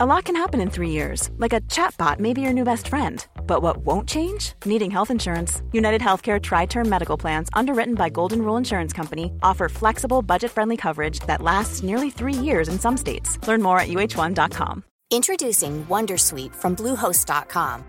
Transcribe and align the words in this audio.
A 0.00 0.06
lot 0.06 0.26
can 0.26 0.36
happen 0.36 0.60
in 0.60 0.70
three 0.70 0.90
years, 0.90 1.28
like 1.38 1.52
a 1.52 1.60
chatbot 1.62 2.20
may 2.20 2.32
be 2.32 2.40
your 2.40 2.52
new 2.52 2.62
best 2.62 2.86
friend. 2.86 3.26
But 3.48 3.62
what 3.62 3.78
won't 3.78 4.08
change? 4.08 4.52
Needing 4.64 4.92
health 4.92 5.10
insurance. 5.10 5.60
United 5.72 6.00
Healthcare 6.00 6.40
Tri 6.40 6.66
Term 6.66 6.88
Medical 6.88 7.16
Plans, 7.16 7.48
underwritten 7.52 7.96
by 7.96 8.08
Golden 8.08 8.42
Rule 8.42 8.56
Insurance 8.56 8.92
Company, 8.92 9.32
offer 9.42 9.68
flexible, 9.68 10.22
budget 10.22 10.52
friendly 10.52 10.76
coverage 10.76 11.18
that 11.26 11.42
lasts 11.42 11.82
nearly 11.82 12.10
three 12.10 12.32
years 12.32 12.68
in 12.68 12.78
some 12.78 12.96
states. 12.96 13.44
Learn 13.48 13.60
more 13.60 13.80
at 13.80 13.88
uh1.com. 13.88 14.84
Introducing 15.10 15.84
Wondersuite 15.86 16.54
from 16.54 16.76
Bluehost.com. 16.76 17.84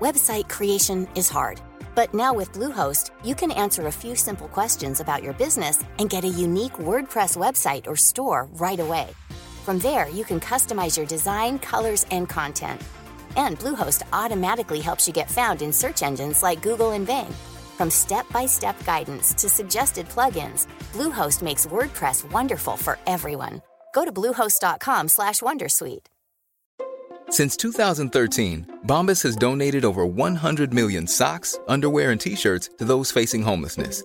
Website 0.00 0.50
creation 0.50 1.08
is 1.14 1.30
hard, 1.30 1.62
but 1.94 2.12
now 2.12 2.34
with 2.34 2.52
Bluehost, 2.52 3.08
you 3.24 3.34
can 3.34 3.50
answer 3.52 3.86
a 3.86 3.92
few 4.02 4.14
simple 4.16 4.48
questions 4.48 5.00
about 5.00 5.22
your 5.22 5.32
business 5.32 5.82
and 5.98 6.10
get 6.10 6.24
a 6.24 6.38
unique 6.46 6.74
WordPress 6.74 7.38
website 7.38 7.86
or 7.86 7.96
store 7.96 8.48
right 8.52 8.80
away. 8.80 9.08
From 9.64 9.78
there, 9.78 10.10
you 10.10 10.24
can 10.24 10.40
customize 10.40 10.94
your 10.94 11.06
design, 11.06 11.58
colors, 11.58 12.04
and 12.10 12.28
content. 12.28 12.82
And 13.34 13.58
Bluehost 13.58 14.02
automatically 14.12 14.80
helps 14.80 15.06
you 15.08 15.14
get 15.14 15.30
found 15.30 15.62
in 15.62 15.72
search 15.72 16.02
engines 16.02 16.42
like 16.42 16.60
Google 16.60 16.90
and 16.90 17.06
Bing. 17.06 17.32
From 17.78 17.88
step-by-step 17.88 18.84
guidance 18.84 19.32
to 19.32 19.48
suggested 19.48 20.06
plugins, 20.10 20.66
Bluehost 20.92 21.40
makes 21.40 21.64
WordPress 21.64 22.30
wonderful 22.30 22.76
for 22.76 22.98
everyone. 23.06 23.62
Go 23.94 24.04
to 24.04 24.12
bluehost.com/wondersuite. 24.12 26.06
Since 27.30 27.56
2013, 27.56 28.66
Bombas 28.86 29.22
has 29.22 29.34
donated 29.34 29.86
over 29.86 30.04
100 30.04 30.74
million 30.74 31.06
socks, 31.06 31.58
underwear, 31.68 32.10
and 32.10 32.20
t-shirts 32.20 32.68
to 32.76 32.84
those 32.84 33.10
facing 33.10 33.42
homelessness. 33.42 34.04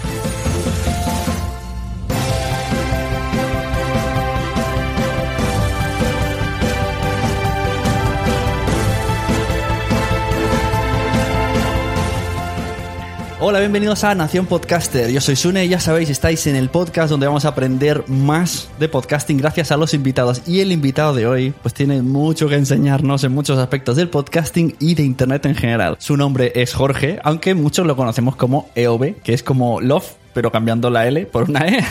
Hola, 13.43 13.57
bienvenidos 13.57 14.03
a 14.03 14.13
Nación 14.13 14.45
Podcaster. 14.45 15.11
Yo 15.11 15.19
soy 15.19 15.35
Sune 15.35 15.65
y 15.65 15.69
ya 15.69 15.79
sabéis, 15.79 16.11
estáis 16.11 16.45
en 16.45 16.55
el 16.55 16.69
podcast 16.69 17.09
donde 17.09 17.25
vamos 17.25 17.43
a 17.43 17.47
aprender 17.47 18.03
más 18.07 18.69
de 18.77 18.87
podcasting 18.87 19.39
gracias 19.39 19.71
a 19.71 19.77
los 19.77 19.95
invitados. 19.95 20.43
Y 20.45 20.59
el 20.59 20.71
invitado 20.71 21.15
de 21.15 21.25
hoy, 21.25 21.51
pues 21.63 21.73
tiene 21.73 22.03
mucho 22.03 22.47
que 22.47 22.53
enseñarnos 22.53 23.23
en 23.23 23.31
muchos 23.31 23.57
aspectos 23.57 23.95
del 23.95 24.09
podcasting 24.09 24.75
y 24.77 24.93
de 24.93 25.01
internet 25.01 25.43
en 25.47 25.55
general. 25.55 25.95
Su 25.97 26.17
nombre 26.17 26.51
es 26.53 26.75
Jorge, 26.75 27.19
aunque 27.23 27.55
muchos 27.55 27.87
lo 27.87 27.95
conocemos 27.95 28.35
como 28.35 28.69
EOB, 28.75 29.15
que 29.23 29.33
es 29.33 29.41
como 29.41 29.81
Love 29.81 30.05
pero 30.35 30.51
cambiando 30.51 30.91
la 30.91 31.07
L 31.07 31.25
por 31.25 31.49
una 31.49 31.67
E. 31.67 31.83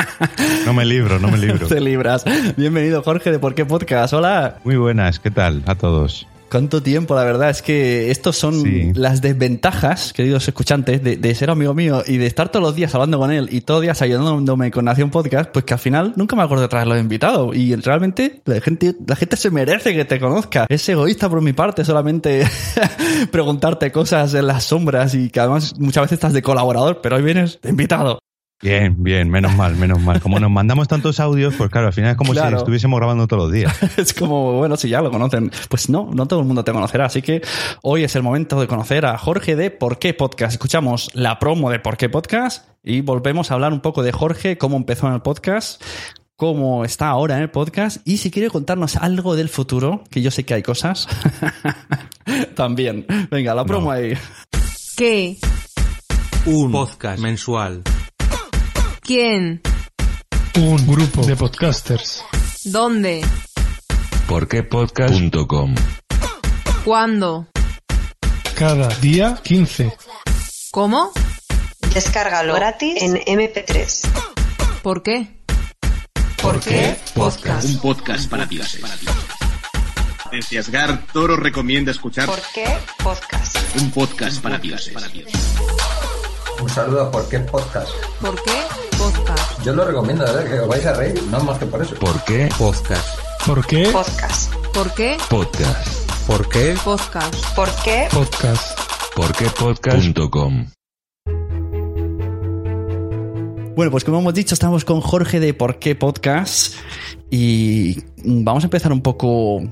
No 0.64 0.72
me 0.72 0.86
libro, 0.86 1.18
no 1.20 1.28
me 1.28 1.36
libro. 1.36 1.68
Te 1.68 1.82
libras. 1.82 2.24
Bienvenido, 2.56 3.02
Jorge, 3.02 3.30
de 3.30 3.38
Por 3.38 3.54
qué 3.54 3.66
Podcast. 3.66 4.14
Hola. 4.14 4.56
Muy 4.64 4.76
buenas, 4.76 5.18
¿qué 5.18 5.30
tal 5.30 5.62
a 5.66 5.74
todos? 5.74 6.26
¿Cuánto 6.50 6.82
tiempo? 6.82 7.14
La 7.14 7.24
verdad 7.24 7.50
es 7.50 7.60
que 7.60 8.10
estos 8.10 8.36
son 8.36 8.62
Sí. 8.62 8.92
las 8.94 9.20
desventajas, 9.20 10.12
queridos 10.14 10.48
escuchantes, 10.48 11.02
de, 11.04 11.16
de 11.16 11.34
ser 11.34 11.50
amigo 11.50 11.74
mío 11.74 12.02
y 12.06 12.16
de 12.16 12.26
estar 12.26 12.48
todos 12.50 12.62
los 12.64 12.74
días 12.74 12.94
hablando 12.94 13.18
con 13.18 13.30
él 13.30 13.48
y 13.52 13.60
todos 13.60 13.78
los 13.78 13.82
días 13.82 14.00
ayudándome 14.00 14.70
con 14.70 14.86
Nación 14.86 15.10
Podcast, 15.10 15.50
pues 15.52 15.64
que 15.66 15.74
al 15.74 15.80
final 15.80 16.14
nunca 16.16 16.36
me 16.36 16.42
acuerdo 16.42 16.62
de 16.62 16.68
traerlo 16.68 16.94
de 16.94 17.00
invitado. 17.00 17.52
Y 17.52 17.74
realmente 17.76 18.40
la 18.46 18.60
gente, 18.62 18.94
la 19.06 19.16
gente 19.16 19.36
se 19.36 19.50
merece 19.50 19.94
que 19.94 20.04
te 20.06 20.18
conozca. 20.18 20.66
Es 20.70 20.88
egoísta 20.88 21.28
por 21.28 21.42
mi 21.42 21.52
parte 21.52 21.84
solamente 21.84 22.46
preguntarte 23.30 23.92
cosas 23.92 24.32
en 24.34 24.46
las 24.46 24.64
sombras 24.64 25.14
y 25.14 25.30
que 25.30 25.40
además 25.40 25.74
muchas 25.78 26.02
veces 26.04 26.14
estás 26.14 26.32
de 26.32 26.42
colaborador, 26.42 27.00
pero 27.02 27.16
hoy 27.16 27.22
vienes 27.22 27.58
de 27.62 27.70
invitado. 27.70 28.20
Bien, 28.60 28.96
bien, 29.00 29.30
menos 29.30 29.54
mal, 29.54 29.76
menos 29.76 30.00
mal. 30.00 30.20
Como 30.20 30.40
nos 30.40 30.50
mandamos 30.50 30.88
tantos 30.88 31.20
audios, 31.20 31.54
pues 31.56 31.70
claro, 31.70 31.86
al 31.86 31.92
final 31.92 32.10
es 32.10 32.16
como 32.16 32.32
Claro. 32.32 32.50
si 32.50 32.56
estuviésemos 32.56 32.98
grabando 32.98 33.28
todos 33.28 33.44
los 33.44 33.52
días. 33.52 33.72
es 33.96 34.12
como, 34.12 34.54
bueno, 34.54 34.76
si 34.76 34.88
ya 34.88 35.00
lo 35.00 35.12
conocen. 35.12 35.52
Pues 35.68 35.88
no, 35.88 36.10
no 36.12 36.26
todo 36.26 36.40
el 36.40 36.46
mundo 36.46 36.64
te 36.64 36.72
conocerá. 36.72 37.06
Así 37.06 37.22
que 37.22 37.40
hoy 37.82 38.02
es 38.02 38.16
el 38.16 38.22
momento 38.24 38.60
de 38.60 38.66
conocer 38.66 39.06
a 39.06 39.16
Jorge 39.16 39.54
de 39.54 39.70
Por 39.70 40.00
qué 40.00 40.12
Podcast. 40.12 40.52
Escuchamos 40.54 41.08
la 41.14 41.38
promo 41.38 41.70
de 41.70 41.78
Por 41.78 41.96
qué 41.96 42.08
Podcast 42.08 42.66
y 42.82 43.00
volvemos 43.00 43.50
a 43.50 43.54
hablar 43.54 43.72
un 43.72 43.80
poco 43.80 44.02
de 44.02 44.10
Jorge, 44.10 44.58
cómo 44.58 44.76
empezó 44.76 45.06
en 45.06 45.14
el 45.14 45.20
podcast, 45.22 45.80
cómo 46.34 46.84
está 46.84 47.08
ahora 47.10 47.36
en 47.36 47.42
el 47.42 47.50
podcast 47.50 47.98
y 48.08 48.16
si 48.16 48.32
quiere 48.32 48.50
contarnos 48.50 48.96
algo 48.96 49.36
del 49.36 49.48
futuro, 49.50 50.02
que 50.10 50.20
yo 50.20 50.32
sé 50.32 50.44
que 50.44 50.54
hay 50.54 50.62
cosas. 50.64 51.06
También. 52.56 53.06
Venga, 53.30 53.54
la 53.54 53.64
promo 53.64 53.92
ahí. 53.92 54.14
¿Qué? 54.96 55.36
Un 56.46 56.72
podcast 56.72 57.20
mensual. 57.22 57.82
¿Quién? 59.08 59.62
Un 60.54 60.86
grupo 60.86 61.24
de 61.24 61.34
podcasters. 61.34 62.22
¿Dónde? 62.64 63.24
Porquepodcast.com 64.26 65.74
¿Cuándo? 66.84 67.48
Cada 68.54 68.88
día 68.96 69.40
15. 69.42 69.96
¿Cómo? 70.72 71.12
Descárgalo 71.94 72.52
gratis 72.52 73.00
en 73.00 73.14
MP3. 73.14 74.08
¿Por 74.82 75.02
qué? 75.02 75.40
¿Por 76.42 76.60
qué 76.60 76.94
podcast? 77.14 77.64
Un 77.64 77.78
podcast 77.78 78.28
para 78.28 78.44
dioses. 78.44 78.82
Desde 80.30 80.62
Toro 81.14 81.34
recomienda 81.36 81.92
escuchar 81.92 82.26
¿Por 82.26 82.42
qué 82.52 82.66
podcast? 83.02 83.56
un 83.80 83.90
podcast 83.90 84.42
para 84.42 84.58
dioses. 84.58 84.92
Un 86.60 86.68
saludo 86.68 87.02
a 87.02 87.10
Por 87.10 87.28
qué 87.28 87.38
Podcast. 87.38 87.88
¿Por 88.20 88.34
qué 88.42 88.50
podcast? 88.98 89.62
Yo 89.64 89.72
lo 89.74 89.84
recomiendo, 89.84 90.24
verdad, 90.24 90.44
que 90.44 90.58
os 90.58 90.68
vais 90.68 90.84
a 90.86 90.92
reír, 90.94 91.22
no 91.30 91.38
más 91.40 91.56
que 91.58 91.66
por 91.66 91.80
eso. 91.80 91.94
¿Por 91.96 92.24
qué 92.24 92.48
podcast? 92.58 93.20
¿Por 93.46 93.64
qué 93.64 93.88
Podcast. 93.92 94.52
¿Por 94.74 94.92
qué 94.94 95.16
Podcast. 95.30 96.26
¿Por 96.26 96.48
qué 96.48 96.74
podcast? 96.84 97.54
¿Por 97.54 97.68
qué 97.84 98.08
podcast? 98.10 98.80
Porquepodcast.com 99.14 100.66
Bueno, 103.76 103.90
pues 103.92 104.02
como 104.04 104.18
hemos 104.18 104.34
dicho, 104.34 104.54
estamos 104.54 104.84
con 104.84 105.00
Jorge 105.00 105.38
de 105.38 105.54
Por 105.54 105.78
qué 105.78 105.94
Podcast 105.94 106.74
y 107.30 108.02
vamos 108.24 108.64
a 108.64 108.66
empezar 108.66 108.92
un 108.92 109.02
poco... 109.02 109.62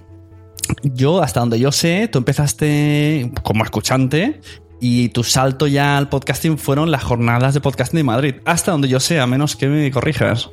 Yo, 0.82 1.20
hasta 1.20 1.40
donde 1.40 1.58
yo 1.58 1.72
sé, 1.72 2.08
tú 2.08 2.18
empezaste 2.18 3.32
como 3.42 3.64
escuchante 3.64 4.40
y 4.80 5.08
tu 5.10 5.24
salto 5.24 5.66
ya 5.66 5.96
al 5.96 6.08
podcasting 6.08 6.58
fueron 6.58 6.90
las 6.90 7.02
jornadas 7.04 7.54
de 7.54 7.60
podcasting 7.60 7.98
de 7.98 8.04
Madrid. 8.04 8.34
Hasta 8.44 8.72
donde 8.72 8.88
yo 8.88 9.00
sé, 9.00 9.20
a 9.20 9.26
menos 9.26 9.56
que 9.56 9.68
me 9.68 9.90
corrijas. 9.90 10.50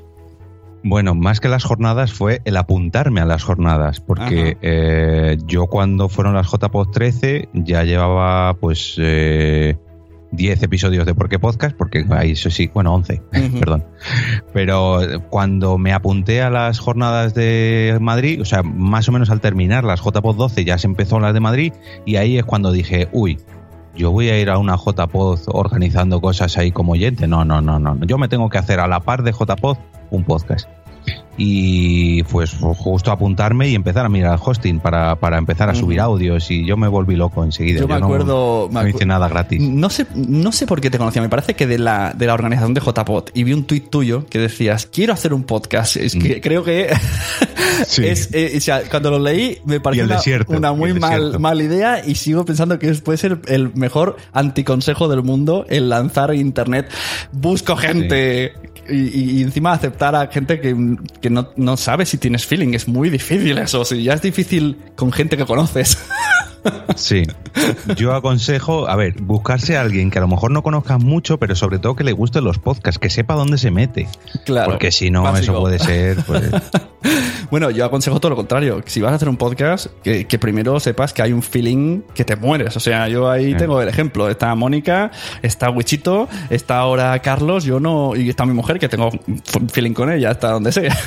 Bueno, 0.85 1.16
más 1.16 1.39
que 1.39 1.47
las 1.47 1.63
jornadas 1.63 2.11
fue 2.11 2.41
el 2.44 2.57
apuntarme 2.57 3.22
a 3.22 3.25
las 3.25 3.44
jornadas, 3.44 4.01
porque 4.01 4.57
eh, 4.62 5.38
yo 5.45 5.68
cuando 5.68 6.09
fueron 6.09 6.33
las 6.33 6.48
JPod 6.51 6.92
13 6.92 7.48
ya 7.53 7.83
llevaba 7.83 8.53
pues 8.56 8.95
eh, 8.98 9.77
10 10.33 10.63
episodios 10.63 11.06
de 11.06 11.15
Por 11.15 11.30
qué 11.30 11.39
Podcast, 11.39 11.77
porque 11.77 12.06
ahí 12.09 12.31
eso 12.31 12.50
sí, 12.50 12.69
bueno, 12.74 12.94
11, 12.95 13.21
Ujú. 13.48 13.59
perdón. 13.59 13.86
Pero 14.51 15.00
cuando 15.30 15.77
me 15.77 15.94
apunté 15.94 16.42
a 16.42 16.50
las 16.50 16.80
jornadas 16.80 17.33
de 17.33 17.98
Madrid, 18.01 18.42
o 18.42 18.45
sea, 18.45 18.62
más 18.62 19.07
o 19.07 19.13
menos 19.13 19.30
al 19.30 19.39
terminar 19.39 19.86
las 19.86 20.01
JPod 20.01 20.36
12 20.36 20.65
ya 20.65 20.77
se 20.77 20.88
empezó 20.88 21.18
las 21.19 21.33
de 21.33 21.39
Madrid 21.39 21.74
y 22.06 22.18
ahí 22.18 22.38
es 22.38 22.44
cuando 22.44 22.74
dije, 22.74 23.07
uy, 23.13 23.38
yo 23.95 24.12
voy 24.12 24.30
a 24.30 24.40
ir 24.40 24.50
a 24.50 24.57
una 24.57 24.75
JPod 24.75 25.40
organizando 25.48 26.19
cosas 26.22 26.57
ahí 26.57 26.72
como 26.72 26.94
oyente. 26.94 27.28
No, 27.28 27.45
no, 27.45 27.62
no, 27.62 27.80
no. 27.80 27.98
Yo 28.06 28.18
me 28.18 28.28
tengo 28.28 28.50
que 28.50 28.57
hacer 28.57 28.80
a 28.80 28.88
la 28.88 29.01
par 29.01 29.24
de 29.24 29.31
JPod 29.31 29.78
un 30.10 30.24
podcast. 30.24 30.68
Y 31.35 32.21
pues 32.23 32.51
justo 32.77 33.11
apuntarme 33.11 33.67
y 33.69 33.75
empezar 33.75 34.05
a 34.05 34.09
mirar 34.09 34.35
el 34.35 34.39
hosting 34.44 34.79
para, 34.79 35.15
para 35.15 35.38
empezar 35.39 35.67
a 35.69 35.73
subir 35.75 36.00
audios 36.00 36.51
y 36.51 36.63
yo 36.63 36.77
me 36.77 36.88
volví 36.88 37.15
loco 37.15 37.44
enseguida. 37.44 37.79
Yo 37.79 37.88
me 37.88 37.95
acuerdo- 37.95 38.69
No, 38.71 38.81
me 38.83 38.89
hice 38.91 39.05
nada 39.05 39.27
gratis. 39.27 39.59
No 39.59 39.89
sé, 39.89 40.05
no 40.15 40.51
sé 40.51 40.67
por 40.67 40.79
qué 40.79 40.91
te 40.91 40.97
conocía. 41.00 41.21
Me 41.23 41.29
parece 41.29 41.55
que 41.55 41.65
de 41.65 41.79
la, 41.79 42.13
de 42.15 42.27
la 42.27 42.35
organización 42.35 42.75
de 42.75 42.81
JPod 42.81 43.29
y 43.33 43.44
vi 43.44 43.53
un 43.53 43.63
tuit 43.63 43.89
tuyo 43.89 44.25
que 44.27 44.38
decías, 44.39 44.85
quiero 44.85 45.13
hacer 45.13 45.33
un 45.33 45.44
podcast. 45.44 45.97
Es 45.97 46.15
Mm. 46.15 46.19
que 46.21 46.41
creo 46.41 46.63
que 46.63 46.89
es, 47.97 48.29
eh, 48.33 48.53
o 48.55 48.59
sea, 48.61 48.83
cuando 48.89 49.09
lo 49.09 49.17
leí 49.19 49.57
me 49.65 49.79
pareció 49.79 50.05
una, 50.05 50.15
desierto, 50.17 50.53
una 50.55 50.71
y 50.71 50.75
muy 50.75 50.94
mal, 50.94 51.39
mala 51.39 51.63
idea 51.63 52.05
y 52.05 52.13
sigo 52.15 52.45
pensando 52.45 52.77
que 52.77 52.94
puede 52.95 53.17
ser 53.17 53.39
el 53.47 53.73
mejor 53.73 54.17
anticonsejo 54.33 55.07
del 55.07 55.23
mundo 55.23 55.65
el 55.67 55.89
lanzar 55.89 56.33
internet. 56.35 56.89
Busco 57.31 57.75
gente 57.75 58.53
y- 58.89 59.41
encima 59.41 59.74
aceptar 59.74 60.15
a 60.15 60.27
gente 60.27 60.59
que, 60.59 60.75
que 61.21 61.30
no, 61.30 61.50
no 61.56 61.77
sabe 61.77 62.06
si 62.06 62.18
tienes 62.18 62.45
feeling. 62.45 62.74
Es 62.74 62.88
muy 62.88 63.09
difícil 63.09 63.57
eso. 63.57 63.83
Si 63.85 64.03
ya 64.03 64.13
es 64.13 64.21
difícil 64.21 64.77
con 64.95 65.12
gente 65.12 65.38
que 65.38 65.45
conoces. 65.45 65.97
Sí. 66.95 67.24
Yo 67.95 68.13
aconsejo, 68.13 68.88
a 68.88 68.95
ver, 68.95 69.21
buscarse 69.21 69.77
a 69.77 69.81
alguien 69.81 70.11
que 70.11 70.17
a 70.17 70.21
lo 70.21 70.27
mejor 70.27 70.51
no 70.51 70.63
conozcas 70.63 71.00
mucho, 71.00 71.38
pero 71.38 71.55
sobre 71.55 71.79
todo 71.79 71.95
que 71.95 72.03
le 72.03 72.11
gusten 72.11 72.44
los 72.44 72.59
podcasts, 72.59 73.00
que 73.00 73.09
sepa 73.09 73.35
dónde 73.35 73.57
se 73.57 73.71
mete. 73.71 74.07
Claro. 74.45 74.71
Porque 74.71 74.91
si 74.91 75.11
no, 75.11 75.23
Básico. 75.23 75.53
eso 75.53 75.61
puede 75.61 75.79
ser. 75.79 76.17
pues, 76.25 76.44
Bueno, 77.53 77.69
yo 77.69 77.85
aconsejo 77.85 78.19
todo 78.19 78.31
lo 78.31 78.35
contrario. 78.35 78.81
Si 78.85 79.00
vas 79.00 79.11
a 79.11 79.15
hacer 79.15 79.29
un 79.29 79.38
podcast, 79.38 79.88
que, 80.03 80.25
que 80.25 80.39
primero 80.39 80.79
sepas 80.79 81.13
que 81.13 81.21
hay 81.21 81.33
un 81.33 81.44
feeling 81.44 82.01
que 82.15 82.25
te 82.25 82.35
mueres. 82.35 82.75
O 82.77 82.79
sea, 82.79 83.07
yo 83.07 83.29
ahí 83.29 83.53
tengo 83.53 83.79
el 83.79 83.89
ejemplo. 83.89 84.27
Está 84.27 84.55
Mónica, 84.55 85.11
está 85.44 85.69
Wichito, 85.69 86.27
está 86.50 86.79
ahora 86.79 87.19
Carlos, 87.19 87.63
yo 87.63 87.79
no, 87.79 88.15
y 88.15 88.29
está 88.29 88.45
mi 88.47 88.53
mujer, 88.53 88.79
que 88.79 88.89
tengo 88.89 89.11
un 89.59 89.69
feeling 89.69 89.94
con 89.94 90.11
ella, 90.11 90.31
hasta 90.31 90.50
donde 90.50 90.71
sea. 90.71 90.97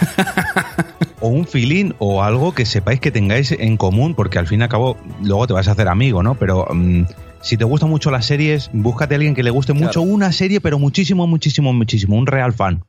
o 1.21 1.29
un 1.29 1.47
feeling 1.47 1.93
o 1.99 2.23
algo 2.23 2.55
que 2.55 2.65
sepáis 2.65 3.01
que 3.01 3.11
tengáis 3.11 3.51
en 3.51 3.77
común, 3.77 4.15
porque 4.15 4.39
al 4.39 4.47
fin 4.47 4.61
y 4.61 4.63
al 4.63 4.69
cabo 4.69 4.97
luego 5.23 5.47
te 5.49 5.53
vas 5.53 5.67
a 5.67 5.73
hacer 5.73 5.89
amigo, 5.89 6.23
¿no? 6.23 6.36
Pero 6.37 6.67
mm, 6.73 7.03
si 7.41 7.57
te 7.57 7.65
gustan 7.65 7.91
mucho 7.91 8.11
las 8.11 8.27
series, 8.27 8.71
búscate 8.73 9.15
a 9.15 9.17
alguien 9.17 9.35
que 9.35 9.43
le 9.43 9.51
guste 9.51 9.73
mucho 9.73 10.03
una 10.03 10.33
serie, 10.33 10.61
pero 10.61 10.79
muchísimo, 10.79 11.27
muchísimo, 11.27 11.73
muchísimo, 11.73 12.17
un 12.17 12.27
real 12.27 12.53
fan. 12.53 12.85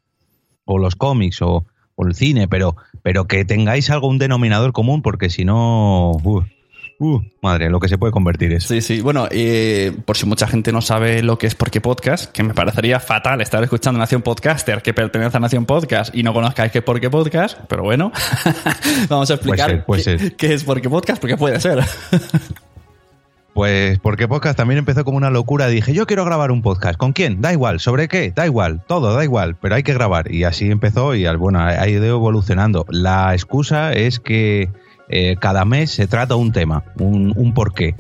O 0.66 0.78
los 0.78 0.96
cómics 0.96 1.42
o, 1.42 1.66
o 1.96 2.06
el 2.06 2.16
cine, 2.16 2.48
pero, 2.48 2.76
pero 3.04 3.26
que 3.26 3.46
tengáis 3.46 3.90
algo, 3.90 4.08
un 4.08 4.18
denominador 4.18 4.74
común, 4.74 5.02
porque 5.02 5.30
si 5.30 5.46
no... 5.46 6.12
uh, 6.12 6.44
uh, 7.00 7.22
madre, 7.42 7.70
lo 7.70 7.80
que 7.80 7.88
se 7.88 7.98
puede 7.98 8.12
convertir 8.12 8.52
eso. 8.52 8.68
Sí, 8.70 8.82
sí. 8.82 9.00
Bueno, 9.02 9.28
eh, 9.32 9.96
por 10.06 10.18
si 10.18 10.26
mucha 10.26 10.48
gente 10.48 10.72
no 10.72 10.82
sabe 10.82 11.22
lo 11.24 11.38
que 11.38 11.48
es 11.48 11.56
Porque 11.56 11.80
Podcast, 11.80 12.32
que 12.32 12.44
me 12.44 12.54
parecería 12.54 13.00
fatal 13.00 13.42
estar 13.42 13.64
escuchando 13.64 14.00
Nación 14.00 14.22
Podcaster 14.24 14.82
que 14.82 14.94
pertenece 14.94 15.38
a 15.38 15.40
Nación 15.40 15.66
Podcast 15.66 16.14
y 16.16 16.24
no 16.24 16.34
conozcáis 16.34 16.72
qué 16.72 16.80
es 16.80 16.84
Porque 16.84 17.10
Podcast, 17.10 17.60
pero 17.70 17.84
bueno, 17.84 18.12
vamos 19.10 19.30
a 19.30 19.36
explicar 19.36 19.86
Puede 19.86 20.02
ser, 20.04 20.18
puede 20.18 20.18
qué, 20.18 20.30
ser. 20.30 20.36
qué 20.36 20.54
es 20.54 20.64
Porque 20.64 20.90
Podcast, 20.90 21.22
porque 21.22 21.38
puede 21.38 21.60
ser. 21.60 21.80
Pues 23.58 23.98
porque 23.98 24.28
podcast 24.28 24.56
también 24.56 24.78
empezó 24.78 25.04
como 25.04 25.18
una 25.18 25.32
locura. 25.32 25.66
Dije, 25.66 25.92
yo 25.92 26.06
quiero 26.06 26.24
grabar 26.24 26.52
un 26.52 26.62
podcast. 26.62 26.96
¿Con 26.96 27.12
quién? 27.12 27.42
Da 27.42 27.54
igual. 27.54 27.80
¿Sobre 27.80 28.08
qué? 28.08 28.32
Da 28.32 28.46
igual. 28.46 28.84
Todo, 28.86 29.16
da 29.16 29.24
igual. 29.24 29.56
Pero 29.56 29.74
hay 29.74 29.82
que 29.82 29.96
grabar. 29.96 30.32
Y 30.32 30.44
así 30.44 30.70
empezó 30.70 31.16
y 31.16 31.26
bueno, 31.38 31.60
ha 31.60 31.88
ido 31.88 32.06
evolucionando. 32.06 32.86
La 32.88 33.34
excusa 33.34 33.94
es 33.94 34.20
que 34.20 34.70
eh, 35.10 35.38
cada 35.40 35.66
mes 35.66 35.90
se 35.90 36.06
trata 36.06 36.36
un 36.36 36.52
tema, 36.52 36.84
un, 37.00 37.34
un 37.36 37.56
porqué. 37.56 37.96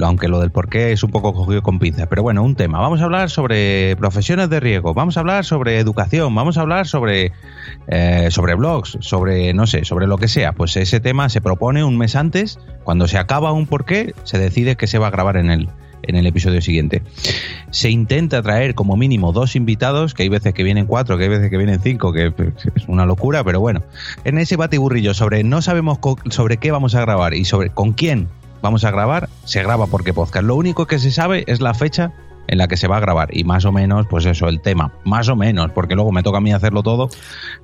Aunque 0.00 0.28
lo 0.28 0.40
del 0.40 0.50
porqué 0.50 0.92
es 0.92 1.02
un 1.02 1.10
poco 1.10 1.34
cogido 1.34 1.62
con 1.62 1.78
pinzas. 1.78 2.06
Pero 2.08 2.22
bueno, 2.22 2.42
un 2.42 2.54
tema. 2.54 2.80
Vamos 2.80 3.00
a 3.00 3.04
hablar 3.04 3.30
sobre 3.30 3.94
profesiones 3.96 4.48
de 4.48 4.60
riesgo. 4.60 4.94
Vamos 4.94 5.16
a 5.16 5.20
hablar 5.20 5.44
sobre 5.44 5.78
educación. 5.78 6.34
Vamos 6.34 6.56
a 6.56 6.62
hablar 6.62 6.86
sobre, 6.86 7.32
eh, 7.88 8.28
sobre 8.30 8.54
blogs. 8.54 8.96
Sobre, 9.00 9.52
no 9.52 9.66
sé, 9.66 9.84
sobre 9.84 10.06
lo 10.06 10.16
que 10.18 10.28
sea. 10.28 10.52
Pues 10.52 10.76
ese 10.76 11.00
tema 11.00 11.28
se 11.28 11.40
propone 11.40 11.84
un 11.84 11.98
mes 11.98 12.16
antes. 12.16 12.58
Cuando 12.84 13.06
se 13.06 13.18
acaba 13.18 13.52
un 13.52 13.66
porqué, 13.66 14.14
se 14.24 14.38
decide 14.38 14.76
que 14.76 14.86
se 14.86 14.98
va 14.98 15.08
a 15.08 15.10
grabar 15.10 15.36
en 15.36 15.50
el, 15.50 15.68
en 16.02 16.16
el 16.16 16.26
episodio 16.26 16.62
siguiente. 16.62 17.02
Se 17.70 17.90
intenta 17.90 18.42
traer 18.42 18.74
como 18.74 18.96
mínimo 18.96 19.32
dos 19.32 19.56
invitados, 19.56 20.14
que 20.14 20.22
hay 20.22 20.28
veces 20.28 20.54
que 20.54 20.62
vienen 20.62 20.86
cuatro, 20.86 21.18
que 21.18 21.24
hay 21.24 21.30
veces 21.30 21.50
que 21.50 21.56
vienen 21.58 21.80
cinco, 21.80 22.12
que 22.12 22.32
es 22.74 22.88
una 22.88 23.04
locura, 23.04 23.44
pero 23.44 23.60
bueno. 23.60 23.82
En 24.24 24.38
ese 24.38 24.56
batiburrillo 24.56 25.14
sobre 25.14 25.44
no 25.44 25.60
sabemos 25.62 25.98
sobre 26.30 26.56
qué 26.56 26.70
vamos 26.70 26.94
a 26.94 27.00
grabar 27.00 27.34
y 27.34 27.44
sobre 27.44 27.70
con 27.70 27.92
quién 27.92 28.28
vamos 28.62 28.84
a 28.84 28.90
grabar, 28.90 29.28
se 29.44 29.62
graba 29.62 29.86
porque 29.86 30.14
podcast. 30.14 30.46
Lo 30.46 30.56
único 30.56 30.86
que 30.86 30.98
se 30.98 31.10
sabe 31.10 31.44
es 31.46 31.60
la 31.60 31.74
fecha 31.74 32.12
en 32.48 32.58
la 32.58 32.68
que 32.68 32.76
se 32.76 32.88
va 32.88 32.96
a 32.96 33.00
grabar. 33.00 33.28
Y 33.36 33.44
más 33.44 33.64
o 33.64 33.72
menos, 33.72 34.06
pues 34.08 34.26
eso, 34.26 34.48
el 34.48 34.60
tema. 34.60 34.92
Más 35.04 35.28
o 35.28 35.36
menos, 35.36 35.70
porque 35.72 35.94
luego 35.94 36.12
me 36.12 36.22
toca 36.22 36.38
a 36.38 36.40
mí 36.40 36.52
hacerlo 36.52 36.82
todo, 36.82 37.08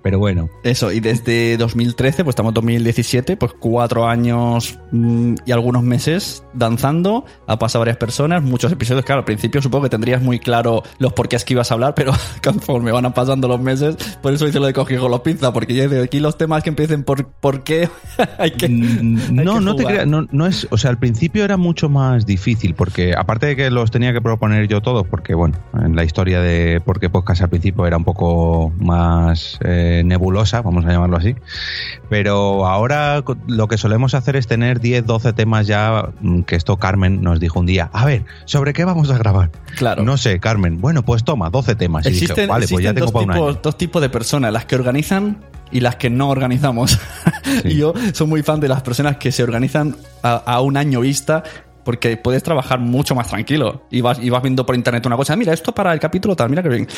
pero 0.02 0.19
bueno. 0.19 0.49
Eso, 0.62 0.93
y 0.93 1.00
desde 1.00 1.56
2013, 1.56 2.25
pues 2.25 2.32
estamos 2.32 2.50
en 2.50 2.55
2017, 2.55 3.37
pues 3.37 3.52
cuatro 3.58 4.06
años 4.06 4.79
mm, 4.90 5.34
y 5.46 5.52
algunos 5.52 5.82
meses 5.82 6.44
danzando, 6.52 7.25
ha 7.46 7.58
pasado 7.58 7.81
varias 7.81 7.96
personas, 7.96 8.43
muchos 8.43 8.73
episodios, 8.73 9.05
claro, 9.05 9.20
al 9.20 9.25
principio 9.25 9.62
supongo 9.62 9.84
que 9.84 9.90
tendrías 9.90 10.23
muy 10.23 10.38
claro 10.38 10.82
los 10.99 11.12
porqués 11.12 11.44
que 11.44 11.55
ibas 11.55 11.70
a 11.70 11.75
hablar, 11.75 11.94
pero 11.94 12.12
conforme 12.43 12.93
van 12.93 13.12
pasando 13.12 13.49
los 13.49 13.61
meses, 13.61 13.96
por 14.23 14.32
eso 14.32 14.46
hice 14.46 14.61
lo 14.61 14.67
de 14.67 14.73
coger 14.73 14.99
con 14.99 15.11
los 15.11 15.20
pinzas, 15.20 15.50
porque 15.52 15.75
ya 15.75 15.88
de 15.88 16.02
aquí 16.02 16.20
los 16.20 16.38
temas 16.38 16.62
que 16.62 16.70
empiecen 16.70 17.05
por, 17.05 17.26
por 17.26 17.62
qué 17.62 17.88
hay 18.38 18.52
que... 18.52 18.69
No, 18.69 19.61
no 19.61 19.76
te 19.76 19.84
creas, 19.84 20.06
no, 20.06 20.26
no 20.31 20.46
es, 20.46 20.67
o 20.70 20.79
sea, 20.79 20.90
al 20.90 20.99
principio 20.99 21.44
era 21.44 21.56
mucho 21.56 21.88
más 21.88 22.26
difícil, 22.26 22.75
porque 22.75 23.14
aparte 23.17 23.46
de 23.46 23.56
que 23.56 23.70
los 23.70 23.90
tenía 23.90 24.12
que 24.12 24.20
proponer 24.20 24.69
yo 24.72 24.80
todos, 24.80 25.06
porque 25.06 25.34
bueno, 25.34 25.58
en 25.74 25.94
la 25.94 26.02
historia 26.02 26.40
de 26.40 26.80
por 26.80 26.98
qué 26.98 27.10
podcast 27.10 27.42
al 27.42 27.50
principio 27.50 27.86
era 27.86 27.98
un 27.98 28.04
poco 28.04 28.72
más 28.78 29.58
eh, 29.62 30.02
nebulosa, 30.04 30.62
vamos 30.62 30.86
a 30.86 30.88
llamarlo 30.88 31.19
así, 31.19 31.36
pero 32.08 32.66
ahora 32.66 33.22
lo 33.46 33.69
que 33.69 33.76
solemos 33.76 34.14
hacer 34.14 34.36
es 34.36 34.46
tener 34.46 34.80
10, 34.80 35.04
12 35.04 35.34
temas 35.34 35.66
ya, 35.66 36.08
mm, 36.20 36.42
que 36.42 36.56
esto 36.56 36.78
Carmen 36.78 37.20
nos 37.20 37.38
dijo 37.38 37.60
un 37.60 37.66
día, 37.66 37.90
a 37.92 38.06
ver, 38.06 38.24
¿sobre 38.46 38.72
qué 38.72 38.84
vamos 38.86 39.10
a 39.10 39.19
grabar? 39.19 39.50
Claro. 39.76 40.04
No 40.04 40.16
sé, 40.16 40.40
Carmen, 40.40 40.80
bueno, 40.80 41.02
pues 41.02 41.22
toma, 41.22 41.50
12 41.50 41.74
temas. 41.74 42.06
Y 42.06 42.10
dije, 42.10 42.24
Existen, 42.24 42.48
vale, 42.48 42.66
pues 42.66 42.82
ya 42.82 42.90
existen 42.90 42.94
tengo 42.94 43.06
dos, 43.06 43.12
para 43.12 43.40
un 43.40 43.48
año. 43.48 43.60
dos 43.62 43.76
tipos 43.76 44.00
de 44.00 44.08
personas, 44.08 44.52
las 44.54 44.64
que 44.64 44.74
organizan 44.74 45.38
y 45.70 45.80
las 45.80 45.96
que 45.96 46.08
no 46.08 46.30
organizamos. 46.30 46.98
y 47.64 47.76
yo 47.76 47.92
soy 48.14 48.26
muy 48.26 48.42
fan 48.42 48.60
de 48.60 48.69
las 48.69 48.80
personas 48.80 49.19
que 49.19 49.32
se 49.32 49.42
organizan 49.42 49.96
a, 50.22 50.36
a 50.36 50.60
un 50.62 50.78
año 50.78 51.00
vista 51.00 51.42
porque 51.84 52.17
puedes 52.17 52.43
trabajar 52.43 52.79
mucho 52.79 53.14
más 53.14 53.29
tranquilo 53.29 53.82
y 53.90 54.00
vas, 54.00 54.19
y 54.23 54.31
vas 54.31 54.43
viendo 54.43 54.64
por 54.67 54.75
internet 54.75 55.05
una 55.06 55.17
cosa, 55.17 55.37
mira, 55.37 55.52
esto 55.52 55.73
para 55.75 55.93
el 55.93 56.00
capítulo 56.00 56.37
tal, 56.37 56.50
mira 56.50 56.62
que 56.62 56.69
bien. 56.69 56.88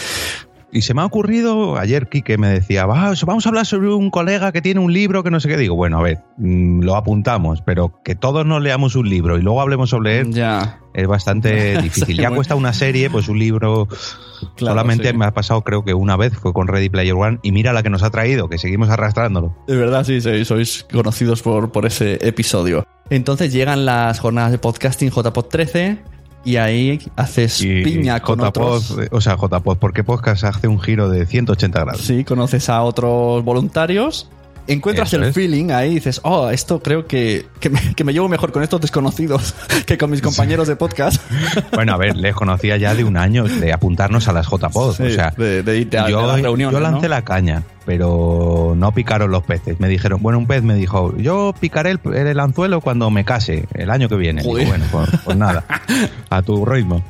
Y 0.73 0.83
se 0.83 0.93
me 0.93 1.03
ha 1.03 1.05
ocurrido, 1.05 1.79
ayer 1.79 2.09
Quique 2.09 2.37
me 2.37 2.49
decía, 2.49 2.85
"Va, 2.85 3.13
vamos 3.25 3.47
a 3.47 3.49
hablar 3.49 3.65
sobre 3.65 3.95
un 3.95 4.11
colega 4.11 4.51
que 4.51 4.61
tiene 4.61 4.81
un 4.81 4.93
libro 4.93 5.23
que 5.23 5.31
no 5.31 5.39
sé 5.39 5.49
qué. 5.49 5.57
Digo, 5.57 5.77
bueno, 5.77 6.01
a 6.01 6.03
ver, 6.03 6.19
mm, 6.37 6.81
lo 6.83 6.97
apuntamos, 6.97 7.63
pero 7.63 8.01
que 8.03 8.17
todos 8.17 8.45
nos 8.45 8.61
leamos 8.61 8.97
un 8.97 9.09
libro 9.09 9.39
y 9.39 9.43
luego 9.43 9.61
hablemos 9.61 9.91
sobre 9.91 10.19
él 10.19 10.33
ya. 10.33 10.81
es 10.93 11.07
bastante 11.07 11.79
difícil. 11.83 12.17
Ya 12.17 12.31
cuesta 12.33 12.57
una 12.57 12.73
serie, 12.73 13.09
pues 13.09 13.29
un 13.29 13.39
libro 13.39 13.87
solamente 14.57 15.11
sí. 15.11 15.17
me 15.17 15.27
ha 15.27 15.31
pasado 15.33 15.63
creo 15.63 15.85
que 15.85 15.95
una 15.95 16.17
vez, 16.17 16.35
fue 16.37 16.53
con 16.53 16.67
Ready 16.67 16.89
Player 16.89 17.15
One, 17.15 17.39
y 17.45 17.53
mira 17.53 17.73
la 17.73 17.85
que 17.85 17.91
nos 17.91 18.03
ha 18.03 18.11
traído, 18.11 18.49
que 18.49 18.59
seguimos 18.59 18.91
arrastrándolo. 18.91 19.57
De 19.69 19.77
verdad, 19.77 20.03
sí, 20.03 20.21
sí, 20.21 20.45
sois 20.45 20.87
conocidos 20.93 21.41
por, 21.41 21.71
por 21.71 21.87
ese 21.87 22.19
episodio. 22.27 22.85
Entonces 23.11 23.53
llegan 23.53 23.85
las 23.85 24.19
jornadas 24.19 24.51
de 24.51 24.59
podcasting 24.59 25.11
JPod 25.11 25.47
13 25.47 25.99
y 26.45 26.57
ahí 26.57 27.01
haces 27.17 27.61
piña 27.61 28.21
con 28.21 28.39
JPod, 28.39 28.49
otros. 28.49 28.97
o 29.11 29.21
sea, 29.21 29.37
JPod, 29.37 29.79
porque 29.79 30.05
podcast 30.05 30.45
hace 30.45 30.69
un 30.69 30.81
giro 30.81 31.09
de 31.09 31.27
180 31.27 31.81
grados. 31.81 32.03
Sí, 32.03 32.25
conoces 32.25 32.69
a 32.69 32.83
otros 32.83 33.43
voluntarios. 33.45 34.29
Encuentras 34.67 35.09
Eso 35.09 35.19
el 35.19 35.25
es. 35.25 35.35
feeling 35.35 35.71
ahí 35.71 35.91
y 35.91 35.95
dices, 35.97 36.21
oh, 36.25 36.49
esto 36.49 36.81
creo 36.81 37.07
que, 37.07 37.47
que, 37.61 37.69
me, 37.69 37.95
que 37.95 38.03
me 38.03 38.13
llevo 38.15 38.29
mejor 38.29 38.51
con 38.51 38.63
estos 38.63 38.81
desconocidos 38.81 39.55
que 39.87 39.99
con 39.99 40.11
mis 40.11 40.23
compañeros 40.23 40.69
de 40.69 40.77
podcast. 40.77 41.21
Bueno, 41.75 41.93
a 41.93 41.97
ver, 41.97 42.17
les 42.17 42.35
conocía 42.35 42.77
ya 42.77 42.95
de 42.95 43.05
un 43.05 43.17
año 43.17 43.45
de 43.45 43.73
apuntarnos 43.73 44.29
a 44.29 44.33
las 44.33 44.47
JPod. 44.47 44.95
Sí, 44.97 45.03
o 45.03 45.11
sea, 45.11 45.35
de, 45.37 45.63
de 45.63 45.79
irte 45.79 45.99
a, 45.99 46.09
yo, 46.09 46.23
de 46.23 46.27
las 46.29 46.41
reuniones. 46.43 46.73
yo 46.73 46.81
lancé 46.81 47.03
¿no? 47.03 47.09
la 47.09 47.23
caña, 47.23 47.63
pero 47.85 48.75
no 48.77 48.93
picaron 48.93 49.31
los 49.31 49.43
peces. 49.43 49.81
Me 49.81 49.89
dijeron, 49.89 50.23
bueno, 50.23 50.39
un 50.39 50.47
pez 50.47 50.63
me 50.63 50.75
dijo, 50.75 51.15
yo 51.19 51.55
picaré 51.59 51.91
el, 51.91 52.01
el 52.15 52.41
anzuelo 52.41 52.81
cuando 52.81 53.11
me 53.11 53.25
case, 53.25 53.67
el 53.75 53.91
año 53.91 54.09
que 54.09 54.17
viene. 54.17 54.43
Digo, 54.43 54.55
bueno, 54.55 54.85
pues, 54.91 55.09
pues 55.25 55.37
nada, 55.37 55.65
a 56.31 56.43
tu 56.43 56.65
ritmo. 56.65 57.03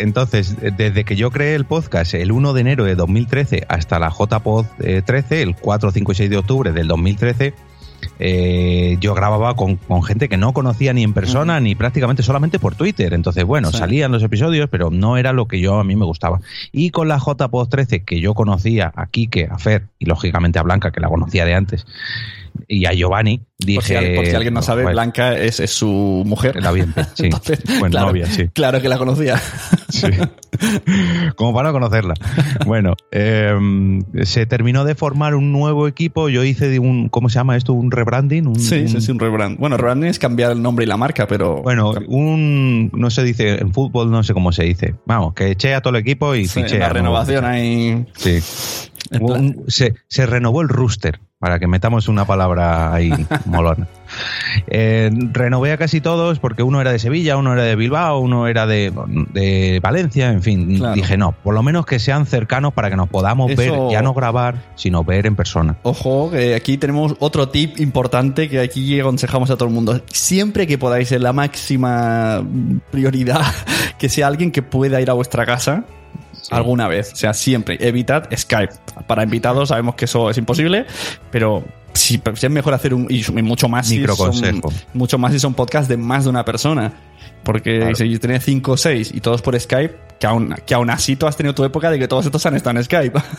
Entonces, 0.00 0.56
desde 0.76 1.04
que 1.04 1.16
yo 1.16 1.30
creé 1.30 1.54
el 1.54 1.64
podcast 1.64 2.14
el 2.14 2.32
1 2.32 2.52
de 2.52 2.60
enero 2.60 2.84
de 2.84 2.94
2013 2.94 3.66
hasta 3.68 3.98
la 3.98 4.10
JPod 4.10 4.66
eh, 4.80 5.02
13, 5.04 5.42
el 5.42 5.56
4, 5.56 5.90
5 5.90 6.12
y 6.12 6.14
6 6.14 6.30
de 6.30 6.36
octubre 6.36 6.72
del 6.72 6.88
2013, 6.88 7.54
eh, 8.18 8.96
yo 9.00 9.14
grababa 9.14 9.54
con, 9.56 9.76
con 9.76 10.02
gente 10.02 10.28
que 10.28 10.36
no 10.38 10.52
conocía 10.54 10.92
ni 10.94 11.02
en 11.02 11.12
persona 11.12 11.60
ni 11.60 11.74
prácticamente 11.74 12.22
solamente 12.22 12.58
por 12.58 12.74
Twitter. 12.74 13.12
Entonces, 13.12 13.44
bueno, 13.44 13.70
Sí. 13.70 13.78
salían 13.78 14.10
los 14.12 14.22
episodios, 14.22 14.68
pero 14.70 14.90
no 14.90 15.16
era 15.18 15.32
lo 15.32 15.46
que 15.46 15.60
yo 15.60 15.78
a 15.78 15.84
mí 15.84 15.96
me 15.96 16.04
gustaba. 16.06 16.40
Y 16.72 16.90
con 16.90 17.08
la 17.08 17.18
JPod 17.18 17.68
13, 17.68 18.04
que 18.04 18.20
yo 18.20 18.34
conocía 18.34 18.92
a 18.96 19.06
Quique, 19.06 19.48
a 19.50 19.58
Fer 19.58 19.88
y 19.98 20.06
lógicamente 20.06 20.58
a 20.58 20.62
Blanca, 20.62 20.90
que 20.92 21.00
la 21.00 21.08
conocía 21.08 21.44
de 21.44 21.54
antes, 21.54 21.86
y 22.68 22.86
a 22.86 22.92
Giovanni, 22.92 23.40
dije. 23.58 23.76
Por 23.76 23.84
si, 23.84 23.94
al- 23.94 24.14
por 24.14 24.26
si 24.26 24.34
alguien 24.34 24.54
no 24.54 24.62
sabe, 24.62 24.82
"Joder, 24.82 24.94
Blanca 24.94 25.36
es, 25.38 25.60
es 25.60 25.70
su 25.70 26.22
mujer. 26.26 26.62
La 26.62 26.72
bien, 26.72 26.92
sí. 27.14 27.24
Entonces, 27.24 27.60
bueno, 27.78 27.90
claro, 27.90 28.06
novia, 28.08 28.26
sí. 28.26 28.48
Claro 28.52 28.80
que 28.80 28.88
la 28.88 28.98
conocía. 28.98 29.40
Sí. 29.88 30.06
Como 31.36 31.54
para 31.54 31.68
no 31.68 31.72
conocerla. 31.72 32.14
Bueno, 32.66 32.94
eh, 33.12 33.54
se 34.22 34.46
terminó 34.46 34.84
de 34.84 34.94
formar 34.94 35.34
un 35.34 35.52
nuevo 35.52 35.88
equipo. 35.88 36.28
Yo 36.28 36.44
hice 36.44 36.78
un, 36.78 37.08
¿cómo 37.08 37.28
se 37.28 37.36
llama 37.36 37.56
esto? 37.56 37.72
Un 37.72 37.90
rebranding. 37.90 38.46
Un, 38.46 38.56
Sí, 38.60 38.88
sí, 38.88 38.96
un- 38.96 39.02
sí, 39.02 39.10
un 39.12 39.18
rebrand. 39.18 39.58
Bueno, 39.58 39.76
rebranding 39.76 40.08
es 40.10 40.18
cambiar 40.18 40.52
el 40.52 40.62
nombre 40.62 40.84
y 40.84 40.88
la 40.88 40.96
marca, 40.96 41.26
pero. 41.26 41.62
Bueno, 41.62 41.92
un, 42.08 42.90
no 42.94 43.10
se 43.10 43.22
dice, 43.24 43.60
en 43.60 43.72
fútbol 43.72 44.10
no 44.10 44.22
sé 44.22 44.34
cómo 44.34 44.52
se 44.52 44.64
dice. 44.64 44.94
Vamos, 45.06 45.34
que 45.34 45.50
eché 45.50 45.74
a 45.74 45.80
todo 45.80 45.94
el 45.96 46.00
equipo 46.00 46.34
y 46.34 46.46
Sí, 46.46 46.62
fiché 46.62 46.78
la 46.78 46.86
a 46.86 46.88
nuevo. 46.92 46.94
renovación 47.06 47.44
ahí. 47.44 48.06
Sí. 48.16 48.38
Un- 49.20 49.64
se, 49.68 49.94
se 50.08 50.26
renovó 50.26 50.60
el 50.62 50.68
rooster, 50.68 51.20
para 51.40 51.58
que 51.58 51.66
metamos 51.66 52.06
una 52.06 52.26
palabra 52.26 52.92
ahí 52.92 53.10
molona. 53.46 53.88
Eh, 54.66 55.10
renové 55.32 55.72
a 55.72 55.78
casi 55.78 56.02
todos 56.02 56.38
porque 56.38 56.62
uno 56.62 56.82
era 56.82 56.92
de 56.92 56.98
Sevilla, 56.98 57.38
uno 57.38 57.54
era 57.54 57.62
de 57.62 57.76
Bilbao, 57.76 58.18
uno 58.18 58.46
era 58.46 58.66
de, 58.66 58.92
de 59.32 59.80
Valencia, 59.82 60.30
en 60.30 60.42
fin. 60.42 60.76
Claro. 60.76 60.94
Dije, 60.94 61.16
no, 61.16 61.32
por 61.32 61.54
lo 61.54 61.62
menos 61.62 61.86
que 61.86 61.98
sean 61.98 62.26
cercanos 62.26 62.74
para 62.74 62.90
que 62.90 62.96
nos 62.96 63.08
podamos 63.08 63.56
ver, 63.56 63.72
ya 63.90 64.02
no 64.02 64.12
grabar, 64.12 64.56
sino 64.74 65.02
ver 65.02 65.24
en 65.24 65.34
persona. 65.34 65.78
Ojo, 65.82 66.30
que 66.30 66.54
aquí 66.54 66.76
tenemos 66.76 67.14
otro 67.20 67.48
tip 67.48 67.80
importante 67.80 68.50
que 68.50 68.60
aquí 68.60 69.00
aconsejamos 69.00 69.50
a 69.50 69.56
todo 69.56 69.66
el 69.66 69.74
mundo. 69.74 69.98
Siempre 70.12 70.66
que 70.66 70.76
podáis, 70.76 71.10
en 71.10 71.22
la 71.22 71.32
máxima 71.32 72.44
prioridad, 72.90 73.46
que 73.98 74.10
sea 74.10 74.26
alguien 74.26 74.52
que 74.52 74.60
pueda 74.60 75.00
ir 75.00 75.08
a 75.08 75.14
vuestra 75.14 75.46
casa 75.46 75.86
alguna 76.50 76.88
vez. 76.88 77.12
O 77.12 77.16
sea, 77.16 77.34
siempre. 77.34 77.76
Evitad 77.80 78.28
Skype. 78.34 78.72
Para 79.06 79.22
invitados 79.22 79.68
sabemos 79.70 79.94
que 79.94 80.04
eso 80.06 80.30
es 80.30 80.38
imposible, 80.38 80.86
pero 81.30 81.64
si, 81.92 82.20
si 82.34 82.46
es 82.46 82.52
mejor 82.52 82.74
hacer 82.74 82.94
un. 82.94 83.06
Y 83.10 83.24
mucho 83.42 83.68
más 83.68 83.88
si 83.88 84.04
son, 84.06 84.60
mucho 84.94 85.18
más 85.18 85.32
si 85.32 85.38
son 85.40 85.54
podcasts 85.54 85.88
de 85.88 85.96
más 85.96 86.24
de 86.24 86.30
una 86.30 86.44
persona. 86.44 86.92
Porque 87.42 87.78
Claro. 87.78 87.94
si 87.96 88.18
tenés 88.18 88.44
5 88.44 88.72
o 88.72 88.76
6 88.76 89.12
y 89.14 89.20
todos 89.20 89.40
por 89.42 89.58
Skype, 89.58 89.96
que 90.20 90.26
aún, 90.26 90.54
que 90.66 90.74
aún 90.74 90.90
así 90.90 91.16
tú 91.16 91.26
has 91.26 91.36
tenido 91.36 91.54
tu 91.54 91.64
época 91.64 91.90
de 91.90 91.98
que 91.98 92.06
todos 92.06 92.26
estos 92.26 92.44
han 92.46 92.54
estado 92.54 92.76
en 92.78 92.84
Skype. 92.84 93.18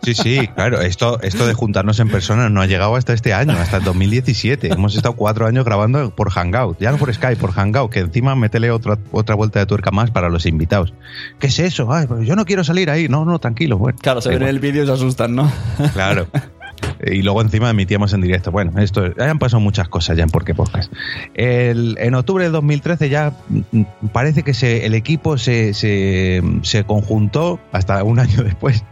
Sí, 0.00 0.14
sí, 0.14 0.48
claro. 0.54 0.80
Esto, 0.80 1.20
esto 1.20 1.46
de 1.46 1.52
juntarnos 1.52 2.00
en 2.00 2.08
persona 2.08 2.48
no 2.48 2.62
ha 2.62 2.66
llegado 2.66 2.96
hasta 2.96 3.12
este 3.12 3.34
año, 3.34 3.52
hasta 3.52 3.76
el 3.76 3.84
2017. 3.84 4.72
Hemos 4.72 4.96
estado 4.96 5.14
cuatro 5.14 5.46
años 5.46 5.66
grabando 5.66 6.08
por 6.14 6.30
Hangout, 6.30 6.78
ya 6.80 6.92
no 6.92 6.96
por 6.96 7.12
Skype, 7.12 7.36
por 7.36 7.52
Hangout, 7.52 7.92
que 7.92 7.98
encima 7.98 8.34
métele 8.34 8.70
otra, 8.70 8.96
otra 9.12 9.34
vuelta 9.34 9.58
de 9.58 9.66
tuerca 9.66 9.90
más 9.90 10.10
para 10.10 10.30
los 10.30 10.46
invitados. 10.46 10.94
¿Qué 11.38 11.48
es 11.48 11.58
eso? 11.58 11.92
Ay, 11.92 12.06
pues 12.06 12.26
yo 12.26 12.36
no 12.36 12.46
quiero 12.46 12.64
salir 12.64 12.88
ahí. 12.88 13.06
No, 13.06 13.26
no, 13.26 13.38
tranquilo. 13.38 13.76
Bueno, 13.76 13.98
Claro, 14.00 14.22
se 14.22 14.30
ven 14.30 14.44
el 14.44 14.60
vídeo 14.60 14.84
y 14.84 14.86
se 14.86 14.92
asustan, 14.92 15.34
¿no? 15.34 15.52
Claro. 15.92 16.28
Y 17.06 17.22
luego 17.22 17.42
encima 17.42 17.70
emitíamos 17.70 18.12
en 18.12 18.20
directo. 18.20 18.50
Bueno, 18.50 18.72
esto 18.80 19.04
han 19.18 19.38
pasado 19.38 19.60
muchas 19.60 19.88
cosas 19.88 20.16
ya 20.16 20.24
en 20.24 20.30
Por 20.30 20.44
qué 20.44 20.54
Podcast. 20.54 20.92
El- 21.34 21.96
en 22.00 22.14
octubre 22.14 22.44
del 22.44 22.52
2013 22.52 23.08
ya 23.08 23.32
mm, 23.48 23.82
parece 24.12 24.42
que 24.42 24.54
se, 24.54 24.84
el 24.86 24.94
equipo 24.94 25.38
se, 25.38 25.74
se, 25.74 26.42
se 26.62 26.84
conjuntó 26.84 27.60
hasta 27.72 28.02
un 28.04 28.18
año 28.18 28.42
después. 28.42 28.84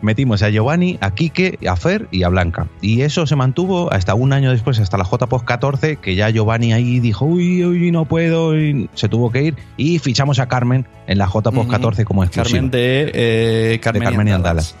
Metimos 0.00 0.42
a 0.42 0.50
Giovanni, 0.50 0.98
a 1.00 1.14
Quique, 1.14 1.58
a 1.68 1.76
Fer 1.76 2.08
y 2.10 2.22
a 2.24 2.28
Blanca. 2.28 2.66
Y 2.80 3.02
eso 3.02 3.26
se 3.26 3.36
mantuvo 3.36 3.92
hasta 3.92 4.14
un 4.14 4.32
año 4.32 4.50
después, 4.50 4.78
hasta 4.80 4.96
la 4.98 5.04
JPOS 5.04 5.42
14, 5.44 5.96
que 5.96 6.14
ya 6.14 6.30
Giovanni 6.30 6.72
ahí 6.72 7.00
dijo, 7.00 7.24
uy, 7.26 7.64
uy, 7.64 7.90
no 7.92 8.04
puedo, 8.06 8.58
y 8.58 8.88
se 8.94 9.08
tuvo 9.08 9.30
que 9.30 9.42
ir. 9.42 9.56
Y 9.76 9.98
fichamos 9.98 10.38
a 10.38 10.48
Carmen 10.48 10.86
en 11.06 11.18
la 11.18 11.26
JPOS 11.26 11.54
Ujú. 11.56 11.68
14 11.68 12.04
como 12.04 12.24
exclusiva. 12.24 12.54
Carmen 12.56 12.70
de 12.70 13.10
eh, 13.14 13.78
Carmen, 13.80 14.00
de 14.00 14.04
Carmen 14.06 14.28
y 14.28 14.30
Andalas. 14.32 14.76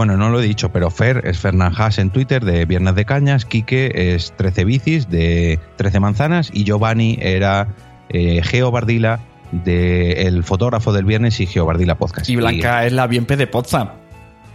Bueno, 0.00 0.16
no 0.16 0.30
lo 0.30 0.40
he 0.40 0.42
dicho, 0.42 0.72
pero 0.72 0.88
Fer 0.90 1.26
es 1.26 1.38
Fernán 1.38 1.74
Haas 1.76 1.98
en 1.98 2.08
Twitter 2.08 2.42
de 2.42 2.64
Viernes 2.64 2.94
de 2.94 3.04
Cañas, 3.04 3.44
Quique 3.44 4.14
es 4.14 4.32
13 4.34 4.64
bicis 4.64 5.10
de 5.10 5.60
13 5.76 6.00
manzanas 6.00 6.48
y 6.54 6.64
Giovanni 6.64 7.18
era 7.20 7.68
eh, 8.08 8.40
Geo 8.42 8.70
Bardila 8.70 9.20
de 9.52 10.22
El 10.22 10.42
fotógrafo 10.42 10.94
del 10.94 11.04
viernes 11.04 11.38
y 11.40 11.46
Geo 11.46 11.66
Bardila 11.66 11.98
Podcast. 11.98 12.30
Y 12.30 12.36
Blanca 12.36 12.86
es 12.86 12.94
la 12.94 13.06
bien 13.08 13.26
de 13.26 13.46
Potsdam. 13.46 13.90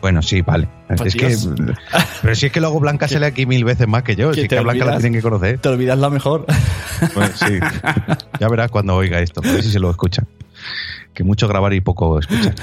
bueno, 0.02 0.24
sí, 0.24 0.42
vale. 0.42 0.68
Pues 0.88 1.14
es 1.14 1.16
que, 1.16 1.28
Dios. 1.28 1.48
pero 2.24 2.34
si 2.34 2.48
es 2.48 2.52
que 2.52 2.60
luego 2.60 2.80
Blanca 2.80 3.08
sale 3.08 3.28
aquí 3.28 3.46
mil 3.46 3.64
veces 3.64 3.88
más 3.88 4.02
que 4.02 4.16
yo. 4.16 4.30
Que 4.30 4.34
Si 4.34 4.42
es 4.42 4.48
que 4.48 4.58
a 4.58 4.62
Blanca 4.62 4.86
la 4.86 4.94
tienen 4.98 5.14
que 5.14 5.22
conocer. 5.22 5.60
Te 5.60 5.70
olvidas 5.70 6.00
la 6.00 6.10
mejor. 6.10 6.48
Bueno, 7.14 7.32
sí. 7.36 7.60
Ya 8.40 8.48
verás 8.50 8.72
cuando 8.72 8.96
oiga 8.96 9.20
esto. 9.20 9.42
A 9.46 9.52
ver 9.52 9.62
si 9.62 9.70
se 9.70 9.80
lo 9.80 9.92
escucha. 9.92 10.24
Que 11.15 11.24
mucho 11.24 11.48
grabar 11.48 11.74
y 11.74 11.81
poco 11.81 12.19
escuchar. 12.19 12.53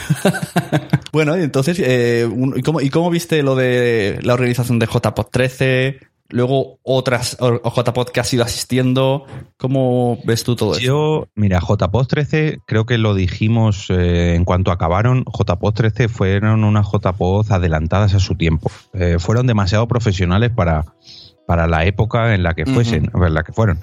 bueno, 1.12 1.36
y 1.36 1.42
entonces, 1.42 1.78
eh, 1.80 2.28
un- 2.30 2.56
¿y, 2.56 2.62
cómo, 2.62 2.80
¿y 2.80 2.90
cómo 2.90 3.10
viste 3.10 3.42
lo 3.42 3.56
de 3.56 4.20
la 4.22 4.34
organización 4.34 4.78
de 4.78 4.86
JPod 4.86 5.26
13? 5.30 5.98
Luego 6.28 6.78
otras 6.82 7.36
JPod 7.38 8.08
que 8.08 8.20
has 8.20 8.32
ido 8.32 8.42
asistiendo. 8.42 9.26
¿Cómo 9.58 10.18
ves 10.24 10.44
tú 10.44 10.56
todo 10.56 10.72
eso? 10.72 10.80
Yo, 10.80 11.28
mira, 11.34 11.60
JPOD 11.60 12.06
13, 12.06 12.58
creo 12.66 12.86
que 12.86 12.96
lo 12.96 13.14
dijimos 13.14 13.90
eh, 13.90 14.34
en 14.34 14.46
cuanto 14.46 14.70
acabaron. 14.70 15.24
JPOD 15.26 15.74
13 15.74 16.08
fueron 16.08 16.64
unas 16.64 16.86
JPOD 16.90 17.52
adelantadas 17.52 18.14
a 18.14 18.18
su 18.18 18.34
tiempo. 18.36 18.70
Eh, 18.94 19.16
fueron 19.18 19.46
demasiado 19.46 19.86
profesionales 19.88 20.50
para, 20.54 20.86
para 21.46 21.66
la 21.66 21.84
época 21.84 22.34
en 22.34 22.42
la 22.42 22.54
que 22.54 22.64
fuesen, 22.66 23.10
en 23.14 23.34
la 23.34 23.42
que 23.42 23.52
fueron. 23.52 23.80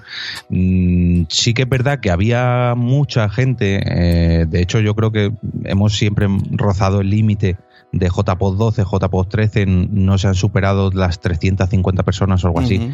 Mm, 0.49 1.23
sí 1.29 1.53
que 1.53 1.63
es 1.63 1.69
verdad 1.69 1.99
que 1.99 2.11
había 2.11 2.73
mucha 2.75 3.29
gente. 3.29 3.79
eh, 3.85 4.45
de 4.47 4.61
hecho, 4.61 4.79
yo 4.79 4.95
creo 4.95 5.11
que 5.11 5.31
hemos 5.65 5.97
siempre 5.97 6.27
rozado 6.51 7.01
el 7.01 7.09
límite 7.09 7.57
de 7.91 8.07
JPOD 8.07 8.57
12, 8.57 8.83
JPOD 8.83 9.27
13, 9.27 9.65
no 9.65 10.17
se 10.19 10.27
han 10.27 10.35
superado 10.35 10.91
las 10.93 11.19
350 11.21 12.03
personas 12.03 12.43
o 12.43 12.47
algo 12.47 12.59
así. 12.59 12.91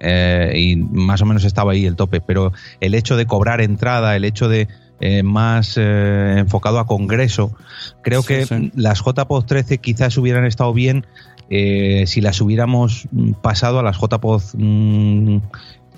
Eh, 0.00 0.52
y 0.56 0.76
más 0.76 1.20
o 1.22 1.26
menos 1.26 1.44
estaba 1.44 1.72
ahí 1.72 1.84
el 1.84 1.96
tope. 1.96 2.20
Pero 2.20 2.52
el 2.80 2.94
hecho 2.94 3.16
de 3.16 3.26
cobrar 3.26 3.60
entrada, 3.60 4.14
el 4.14 4.24
hecho 4.24 4.48
de 4.48 4.68
eh, 5.00 5.22
más 5.24 5.74
eh, 5.76 6.36
enfocado 6.38 6.78
a 6.78 6.86
congreso, 6.86 7.56
creo 8.02 8.22
Sí, 8.22 8.28
que 8.28 8.46
sí. 8.46 8.70
las 8.76 9.00
JPOD 9.04 9.44
13 9.44 9.78
quizás 9.78 10.16
hubieran 10.16 10.46
estado 10.46 10.72
bien 10.72 11.04
eh, 11.50 12.04
si 12.06 12.20
las 12.20 12.40
hubiéramos 12.40 13.08
mm, 13.12 13.32
pasado 13.42 13.78
a 13.78 13.82
las 13.82 13.96
JPOD 13.98 14.42
mm, 14.54 15.36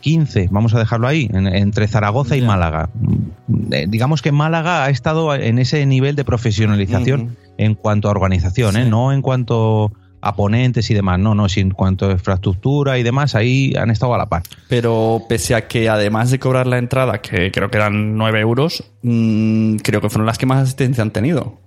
15, 0.00 0.49
vamos 0.52 0.75
a 0.75 0.78
dejarlo 0.78 1.09
ahí, 1.09 1.28
en- 1.33 1.49
entre 1.49 1.88
Zaragoza 1.88 2.37
y. 2.37 2.43
Málaga. 2.43 2.88
Mm, 2.95 3.73
eh, 3.73 3.87
digamos 3.88 4.23
que 4.23 4.31
Málaga 4.33 4.85
ha 4.85 4.90
estado 4.90 5.35
en 5.35 5.59
ese 5.59 5.85
nivel 5.87 6.14
de 6.17 6.25
profesionalización 6.25 7.37
en 7.59 7.75
cuanto 7.75 8.09
a 8.09 8.12
organización, 8.12 8.76
¿eh? 8.76 8.85
No 8.88 9.12
en 9.12 9.23
cuanto 9.23 9.90
a 10.21 10.35
ponentes 10.35 10.90
y 10.90 10.95
demás, 10.95 11.19
no, 11.21 11.35
no, 11.35 11.49
sin 11.49 11.71
cuanto 11.71 12.07
a 12.09 12.12
infraestructura 12.12 12.99
y 12.99 13.02
demás, 13.05 13.35
ahí 13.37 13.73
han 13.78 13.90
estado 13.90 14.14
a 14.14 14.19
la 14.19 14.26
par. 14.28 14.43
Pero 14.69 15.23
pese 15.28 15.55
a 15.55 15.69
que 15.69 15.88
además 15.88 16.31
de 16.31 16.38
cobrar 16.40 16.67
la 16.67 16.78
entrada, 16.78 17.21
que 17.21 17.50
creo 17.52 17.71
que 17.71 17.76
eran 17.78 18.17
9 18.17 18.40
euros, 18.40 18.83
mm, 19.02 19.76
creo 19.76 20.00
que 20.00 20.09
fueron 20.11 20.26
las 20.26 20.37
que 20.38 20.47
más 20.47 20.62
asistencia 20.62 21.02
han 21.02 21.11
tenido. 21.12 21.61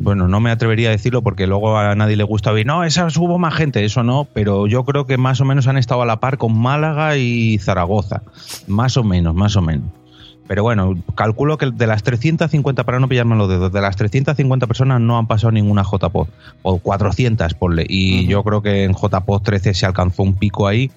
Bueno, 0.00 0.28
no 0.28 0.40
me 0.40 0.50
atrevería 0.50 0.88
a 0.88 0.92
decirlo 0.92 1.22
porque 1.22 1.46
luego 1.46 1.76
a 1.76 1.94
nadie 1.94 2.16
le 2.16 2.24
gusta 2.24 2.52
oír, 2.52 2.66
no, 2.66 2.84
esas 2.84 3.16
hubo 3.18 3.38
más 3.38 3.54
gente, 3.54 3.84
eso 3.84 4.02
no, 4.02 4.26
pero 4.32 4.66
yo 4.66 4.84
creo 4.84 5.06
que 5.06 5.18
más 5.18 5.40
o 5.40 5.44
menos 5.44 5.66
han 5.66 5.76
estado 5.76 6.02
a 6.02 6.06
la 6.06 6.20
par 6.20 6.38
con 6.38 6.58
Málaga 6.58 7.16
y 7.16 7.58
Zaragoza, 7.58 8.22
más 8.66 8.96
o 8.96 9.04
menos, 9.04 9.34
más 9.34 9.56
o 9.56 9.62
menos. 9.62 9.97
Pero 10.48 10.62
bueno, 10.62 10.96
calculo 11.14 11.58
que 11.58 11.70
de 11.70 11.86
las 11.86 12.02
350, 12.02 12.84
para 12.84 12.98
no 12.98 13.08
pillarme 13.08 13.36
los 13.36 13.48
dedos, 13.48 13.70
de 13.70 13.80
las 13.82 13.96
350 13.96 14.66
personas 14.66 15.00
no 15.00 15.18
han 15.18 15.26
pasado 15.26 15.52
ninguna 15.52 15.84
JPOD, 15.84 16.26
o 16.62 16.78
400, 16.78 17.54
ponle, 17.54 17.84
y 17.88 18.26
yo 18.26 18.42
creo 18.42 18.62
que 18.62 18.84
en 18.84 18.94
JPOD 18.94 19.42
13 19.42 19.74
se 19.74 19.86
alcanzó 19.86 20.22
un 20.22 20.34
pico 20.34 20.66
ahí 20.66 20.90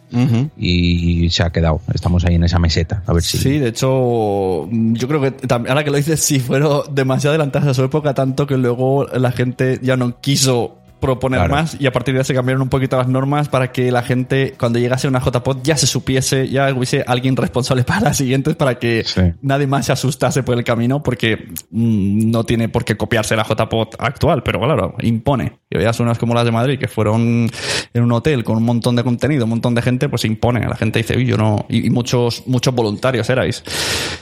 y 0.57 1.29
se 1.29 1.43
ha 1.43 1.49
quedado, 1.51 1.81
estamos 1.93 2.23
ahí 2.25 2.35
en 2.35 2.45
esa 2.45 2.59
meseta, 2.59 3.03
a 3.05 3.13
ver 3.13 3.23
si... 3.23 3.37
Sí, 3.37 3.59
de 3.59 3.67
hecho, 3.67 4.69
yo 4.71 5.07
creo 5.07 5.21
que 5.21 5.33
ahora 5.49 5.83
que 5.83 5.91
lo 5.91 5.97
dices, 5.97 6.21
sí, 6.21 6.39
fueron 6.39 6.83
demasiado 6.93 7.33
adelantadas 7.33 7.67
a 7.67 7.73
su 7.73 7.83
época, 7.83 8.13
tanto 8.13 8.47
que 8.47 8.57
luego 8.57 9.05
la 9.07 9.31
gente 9.31 9.79
ya 9.81 9.97
no 9.97 10.19
quiso 10.21 10.80
proponer 11.01 11.39
Claro. 11.39 11.55
más 11.55 11.75
y 11.79 11.85
a 11.87 11.91
partir 11.91 12.13
de 12.13 12.21
ahí 12.21 12.25
se 12.25 12.33
cambiaron 12.33 12.61
un 12.61 12.69
poquito 12.69 12.95
las 12.97 13.07
normas 13.09 13.49
para 13.49 13.71
que 13.73 13.91
la 13.91 14.03
gente, 14.03 14.53
cuando 14.57 14.79
llegase 14.79 15.07
una 15.09 15.19
JPod, 15.19 15.57
ya 15.63 15.75
se 15.75 15.87
supiese, 15.87 16.47
ya 16.47 16.71
hubiese 16.73 17.03
alguien 17.05 17.35
responsable 17.35 17.83
para 17.83 17.99
las 18.01 18.17
siguientes 18.17 18.55
para 18.55 18.75
que 18.79 19.03
Sí. 19.03 19.21
nadie 19.41 19.67
más 19.67 19.87
se 19.87 19.91
asustase 19.91 20.43
por 20.43 20.57
el 20.57 20.63
camino, 20.63 21.03
porque 21.03 21.47
mm, 21.71 22.31
no 22.31 22.43
tiene 22.45 22.69
por 22.69 22.85
qué 22.85 22.95
copiarse 22.95 23.35
la 23.35 23.43
JPod 23.43 23.89
actual, 23.99 24.43
pero 24.43 24.59
claro, 24.61 24.95
impone. 25.01 25.59
Y 25.69 25.77
veas 25.77 25.99
unas 25.99 26.17
como 26.17 26.33
las 26.33 26.45
de 26.45 26.51
Madrid, 26.51 26.77
que 26.77 26.87
fueron 26.87 27.49
en 27.93 28.03
un 28.03 28.11
hotel 28.11 28.43
con 28.43 28.57
un 28.57 28.63
montón 28.63 28.95
de 28.95 29.03
contenido, 29.03 29.45
un 29.45 29.49
montón 29.51 29.73
de 29.73 29.81
gente, 29.81 30.07
pues 30.09 30.23
impone. 30.25 30.67
La 30.67 30.75
gente 30.75 30.99
dice, 30.99 31.17
uy, 31.17 31.25
yo 31.25 31.37
no. 31.37 31.65
Y, 31.69 31.87
y 31.87 31.89
muchos, 31.89 32.43
muchos 32.45 32.75
voluntarios 32.75 33.29
erais. 33.29 33.63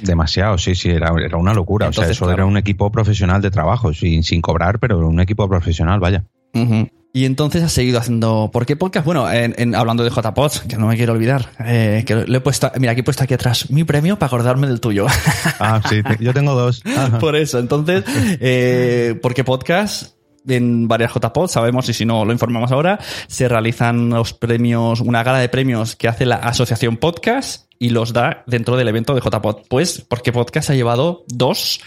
Demasiado, 0.01 0.57
sí, 0.57 0.75
sí, 0.75 0.89
era, 0.89 1.11
era 1.23 1.37
una 1.37 1.53
locura. 1.53 1.87
o 1.89 1.91
sea, 1.93 2.03
Entonces, 2.03 2.17
eso 2.17 2.25
claro. 2.25 2.43
era 2.43 2.45
un 2.45 2.57
equipo 2.57 2.91
profesional 2.91 3.41
de 3.41 3.51
trabajo, 3.51 3.93
sin, 3.93 4.23
sin 4.23 4.41
cobrar, 4.41 4.79
pero 4.79 4.99
un 5.07 5.19
equipo 5.19 5.47
profesional, 5.49 5.99
vaya. 5.99 6.23
Y 7.11 7.25
entonces 7.25 7.63
has 7.63 7.71
seguido 7.73 7.97
haciendo. 7.99 8.49
¿Por 8.53 8.65
qué 8.67 8.75
podcast? 8.75 9.05
Bueno, 9.05 9.29
en- 9.31 9.55
en- 9.57 9.73
hablando 9.75 10.03
de 10.03 10.11
JPods, 10.11 10.61
que 10.61 10.77
no 10.77 10.85
me 10.87 10.95
quiero 10.95 11.13
olvidar. 11.13 11.49
eh, 11.65 12.03
que 12.05 12.15
le 12.15 12.37
he 12.37 12.41
puesto. 12.41 12.71
Mira, 12.77 12.91
aquí 12.91 13.01
he 13.01 13.03
puesto 13.03 13.23
aquí 13.23 13.33
atrás 13.33 13.69
mi 13.71 13.83
premio 13.83 14.17
para 14.19 14.27
acordarme 14.27 14.67
del 14.67 14.79
tuyo. 14.79 15.07
Ah, 15.59 15.81
sí, 15.89 16.03
te- 16.03 16.23
yo 16.23 16.33
tengo 16.33 16.53
dos. 16.53 16.83
Ajá. 16.97 17.17
Por 17.19 17.35
eso, 17.35 17.57
entonces, 17.59 18.03
eh, 18.39 19.17
porque 19.21 19.43
podcast 19.43 20.13
en 20.47 20.87
varias 20.87 21.11
JPod, 21.13 21.47
sabemos, 21.49 21.89
y 21.89 21.93
si 21.93 22.05
no 22.05 22.25
lo 22.25 22.31
informamos 22.31 22.71
ahora, 22.71 22.99
se 23.27 23.47
realizan 23.47 24.09
los 24.09 24.33
premios, 24.33 24.99
una 25.01 25.21
gala 25.23 25.39
de 25.39 25.49
premios 25.49 25.95
que 25.95 26.07
hace 26.07 26.25
la 26.25 26.35
Asociación 26.37 26.97
Podcast 26.97 27.65
y 27.79 27.89
los 27.89 28.11
da 28.11 28.43
dentro 28.45 28.75
del 28.75 28.89
evento 28.89 29.15
de 29.15 29.21
JPod. 29.21 29.61
Pues 29.69 30.05
porque 30.07 30.33
Podcast 30.33 30.69
ha 30.69 30.75
llevado 30.75 31.23
dos 31.27 31.79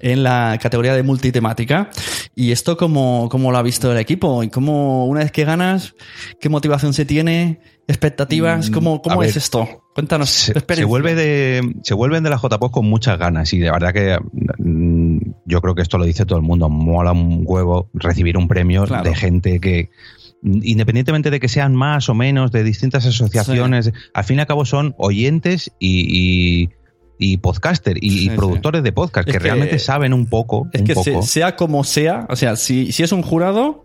en 0.00 0.22
la 0.22 0.58
categoría 0.60 0.94
de 0.94 1.02
multitemática. 1.02 1.90
¿Y 2.34 2.50
esto 2.50 2.76
cómo, 2.78 3.28
cómo 3.30 3.52
lo 3.52 3.58
ha 3.58 3.62
visto 3.62 3.92
el 3.92 3.98
equipo? 3.98 4.42
¿Y 4.42 4.48
cómo 4.48 5.06
una 5.06 5.20
vez 5.20 5.30
que 5.30 5.44
ganas, 5.44 5.94
qué 6.40 6.48
motivación 6.48 6.94
se 6.94 7.04
tiene? 7.04 7.60
¿Expectativas? 7.86 8.70
¿Cómo, 8.70 9.02
cómo 9.02 9.20
a 9.20 9.26
es 9.26 9.34
ver, 9.34 9.38
esto? 9.38 9.68
Cuéntanos. 9.94 10.30
se, 10.30 10.84
vuelve 10.84 11.14
de 11.14 11.74
se 11.82 11.92
vuelven 11.92 12.24
de 12.24 12.30
la 12.30 12.38
JPOD 12.38 12.70
con 12.70 12.86
muchas 12.86 13.18
ganas 13.18 13.52
y 13.52 13.58
de 13.58 13.70
verdad 13.70 13.92
que 13.92 14.18
mm, 14.58 15.18
yo 15.44 15.60
creo 15.60 15.74
que 15.74 15.82
esto 15.82 15.98
lo 15.98 16.04
dice 16.04 16.24
todo 16.24 16.38
el 16.38 16.44
mundo 16.44 16.70
mola 16.70 17.12
un 17.12 17.42
huevo 17.44 17.90
recibir 17.92 18.38
un 18.38 18.48
premio 18.48 18.84
Claro. 18.86 19.04
de 19.04 19.14
gente 19.14 19.60
que 19.60 19.90
mm, 19.90 20.23
independientemente 20.44 21.30
de 21.30 21.40
que 21.40 21.48
sean 21.48 21.74
más 21.74 22.08
o 22.08 22.14
menos 22.14 22.52
de 22.52 22.62
distintas 22.62 23.06
asociaciones 23.06 23.92
al 24.12 24.24
fin 24.24 24.36
y 24.36 24.40
al 24.40 24.46
cabo 24.46 24.64
son 24.66 24.94
oyentes 24.98 25.72
y, 25.78 26.06
y, 26.06 26.70
y 27.18 27.36
podcaster 27.38 27.96
y, 27.96 28.06
y 28.08 28.10
Sí, 28.10 28.28
sí. 28.28 28.30
productores 28.36 28.82
de 28.82 28.92
podcast 28.92 29.26
Es 29.28 29.32
que, 29.32 29.38
que- 29.38 29.44
realmente 29.44 29.78
saben 29.78 30.12
un 30.12 30.26
poco 30.26 30.68
Es 30.72 30.80
un 30.82 30.86
que 30.86 30.94
poco 30.94 31.22
sea 31.22 31.56
como 31.56 31.82
sea, 31.84 32.26
o 32.28 32.36
sea, 32.36 32.56
si, 32.56 32.92
si 32.92 33.02
es 33.02 33.12
un 33.12 33.22
jurado, 33.22 33.84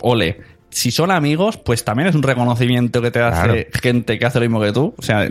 ole. 0.00 0.40
Si 0.70 0.90
son 0.90 1.10
amigos, 1.10 1.56
pues 1.56 1.82
también 1.84 2.08
es 2.08 2.14
un 2.14 2.22
reconocimiento 2.22 3.00
que 3.00 3.10
te 3.10 3.20
hace 3.20 3.42
Claro. 3.42 3.70
gente 3.82 4.18
que 4.18 4.26
hace 4.26 4.38
lo 4.38 4.44
mismo 4.44 4.60
que 4.60 4.72
tú. 4.72 4.94
O 4.96 5.02
sea, 5.02 5.26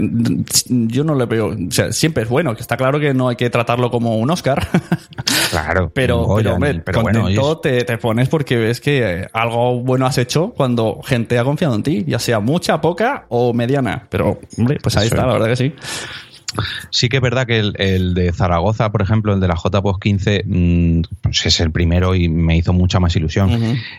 yo 0.67 1.03
no 1.03 1.15
le 1.15 1.25
veo. 1.25 1.49
O 1.49 1.71
sea, 1.71 1.91
siempre 1.91 2.23
es 2.23 2.29
bueno, 2.29 2.55
que 2.55 2.61
está 2.61 2.75
claro 2.75 2.99
que 2.99 3.13
no 3.13 3.29
hay 3.29 3.35
que 3.35 3.49
tratarlo 3.49 3.91
como 3.91 4.17
un 4.17 4.29
Oscar. 4.31 4.67
claro 5.51 5.91
Pero, 5.93 6.23
Goya, 6.23 6.43
pero 6.43 6.55
hombre, 6.55 6.81
pero 6.83 7.01
bueno, 7.01 7.57
te, 7.59 7.83
te 7.83 7.97
pones 7.97 8.29
porque 8.29 8.57
ves 8.57 8.81
que 8.81 9.21
eh, 9.21 9.27
algo 9.33 9.79
bueno 9.81 10.05
has 10.05 10.17
hecho 10.17 10.53
cuando 10.55 11.01
gente 11.03 11.37
ha 11.39 11.43
confiado 11.43 11.75
en 11.75 11.83
ti, 11.83 12.03
ya 12.07 12.19
sea 12.19 12.39
mucha, 12.39 12.81
poca 12.81 13.25
o 13.29 13.53
mediana. 13.53 14.07
Pero, 14.09 14.39
hombre, 14.57 14.79
pues 14.81 14.97
ahí 14.97 15.07
Eso 15.07 15.15
está, 15.15 15.21
es. 15.21 15.27
la 15.27 15.33
verdad 15.33 15.47
que 15.49 15.55
sí. 15.55 15.73
Sí 16.91 17.09
que 17.09 17.17
es 17.17 17.21
verdad 17.21 17.45
que 17.45 17.59
el, 17.59 17.73
el 17.77 18.13
de 18.13 18.31
Zaragoza, 18.31 18.91
por 18.91 19.01
ejemplo, 19.01 19.33
el 19.33 19.39
de 19.41 19.47
la 19.49 19.55
JPOS 19.55 19.99
15, 19.99 20.43
mm, 20.45 21.01
pues 21.21 21.45
es 21.45 21.59
el 21.59 21.71
primero 21.71 22.15
y 22.15 22.29
me 22.29 22.55
hizo 22.57 22.71
mucha 22.73 22.99
más 22.99 23.15
ilusión. 23.15 23.51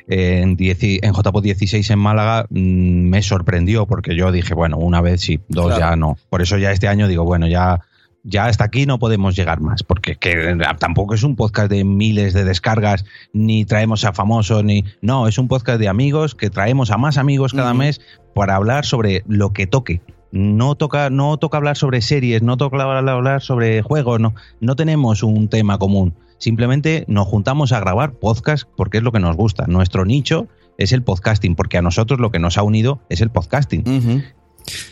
Eh, 0.08 0.40
en, 0.42 0.56
10 0.56 0.82
y- 0.82 1.00
en 1.02 1.12
JPOS 1.12 1.42
16 1.42 1.90
en 1.90 1.98
Málaga 1.98 2.46
mm, 2.48 2.56
me 3.08 3.22
sorprendió 3.22 3.86
porque 3.86 4.16
yo 4.16 4.32
dije, 4.32 4.54
bueno, 4.54 4.78
una 4.78 5.00
vez 5.00 5.20
sí, 5.20 5.40
dos 5.48 5.66
Claro. 5.66 5.80
ya 5.80 5.96
no. 5.96 6.16
Por 6.30 6.40
eso 6.42 6.56
ya 6.56 6.72
este 6.72 6.88
año 6.88 7.06
digo, 7.06 7.24
bueno, 7.24 7.46
ya, 7.46 7.80
ya 8.24 8.46
hasta 8.46 8.64
aquí 8.64 8.86
no 8.86 8.98
podemos 8.98 9.36
llegar 9.36 9.60
más, 9.60 9.82
porque 9.82 10.16
que, 10.16 10.56
tampoco 10.78 11.14
es 11.14 11.22
un 11.22 11.36
podcast 11.36 11.70
de 11.70 11.84
miles 11.84 12.32
de 12.32 12.44
descargas, 12.44 13.04
ni 13.34 13.66
traemos 13.66 14.04
a 14.04 14.12
famosos, 14.14 14.64
ni... 14.64 14.84
No, 15.02 15.28
es 15.28 15.36
un 15.38 15.48
podcast 15.48 15.78
de 15.78 15.88
amigos 15.88 16.34
que 16.34 16.48
traemos 16.50 16.90
a 16.90 16.96
más 16.96 17.18
amigos 17.18 17.52
cada 17.52 17.74
mes 17.74 18.00
para 18.34 18.56
hablar 18.56 18.86
sobre 18.86 19.22
lo 19.28 19.52
que 19.52 19.66
toque. 19.66 20.00
No 20.30 20.74
toca, 20.74 21.10
no 21.10 21.36
toca 21.38 21.56
hablar 21.56 21.76
sobre 21.76 22.02
series, 22.02 22.42
no 22.42 22.56
toca 22.56 22.82
hablar 22.82 23.42
sobre 23.42 23.82
juegos, 23.82 24.20
no, 24.20 24.34
no 24.60 24.76
tenemos 24.76 25.22
un 25.22 25.48
tema 25.48 25.78
común. 25.78 26.14
Simplemente 26.38 27.04
nos 27.08 27.26
juntamos 27.26 27.72
a 27.72 27.80
grabar 27.80 28.12
podcast 28.12 28.68
porque 28.76 28.98
es 28.98 29.02
lo 29.02 29.12
que 29.12 29.20
nos 29.20 29.36
gusta. 29.36 29.66
Nuestro 29.66 30.04
nicho 30.04 30.46
es 30.76 30.92
el 30.92 31.02
podcasting, 31.02 31.56
porque 31.56 31.78
a 31.78 31.82
nosotros 31.82 32.20
lo 32.20 32.30
que 32.30 32.38
nos 32.38 32.58
ha 32.58 32.62
unido 32.62 33.00
es 33.08 33.20
el 33.20 33.30
podcasting. 33.30 33.84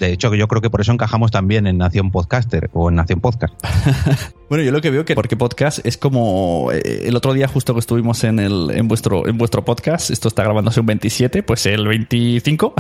De 0.01 0.13
hecho, 0.13 0.35
yo 0.35 0.49
creo 0.49 0.63
que 0.63 0.71
por 0.71 0.81
eso 0.81 0.93
encajamos 0.93 1.31
también 1.31 1.67
en 1.67 1.79
Nación 1.79 2.11
Podcaster 2.11 2.71
o 2.73 2.89
en 2.89 2.97
Nación 2.97 3.21
Podcast. 3.21 3.55
Bueno, 4.49 4.63
yo 4.63 4.71
lo 4.71 4.81
que 4.81 4.91
veo 4.91 5.05
que 5.05 5.17
porque 5.17 5.37
podcast 5.37 5.85
es 5.85 5.97
como 5.97 6.71
eh, 6.73 7.03
el 7.07 7.17
otro 7.17 7.33
día 7.33 7.49
justo 7.49 7.75
que 7.75 7.81
estuvimos 7.81 8.23
en 8.23 8.39
el 8.39 8.71
en 8.71 8.87
vuestro 8.87 9.27
en 9.27 9.39
vuestro 9.39 9.65
podcast, 9.65 10.11
esto 10.11 10.29
está 10.29 10.45
grabándose 10.45 10.79
un 10.79 10.87
27, 10.87 11.43
pues 11.43 11.67
el 11.67 11.89
25 11.89 12.73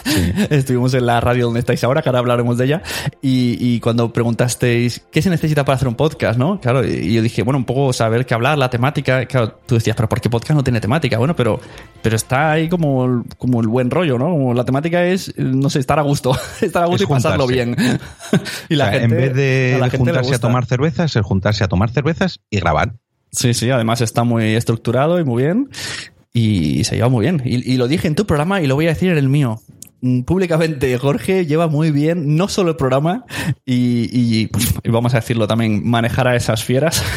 estuvimos 0.50 0.94
en 0.94 1.04
la 1.04 1.20
radio 1.20 1.44
donde 1.44 1.60
estáis 1.60 1.84
ahora, 1.84 2.00
que 2.00 2.08
ahora 2.08 2.20
hablaremos 2.20 2.56
de 2.56 2.64
ella 2.64 2.82
y, 3.20 3.58
y 3.60 3.80
cuando 3.80 4.10
preguntasteis 4.14 5.02
qué 5.10 5.20
se 5.20 5.28
necesita 5.28 5.62
para 5.62 5.76
hacer 5.76 5.88
un 5.88 5.94
podcast, 5.94 6.38
¿no? 6.38 6.58
Claro, 6.58 6.86
y 6.86 7.12
yo 7.12 7.20
dije, 7.20 7.42
bueno, 7.42 7.58
un 7.58 7.66
poco 7.66 7.92
saber 7.92 8.24
qué 8.24 8.32
hablar, 8.32 8.56
la 8.56 8.70
temática, 8.70 9.26
claro, 9.26 9.58
tú 9.66 9.74
decías, 9.74 9.96
pero 9.96 10.08
¿por 10.08 10.22
qué 10.22 10.30
podcast 10.30 10.56
no 10.56 10.64
tiene 10.64 10.80
temática? 10.80 11.18
Bueno, 11.18 11.36
pero 11.36 11.60
pero 12.02 12.16
está 12.16 12.52
ahí 12.52 12.68
como 12.70 13.04
el, 13.04 13.22
como 13.36 13.60
el 13.60 13.68
buen 13.68 13.90
rollo, 13.90 14.18
¿no? 14.18 14.30
Como 14.30 14.54
la 14.54 14.64
temática 14.64 15.04
es 15.04 15.36
no 15.36 15.68
sé, 15.68 15.80
estar 15.80 15.98
a 15.98 16.02
gusto, 16.02 16.34
estar 16.62 16.82
a 16.82 16.86
gusto 16.86 17.04
Es 17.04 17.04
y 17.04 17.06
pasarlo 17.06 17.44
juntarse. 17.44 17.74
bien. 17.74 17.76
y 18.70 18.76
la 18.76 18.84
O 18.84 18.88
sea, 18.88 19.00
gente 19.00 19.04
en 19.04 19.16
vez 19.16 19.34
de, 19.34 19.74
a 19.74 19.78
la 19.78 19.88
de 19.88 19.90
gente 19.90 20.12
juntarse 20.12 20.34
a 20.34 20.38
tomar 20.38 20.64
cervezas, 20.66 21.09
es 21.16 21.22
juntarse 21.24 21.64
a 21.64 21.68
tomar 21.68 21.90
cervezas 21.90 22.40
y 22.50 22.58
grabar. 22.60 22.94
Sí, 23.32 23.54
sí, 23.54 23.70
además 23.70 24.00
está 24.00 24.24
muy 24.24 24.54
estructurado 24.54 25.20
y 25.20 25.24
muy 25.24 25.44
bien. 25.44 25.68
Y 26.32 26.84
se 26.84 26.96
lleva 26.96 27.08
muy 27.08 27.22
bien. 27.22 27.42
Y, 27.44 27.72
y 27.72 27.76
lo 27.76 27.88
dije 27.88 28.06
en 28.08 28.14
tu 28.14 28.26
programa 28.26 28.60
y 28.60 28.66
lo 28.66 28.74
voy 28.76 28.86
a 28.86 28.90
decir 28.90 29.10
en 29.10 29.18
el 29.18 29.28
mío. 29.28 29.60
Mm, 30.00 30.22
Públicamente, 30.22 30.96
Jorge 30.96 31.44
lleva 31.44 31.66
muy 31.68 31.90
bien 31.90 32.36
no 32.36 32.48
solo 32.48 32.70
el 32.70 32.76
programa 32.76 33.24
y, 33.66 34.08
y 34.44 34.48
vamos 34.90 35.12
a 35.14 35.18
decirlo 35.18 35.46
también, 35.46 35.86
manejar 35.88 36.26
a 36.28 36.36
esas 36.36 36.64
fieras. 36.64 37.02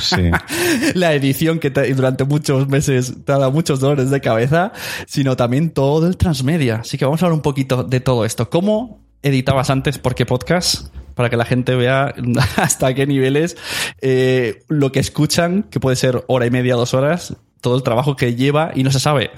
Sí. 0.00 0.30
La 0.94 1.12
edición 1.12 1.58
que 1.58 1.70
te- 1.70 1.92
durante 1.94 2.24
muchos 2.24 2.66
meses 2.68 3.12
te 3.24 3.32
ha 3.32 3.38
dado 3.38 3.52
muchos 3.52 3.78
dolores 3.78 4.08
de 4.10 4.20
cabeza, 4.22 4.72
sino 5.06 5.36
también 5.36 5.70
todo 5.70 6.06
el 6.06 6.16
transmedia. 6.16 6.76
Así 6.76 6.96
que 6.96 7.04
vamos 7.04 7.22
a 7.22 7.26
hablar 7.26 7.36
un 7.36 7.42
poquito 7.42 7.84
de 7.84 8.00
todo 8.00 8.24
esto. 8.24 8.48
¿Cómo 8.48 9.00
editabas 9.22 9.68
antes? 9.70 9.98
¿Por 9.98 10.14
qué 10.14 10.24
podcast? 10.24 10.86
Para 11.14 11.30
que 11.30 11.36
la 11.36 11.44
gente 11.44 11.74
vea 11.74 12.14
hasta 12.56 12.94
qué 12.94 13.06
niveles 13.06 13.56
eh, 14.00 14.62
lo 14.68 14.92
que 14.92 15.00
escuchan, 15.00 15.64
que 15.64 15.80
puede 15.80 15.96
ser 15.96 16.24
hora 16.28 16.46
y 16.46 16.50
media, 16.50 16.74
dos 16.74 16.94
horas, 16.94 17.36
todo 17.60 17.76
el 17.76 17.82
trabajo 17.82 18.16
que 18.16 18.34
lleva 18.34 18.72
y 18.74 18.82
no 18.82 18.90
se 18.90 19.00
sabe. 19.00 19.30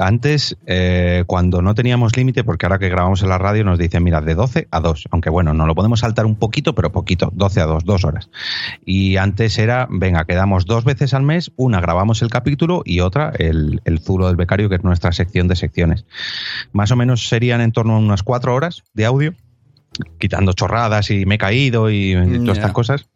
Antes, 0.00 0.56
eh, 0.66 1.24
cuando 1.26 1.60
no 1.62 1.74
teníamos 1.74 2.16
límite, 2.16 2.44
porque 2.44 2.66
ahora 2.66 2.78
que 2.78 2.88
grabamos 2.88 3.22
en 3.22 3.28
la 3.28 3.38
radio 3.38 3.64
nos 3.64 3.78
dicen, 3.78 4.04
mira, 4.04 4.20
de 4.20 4.34
12 4.34 4.68
a 4.70 4.80
2, 4.80 5.08
aunque 5.10 5.30
bueno, 5.30 5.54
no 5.54 5.66
lo 5.66 5.74
podemos 5.74 6.00
saltar 6.00 6.26
un 6.26 6.36
poquito, 6.36 6.74
pero 6.74 6.92
poquito, 6.92 7.30
12 7.32 7.60
a 7.60 7.66
2, 7.66 7.84
dos 7.84 8.04
horas. 8.04 8.30
Y 8.84 9.16
antes 9.16 9.58
era, 9.58 9.88
venga, 9.90 10.24
quedamos 10.24 10.66
dos 10.66 10.84
veces 10.84 11.14
al 11.14 11.22
mes, 11.22 11.50
una 11.56 11.80
grabamos 11.80 12.22
el 12.22 12.30
capítulo 12.30 12.82
y 12.84 13.00
otra 13.00 13.32
el, 13.38 13.80
el 13.84 13.98
Zulo 14.00 14.28
del 14.28 14.36
Becario, 14.36 14.68
que 14.68 14.76
es 14.76 14.84
nuestra 14.84 15.12
sección 15.12 15.48
de 15.48 15.56
secciones. 15.56 16.04
Más 16.72 16.90
o 16.90 16.96
menos 16.96 17.28
serían 17.28 17.60
en 17.60 17.72
torno 17.72 17.94
a 17.94 17.98
unas 17.98 18.22
cuatro 18.22 18.54
horas 18.54 18.84
de 18.94 19.04
audio, 19.04 19.34
quitando 20.18 20.52
chorradas 20.52 21.10
y 21.10 21.26
me 21.26 21.36
he 21.36 21.38
caído 21.38 21.90
y 21.90 22.14
todas 22.40 22.58
estas 22.58 22.72
cosas. 22.72 23.06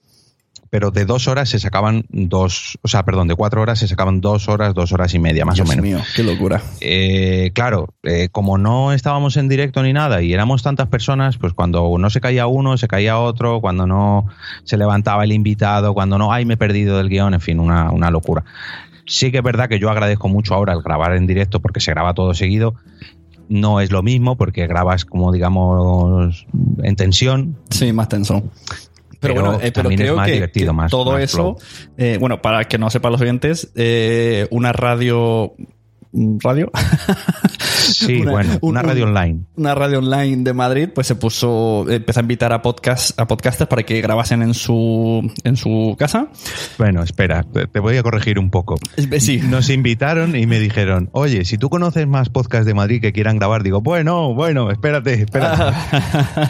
Pero 0.70 0.90
de 0.90 1.04
dos 1.04 1.28
horas 1.28 1.50
se 1.50 1.58
sacaban 1.58 2.06
dos, 2.08 2.78
o 2.80 2.88
sea, 2.88 3.04
perdón, 3.04 3.28
de 3.28 3.34
cuatro 3.34 3.60
horas 3.60 3.78
se 3.78 3.88
sacaban 3.88 4.22
dos 4.22 4.48
horas, 4.48 4.72
dos 4.72 4.90
horas 4.92 5.12
y 5.12 5.18
media, 5.18 5.44
más 5.44 5.56
Dios 5.56 5.68
o 5.68 5.70
menos. 5.70 5.84
mío, 5.84 5.98
qué 6.16 6.22
locura. 6.22 6.62
Eh, 6.80 7.50
claro, 7.52 7.92
eh, 8.02 8.30
como 8.32 8.56
no 8.56 8.94
estábamos 8.94 9.36
en 9.36 9.50
directo 9.50 9.82
ni 9.82 9.92
nada 9.92 10.22
y 10.22 10.32
éramos 10.32 10.62
tantas 10.62 10.88
personas, 10.88 11.36
pues 11.36 11.52
cuando 11.52 11.94
no 11.98 12.08
se 12.08 12.22
caía 12.22 12.46
uno, 12.46 12.78
se 12.78 12.88
caía 12.88 13.18
otro, 13.18 13.60
cuando 13.60 13.86
no 13.86 14.28
se 14.64 14.78
levantaba 14.78 15.24
el 15.24 15.32
invitado, 15.32 15.92
cuando 15.92 16.16
no, 16.16 16.32
ay, 16.32 16.46
me 16.46 16.54
he 16.54 16.56
perdido 16.56 16.96
del 16.96 17.10
guion, 17.10 17.34
en 17.34 17.42
fin, 17.42 17.60
una, 17.60 17.90
una 17.90 18.10
locura. 18.10 18.42
Sí 19.04 19.30
que 19.30 19.38
es 19.38 19.44
verdad 19.44 19.68
que 19.68 19.78
yo 19.78 19.90
agradezco 19.90 20.28
mucho 20.28 20.54
ahora 20.54 20.72
el 20.72 20.80
grabar 20.80 21.14
en 21.16 21.26
directo 21.26 21.60
porque 21.60 21.80
se 21.80 21.90
graba 21.90 22.14
todo 22.14 22.32
seguido. 22.32 22.76
No 23.48 23.80
es 23.80 23.90
lo 23.90 24.02
mismo 24.02 24.36
porque 24.36 24.66
grabas 24.66 25.04
como 25.04 25.32
digamos 25.32 26.46
en 26.82 26.96
tensión. 26.96 27.56
Sí, 27.70 27.92
más 27.92 28.08
tenso. 28.08 28.42
Pero, 29.20 29.34
Pero 29.34 29.46
bueno, 29.50 29.58
eh, 29.62 29.70
pero 29.72 29.88
creo 29.90 30.16
más 30.16 30.26
que, 30.26 30.32
divertido, 30.34 30.72
que 30.72 30.76
más- 30.76 30.90
todo 30.90 31.12
más 31.12 31.22
eso, 31.22 31.56
eh, 31.96 32.16
bueno, 32.18 32.42
para 32.42 32.64
que 32.64 32.76
no 32.78 32.90
sepan 32.90 33.12
los 33.12 33.20
oyentes, 33.20 33.70
eh, 33.76 34.48
una 34.50 34.72
radio, 34.72 35.54
radio, 36.12 36.70
Sí, 37.82 38.16
Una- 38.22 38.30
bueno, 38.32 38.52
un- 38.60 38.70
una 38.70 38.82
radio 38.82 39.04
online. 39.04 39.40
una 39.56 39.74
radio 39.74 39.98
online 39.98 40.44
de 40.44 40.52
Madrid, 40.52 40.88
pues 40.94 41.06
se 41.06 41.14
puso, 41.14 41.86
empezó 41.88 42.20
a 42.20 42.22
invitar 42.22 42.52
a 42.52 42.62
podcast, 42.62 43.18
a 43.18 43.26
podcasters 43.26 43.68
para 43.68 43.82
que 43.82 44.00
grabasen 44.00 44.42
en 44.42 44.54
su, 44.54 45.30
en 45.44 45.56
su 45.56 45.94
casa. 45.98 46.28
Bueno, 46.78 47.02
espera, 47.02 47.44
te 47.72 47.80
voy 47.80 47.96
a 47.96 48.02
corregir 48.02 48.38
un 48.38 48.50
poco. 48.50 48.76
Sí, 49.18 49.40
Nos 49.42 49.70
invitaron 49.70 50.36
y 50.36 50.46
me 50.46 50.58
dijeron, 50.60 51.08
oye, 51.12 51.44
si 51.44 51.58
tú 51.58 51.68
conoces 51.70 52.06
más 52.06 52.28
podcasts 52.28 52.66
de 52.66 52.74
Madrid 52.74 53.00
que 53.00 53.12
quieran 53.12 53.38
grabar, 53.38 53.62
digo, 53.62 53.80
bueno, 53.80 54.34
bueno, 54.34 54.70
espérate, 54.70 55.14
espérate. 55.14 55.74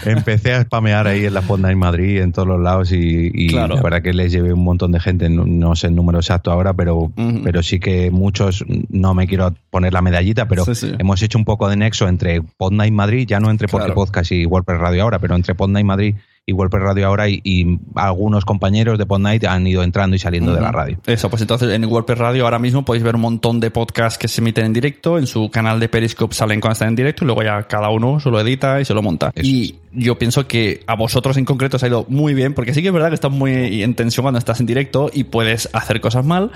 Empecé 0.11 0.53
a 0.55 0.62
spamear 0.62 1.07
ahí 1.07 1.25
en 1.25 1.35
la 1.35 1.42
fonda 1.42 1.70
en 1.70 1.79
Madrid, 1.79 2.20
en 2.20 2.33
todos 2.33 2.48
los 2.48 2.61
lados, 2.61 2.92
y, 2.92 3.31
y 3.33 3.48
Claro. 3.48 3.77
la 3.77 3.83
verdad 3.83 4.03
que 4.03 4.12
les 4.12 4.33
llevé 4.33 4.53
un 4.53 4.64
montón 4.64 4.92
de 4.92 5.01
gente, 5.01 5.29
no, 5.29 5.44
no 5.46 5.75
sé 5.77 5.87
el 5.88 5.94
número 5.94 6.18
exacto 6.18 6.51
ahora, 6.51 6.72
pero, 6.75 7.12
pero 7.44 7.62
sí 7.62 7.79
que 7.81 8.11
muchos, 8.11 8.64
no 8.90 9.14
me 9.14 9.27
quiero 9.27 9.51
poner 9.70 9.92
la 9.92 10.02
medallita, 10.02 10.48
pero 10.48 10.64
Sí, 10.64 10.74
sí. 10.74 10.92
hemos 10.98 11.22
hecho 11.22 11.38
un 11.38 11.44
poco 11.44 11.68
de 11.68 11.76
nexo 11.76 12.08
entre 12.08 12.42
Podnight 12.42 12.92
Madrid, 12.92 13.26
ya 13.28 13.40
no 13.40 13.50
entre 13.50 13.68
Claro. 13.68 13.94
Podcast 13.94 14.32
y 14.32 14.46
WordPress 14.46 14.78
Radio 14.80 15.02
ahora, 15.02 15.18
pero 15.18 15.34
entre 15.34 15.54
Podnight 15.54 15.86
Madrid 15.86 16.14
y 16.44 16.52
WordPress 16.52 16.83
Radio 16.83 17.07
ahora 17.07 17.28
y, 17.28 17.40
y 17.44 17.78
algunos 17.94 18.44
compañeros 18.44 18.98
de 18.98 19.07
Podnight 19.07 19.44
han 19.44 19.66
ido 19.66 19.83
entrando 19.83 20.16
y 20.16 20.18
saliendo 20.18 20.52
de 20.52 20.61
la 20.61 20.72
radio. 20.72 20.98
Eso, 21.07 21.31
pues 21.31 21.42
entonces 21.42 21.70
en 21.70 21.85
WordPress 21.85 22.18
Radio 22.18 22.44
ahora 22.44 22.59
mismo 22.59 22.85
podéis 22.85 23.05
ver 23.05 23.14
un 23.14 23.20
montón 23.20 23.61
de 23.61 23.70
podcasts 23.70 24.18
que 24.18 24.28
se 24.28 24.40
emiten 24.40 24.66
en 24.66 24.72
directo. 24.72 25.18
En 25.18 25.26
su 25.26 25.50
canal 25.50 25.78
de 25.78 25.88
Periscope 25.88 26.35
salen 26.35 26.61
cuando 26.61 26.72
están 26.72 26.88
en 26.88 26.96
directo 26.96 27.24
y 27.24 27.26
luego 27.26 27.42
ya 27.42 27.62
cada 27.64 27.90
uno 27.90 28.18
se 28.18 28.31
lo 28.31 28.40
edita 28.40 28.81
y 28.81 28.85
se 28.85 28.94
lo 28.94 29.02
monta. 29.02 29.33
y 29.37 29.76
yo 29.92 30.18
pienso 30.18 30.46
que 30.48 30.83
a 30.87 30.96
vosotros 30.96 31.37
en 31.37 31.44
concreto 31.44 31.76
os 31.76 31.83
ha 31.83 31.87
ido 31.87 32.07
muy 32.09 32.35
bien, 32.35 32.55
porque 32.55 32.72
sí 32.72 32.81
que 32.81 32.88
es 32.88 32.94
verdad 32.94 33.09
que 33.09 33.14
estás 33.14 33.31
muy 33.31 33.83
en 33.83 33.94
tensión 33.94 34.24
cuando 34.24 34.38
estás 34.38 34.61
en 34.61 34.66
directo 34.66 35.11
y 35.12 35.24
puedes 35.24 35.68
hacer 35.72 36.00
cosas 36.00 36.24
mal. 36.24 36.50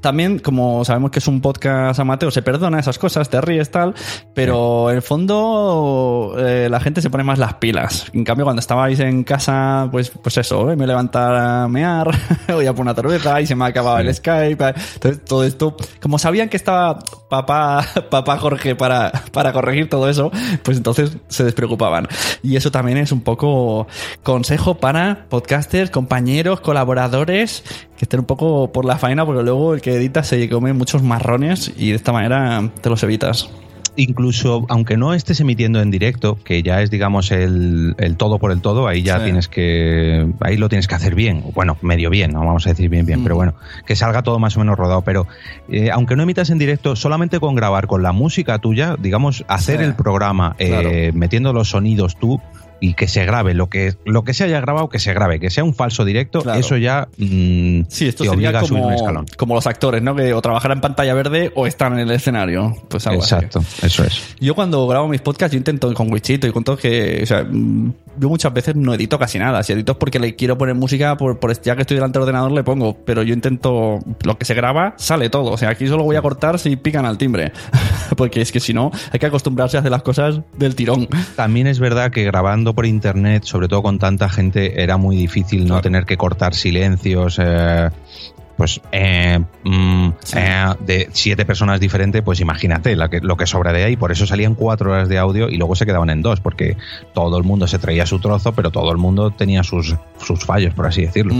También, 0.00 0.38
como 0.38 0.84
sabemos 0.84 1.10
que 1.10 1.18
es 1.18 1.26
un 1.26 1.40
podcast 1.40 1.98
amateur, 1.98 2.30
se 2.30 2.42
perdona 2.42 2.78
esas 2.78 2.98
cosas, 2.98 3.28
te 3.28 3.40
ríes 3.40 3.70
tal, 3.70 3.94
pero 4.34 4.90
en 4.90 4.96
el 4.96 5.02
fondo 5.02 6.36
eh, 6.38 6.68
la 6.70 6.78
gente 6.80 7.02
se 7.02 7.10
pone 7.10 7.24
más 7.24 7.38
las 7.38 7.54
pilas. 7.54 8.06
En 8.12 8.24
cambio, 8.24 8.44
cuando 8.44 8.60
estabais 8.60 9.00
en 9.04 9.24
casa, 9.24 9.88
pues, 9.90 10.10
pues 10.10 10.36
eso, 10.38 10.70
eh, 10.70 10.76
me 10.76 10.86
levantar 10.86 11.34
a 11.34 11.68
mear, 11.68 12.08
voy 12.48 12.66
a 12.66 12.72
poner 12.72 12.92
una 12.92 12.94
cerveza 12.94 13.40
y 13.40 13.46
se 13.46 13.54
me 13.54 13.64
ha 13.64 13.68
acabado 13.68 13.98
el 13.98 14.14
Skype. 14.14 14.64
eh. 14.64 14.74
Entonces, 14.94 15.24
todo 15.24 15.44
esto, 15.44 15.76
como 16.00 16.18
sabían 16.18 16.48
que 16.48 16.56
estaba 16.56 16.98
papá, 17.28 17.86
papá 18.10 18.38
Jorge 18.38 18.74
para, 18.74 19.10
para 19.32 19.52
corregir 19.52 19.88
todo 19.88 20.08
eso, 20.08 20.30
pues 20.62 20.76
entonces 20.76 21.16
se 21.28 21.44
despreocupaban. 21.44 22.08
Y 22.42 22.56
eso 22.56 22.70
también 22.70 22.98
es 22.98 23.12
un 23.12 23.20
poco 23.20 23.86
consejo 24.22 24.76
para 24.76 25.26
podcasters, 25.28 25.90
compañeros, 25.90 26.60
colaboradores, 26.60 27.64
que 27.96 28.04
estén 28.04 28.20
un 28.20 28.26
poco 28.26 28.72
por 28.72 28.84
la 28.84 28.98
faena, 28.98 29.24
porque 29.24 29.42
luego 29.42 29.74
el 29.74 29.80
que 29.80 29.94
edita 29.94 30.22
se 30.22 30.48
come 30.48 30.72
muchos 30.72 31.02
marrones 31.02 31.72
y 31.76 31.90
de 31.90 31.96
esta 31.96 32.12
manera 32.12 32.70
te 32.80 32.90
los 32.90 33.02
evitas. 33.02 33.48
Incluso, 33.96 34.66
aunque 34.68 34.96
no 34.96 35.14
estés 35.14 35.40
emitiendo 35.40 35.80
en 35.80 35.90
directo, 35.90 36.36
que 36.44 36.62
ya 36.62 36.82
es, 36.82 36.90
digamos, 36.90 37.30
el, 37.30 37.94
el 37.98 38.16
todo 38.16 38.38
por 38.38 38.50
el 38.50 38.60
todo, 38.60 38.88
ahí 38.88 39.02
ya 39.02 39.18
Sí. 39.18 39.24
tienes 39.24 39.48
que. 39.48 40.26
Ahí 40.40 40.56
lo 40.56 40.68
tienes 40.68 40.88
que 40.88 40.94
hacer 40.96 41.14
bien. 41.14 41.44
Bueno, 41.54 41.76
medio 41.80 42.10
bien, 42.10 42.32
no 42.32 42.40
vamos 42.40 42.66
a 42.66 42.70
decir 42.70 42.88
bien, 42.88 43.06
bien, 43.06 43.20
Mm. 43.20 43.22
pero 43.22 43.36
bueno, 43.36 43.54
que 43.86 43.94
salga 43.94 44.22
todo 44.22 44.38
más 44.38 44.56
o 44.56 44.60
menos 44.60 44.76
rodado. 44.76 45.02
Pero 45.02 45.26
eh, 45.68 45.90
aunque 45.92 46.16
no 46.16 46.24
emitas 46.24 46.50
en 46.50 46.58
directo, 46.58 46.96
solamente 46.96 47.38
con 47.38 47.54
grabar 47.54 47.86
con 47.86 48.02
la 48.02 48.12
música 48.12 48.58
tuya, 48.58 48.96
digamos, 48.98 49.44
hacer 49.48 49.78
Sí. 49.78 49.84
el 49.84 49.94
programa 49.94 50.56
eh, 50.58 51.12
metiendo 51.14 51.52
los 51.52 51.70
sonidos 51.70 52.16
tú 52.16 52.40
y 52.80 52.94
que 52.94 53.08
se 53.08 53.24
grabe 53.24 53.54
lo 53.54 53.68
que 53.68 53.94
lo 54.04 54.24
que 54.24 54.34
se 54.34 54.44
haya 54.44 54.60
grabado 54.60 54.88
que 54.88 54.98
se 54.98 55.12
grabe 55.14 55.40
que 55.40 55.50
sea 55.50 55.64
un 55.64 55.74
falso 55.74 56.04
directo 56.04 56.42
Claro. 56.42 56.58
eso 56.58 56.76
ya 56.76 57.08
mm, 57.16 57.82
Sí, 57.88 58.08
esto 58.08 58.24
te 58.24 58.30
sería 58.30 58.50
obliga 58.50 58.60
a 58.60 58.64
subir 58.64 58.82
un 58.82 58.88
como, 58.88 58.96
escalón 58.96 59.26
como 59.36 59.54
los 59.54 59.66
actores, 59.66 60.02
¿no? 60.02 60.14
Que 60.14 60.32
o 60.34 60.42
trabajar 60.42 60.72
en 60.72 60.80
pantalla 60.80 61.14
verde 61.14 61.52
o 61.54 61.66
están 61.66 61.94
en 61.94 62.00
el 62.00 62.10
escenario. 62.10 62.74
Pues 62.88 63.06
algo 63.06 63.22
así. 63.22 63.34
exacto 63.34 63.62
eso 63.82 64.04
es 64.04 64.36
Yo 64.40 64.54
cuando 64.54 64.86
grabo 64.86 65.08
mis 65.08 65.20
podcasts, 65.20 65.52
yo 65.52 65.58
intento 65.58 65.92
con 65.94 66.12
Wichito 66.12 66.46
y 66.46 66.52
con 66.52 66.64
todo 66.64 66.76
que, 66.76 67.20
o 67.22 67.26
sea, 67.26 67.44
mm, 67.44 67.92
yo 68.18 68.28
muchas 68.28 68.52
veces 68.52 68.76
no 68.76 68.94
edito 68.94 69.18
casi 69.18 69.38
nada. 69.38 69.62
Si 69.62 69.72
edito 69.72 69.92
es 69.92 69.98
porque 69.98 70.18
le 70.18 70.34
quiero 70.36 70.56
poner 70.56 70.74
música, 70.74 71.16
por, 71.16 71.38
por 71.38 71.60
ya 71.60 71.74
que 71.76 71.82
estoy 71.82 71.96
delante 71.96 72.18
del 72.18 72.22
ordenador 72.22 72.52
le 72.52 72.62
pongo, 72.62 72.96
pero 73.04 73.22
yo 73.22 73.34
intento, 73.34 73.98
lo 74.22 74.38
que 74.38 74.44
se 74.44 74.54
graba, 74.54 74.94
sale 74.96 75.30
todo. 75.30 75.52
O 75.52 75.58
sea, 75.58 75.70
aquí 75.70 75.86
solo 75.86 76.04
voy 76.04 76.16
a 76.16 76.22
cortar 76.22 76.58
si 76.58 76.76
pican 76.76 77.06
al 77.06 77.18
timbre. 77.18 77.52
porque 78.16 78.40
es 78.40 78.52
que 78.52 78.60
si 78.60 78.72
no, 78.72 78.90
hay 79.12 79.18
que 79.18 79.26
acostumbrarse 79.26 79.76
a 79.76 79.80
hacer 79.80 79.90
las 79.90 80.02
cosas 80.02 80.40
del 80.56 80.74
tirón. 80.74 81.08
También 81.36 81.66
es 81.66 81.78
verdad 81.78 82.10
que 82.10 82.24
grabando 82.24 82.63
por 82.72 82.86
internet, 82.86 83.42
sobre 83.44 83.68
todo 83.68 83.82
con 83.82 83.98
tanta 83.98 84.28
gente, 84.28 84.80
era 84.82 84.96
muy 84.96 85.16
difícil 85.16 85.66
no 85.66 85.80
tener 85.82 86.06
que 86.06 86.16
cortar 86.16 86.54
silencios. 86.54 87.38
eh, 87.42 87.90
pues 88.56 88.80
eh, 88.92 89.40
mm, 89.64 90.08
eh, 90.36 90.64
de 90.86 91.08
siete 91.12 91.44
personas 91.44 91.80
diferentes, 91.80 92.22
pues 92.22 92.38
imagínate 92.38 92.94
la 92.94 93.10
que- 93.10 93.18
lo 93.20 93.36
que 93.36 93.46
sobra 93.48 93.72
de 93.72 93.82
ahí. 93.82 93.96
Por 93.96 94.12
eso 94.12 94.28
salían 94.28 94.54
cuatro 94.54 94.92
horas 94.92 95.08
de 95.08 95.18
audio 95.18 95.48
y 95.48 95.56
luego 95.56 95.74
se 95.74 95.84
quedaban 95.84 96.08
en 96.08 96.22
dos, 96.22 96.38
porque 96.38 96.76
todo 97.14 97.36
el 97.36 97.42
mundo 97.42 97.66
se 97.66 97.80
traía 97.80 98.06
su 98.06 98.20
trozo, 98.20 98.52
pero 98.52 98.70
todo 98.70 98.92
el 98.92 98.96
mundo 98.98 99.32
tenía 99.32 99.64
sus, 99.64 99.96
sus 100.24 100.44
fallos, 100.44 100.72
por 100.72 100.86
así 100.86 101.02
decirlo. 101.02 101.34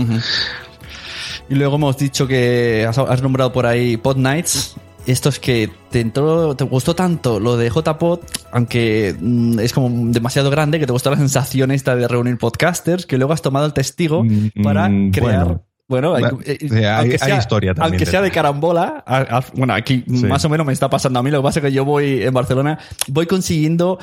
Y 1.47 1.55
luego 1.55 1.75
hemos 1.77 1.97
dicho 1.97 2.27
que 2.27 2.85
has, 2.85 2.97
has 2.97 3.21
nombrado 3.21 3.53
por 3.53 3.65
ahí 3.65 3.95
Pod 3.95 4.17
Nights. 4.17 4.75
Esto 5.07 5.29
es 5.29 5.39
que 5.39 5.69
te 5.91 5.99
entró, 5.99 6.55
te 6.55 6.63
gustó 6.63 6.95
tanto 6.95 7.39
lo 7.39 7.57
de 7.57 7.69
JPod, 7.69 8.21
aunque 8.51 9.15
mm, 9.19 9.59
es 9.59 9.71
como 9.71 9.89
demasiado 10.11 10.49
grande, 10.49 10.79
que 10.79 10.87
te 10.87 10.91
gustó 10.93 11.11
la 11.11 11.17
sensación 11.17 11.69
esta 11.71 11.95
de 11.95 12.07
reunir 12.07 12.37
podcasters, 12.39 13.05
que 13.05 13.17
luego 13.17 13.31
has 13.33 13.41
tomado 13.43 13.67
el 13.67 13.73
testigo 13.73 14.23
para 14.63 14.89
mm, 14.89 15.11
crear. 15.11 15.43
bueno. 15.45 15.61
Bueno, 15.87 16.15
hay, 16.15 16.23
eh, 16.45 16.57
hay- 16.87 17.11
hay 17.11 17.17
sea, 17.19 17.37
historia 17.37 17.75
también 17.75 17.93
Aunque 17.93 18.07
sea 18.07 18.19
de 18.23 18.31
carambola, 18.31 19.03
a- 19.05 19.37
a- 19.37 19.43
bueno, 19.53 19.75
aquí 19.75 20.03
Sí. 20.07 20.25
más 20.25 20.43
o 20.43 20.49
menos 20.49 20.65
me 20.65 20.73
está 20.73 20.89
pasando 20.89 21.19
a 21.19 21.21
mí. 21.23 21.29
Lo 21.29 21.37
que 21.37 21.43
pasa 21.43 21.59
es 21.59 21.65
que 21.65 21.71
yo 21.71 21.85
voy 21.85 22.23
en 22.23 22.33
Barcelona, 22.33 22.79
voy 23.09 23.27
consiguiendo 23.27 23.99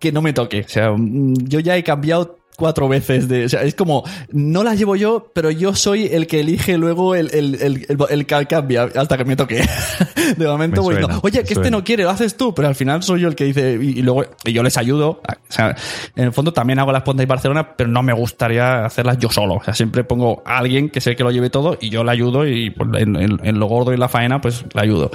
que 0.00 0.10
no 0.10 0.20
me 0.20 0.32
toque. 0.32 0.62
O 0.66 0.68
sea, 0.68 0.90
mm, 0.90 1.34
yo 1.46 1.60
ya 1.60 1.76
he 1.76 1.84
cambiado 1.84 2.38
cuatro 2.56 2.88
veces 2.88 3.28
de. 3.28 3.44
O 3.44 3.48
sea, 3.48 3.62
es 3.62 3.74
como, 3.74 4.04
no 4.32 4.64
las 4.64 4.78
llevo 4.78 4.96
yo, 4.96 5.30
pero 5.34 5.50
yo 5.50 5.74
soy 5.74 6.06
el 6.06 6.26
que 6.26 6.40
elige 6.40 6.76
luego 6.78 7.14
el, 7.14 7.30
el, 7.34 7.54
el, 7.56 7.86
el, 7.88 7.98
el 8.10 8.26
que 8.26 8.46
cambia 8.46 8.88
hasta 8.94 9.16
que 9.18 9.24
me 9.24 9.36
toque. 9.36 9.62
De 10.36 10.46
momento 10.46 10.82
Me 10.82 10.94
voy, 10.94 11.06
no, 11.06 11.20
Oye, 11.22 11.44
que 11.44 11.54
este 11.54 11.70
no 11.70 11.84
quiere, 11.84 12.02
lo 12.02 12.10
haces 12.10 12.36
tú, 12.36 12.52
pero 12.52 12.66
al 12.66 12.74
final 12.74 13.02
soy 13.02 13.20
yo 13.20 13.28
el 13.28 13.36
que 13.36 13.44
dice. 13.44 13.78
Y, 13.80 13.98
y 13.98 14.02
luego 14.02 14.24
y 14.44 14.52
yo 14.52 14.62
les 14.62 14.76
ayudo. 14.76 15.20
O 15.22 15.52
sea, 15.52 15.76
en 16.16 16.24
el 16.24 16.32
fondo 16.32 16.52
también 16.52 16.78
hago 16.80 16.90
las 16.90 17.02
pondas 17.02 17.22
y 17.24 17.26
Barcelona, 17.28 17.76
pero 17.76 17.88
no 17.88 18.02
me 18.02 18.12
gustaría 18.12 18.84
hacerlas 18.84 19.18
yo 19.18 19.30
solo. 19.30 19.54
O 19.54 19.62
sea, 19.64 19.72
siempre 19.74 20.02
pongo 20.02 20.42
a 20.44 20.58
alguien 20.58 20.90
que 20.90 21.00
sé 21.00 21.14
que 21.14 21.22
lo 21.22 21.30
lleve 21.30 21.50
todo 21.50 21.78
y 21.80 21.90
yo 21.90 22.02
le 22.02 22.10
ayudo 22.10 22.46
y 22.46 22.70
pues, 22.70 22.88
en, 23.00 23.14
en- 23.16 23.40
en 23.42 23.58
lo 23.60 23.66
gordo 23.66 23.92
y 23.92 23.96
la 23.96 24.08
faena, 24.08 24.40
pues 24.40 24.64
le 24.74 24.80
ayudo. 24.80 25.10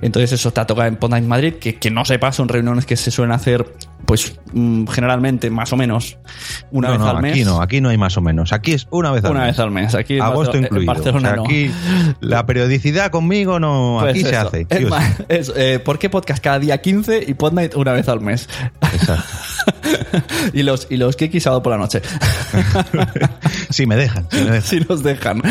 Entonces, 0.00 0.32
eso 0.32 0.48
está 0.48 0.66
tocado 0.66 0.86
en 0.86 0.96
Ponda 0.96 1.18
en 1.18 1.26
Madrid, 1.26 1.54
que, 1.54 1.76
que 1.76 1.90
no 1.90 2.04
sepa, 2.04 2.30
son 2.32 2.48
reuniones 2.48 2.86
que 2.86 2.96
se 2.96 3.10
suelen 3.10 3.32
hacer, 3.32 3.66
pues 4.06 4.38
mm, 4.52 4.86
generalmente, 4.88 5.48
más 5.50 5.72
o 5.72 5.76
menos, 5.76 6.18
una 6.70 6.88
No, 6.88 6.92
vez 6.94 7.00
no, 7.00 7.08
al 7.08 7.22
mes. 7.22 7.32
Aquí 7.32 7.44
no, 7.44 7.60
aquí 7.62 7.80
no 7.80 7.88
hay 7.88 7.98
más 7.98 8.16
o 8.16 8.20
menos. 8.20 8.52
Aquí 8.52 8.72
es 8.72 8.86
una 8.90 9.10
vez 9.12 9.24
al 9.24 9.30
Una 9.32 9.40
mes. 9.40 9.48
vez 9.50 9.58
al 9.60 9.70
mes. 9.70 9.94
Aquí 9.94 10.18
Agosto 10.18 10.52
Barcelona- 10.52 10.66
incluido. 10.66 10.92
Barcelona 10.92 11.28
O 11.28 11.32
sea, 11.32 11.36
no. 11.36 11.44
aquí 11.44 11.70
la 12.20 12.46
periodicidad 12.46 13.10
conmigo 13.10 13.58
no. 13.60 13.98
Pues 14.00 14.10
aquí 14.10 14.24
se 14.24 14.36
hace. 14.36 14.66
Es 14.68 14.88
más, 14.88 15.22
es, 15.28 15.52
eh, 15.56 15.78
¿Por 15.78 15.98
qué 15.98 16.10
podcast 16.10 16.42
cada 16.42 16.58
día 16.58 16.80
15 16.80 17.24
y 17.26 17.34
Pod 17.34 17.52
Night 17.52 17.74
una 17.76 17.92
vez 17.92 18.08
al 18.08 18.20
mes? 18.20 18.48
y 20.52 20.62
los 20.62 20.86
y 20.90 20.96
los 20.96 21.16
Kiki 21.16 21.40
sábado 21.40 21.62
por 21.62 21.72
la 21.72 21.78
noche. 21.78 22.02
si 23.70 23.86
me 23.86 23.96
dejan. 23.96 24.26
Si 24.30 24.36
me 24.38 24.50
dejan. 24.50 24.62
si 24.62 24.80
nos 24.80 25.02
dejan. 25.02 25.42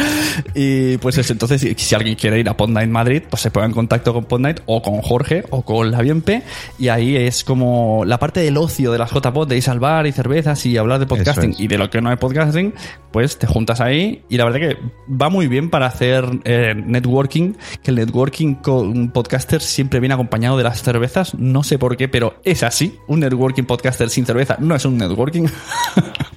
Y 0.54 0.98
pues 0.98 1.18
eso, 1.18 1.34
entonces 1.34 1.62
si, 1.78 1.96
alguien 1.96 2.16
quiere 2.16 2.40
ir 2.40 2.50
a 2.50 2.56
Pod 2.58 2.70
Night 2.70 2.90
Madrid, 2.90 3.24
pues 3.30 3.42
se 3.42 3.52
ponga 3.52 3.66
en 3.68 3.74
contacto 3.74 4.14
con 4.14 4.26
Pod 4.26 4.40
Night 4.42 4.60
o 4.66 4.82
con 4.82 5.02
Jorge 5.02 5.44
o 5.50 5.64
con 5.64 5.92
la 5.92 6.02
Bienpe 6.02 6.44
y 6.80 6.90
ahí 6.90 7.16
es 7.16 7.44
como 7.44 8.04
la 8.06 8.18
parte 8.20 8.41
del 8.42 8.58
ocio 8.58 8.92
de 8.92 8.98
las 8.98 9.12
JPod, 9.12 9.48
de 9.48 9.58
ir 9.58 9.70
al 9.70 9.80
bar 9.80 10.08
y 10.08 10.12
cervezas 10.12 10.66
y 10.66 10.78
hablar 10.78 11.00
de 11.00 11.06
podcasting 11.06 11.52
es. 11.52 11.60
y 11.60 11.68
de 11.68 11.78
lo 11.78 11.90
que 11.90 12.02
no 12.02 12.12
es 12.12 12.18
podcasting, 12.18 12.74
pues 13.12 13.38
te 13.38 13.48
juntas 13.48 13.80
ahí 13.82 14.24
y 14.30 14.38
la 14.38 14.46
verdad 14.46 14.60
que 14.60 14.78
va 15.10 15.30
muy 15.30 15.48
bien 15.48 15.70
para 15.70 15.86
hacer 15.86 16.26
eh, 16.44 16.74
networking, 16.76 17.54
que 17.84 17.92
el 17.92 17.98
networking 17.98 18.56
con 18.56 19.12
podcaster 19.12 19.62
siempre 19.62 20.00
viene 20.00 20.16
acompañado 20.16 20.58
de 20.58 20.64
las 20.64 20.82
cervezas, 20.82 21.36
no 21.36 21.64
sé 21.64 21.78
por 21.78 21.98
qué, 21.98 22.08
pero 22.08 22.36
es 22.44 22.64
así, 22.64 22.98
un 23.08 23.20
networking 23.20 23.64
podcaster 23.64 24.10
sin 24.10 24.26
cerveza 24.26 24.58
no 24.60 24.76
es 24.76 24.86
un 24.86 24.98
networking. 24.98 25.46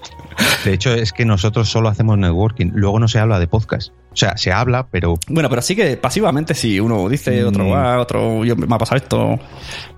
De 0.65 0.73
hecho, 0.73 0.95
es 0.95 1.13
que 1.13 1.25
nosotros 1.25 1.69
solo 1.69 1.89
hacemos 1.89 2.19
networking. 2.19 2.71
Luego 2.75 2.99
no 2.99 3.09
se 3.09 3.19
habla 3.19 3.39
de 3.39 3.47
podcast. 3.47 3.93
O 4.13 4.17
sea, 4.17 4.37
se 4.37 4.53
habla, 4.53 4.87
pero. 4.91 5.15
Bueno, 5.29 5.49
pero 5.51 5.61
sí 5.63 5.75
que 5.75 5.97
pasivamente 5.97 6.55
sí, 6.55 6.79
uno 6.81 7.09
dice, 7.09 7.45
otro 7.45 7.65
Mm. 7.65 7.73
va, 7.73 8.01
otro 8.01 8.45
yo, 8.45 8.55
me 8.57 8.73
ha 8.75 8.79
pasado 8.79 8.97
esto. 8.97 9.39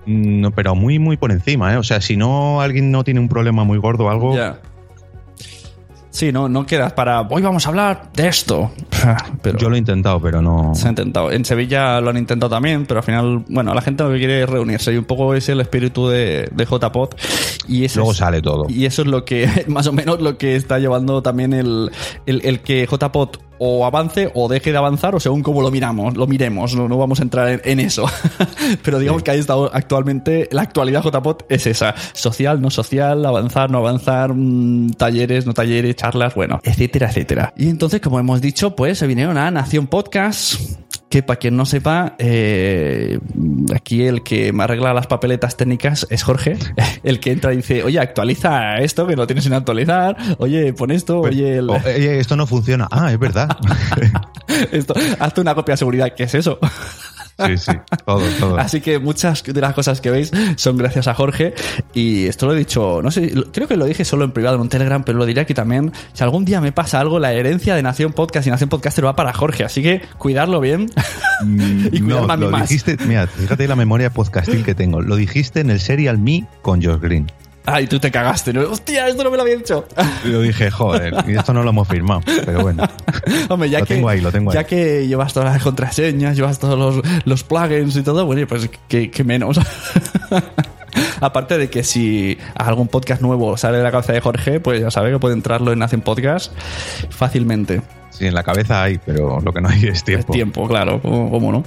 No, 0.05 0.51
pero 0.51 0.73
muy, 0.75 0.99
muy 0.99 1.17
por 1.17 1.31
encima, 1.31 1.73
¿eh? 1.73 1.77
O 1.77 1.83
sea, 1.83 2.01
si 2.01 2.17
no 2.17 2.61
alguien 2.61 2.91
no 2.91 3.03
tiene 3.03 3.19
un 3.19 3.29
problema 3.29 3.63
muy 3.63 3.77
gordo 3.77 4.05
o 4.05 4.09
algo. 4.09 4.35
Ya. 4.35 4.59
Sí, 6.17 6.31
no, 6.31 6.49
no 6.49 6.65
quedas 6.65 6.93
para 6.93 7.21
hoy 7.21 7.43
vamos 7.43 7.63
a 7.67 7.69
hablar 7.69 8.09
de 8.15 8.27
esto. 8.27 8.71
Pero 9.43 9.59
Yo 9.59 9.69
lo 9.69 9.75
he 9.75 9.77
intentado, 9.77 10.19
pero 10.19 10.41
no. 10.41 10.73
se 10.73 10.87
ha 10.87 10.89
intentado. 10.89 11.31
En 11.31 11.45
Sevilla 11.45 12.01
lo 12.01 12.09
han 12.09 12.17
intentado 12.17 12.49
también, 12.49 12.87
pero 12.87 13.01
al 13.01 13.03
final, 13.05 13.45
bueno, 13.49 13.71
la 13.75 13.81
gente 13.81 14.03
lo 14.03 14.09
que 14.11 14.17
quiere 14.17 14.41
es 14.41 14.49
reunirse 14.49 14.91
y 14.91 14.97
un 14.97 15.05
poco 15.05 15.35
es 15.35 15.47
el 15.49 15.61
espíritu 15.61 16.07
de, 16.07 16.49
de 16.51 16.65
JPod. 16.65 17.09
Y 17.67 17.85
eso 17.85 17.99
Luego 17.99 18.13
es- 18.13 18.17
sale 18.17 18.41
todo. 18.41 18.65
Y 18.67 18.85
eso 18.87 19.03
es 19.03 19.07
lo 19.07 19.25
que, 19.25 19.65
más 19.67 19.85
o 19.85 19.93
menos, 19.93 20.19
lo 20.19 20.39
que 20.39 20.55
está 20.55 20.79
llevando 20.79 21.21
también 21.21 21.53
el, 21.53 21.91
el, 22.25 22.41
el 22.43 22.61
que 22.61 22.87
JPod 22.91 23.37
o 23.59 23.85
avance 23.85 24.31
o 24.33 24.47
deje 24.47 24.71
de 24.71 24.77
avanzar, 24.77 25.15
o 25.15 25.19
según 25.19 25.43
cómo 25.43 25.61
lo 25.61 25.71
miramos, 25.71 26.15
lo 26.15 26.27
miremos, 26.27 26.75
no, 26.75 26.87
no 26.87 26.97
vamos 26.97 27.19
a 27.19 27.23
entrar 27.23 27.49
en, 27.49 27.61
en 27.63 27.79
eso. 27.79 28.05
Pero 28.83 28.99
digamos 28.99 29.23
que 29.23 29.31
ahí 29.31 29.39
está 29.39 29.53
actualmente, 29.71 30.47
la 30.51 30.61
actualidad 30.61 31.03
JPod 31.03 31.43
es 31.49 31.67
esa, 31.67 31.95
social, 32.13 32.61
no 32.61 32.69
social, 32.69 33.25
avanzar, 33.25 33.69
no 33.69 33.79
avanzar, 33.79 34.33
mm, 34.33 34.91
talleres, 34.91 35.45
no 35.45 35.53
talleres, 35.53 35.95
charlas, 35.95 36.35
bueno, 36.35 36.59
etcétera, 36.63 37.09
etcétera. 37.09 37.53
Y 37.57 37.69
entonces, 37.69 38.01
como 38.01 38.19
hemos 38.19 38.41
dicho, 38.41 38.75
pues 38.75 38.97
se 38.97 39.07
vinieron 39.07 39.37
a 39.37 39.49
Nación 39.51 39.87
Podcast, 39.87 40.55
que 41.09 41.23
para 41.23 41.39
quien 41.39 41.55
no 41.55 41.65
sepa, 41.65 42.15
eh, 42.19 43.17
aquí 43.73 44.03
el 44.03 44.23
que 44.23 44.51
me 44.51 44.63
arregla 44.65 44.93
las 44.93 45.07
papeletas 45.07 45.55
técnicas 45.55 46.05
es 46.09 46.21
Jorge, 46.23 46.57
el 47.03 47.19
que 47.21 47.31
entra 47.31 47.53
y 47.53 47.57
dice, 47.57 47.83
oye, 47.83 47.99
actualiza 47.99 48.77
esto, 48.79 49.07
que 49.07 49.15
lo 49.15 49.25
tienes 49.25 49.45
sin 49.45 49.53
actualizar, 49.53 50.17
oye, 50.37 50.73
pon 50.73 50.91
esto, 50.91 51.21
oye, 51.21 51.59
el- 51.59 51.69
"Oye, 51.69 52.19
esto 52.19 52.35
no 52.35 52.45
funciona. 52.45 52.87
Ah, 52.91 53.11
es 53.11 53.19
verdad. 53.19 53.47
esto, 54.71 54.93
hazte 55.19 55.39
una 55.41 55.55
copia 55.55 55.73
de 55.73 55.77
seguridad, 55.77 56.13
¿qué 56.15 56.23
es 56.23 56.35
eso? 56.35 56.59
Sí, 57.45 57.57
sí, 57.57 57.71
todo, 58.05 58.21
todo. 58.39 58.57
Así 58.59 58.81
que 58.81 58.99
muchas 58.99 59.43
de 59.43 59.61
las 59.61 59.73
cosas 59.73 60.01
que 60.01 60.09
veis 60.09 60.31
son 60.55 60.77
gracias 60.77 61.07
a 61.07 61.13
Jorge. 61.13 61.53
Y 61.93 62.25
esto 62.25 62.47
lo 62.47 62.53
he 62.53 62.57
dicho, 62.57 63.01
no 63.03 63.11
sé, 63.11 63.31
creo 63.53 63.67
que 63.67 63.77
lo 63.77 63.85
dije 63.85 64.05
solo 64.05 64.25
en 64.25 64.31
privado 64.31 64.55
en 64.55 64.61
un 64.61 64.69
Telegram, 64.69 65.03
pero 65.03 65.17
lo 65.17 65.25
diré 65.25 65.41
aquí 65.41 65.53
también. 65.53 65.91
Si 66.13 66.23
algún 66.23 66.45
día 66.45 66.61
me 66.61 66.71
pasa 66.71 66.99
algo, 66.99 67.19
la 67.19 67.33
herencia 67.33 67.75
de 67.75 67.83
Nación 67.83 68.13
Podcast 68.13 68.47
y 68.47 68.49
Nación 68.49 68.69
Podcaster 68.69 69.05
va 69.05 69.15
para 69.15 69.33
Jorge. 69.33 69.63
Así 69.63 69.83
que 69.83 70.01
cuidarlo 70.17 70.59
bien 70.59 70.89
y 71.91 71.99
No, 72.01 72.25
cuidarme 72.25 72.33
a 72.33 72.37
mí 72.37 72.43
lo 72.45 72.51
más. 72.51 72.69
dijiste, 72.69 72.97
mira, 73.05 73.27
fíjate 73.27 73.67
la 73.67 73.75
memoria 73.75 74.09
podcastil 74.09 74.63
que 74.63 74.75
tengo. 74.75 75.01
Lo 75.01 75.15
dijiste 75.15 75.59
en 75.59 75.69
el 75.69 75.79
Serial 75.79 76.17
Me 76.17 76.45
con 76.61 76.81
Josh 76.83 76.99
Green. 76.99 77.27
Ay, 77.69 77.85
tú 77.85 77.99
te 77.99 78.09
cagaste, 78.09 78.53
¿no? 78.53 78.61
Hostia, 78.61 79.09
esto 79.09 79.25
no 79.25 79.29
me 79.29 79.35
lo 79.35 79.43
había 79.43 79.57
dicho. 79.57 79.85
Yo 80.23 80.41
dije, 80.41 80.71
joder, 80.71 81.13
y 81.27 81.35
esto 81.35 81.51
no 81.51 81.63
lo 81.63 81.71
hemos 81.71 81.85
firmado, 81.85 82.21
pero 82.45 82.61
bueno. 82.61 82.87
Hombre, 83.49 83.69
ya 83.69 83.79
Lo 83.79 83.85
que, 83.85 83.95
tengo 83.95 84.07
ahí, 84.07 84.21
lo 84.21 84.31
tengo 84.31 84.53
ya 84.53 84.61
ahí. 84.61 84.65
que 84.65 85.05
llevas 85.05 85.33
todas 85.33 85.51
las 85.53 85.61
contraseñas, 85.61 86.37
llevas 86.37 86.59
todos 86.59 86.79
los, 86.79 87.05
los 87.25 87.43
plugins 87.43 87.97
y 87.97 88.03
todo, 88.03 88.25
bueno, 88.25 88.47
pues 88.47 88.69
que, 88.87 89.11
que 89.11 89.23
menos. 89.25 89.59
Aparte 91.19 91.57
de 91.57 91.69
que 91.69 91.83
si 91.83 92.37
algún 92.55 92.87
podcast 92.87 93.21
nuevo 93.21 93.57
sale 93.57 93.77
de 93.79 93.83
la 93.83 93.91
cabeza 93.91 94.13
de 94.13 94.21
Jorge, 94.21 94.61
pues 94.61 94.79
ya 94.79 94.89
sabe 94.89 95.11
que 95.11 95.19
puede 95.19 95.33
entrarlo 95.35 95.73
en 95.73 95.83
Hacen 95.83 95.99
Podcast 95.99 96.53
fácilmente. 97.09 97.81
Sí, 98.11 98.25
en 98.25 98.33
la 98.33 98.43
cabeza 98.43 98.81
hay, 98.81 98.97
pero 99.05 99.39
lo 99.41 99.53
que 99.53 99.61
no 99.61 99.69
hay 99.69 99.87
es 99.87 100.03
tiempo. 100.03 100.33
Tiempo, 100.33 100.67
claro, 100.67 101.01
cómo 101.01 101.29
cómo 101.29 101.51
no. 101.51 101.63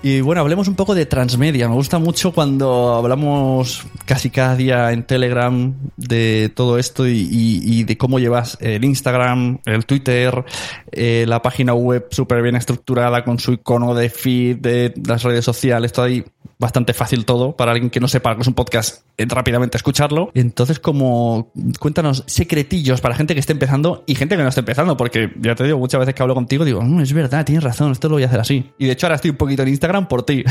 Y 0.00 0.20
bueno, 0.20 0.42
hablemos 0.42 0.68
un 0.68 0.76
poco 0.76 0.94
de 0.94 1.06
transmedia. 1.06 1.68
Me 1.68 1.74
gusta 1.74 1.98
mucho 1.98 2.32
cuando 2.32 2.94
hablamos 2.94 3.84
casi 4.04 4.30
cada 4.30 4.54
día 4.54 4.92
en 4.92 5.02
Telegram 5.02 5.74
de 5.96 6.52
todo 6.54 6.78
esto 6.78 7.06
y, 7.06 7.82
de 7.82 7.98
cómo 7.98 8.20
llevas 8.20 8.56
el 8.60 8.84
Instagram, 8.84 9.58
el 9.64 9.86
Twitter, 9.86 10.44
eh, 10.92 11.24
la 11.26 11.42
página 11.42 11.74
web 11.74 12.06
súper 12.10 12.42
bien 12.42 12.54
estructurada 12.54 13.24
con 13.24 13.40
su 13.40 13.52
icono 13.52 13.94
de 13.94 14.08
feed, 14.08 14.58
de 14.58 14.94
las 15.04 15.24
redes 15.24 15.44
sociales, 15.44 15.92
todo 15.92 16.04
ahí. 16.06 16.24
Bastante 16.60 16.92
fácil 16.92 17.24
todo 17.24 17.54
para 17.54 17.70
alguien 17.70 17.88
que 17.88 18.00
no 18.00 18.08
sepa 18.08 18.34
que 18.34 18.42
es 18.42 18.48
un 18.48 18.54
podcast 18.54 19.04
eh, 19.16 19.26
rápidamente 19.28 19.76
escucharlo. 19.76 20.32
Entonces 20.34 20.80
como 20.80 21.52
cuéntanos 21.78 22.24
secretillos 22.26 23.00
para 23.00 23.14
gente 23.14 23.34
que 23.34 23.40
esté 23.40 23.52
empezando 23.52 24.02
y 24.06 24.16
gente 24.16 24.36
que 24.36 24.42
no 24.42 24.48
esté 24.48 24.60
empezando 24.60 24.96
porque 24.96 25.30
ya 25.40 25.54
te 25.54 25.62
digo 25.62 25.78
muchas 25.78 26.00
veces 26.00 26.16
que 26.16 26.22
hablo 26.22 26.34
contigo 26.34 26.64
digo 26.64 26.82
"Mm, 26.82 27.00
es 27.00 27.12
verdad 27.12 27.44
tienes 27.44 27.62
razón 27.62 27.92
esto 27.92 28.08
lo 28.08 28.16
voy 28.16 28.24
a 28.24 28.26
hacer 28.26 28.40
así 28.40 28.72
y 28.76 28.86
de 28.86 28.92
hecho 28.92 29.06
ahora 29.06 29.14
estoy 29.16 29.30
un 29.30 29.36
poquito 29.36 29.62
en 29.62 29.68
Instagram 29.68 29.87
por 30.08 30.22
ti 30.22 30.44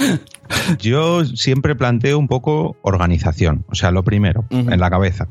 Yo 0.78 1.24
siempre 1.24 1.74
planteo 1.74 2.18
un 2.18 2.28
poco 2.28 2.76
organización. 2.82 3.64
O 3.68 3.74
sea, 3.74 3.90
lo 3.90 4.02
primero, 4.04 4.44
en 4.50 4.80
la 4.80 4.90
cabeza. 4.90 5.28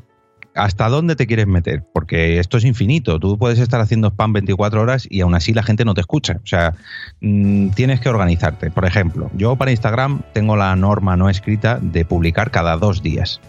¿Hasta 0.54 0.88
dónde 0.88 1.14
te 1.14 1.26
quieres 1.26 1.46
meter? 1.46 1.84
Porque 1.94 2.38
esto 2.38 2.58
es 2.58 2.64
infinito. 2.64 3.20
Tú 3.20 3.38
puedes 3.38 3.58
estar 3.58 3.80
haciendo 3.80 4.08
spam 4.08 4.32
24 4.32 4.80
horas 4.80 5.06
y 5.08 5.20
aún 5.20 5.34
así 5.34 5.54
la 5.54 5.62
gente 5.62 5.84
no 5.84 5.94
te 5.94 6.00
escucha. 6.00 6.40
O 6.42 6.46
sea, 6.46 6.74
mm, 7.20 7.70
tienes 7.70 8.00
que 8.00 8.08
organizarte. 8.08 8.70
Por 8.70 8.84
ejemplo, 8.84 9.30
yo 9.34 9.56
para 9.56 9.70
Instagram 9.70 10.22
tengo 10.32 10.56
la 10.56 10.74
norma 10.74 11.16
no 11.16 11.30
escrita 11.30 11.78
de 11.80 12.04
publicar 12.04 12.50
cada 12.50 12.76
dos 12.76 13.02
días. 13.02 13.40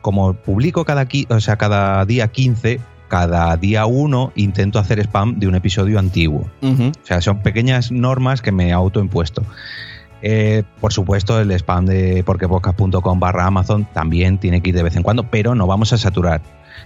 Como 0.00 0.34
publico 0.34 0.84
cada, 0.84 1.06
o 1.28 1.40
sea, 1.40 1.56
cada 1.56 2.04
día 2.06 2.28
15, 2.28 2.80
cada 3.14 3.56
día 3.56 3.86
1 3.86 4.32
intento 4.34 4.80
hacer 4.80 4.98
spam 4.98 5.38
de 5.38 5.46
un 5.46 5.54
episodio 5.54 6.00
antiguo. 6.00 6.50
O 6.60 7.06
sea, 7.06 7.20
son 7.20 7.44
pequeñas 7.44 7.92
normas 7.92 8.42
que 8.42 8.50
me 8.50 8.72
autoimpuesto. 8.72 9.44
Eh, 10.20 10.64
por 10.80 10.92
supuesto, 10.92 11.40
el 11.40 11.52
spam 11.52 11.86
de 11.86 12.24
porquepodcast.com 12.24 13.20
barra 13.20 13.46
Amazon 13.46 13.86
también 13.92 14.38
tiene 14.38 14.62
que 14.62 14.70
ir 14.70 14.74
de 14.74 14.82
vez 14.82 14.96
en 14.96 15.04
cuando, 15.04 15.30
pero 15.30 15.54
no 15.54 15.68
vamos 15.68 15.92
a 15.92 15.96
saturar. 15.96 16.42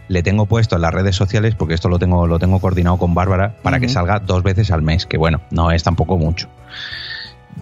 Le 0.09 0.23
tengo 0.23 0.45
puesto 0.45 0.77
en 0.77 0.83
las 0.83 0.93
redes 0.93 1.17
sociales, 1.17 1.55
porque 1.55 1.73
esto 1.73 1.89
lo 1.89 1.99
tengo, 1.99 2.27
lo 2.27 2.39
tengo 2.39 2.61
coordinado 2.61 2.99
con 2.99 3.15
Bárbara, 3.15 3.55
para 3.63 3.81
que 3.81 3.89
salga 3.89 4.19
dos 4.19 4.43
veces 4.43 4.71
al 4.71 4.83
mes, 4.83 5.07
que 5.07 5.17
bueno, 5.17 5.41
no 5.51 5.71
es 5.71 5.83
tampoco 5.83 6.19
mucho. 6.19 6.51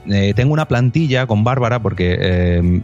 Eh, 0.09 0.33
tengo 0.35 0.53
una 0.53 0.67
plantilla 0.67 1.29
con 1.29 1.45
Bárbara 1.45 1.79
porque 1.79 2.17
eh, 2.19 2.83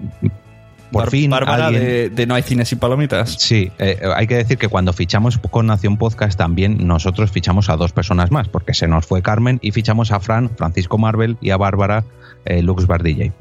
por 0.92 1.02
Bar- 1.04 1.10
fin 1.10 1.30
Bárbara 1.30 1.66
alguien- 1.66 1.82
de, 1.84 2.10
de 2.10 2.26
No 2.26 2.34
hay 2.34 2.42
cines 2.42 2.70
y 2.72 2.76
palomitas 2.76 3.30
Sí, 3.38 3.70
eh, 3.78 3.98
hay 4.14 4.26
que 4.26 4.36
decir 4.36 4.58
que 4.58 4.68
cuando 4.68 4.92
fichamos 4.92 5.38
con 5.38 5.66
Nación 5.66 5.96
Podcast 5.96 6.38
también 6.38 6.86
nosotros 6.86 7.30
fichamos 7.32 7.68
a 7.70 7.76
dos 7.76 7.92
personas 7.92 8.30
más, 8.30 8.48
porque 8.48 8.74
se 8.74 8.86
nos 8.86 9.06
fue 9.06 9.22
Carmen 9.22 9.58
y 9.62 9.72
fichamos 9.72 10.12
a 10.12 10.20
Fran, 10.20 10.50
Francisco 10.56 10.98
Marvel 10.98 11.36
y 11.40 11.50
a 11.50 11.56
Bárbara 11.56 12.04
eh, 12.44 12.62
Lux 12.62 12.86
Bar 12.86 13.02
DJ. 13.02 13.32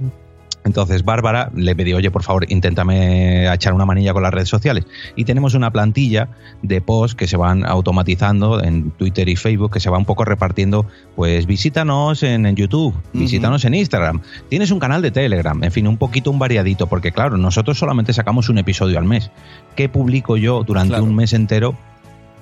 Entonces 0.63 1.03
Bárbara 1.03 1.51
le 1.55 1.75
pedí, 1.75 1.93
oye, 1.93 2.11
por 2.11 2.23
favor, 2.23 2.45
inténtame 2.49 3.51
echar 3.51 3.73
una 3.73 3.85
manilla 3.85 4.13
con 4.13 4.23
las 4.23 4.33
redes 4.33 4.49
sociales. 4.49 4.85
Y 5.15 5.25
tenemos 5.25 5.53
una 5.53 5.71
plantilla 5.71 6.29
de 6.61 6.81
posts 6.81 7.15
que 7.15 7.27
se 7.27 7.37
van 7.37 7.65
automatizando 7.65 8.63
en 8.63 8.91
Twitter 8.91 9.27
y 9.29 9.35
Facebook, 9.35 9.73
que 9.73 9.79
se 9.79 9.89
va 9.89 9.97
un 9.97 10.05
poco 10.05 10.25
repartiendo, 10.25 10.85
pues 11.15 11.45
visítanos 11.45 12.23
en, 12.23 12.45
en 12.45 12.55
YouTube, 12.55 12.93
visítanos 13.13 13.65
en 13.65 13.73
Instagram, 13.73 14.21
tienes 14.49 14.71
un 14.71 14.79
canal 14.79 15.01
de 15.01 15.11
Telegram, 15.11 15.61
en 15.63 15.71
fin, 15.71 15.87
un 15.87 15.97
poquito 15.97 16.31
un 16.31 16.39
variadito, 16.39 16.87
porque 16.87 17.11
claro, 17.11 17.37
nosotros 17.37 17.77
solamente 17.77 18.13
sacamos 18.13 18.49
un 18.49 18.57
episodio 18.57 18.99
al 18.99 19.05
mes. 19.05 19.31
¿Qué 19.75 19.89
publico 19.89 20.37
yo 20.37 20.63
durante 20.63 20.99
un 20.99 21.15
mes 21.15 21.33
entero? 21.33 21.75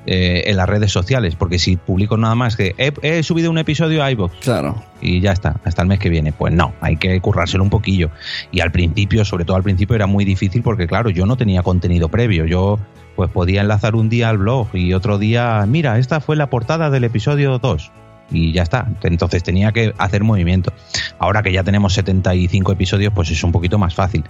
Eh, 0.05 0.43
en 0.47 0.57
las 0.57 0.67
redes 0.67 0.91
sociales, 0.91 1.35
porque 1.35 1.59
si 1.59 1.75
publico 1.75 2.17
nada 2.17 2.35
más 2.35 2.55
que 2.55 2.73
he, 2.77 2.93
he 3.01 3.21
subido 3.23 3.51
un 3.51 3.57
episodio 3.57 4.03
a 4.03 4.12
iVoox 4.12 4.31
claro. 4.41 4.81
y 5.01 5.19
ya 5.19 5.31
está, 5.31 5.59
hasta 5.65 5.81
el 5.81 5.88
mes 5.88 5.99
que 5.99 6.09
viene, 6.09 6.31
pues 6.31 6.53
no, 6.53 6.73
hay 6.81 6.97
que 6.97 7.19
currárselo 7.21 7.63
un 7.63 7.69
poquillo. 7.69 8.09
Y 8.51 8.62
al 8.62 8.71
principio, 8.71 9.25
sobre 9.25 9.45
todo 9.45 9.57
al 9.57 9.63
principio, 9.63 9.95
era 9.95 10.07
muy 10.07 10.25
difícil 10.25 10.63
porque 10.63 10.88
claro, 10.88 11.09
yo 11.09 11.25
no 11.25 11.38
tenía 11.38 11.63
contenido 11.63 12.09
previo, 12.09 12.45
yo 12.45 12.79
pues 13.15 13.29
podía 13.29 13.62
enlazar 13.62 13.95
un 13.95 14.07
día 14.07 14.29
al 14.29 14.38
blog 14.38 14.67
y 14.73 14.93
otro 14.93 15.17
día, 15.17 15.65
mira, 15.67 15.99
esta 15.99 16.21
fue 16.21 16.35
la 16.35 16.49
portada 16.49 16.89
del 16.89 17.03
episodio 17.03 17.59
2 17.59 17.91
y 18.31 18.51
ya 18.51 18.63
está. 18.63 18.87
Entonces 19.03 19.43
tenía 19.43 19.71
que 19.71 19.93
hacer 19.97 20.23
movimiento. 20.23 20.71
Ahora 21.17 21.43
que 21.43 21.51
ya 21.51 21.63
tenemos 21.63 21.93
75 21.93 22.71
episodios, 22.71 23.13
pues 23.13 23.29
es 23.31 23.43
un 23.43 23.51
poquito 23.51 23.77
más 23.77 23.95
fácil. 23.95 24.23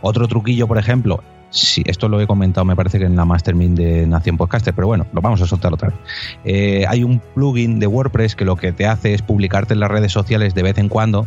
Otro 0.00 0.28
truquillo, 0.28 0.66
por 0.66 0.78
ejemplo, 0.78 1.22
sí, 1.50 1.82
esto 1.86 2.08
lo 2.08 2.20
he 2.20 2.26
comentado, 2.26 2.64
me 2.64 2.76
parece 2.76 2.98
que 2.98 3.04
en 3.04 3.16
la 3.16 3.24
Mastermind 3.24 3.78
de 3.78 4.06
Nación 4.06 4.36
Podcaster, 4.36 4.74
pero 4.74 4.86
bueno, 4.86 5.06
lo 5.12 5.20
vamos 5.20 5.40
a 5.42 5.46
soltar 5.46 5.72
otra 5.72 5.88
vez. 5.88 5.98
Eh, 6.44 6.84
hay 6.88 7.04
un 7.04 7.20
plugin 7.34 7.78
de 7.78 7.86
WordPress 7.86 8.36
que 8.36 8.44
lo 8.44 8.56
que 8.56 8.72
te 8.72 8.86
hace 8.86 9.14
es 9.14 9.22
publicarte 9.22 9.74
en 9.74 9.80
las 9.80 9.90
redes 9.90 10.12
sociales 10.12 10.54
de 10.54 10.62
vez 10.62 10.78
en 10.78 10.88
cuando, 10.88 11.26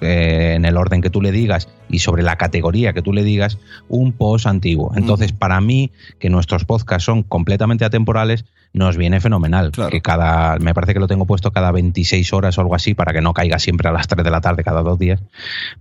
eh, 0.00 0.54
en 0.56 0.64
el 0.64 0.78
orden 0.78 1.02
que 1.02 1.10
tú 1.10 1.20
le 1.20 1.30
digas 1.30 1.68
y 1.90 1.98
sobre 1.98 2.22
la 2.22 2.36
categoría 2.36 2.92
que 2.92 3.02
tú 3.02 3.12
le 3.12 3.22
digas, 3.22 3.58
un 3.88 4.12
post 4.12 4.46
antiguo. 4.46 4.92
Entonces, 4.96 5.32
para 5.32 5.60
mí, 5.60 5.90
que 6.18 6.30
nuestros 6.30 6.64
podcasts 6.64 7.04
son 7.04 7.22
completamente 7.22 7.84
atemporales, 7.84 8.44
nos 8.72 8.96
viene 8.96 9.20
fenomenal. 9.20 9.72
Que 9.90 10.00
cada, 10.00 10.56
me 10.58 10.74
parece 10.74 10.94
que 10.94 11.00
lo 11.00 11.08
tengo 11.08 11.26
puesto 11.26 11.50
cada 11.50 11.72
26 11.72 12.32
horas 12.32 12.56
o 12.58 12.60
algo 12.60 12.74
así 12.74 12.94
para 12.94 13.12
que 13.12 13.20
no 13.20 13.34
caiga 13.34 13.58
siempre 13.58 13.88
a 13.88 13.92
las 13.92 14.06
3 14.06 14.24
de 14.24 14.30
la 14.30 14.40
tarde 14.40 14.62
cada 14.62 14.82
dos 14.82 14.98
días. 14.98 15.20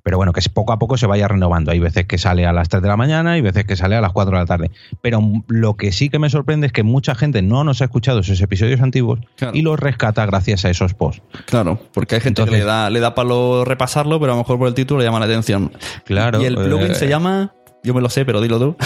Pero 0.04 0.18
bueno, 0.18 0.34
que 0.34 0.42
poco 0.54 0.74
a 0.74 0.80
poco 0.80 0.98
se 0.98 1.06
vaya 1.06 1.28
renovando. 1.28 1.72
Hay 1.72 1.80
veces 1.80 2.06
que 2.06 2.18
sale 2.18 2.46
a 2.46 2.54
las 2.54 2.70
3 2.70 2.82
de 2.82 2.90
la 2.90 2.98
mañana 2.98 3.38
y 3.38 3.42
veces 3.42 3.66
que 3.66 3.76
sale 3.76 3.96
a 3.96 4.02
las 4.02 4.12
4 4.12 4.32
de 4.32 4.40
la 4.40 4.46
tarde. 4.46 4.72
Pero 5.02 5.22
lo 5.48 5.76
que 5.76 5.92
sí 5.92 6.10
que 6.10 6.20
me 6.20 6.30
sorprende 6.30 6.68
es 6.68 6.74
que 6.74 6.84
mucha 6.84 7.16
gente 7.16 7.42
no 7.42 7.64
nos 7.64 7.82
ha 7.82 7.86
escuchado 7.86 8.20
esos 8.20 8.42
episodios 8.42 8.82
antiguos 8.82 9.20
y 9.54 9.62
los 9.62 9.80
rescata 9.80 10.26
gracias 10.26 10.66
a 10.66 10.70
esos 10.70 10.94
posts. 10.94 11.22
Claro, 11.46 11.80
porque 11.94 12.16
hay 12.16 12.22
gente 12.22 12.44
que 12.44 12.52
le 12.52 12.64
da, 12.64 12.90
le 12.90 13.00
da 13.00 13.14
palo 13.14 13.66
repasarlo, 13.66 14.20
pero 14.20 14.34
a 14.34 14.36
lo 14.36 14.42
mejor 14.42 14.58
por 14.58 14.68
el 14.68 14.74
título 14.74 15.00
le 15.00 15.06
llama 15.06 15.20
la 15.20 15.26
atención. 15.26 15.72
Claro. 16.06 16.42
Y 16.42 16.46
el 16.46 16.56
plugin 16.56 16.92
eh, 16.92 16.96
se 16.96 17.08
llama. 17.08 17.54
Yo 17.84 17.94
me 17.94 18.02
lo 18.02 18.10
sé, 18.10 18.26
pero 18.26 18.42
dilo 18.42 18.60
tú. 18.60 18.76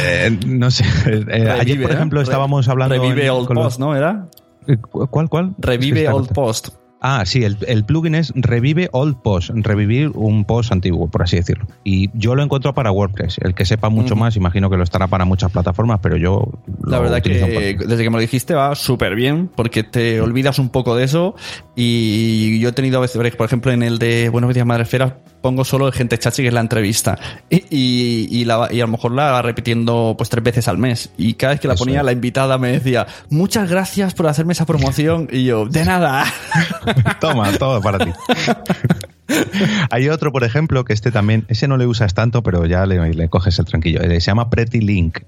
Eh, 0.00 0.38
no 0.46 0.70
sé. 0.70 0.84
Eh, 1.06 1.50
ayer, 1.50 1.80
por 1.82 1.90
ejemplo, 1.92 2.20
Re- 2.20 2.24
estábamos 2.24 2.68
hablando. 2.68 2.94
Revive 2.94 3.24
en- 3.24 3.30
Old 3.30 3.50
los- 3.50 3.64
Post, 3.64 3.78
¿no? 3.80 3.94
¿Era? 3.96 4.26
Eh, 4.66 4.76
cu- 4.76 5.06
¿Cuál, 5.08 5.28
cuál? 5.28 5.54
Revive 5.58 5.86
Es 5.88 5.92
que 5.94 6.00
está 6.06 6.14
Old. 6.14 6.32
Post. 6.32 6.68
Ah, 7.00 7.22
sí, 7.24 7.44
el, 7.44 7.56
el 7.68 7.84
plugin 7.84 8.14
es 8.16 8.32
Revive 8.34 8.88
Old 8.92 9.22
Post, 9.22 9.50
revivir 9.54 10.10
un 10.14 10.44
post 10.44 10.72
antiguo, 10.72 11.08
por 11.08 11.22
así 11.22 11.36
decirlo. 11.36 11.66
Y 11.84 12.10
yo 12.14 12.34
lo 12.34 12.42
encuentro 12.42 12.74
para 12.74 12.90
WordPress. 12.90 13.38
El 13.40 13.54
que 13.54 13.64
sepa 13.64 13.88
mucho 13.88 14.16
más, 14.16 14.34
imagino 14.36 14.68
que 14.68 14.76
lo 14.76 14.82
estará 14.82 15.06
para 15.06 15.24
muchas 15.24 15.52
plataformas, 15.52 16.00
pero 16.02 16.16
yo 16.16 16.50
La 16.84 16.96
lo 16.96 17.02
verdad 17.04 17.18
utilizo 17.18 17.46
que 17.46 17.76
desde 17.86 18.02
que 18.02 18.10
me 18.10 18.16
lo 18.16 18.20
dijiste 18.20 18.54
va 18.54 18.74
súper 18.74 19.14
bien, 19.14 19.48
porque 19.54 19.84
te 19.84 20.20
olvidas 20.20 20.58
un 20.58 20.70
poco 20.70 20.96
de 20.96 21.04
eso. 21.04 21.36
Y 21.76 22.58
yo 22.58 22.70
he 22.70 22.72
tenido 22.72 22.98
a 22.98 23.02
veces, 23.02 23.36
por 23.36 23.46
ejemplo, 23.46 23.70
en 23.70 23.84
el 23.84 23.98
de 23.98 24.28
Buenos 24.30 24.52
días, 24.52 24.66
Madre 24.66 24.82
Esfera, 24.82 25.18
pongo 25.40 25.64
solo 25.64 25.86
el 25.86 25.92
gente 25.92 26.18
chachi, 26.18 26.42
que 26.42 26.48
es 26.48 26.54
la 26.54 26.60
entrevista. 26.60 27.16
Y, 27.48 27.58
y, 27.70 28.28
y 28.40 28.44
la- 28.44 28.68
y 28.72 28.80
a 28.80 28.86
lo 28.86 28.90
mejor 28.92 29.12
la 29.12 29.30
va 29.30 29.42
repitiendo 29.42 30.16
pues 30.18 30.28
tres 30.30 30.42
veces 30.42 30.66
al 30.66 30.78
mes. 30.78 31.12
Y 31.16 31.34
cada 31.34 31.52
vez 31.52 31.60
que 31.60 31.68
la 31.68 31.74
Eso 31.74 31.84
ponía, 31.84 32.00
es. 32.00 32.04
la 32.04 32.10
invitada 32.12 32.58
me 32.58 32.72
decía, 32.72 33.06
muchas 33.30 33.70
gracias 33.70 34.14
por 34.14 34.26
hacerme 34.26 34.52
esa 34.52 34.66
promoción. 34.66 35.28
Y 35.30 35.44
yo, 35.44 35.66
de 35.66 35.84
nada. 35.84 36.24
Toma, 37.20 37.52
todo 37.58 37.80
para 37.80 37.98
ti. 38.04 38.12
Hay 39.90 40.08
otro, 40.08 40.32
por 40.32 40.44
ejemplo, 40.44 40.84
que 40.84 40.92
este 40.92 41.10
también, 41.10 41.44
ese 41.48 41.68
no 41.68 41.76
le 41.76 41.86
usas 41.86 42.14
tanto, 42.14 42.42
pero 42.42 42.64
ya 42.66 42.86
le, 42.86 43.12
le 43.14 43.28
coges 43.28 43.58
el 43.58 43.64
tranquillo. 43.66 44.00
Eh, 44.00 44.20
Se 44.20 44.26
llama 44.28 44.48
Pretty 44.50 44.80
Link, 44.80 45.18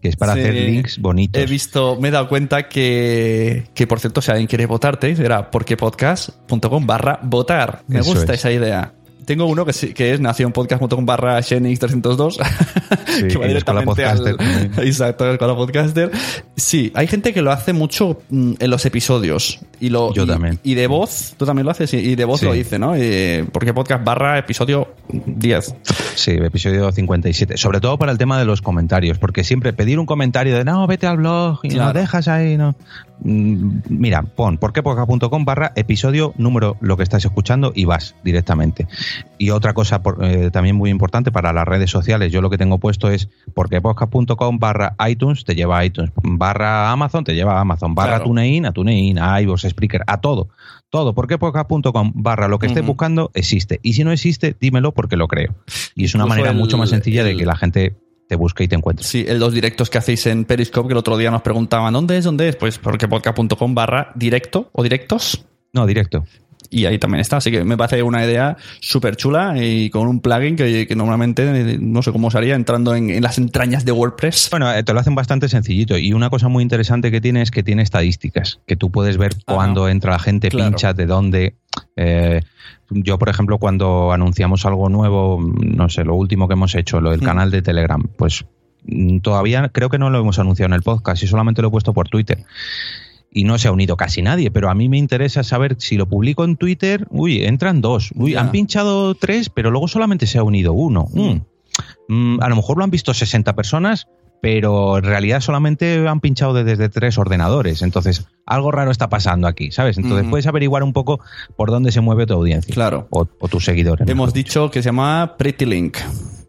que 0.00 0.08
es 0.08 0.16
para 0.16 0.32
Sí. 0.34 0.40
hacer 0.40 0.54
links 0.54 0.98
bonitos. 0.98 1.42
He 1.42 1.46
visto, 1.46 1.98
me 2.00 2.08
he 2.08 2.10
dado 2.10 2.28
cuenta 2.28 2.68
que, 2.68 3.66
que 3.74 3.86
por 3.86 4.00
cierto, 4.00 4.22
si 4.22 4.30
alguien 4.30 4.46
quiere 4.46 4.64
votarte, 4.66 5.14
será 5.14 5.50
porquepodcast.com 5.50 6.86
barra 6.86 7.18
votar. 7.22 7.82
Me 7.86 8.00
Eso 8.00 8.10
gusta 8.14 8.32
es. 8.32 8.40
esa 8.40 8.50
idea. 8.50 8.92
Tengo 9.30 9.46
uno 9.46 9.64
que, 9.64 9.72
sí- 9.72 9.94
que 9.94 10.12
es 10.12 10.18
nacionpodcast.com 10.20 11.06
barra 11.06 11.38
Xenix302 11.38 12.32
Sí, 13.06 13.28
que 13.28 13.34
va 13.36 13.42
la 13.42 13.48
directamente 13.48 14.04
al... 14.04 14.18
Podcaster. 14.18 14.36
Exacto, 14.86 15.24
la 15.26 15.32
Escuela 15.34 15.54
Podcaster. 15.54 16.10
Sí, 16.56 16.90
hay 16.96 17.06
gente 17.06 17.32
que 17.32 17.40
lo 17.42 17.52
hace 17.52 17.72
mucho 17.72 18.20
mm, 18.30 18.54
en 18.58 18.70
los 18.70 18.84
episodios. 18.86 19.60
Y 19.78 19.88
lo, 19.90 20.12
Yo 20.12 20.24
y- 20.24 20.26
también. 20.26 20.58
Y 20.64 20.74
de 20.74 20.88
voz, 20.88 21.34
tú 21.38 21.46
también 21.46 21.64
lo 21.64 21.70
haces, 21.70 21.94
y- 21.94 22.16
de 22.16 22.24
voz 22.24 22.40
Sí. 22.40 22.46
lo 22.46 22.52
dice, 22.52 22.78
¿no? 22.80 22.96
Y- 22.96 23.44
porque 23.52 23.72
podcast 23.72 24.04
barra 24.04 24.36
episodio 24.38 24.94
10. 25.08 25.74
Sí, 26.16 26.32
episodio 26.32 26.90
57. 26.90 27.56
Sobre 27.56 27.80
todo 27.80 27.96
para 27.98 28.10
el 28.10 28.18
tema 28.18 28.36
de 28.38 28.44
los 28.44 28.60
comentarios, 28.62 29.18
porque 29.18 29.44
siempre 29.44 29.72
pedir 29.72 29.98
un 30.00 30.06
comentario 30.06 30.56
de 30.56 30.64
no, 30.64 30.86
vete 30.88 31.06
al 31.06 31.18
blog 31.18 31.60
y 31.62 31.68
Claro. 31.68 31.92
no 31.94 32.00
dejas 32.00 32.26
ahí, 32.28 32.56
no. 32.56 32.74
Mm, 33.22 33.80
Mira, 33.90 34.22
pon 34.22 34.56
porquepodcast.com 34.58 35.44
barra 35.44 35.72
episodio 35.76 36.32
número 36.38 36.76
lo 36.80 36.96
que 36.96 37.02
estás 37.02 37.24
escuchando 37.24 37.70
y 37.74 37.84
vas 37.84 38.14
directamente. 38.24 38.86
Y 39.38 39.50
otra 39.50 39.72
cosa 39.74 40.02
por- 40.02 40.24
eh, 40.24 40.50
también 40.50 40.76
muy 40.76 40.90
importante 40.90 41.30
para 41.32 41.52
las 41.52 41.66
redes 41.66 41.90
sociales, 41.90 42.30
yo 42.32 42.40
lo 42.42 42.50
que 42.50 42.58
tengo 42.58 42.78
puesto 42.78 43.10
es 43.10 43.28
porquepodcast.com 43.54 44.58
barra 44.58 44.94
iTunes, 45.08 45.44
te 45.44 45.54
lleva 45.54 45.78
a 45.78 45.84
iTunes, 45.84 46.10
barra 46.22 46.90
Amazon, 46.90 47.24
te 47.24 47.34
lleva 47.34 47.58
a 47.58 47.60
Amazon, 47.60 47.94
barra 47.94 48.10
Claro. 48.16 48.24
TuneIn, 48.24 48.66
a 48.66 48.72
TuneIn, 48.72 49.18
a 49.18 49.40
iVoox, 49.42 49.66
Spreaker, 49.68 50.02
a 50.06 50.20
todo. 50.20 50.48
Todo, 50.90 51.14
porquepodcast.com 51.14 52.12
barra 52.16 52.48
lo 52.48 52.58
que 52.58 52.66
estés 52.66 52.84
buscando 52.84 53.30
existe. 53.34 53.78
Y 53.82 53.92
si 53.92 54.02
no 54.04 54.12
existe, 54.12 54.56
dímelo 54.60 54.92
porque 54.92 55.16
lo 55.16 55.28
creo. 55.28 55.54
Y 55.94 56.04
es 56.04 56.14
una 56.14 56.24
Incluso 56.24 56.28
manera 56.28 56.50
el- 56.50 56.56
mucho 56.56 56.76
más 56.78 56.90
sencilla 56.90 57.22
de 57.24 57.36
que 57.36 57.46
la 57.46 57.54
gente 57.56 57.96
te 58.28 58.36
busque 58.36 58.64
y 58.64 58.68
te 58.68 58.76
encuentre. 58.76 59.04
Sí, 59.04 59.24
el 59.26 59.38
dos 59.38 59.52
directos 59.52 59.90
que 59.90 59.98
hacéis 59.98 60.26
en 60.26 60.44
Periscope, 60.44 60.88
que 60.88 60.92
el 60.92 60.98
otro 60.98 61.16
día 61.16 61.30
nos 61.30 61.42
preguntaban, 61.42 61.92
¿dónde 61.92 62.16
es? 62.18 62.24
¿Dónde 62.24 62.48
es? 62.48 62.56
Pues 62.56 62.78
porque 62.78 63.08
podcast.com 63.08 63.74
barra 63.74 64.12
directo 64.14 64.68
o 64.72 64.82
directos. 64.82 65.44
No, 65.72 65.86
directo. 65.86 66.24
Y 66.68 66.84
ahí 66.84 66.98
también 66.98 67.20
está. 67.20 67.38
Así 67.38 67.50
que 67.50 67.64
me 67.64 67.76
parece 67.76 68.02
una 68.02 68.24
idea 68.24 68.56
súper 68.80 69.16
chula 69.16 69.54
y 69.64 69.90
con 69.90 70.06
un 70.06 70.20
plugin 70.20 70.54
que, 70.56 70.86
que 70.86 70.94
normalmente 70.94 71.78
no 71.80 72.02
sé 72.02 72.12
cómo 72.12 72.30
sería 72.30 72.54
entrando 72.54 72.94
en, 72.94 73.10
en 73.10 73.22
las 73.22 73.38
entrañas 73.38 73.84
de 73.84 73.92
WordPress. 73.92 74.48
Bueno, 74.50 74.72
eh, 74.72 74.82
te 74.84 74.92
lo 74.92 75.00
hacen 75.00 75.14
bastante 75.14 75.48
sencillito. 75.48 75.96
Y 75.98 76.12
una 76.12 76.30
cosa 76.30 76.48
muy 76.48 76.62
interesante 76.62 77.10
que 77.10 77.20
tiene 77.20 77.42
es 77.42 77.50
que 77.50 77.62
tiene 77.62 77.82
estadísticas, 77.82 78.60
que 78.66 78.76
tú 78.76 78.90
puedes 78.90 79.16
ver 79.16 79.32
Ajá. 79.34 79.54
cuándo 79.56 79.88
entra 79.88 80.12
la 80.12 80.18
gente, 80.18 80.48
Claro. 80.48 80.70
pincha, 80.70 80.92
de 80.92 81.06
dónde. 81.06 81.54
Eh, 81.96 82.40
yo, 82.90 83.18
por 83.18 83.28
ejemplo, 83.28 83.58
cuando 83.58 84.12
anunciamos 84.12 84.66
algo 84.66 84.88
nuevo, 84.88 85.40
no 85.40 85.88
sé, 85.88 86.04
lo 86.04 86.14
último 86.14 86.46
que 86.48 86.54
hemos 86.54 86.74
hecho, 86.74 87.00
lo 87.00 87.10
del 87.10 87.20
Mm. 87.22 87.24
canal 87.24 87.50
de 87.50 87.62
Telegram, 87.62 88.02
pues 88.16 88.44
mm, 88.84 89.18
todavía 89.20 89.68
creo 89.72 89.88
que 89.90 89.98
no 89.98 90.10
lo 90.10 90.20
hemos 90.20 90.38
anunciado 90.38 90.66
en 90.68 90.74
el 90.74 90.82
podcast 90.82 91.22
y 91.22 91.26
solamente 91.26 91.62
lo 91.62 91.68
he 91.68 91.70
puesto 91.70 91.92
por 91.92 92.08
Twitter. 92.08 92.44
Y 93.32 93.44
no 93.44 93.58
se 93.58 93.68
ha 93.68 93.72
unido 93.72 93.96
casi 93.96 94.22
nadie, 94.22 94.50
pero 94.50 94.70
a 94.70 94.74
mí 94.74 94.88
me 94.88 94.98
interesa 94.98 95.44
saber 95.44 95.76
si 95.78 95.96
lo 95.96 96.08
publico 96.08 96.44
en 96.44 96.56
Twitter, 96.56 97.06
uy, 97.10 97.44
entran 97.44 97.80
dos, 97.80 98.10
uy, 98.16 98.34
han 98.34 98.50
pinchado 98.50 99.14
tres, 99.14 99.50
pero 99.50 99.70
luego 99.70 99.86
solamente 99.86 100.26
se 100.26 100.38
ha 100.38 100.42
unido 100.42 100.72
uno. 100.72 101.06
Mm. 101.12 101.36
Mm, 102.08 102.42
a 102.42 102.48
lo 102.48 102.56
mejor 102.56 102.78
lo 102.78 102.84
han 102.84 102.90
visto 102.90 103.14
60 103.14 103.54
personas, 103.54 104.08
pero 104.42 104.98
en 104.98 105.04
realidad 105.04 105.40
solamente 105.42 106.08
han 106.08 106.18
pinchado 106.20 106.54
de- 106.54 106.64
desde 106.64 106.88
tres 106.88 107.18
ordenadores. 107.18 107.82
Entonces, 107.82 108.26
algo 108.46 108.72
raro 108.72 108.90
está 108.90 109.08
pasando 109.08 109.46
aquí, 109.46 109.70
¿sabes? 109.70 109.96
Entonces, 109.98 110.26
puedes 110.28 110.46
averiguar 110.48 110.82
un 110.82 110.92
poco 110.92 111.20
por 111.56 111.70
dónde 111.70 111.92
se 111.92 112.00
mueve 112.00 112.26
tu 112.26 112.34
audiencia. 112.34 112.74
Claro. 112.74 113.06
O, 113.10 113.28
o 113.38 113.48
tus 113.48 113.64
seguidores. 113.64 114.08
Hemos 114.08 114.32
dicho 114.34 114.70
que 114.72 114.82
se 114.82 114.88
llama 114.88 115.34
Pretty 115.38 115.66
Link. 115.66 115.98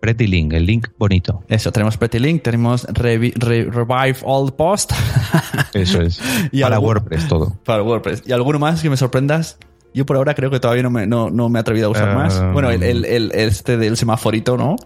Pretty 0.01 0.27
Link, 0.27 0.51
el 0.53 0.65
link 0.65 0.87
bonito. 0.97 1.43
Eso, 1.47 1.71
tenemos 1.71 1.95
Pretty 1.95 2.19
Link, 2.19 2.41
tenemos 2.43 2.85
Revi- 2.87 3.33
Re- 3.35 3.65
Revive 3.71 4.17
All 4.23 4.51
Post. 4.53 4.91
Eso 5.73 6.01
es. 6.01 6.19
Y 6.51 6.61
Para 6.61 6.79
WordPress 6.79 7.27
todo. 7.27 7.55
Para 7.63 7.83
WordPress. 7.83 8.23
¿Y 8.25 8.31
alguno 8.33 8.59
más 8.59 8.81
que 8.81 8.89
me 8.89 8.97
sorprendas? 8.97 9.57
Yo 9.93 10.05
por 10.05 10.15
ahora 10.15 10.33
creo 10.35 10.49
que 10.49 10.59
todavía 10.61 10.83
no 10.83 10.89
me, 10.89 11.05
no, 11.05 11.29
no 11.29 11.49
me 11.49 11.59
he 11.59 11.61
atrevido 11.61 11.87
a 11.87 11.89
usar 11.91 12.09
Eh, 12.09 12.15
más. 12.15 12.41
Bueno, 12.53 12.71
el, 12.71 12.81
el- 12.81 13.03
el- 13.05 13.31
este 13.33 13.75
del 13.77 13.97
semaforito, 13.97 14.55
¿no? 14.57 14.77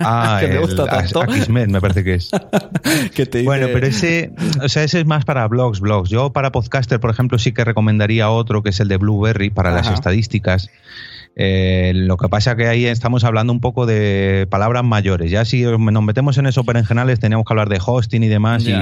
Ah, 0.00 0.36
que 0.42 0.48
me 0.48 0.58
gusta 0.58 0.84
tanto. 0.84 1.22
Akismet, 1.22 1.68
me 1.70 1.80
parece 1.80 2.04
que 2.04 2.14
es. 2.14 2.30
que 3.14 3.24
te 3.26 3.38
dice- 3.38 3.46
Bueno, 3.48 3.68
pero 3.72 3.86
ese, 3.86 4.32
o 4.62 4.68
sea, 4.68 4.84
ese 4.84 5.00
es 5.00 5.06
más 5.06 5.24
para 5.24 5.48
blogs, 5.48 5.80
blogs. 5.80 6.10
Yo 6.10 6.30
para 6.30 6.52
podcaster, 6.52 7.00
por 7.00 7.08
ejemplo, 7.10 7.38
sí 7.38 7.52
que 7.52 7.64
recomendaría 7.64 8.28
otro 8.30 8.62
que 8.62 8.68
es 8.68 8.80
el 8.80 8.88
de 8.88 8.98
Blueberry 8.98 9.48
para 9.50 9.70
las 9.70 9.86
Ajá. 9.86 9.94
estadísticas. 9.94 10.70
Eh, 11.36 11.92
lo 11.94 12.16
que 12.16 12.28
pasa 12.28 12.56
que 12.56 12.66
ahí 12.66 12.84
estamos 12.86 13.24
hablando 13.24 13.52
un 13.52 13.60
poco 13.60 13.86
de 13.86 14.46
palabras 14.50 14.84
mayores. 14.84 15.30
Ya 15.30 15.44
si 15.44 15.62
nos 15.62 16.02
metemos 16.02 16.36
en 16.38 16.46
eso 16.46 16.64
berenjenales, 16.64 17.20
teníamos 17.20 17.46
que 17.46 17.52
hablar 17.52 17.68
de 17.68 17.80
hosting 17.84 18.22
y 18.22 18.28
demás 18.28 18.64
y 18.66 18.74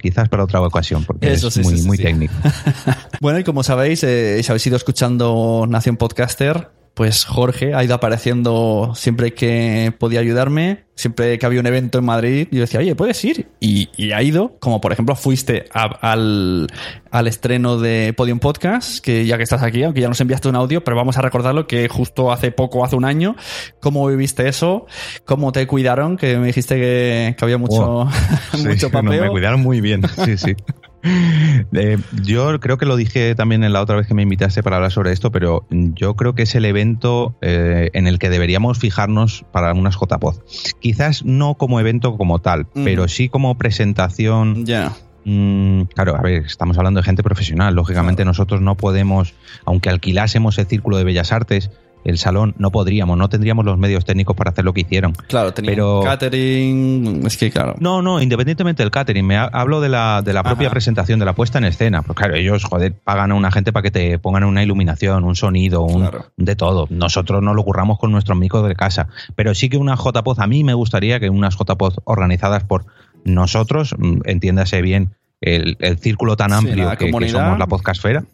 quizás 0.00 0.28
para 0.28 0.44
otra 0.44 0.60
ocasión 0.60 1.04
porque 1.04 1.32
Eso 1.32 1.48
es 1.48 1.54
sí, 1.54 1.60
muy, 1.62 1.76
sí, 1.76 1.82
sí, 1.82 1.86
muy 1.86 1.96
sí. 1.96 2.02
técnico. 2.02 2.34
Bueno, 3.20 3.38
y 3.38 3.44
como 3.44 3.62
sabéis, 3.62 4.02
eh, 4.02 4.42
si 4.42 4.50
habéis 4.50 4.66
ido 4.66 4.76
escuchando 4.76 5.66
Nación 5.68 5.98
Podcaster, 5.98 6.68
pues 6.94 7.24
Jorge 7.24 7.72
ha 7.74 7.82
ido 7.84 7.94
apareciendo 7.94 8.92
siempre 8.94 9.32
que 9.32 9.92
podía 9.98 10.20
ayudarme, 10.20 10.84
siempre 10.94 11.38
que 11.38 11.46
había 11.46 11.60
un 11.60 11.66
evento 11.66 11.98
en 11.98 12.04
Madrid, 12.04 12.48
yo 12.50 12.60
decía, 12.60 12.80
oye, 12.80 12.94
¿puedes 12.94 13.24
ir? 13.24 13.48
Y, 13.58 13.88
y 13.96 14.12
ha 14.12 14.22
ido, 14.22 14.58
como 14.60 14.80
por 14.82 14.92
ejemplo 14.92 15.16
fuiste 15.16 15.64
a- 15.72 15.84
al, 16.12 16.66
al 17.10 17.26
estreno 17.26 17.78
de 17.78 18.12
Podium 18.14 18.38
Podcast, 18.38 19.02
que 19.02 19.24
ya 19.24 19.38
que 19.38 19.44
estás 19.44 19.62
aquí, 19.62 19.82
aunque 19.82 20.02
ya 20.02 20.08
nos 20.08 20.20
enviaste 20.20 20.48
un 20.48 20.56
audio, 20.56 20.84
pero 20.84 20.96
vamos 20.96 21.16
a 21.16 21.22
recordarlo 21.22 21.66
que 21.66 21.88
justo 21.88 22.32
hace 22.32 22.50
poco, 22.52 22.84
hace 22.84 22.96
un 22.96 23.06
año, 23.06 23.34
¿cómo 23.80 24.06
viviste 24.08 24.46
eso? 24.48 24.86
¿Cómo 25.24 25.52
te 25.52 25.66
cuidaron? 25.66 26.18
Que 26.18 26.36
me 26.36 26.48
dijiste 26.48 26.74
que, 26.74 27.34
que 27.38 27.44
había 27.44 27.56
mucho, 27.56 28.06
mucho 28.58 28.86
no, 28.92 28.92
papeo. 28.92 29.22
me 29.24 29.30
cuidaron 29.30 29.60
muy 29.62 29.80
bien. 29.80 30.02
Sí, 30.24 30.36
sí. 30.36 30.54
Eh, 31.02 31.98
yo 32.22 32.58
creo 32.60 32.78
que 32.78 32.86
lo 32.86 32.96
dije 32.96 33.34
también 33.34 33.64
en 33.64 33.72
la 33.72 33.80
otra 33.80 33.96
vez 33.96 34.06
que 34.06 34.14
me 34.14 34.22
invitaste 34.22 34.62
para 34.62 34.76
hablar 34.76 34.92
sobre 34.92 35.12
esto, 35.12 35.30
pero 35.32 35.66
yo 35.70 36.14
creo 36.16 36.34
que 36.34 36.42
es 36.42 36.54
el 36.54 36.64
evento 36.64 37.34
eh, 37.40 37.90
en 37.94 38.06
el 38.06 38.18
que 38.18 38.28
deberíamos 38.30 38.78
fijarnos 38.78 39.44
para 39.52 39.72
unas 39.72 39.96
JPod. 39.96 40.36
Quizás 40.80 41.24
no 41.24 41.54
como 41.54 41.80
evento 41.80 42.16
como 42.16 42.38
tal, 42.40 42.66
Mm. 42.74 42.84
pero 42.84 43.08
sí 43.08 43.28
como 43.28 43.56
presentación. 43.56 44.64
Ya. 44.66 44.92
Mm, 45.24 45.82
claro, 45.94 46.16
a 46.16 46.22
ver, 46.22 46.44
estamos 46.46 46.78
hablando 46.78 47.00
de 47.00 47.04
gente 47.04 47.22
profesional. 47.22 47.74
Lógicamente 47.74 48.24
nosotros 48.24 48.60
no 48.60 48.76
podemos, 48.76 49.34
aunque 49.64 49.90
alquilásemos 49.90 50.58
el 50.58 50.66
Círculo 50.66 50.96
de 50.96 51.04
Bellas 51.04 51.32
Artes, 51.32 51.70
el 52.04 52.16
salón, 52.18 52.54
no 52.58 52.70
podríamos, 52.70 53.18
no 53.18 53.28
tendríamos 53.28 53.64
los 53.64 53.76
medios 53.78 54.04
técnicos 54.04 54.34
para 54.36 54.50
hacer 54.50 54.64
lo 54.64 54.72
que 54.72 54.80
hicieron. 54.82 55.12
Claro, 55.28 55.52
tenía 55.52 55.72
Pero- 55.72 56.00
catering, 56.02 57.22
es 57.26 57.36
que 57.36 57.50
claro. 57.50 57.74
No, 57.78 58.02
no, 58.02 58.20
independientemente 58.22 58.82
del 58.82 58.90
catering, 58.90 59.26
me 59.26 59.36
ha- 59.36 59.44
hablo 59.52 59.80
de 59.80 59.88
la, 59.88 60.22
de 60.22 60.32
la 60.32 60.42
propia 60.42 60.68
Ajá. 60.68 60.72
presentación, 60.72 61.18
de 61.18 61.24
la 61.26 61.34
puesta 61.34 61.58
en 61.58 61.64
escena. 61.64 62.02
Pues 62.02 62.16
claro, 62.16 62.34
ellos, 62.36 62.64
joder, 62.64 62.94
pagan 62.94 63.32
a 63.32 63.34
una 63.34 63.50
gente 63.50 63.72
para 63.72 63.82
que 63.82 63.90
te 63.90 64.18
pongan 64.18 64.44
una 64.44 64.62
iluminación, 64.62 65.24
un 65.24 65.36
sonido, 65.36 65.82
un, 65.82 66.00
Claro. 66.02 66.26
de 66.36 66.56
todo. 66.56 66.86
Nosotros 66.90 67.42
no 67.42 67.54
lo 67.54 67.62
curramos 67.64 67.98
con 67.98 68.10
nuestros 68.12 68.38
micros 68.38 68.66
de 68.66 68.74
casa. 68.74 69.08
Pero 69.36 69.54
sí 69.54 69.68
que 69.68 69.76
unas 69.76 69.98
JPOZ, 70.00 70.38
a 70.38 70.46
mí 70.46 70.64
me 70.64 70.74
gustaría 70.74 71.20
que 71.20 71.28
unas 71.30 71.54
JPOZ 71.56 71.98
organizadas 72.04 72.64
por 72.64 72.86
nosotros, 73.24 73.94
mm, 73.98 74.20
entiéndase 74.24 74.80
bien 74.82 75.10
el, 75.40 75.76
el 75.80 75.98
círculo 75.98 76.36
tan 76.36 76.52
amplio 76.52 76.90
que, 76.98 77.10
somos 77.30 77.58
la 77.58 77.66
podcastfera, 77.66 78.24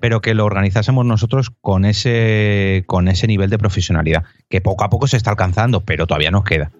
pero 0.00 0.20
que 0.20 0.34
lo 0.34 0.44
organizásemos 0.44 1.04
nosotros 1.04 1.50
con 1.60 1.84
ese, 1.84 2.84
con 2.86 3.08
ese 3.08 3.26
nivel 3.26 3.50
de 3.50 3.58
profesionalidad, 3.58 4.24
que 4.48 4.60
poco 4.60 4.84
a 4.84 4.90
poco 4.90 5.06
se 5.06 5.16
está 5.16 5.30
alcanzando, 5.30 5.80
pero 5.80 6.06
todavía 6.06 6.30
nos 6.30 6.44
queda. 6.44 6.70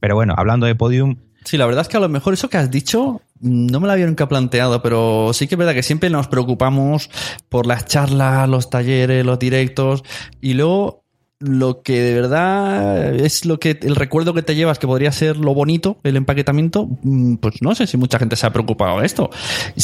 Pero 0.00 0.14
bueno, 0.14 0.34
hablando 0.36 0.66
de 0.66 0.74
podium, 0.74 1.16
Sí, 1.44 1.56
la 1.56 1.66
verdad 1.66 1.82
es 1.82 1.88
que 1.88 1.96
a 1.96 2.00
lo 2.00 2.08
mejor 2.08 2.34
eso 2.34 2.48
que 2.48 2.56
has 2.56 2.70
dicho 2.70 3.20
mm, 3.40 3.66
no 3.66 3.80
me 3.80 3.86
lo 3.86 3.92
había 3.92 4.06
nunca 4.06 4.28
planteado, 4.28 4.82
pero 4.82 5.32
sí 5.32 5.48
que 5.48 5.56
es 5.56 5.58
verdad 5.58 5.74
que 5.74 5.82
siempre 5.82 6.10
nos 6.10 6.28
preocupamos 6.28 7.10
por 7.48 7.66
las 7.66 7.86
charlas, 7.86 8.48
los 8.48 8.70
talleres, 8.70 9.26
los 9.26 9.38
directos 9.38 10.04
y 10.40 10.54
luego 10.54 11.01
lo 11.42 11.82
que 11.82 12.00
de 12.00 12.14
verdad 12.14 13.14
es 13.14 13.44
lo 13.44 13.58
que 13.58 13.78
el 13.82 13.96
recuerdo 13.96 14.34
que 14.34 14.42
te 14.42 14.54
llevas 14.54 14.78
que 14.78 14.86
podría 14.86 15.12
ser 15.12 15.36
lo 15.36 15.54
bonito, 15.54 15.98
el 16.04 16.16
empaquetamiento, 16.16 16.88
mm, 17.02 17.34
pues 17.36 17.56
no 17.62 17.74
sé 17.74 17.86
si 17.86 17.96
mucha 17.96 18.18
gente 18.18 18.36
se 18.36 18.46
ha 18.46 18.52
preocupado 18.52 19.00
de 19.00 19.06
esto. 19.06 19.30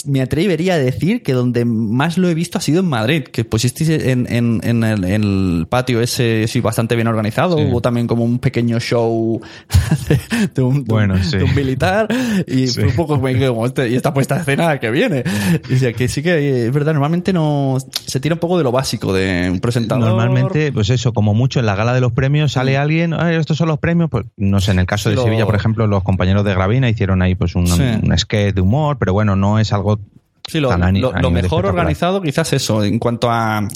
Me 0.06 0.20
atrevería 0.20 0.74
a 0.74 0.78
decir 0.78 1.22
que 1.22 1.32
donde 1.32 1.64
más 1.64 2.18
lo 2.18 2.28
he 2.28 2.34
visto 2.34 2.58
ha 2.58 2.60
sido 2.60 2.80
en 2.80 2.86
Madrid, 2.86 3.24
que 3.24 3.44
pusisteis 3.44 3.88
en, 3.90 4.26
en, 4.32 4.60
en 4.62 4.84
el, 4.84 5.04
en 5.04 5.22
el 5.24 5.66
patio 5.68 6.00
ese 6.00 6.46
sí 6.48 6.60
bastante 6.60 6.94
bien 6.94 7.08
organizado, 7.08 7.56
Sí. 7.58 7.64
hubo 7.64 7.80
también 7.80 8.06
como 8.06 8.24
un 8.24 8.38
pequeño 8.38 8.78
show 8.80 9.40
de, 10.08 10.20
de 10.54 10.62
un, 10.62 10.84
de 10.84 10.92
Bueno, 10.92 11.22
sí. 11.22 11.38
de 11.38 11.44
un 11.44 11.54
militar 11.54 12.08
y 12.46 12.66
Sí. 12.68 12.80
un 12.82 12.92
poco 12.94 13.18
me 13.18 13.38
como, 13.46 13.66
"Este- 13.66 13.88
y 13.88 13.94
esta 13.96 14.12
puesta 14.14 14.34
de 14.36 14.40
escena 14.42 14.78
que 14.78 14.90
viene. 14.90 15.24
Y 15.68 15.72
decía 15.74 15.92
que 15.92 16.08
sí 16.08 16.22
que 16.22 16.34
eh, 16.38 16.66
es 16.66 16.72
verdad, 16.72 16.92
normalmente 16.92 17.32
no 17.32 17.78
se 18.06 18.20
tira 18.20 18.34
un 18.34 18.38
poco 18.40 18.58
de 18.58 18.64
lo 18.64 18.72
básico 18.72 19.12
de 19.12 19.48
un 19.50 19.60
presentador. 19.60 20.04
Normalmente, 20.08 20.72
pues 20.72 20.90
eso, 20.90 21.12
como 21.12 21.34
mucho 21.34 21.47
en 21.56 21.66
la 21.66 21.74
gala 21.74 21.92
de 21.94 22.00
los 22.00 22.12
premios 22.12 22.52
sale 22.52 22.76
alguien, 22.76 23.14
"Ay, 23.14 23.36
estos 23.36 23.56
son 23.56 23.68
los 23.68 23.78
premios, 23.78 24.10
pues 24.10 24.26
no 24.36 24.60
sé, 24.60 24.72
en 24.72 24.78
el 24.80 24.86
caso 24.86 25.08
de 25.10 25.16
lo- 25.16 25.22
Sevilla, 25.24 25.46
por 25.46 25.54
ejemplo, 25.54 25.86
los 25.86 26.02
compañeros 26.02 26.44
de 26.44 26.52
Gravina 26.54 26.88
hicieron 26.88 27.22
ahí 27.22 27.34
pues 27.34 27.54
un, 27.54 27.66
Sí. 27.66 27.82
un 28.02 28.16
sketch 28.18 28.54
de 28.54 28.60
humor, 28.60 28.96
pero 28.98 29.12
bueno, 29.12 29.36
no 29.36 29.58
es 29.58 29.72
algo 29.72 29.98
Sí, 30.46 30.60
lo, 30.60 30.70
lo- 30.76 31.12
lo 31.12 31.30
mejor 31.30 31.66
organizado 31.66 32.22
quizás 32.22 32.52
eso, 32.52 32.82
en 32.84 32.98
cuanto 32.98 33.30
a- 33.30 33.66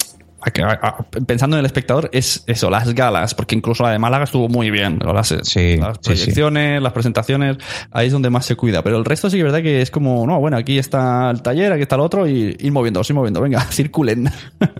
pensando 1.27 1.57
en 1.57 1.61
el 1.61 1.67
espectador, 1.67 2.11
es 2.13 2.43
eso, 2.47 2.69
las 2.69 2.93
galas, 2.95 3.35
porque 3.35 3.55
incluso 3.55 3.85
la 3.85 3.91
de 3.91 3.99
Málaga 3.99 4.25
estuvo 4.25 4.49
muy 4.49 4.71
bien. 4.71 4.99
Las, 4.99 5.31
las 5.31 5.49
sí, 5.49 5.79
proyecciones, 6.03 6.83
las 6.83 6.93
presentaciones, 6.93 7.59
ahí 7.93 8.09
es 8.09 8.13
donde 8.13 8.31
más 8.31 8.45
se 8.45 8.57
cuida. 8.57 8.83
Pero 8.83 8.99
el 8.99 9.05
resto 9.05 9.31
sí 9.31 9.37
que 9.37 9.41
es 9.41 9.45
verdad 9.45 9.63
que 9.63 9.81
es 9.81 9.91
como, 9.91 10.27
no, 10.27 10.41
bueno, 10.41 10.57
aquí 10.57 10.79
está 10.79 11.31
el 11.31 11.43
taller, 11.43 11.73
aquí 11.73 11.83
está 11.83 11.95
el 11.95 12.01
otro, 12.01 12.27
y 12.27 12.57
ir 12.59 12.73
moviendo, 12.73 13.03
ir 13.09 13.15
moviendo, 13.15 13.41
venga, 13.41 13.61
circulen. 13.71 14.31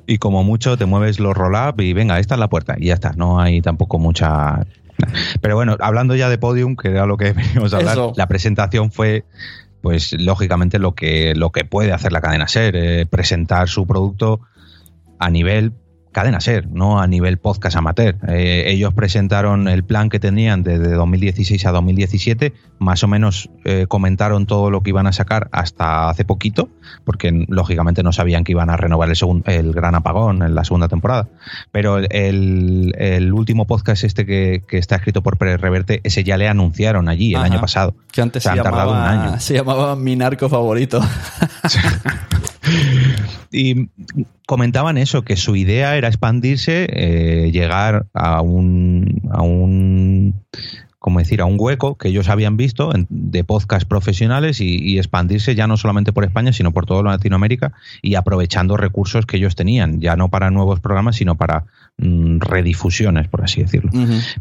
Y 0.07 0.19
como 0.19 0.43
mucho 0.43 0.77
te 0.77 0.85
mueves 0.85 1.21
los 1.21 1.37
roll-up 1.37 1.81
y 1.81 1.93
venga, 1.93 2.19
esta 2.19 2.35
es 2.35 2.41
la 2.41 2.49
puerta 2.49 2.75
y 2.79 2.87
ya 2.87 2.95
está. 2.95 3.13
No 3.13 3.41
hay 3.41 3.61
tampoco 3.61 3.99
mucha. 3.99 4.67
Pero 5.41 5.55
bueno, 5.55 5.77
hablando 5.81 6.17
ya 6.17 6.29
de 6.29 6.39
podium, 6.39 6.77
que 6.77 6.89
era 6.89 7.07
lo 7.07 7.17
que 7.17 7.33
veníamos 7.33 7.73
a 7.73 7.79
hablar, 7.79 7.93
Eso. 7.93 8.13
la 8.17 8.27
presentación 8.27 8.91
fue, 8.91 9.25
pues 9.81 10.13
lógicamente 10.13 10.79
lo 10.79 10.95
que, 10.95 11.35
lo 11.37 11.51
que 11.51 11.65
puede 11.65 11.93
hacer 11.93 12.13
la 12.13 12.21
cadena 12.21 12.49
ser, 12.49 12.75
eh, 12.77 13.07
presentar 13.07 13.69
su 13.69 13.87
producto 13.87 14.41
a 15.23 15.31
nivel 15.31 15.73
cadena 16.13 16.41
ser, 16.41 16.69
no 16.69 17.01
a 17.01 17.07
nivel 17.07 17.39
podcast 17.39 17.77
amateur. 17.77 18.17
Eh, 18.29 18.65
ellos 18.67 18.93
presentaron 18.93 19.67
el 19.67 19.83
plan 19.83 20.11
que 20.11 20.21
tenían 20.21 20.63
desde 20.63 20.93
2016 20.93 21.65
a 21.67 21.73
2017, 21.73 22.53
más 22.79 23.03
o 23.03 23.09
menos 23.09 23.49
eh, 23.65 23.87
comentaron 23.89 24.47
todo 24.47 24.71
lo 24.71 24.83
que 24.83 24.91
iban 24.91 25.07
a 25.07 25.13
sacar 25.13 25.49
hasta 25.53 26.11
hace 26.11 26.25
poquito, 26.25 26.69
porque 27.05 27.47
lógicamente 27.49 28.03
no 28.03 28.13
sabían 28.13 28.45
que 28.45 28.53
iban 28.53 28.69
a 28.69 28.77
renovar 28.77 29.09
el, 29.09 29.17
el 29.47 29.73
gran 29.73 29.95
apagón 29.95 30.43
en 30.43 30.55
la 30.55 30.65
segunda 30.65 30.89
temporada. 30.89 31.29
Pero 31.73 31.99
el, 31.99 32.95
el 32.99 33.33
último 33.33 33.67
podcast 33.67 34.05
este 34.05 34.27
que, 34.27 34.63
que 34.69 34.79
está 34.79 34.97
escrito 34.97 35.23
por 35.23 35.39
Pérez 35.39 35.61
Reverte, 35.61 36.01
ese 36.05 36.25
ya 36.25 36.37
le 36.37 36.47
anunciaron 36.47 37.09
allí 37.09 37.31
el 37.31 37.37
Ajá. 37.37 37.47
año 37.47 37.61
pasado. 37.61 37.95
Que 38.13 38.21
antes 38.21 38.43
se, 38.43 38.51
han 38.51 38.63
tardado 38.63 38.91
un 38.91 38.99
llamaba, 38.99 39.29
año. 39.29 39.41
se 39.41 39.55
llamaba 39.55 39.97
Mi 39.97 40.15
Narco 40.15 40.51
Favorito. 40.51 41.01
Y 43.51 43.89
comentaban 44.47 44.99
eso, 44.99 45.23
que 45.23 45.37
su 45.37 45.57
idea 45.57 45.97
era 45.97 46.09
expandirse, 46.09 46.87
eh, 46.91 47.51
llegar 47.53 48.07
a 48.15 48.41
un, 48.41 49.23
a 49.31 49.43
un, 49.43 50.35
como 51.03 51.19
decir, 51.19 51.41
a 51.41 51.45
un 51.47 51.57
hueco 51.59 51.97
que 51.97 52.09
ellos 52.09 52.29
habían 52.29 52.57
visto 52.57 52.95
en- 52.95 53.09
de 53.11 53.43
podcast 53.43 53.89
profesionales 53.89 54.61
y, 54.61 54.77
y 54.81 54.99
expandirse 54.99 55.57
ya 55.57 55.67
no 55.67 55.77
solamente 55.77 56.13
por 56.13 56.25
España, 56.25 56.53
sino 56.53 56.71
por 56.71 56.87
toda 56.87 57.03
Latinoamérica 57.03 57.73
y 58.03 58.15
aprovechando 58.15 58.77
recursos 58.77 59.27
que 59.27 59.37
ellos 59.37 59.57
tenían, 59.57 60.01
ya 60.01 60.15
no 60.15 60.29
para 60.29 60.53
nuevos 60.53 60.79
programas, 60.79 61.17
sino 61.17 61.35
para 61.35 61.65
mm, 61.99 62.39
redifusiones, 62.39 63.27
por 63.27 63.43
así 63.43 63.61
decirlo. 63.63 63.91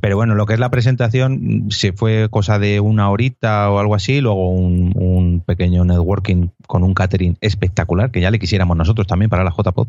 Pero 0.01 0.15
bueno, 0.17 0.35
lo 0.35 0.45
que 0.45 0.53
es 0.53 0.59
la 0.59 0.69
presentación, 0.69 1.39
mm, 1.65 1.71
se 1.71 1.93
fue 1.93 2.27
cosa 2.29 2.59
de 2.59 2.79
una 2.79 3.09
horita 3.09 3.71
o 3.71 3.79
algo 3.79 3.95
así, 3.95 4.21
luego 4.21 4.51
un, 4.51 4.91
un 4.95 5.39
pequeño 5.41 5.83
networking 5.83 6.49
con 6.67 6.83
un 6.83 6.93
catering 6.93 7.37
espectacular, 7.41 8.11
que 8.11 8.21
ya 8.21 8.29
le 8.29 8.37
quisiéramos 8.37 8.77
nosotros 8.77 9.07
también 9.07 9.29
para 9.29 9.43
la 9.43 9.51
JPod. 9.51 9.87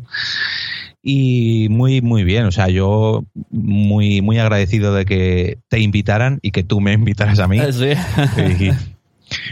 Y 1.05 1.67
muy, 1.69 2.01
muy 2.01 2.23
bien, 2.23 2.45
o 2.45 2.51
sea, 2.51 2.69
yo 2.69 3.25
muy, 3.51 4.21
muy 4.21 4.39
agradecido 4.39 4.93
de 4.95 5.03
que 5.03 5.57
te 5.67 5.81
invitaran 5.81 6.39
y 6.41 6.51
que 6.51 6.63
tú 6.63 6.79
me 6.79 6.93
invitaras 6.93 7.39
a 7.39 7.47
mí. 7.49 7.59
Sí. 7.73 7.89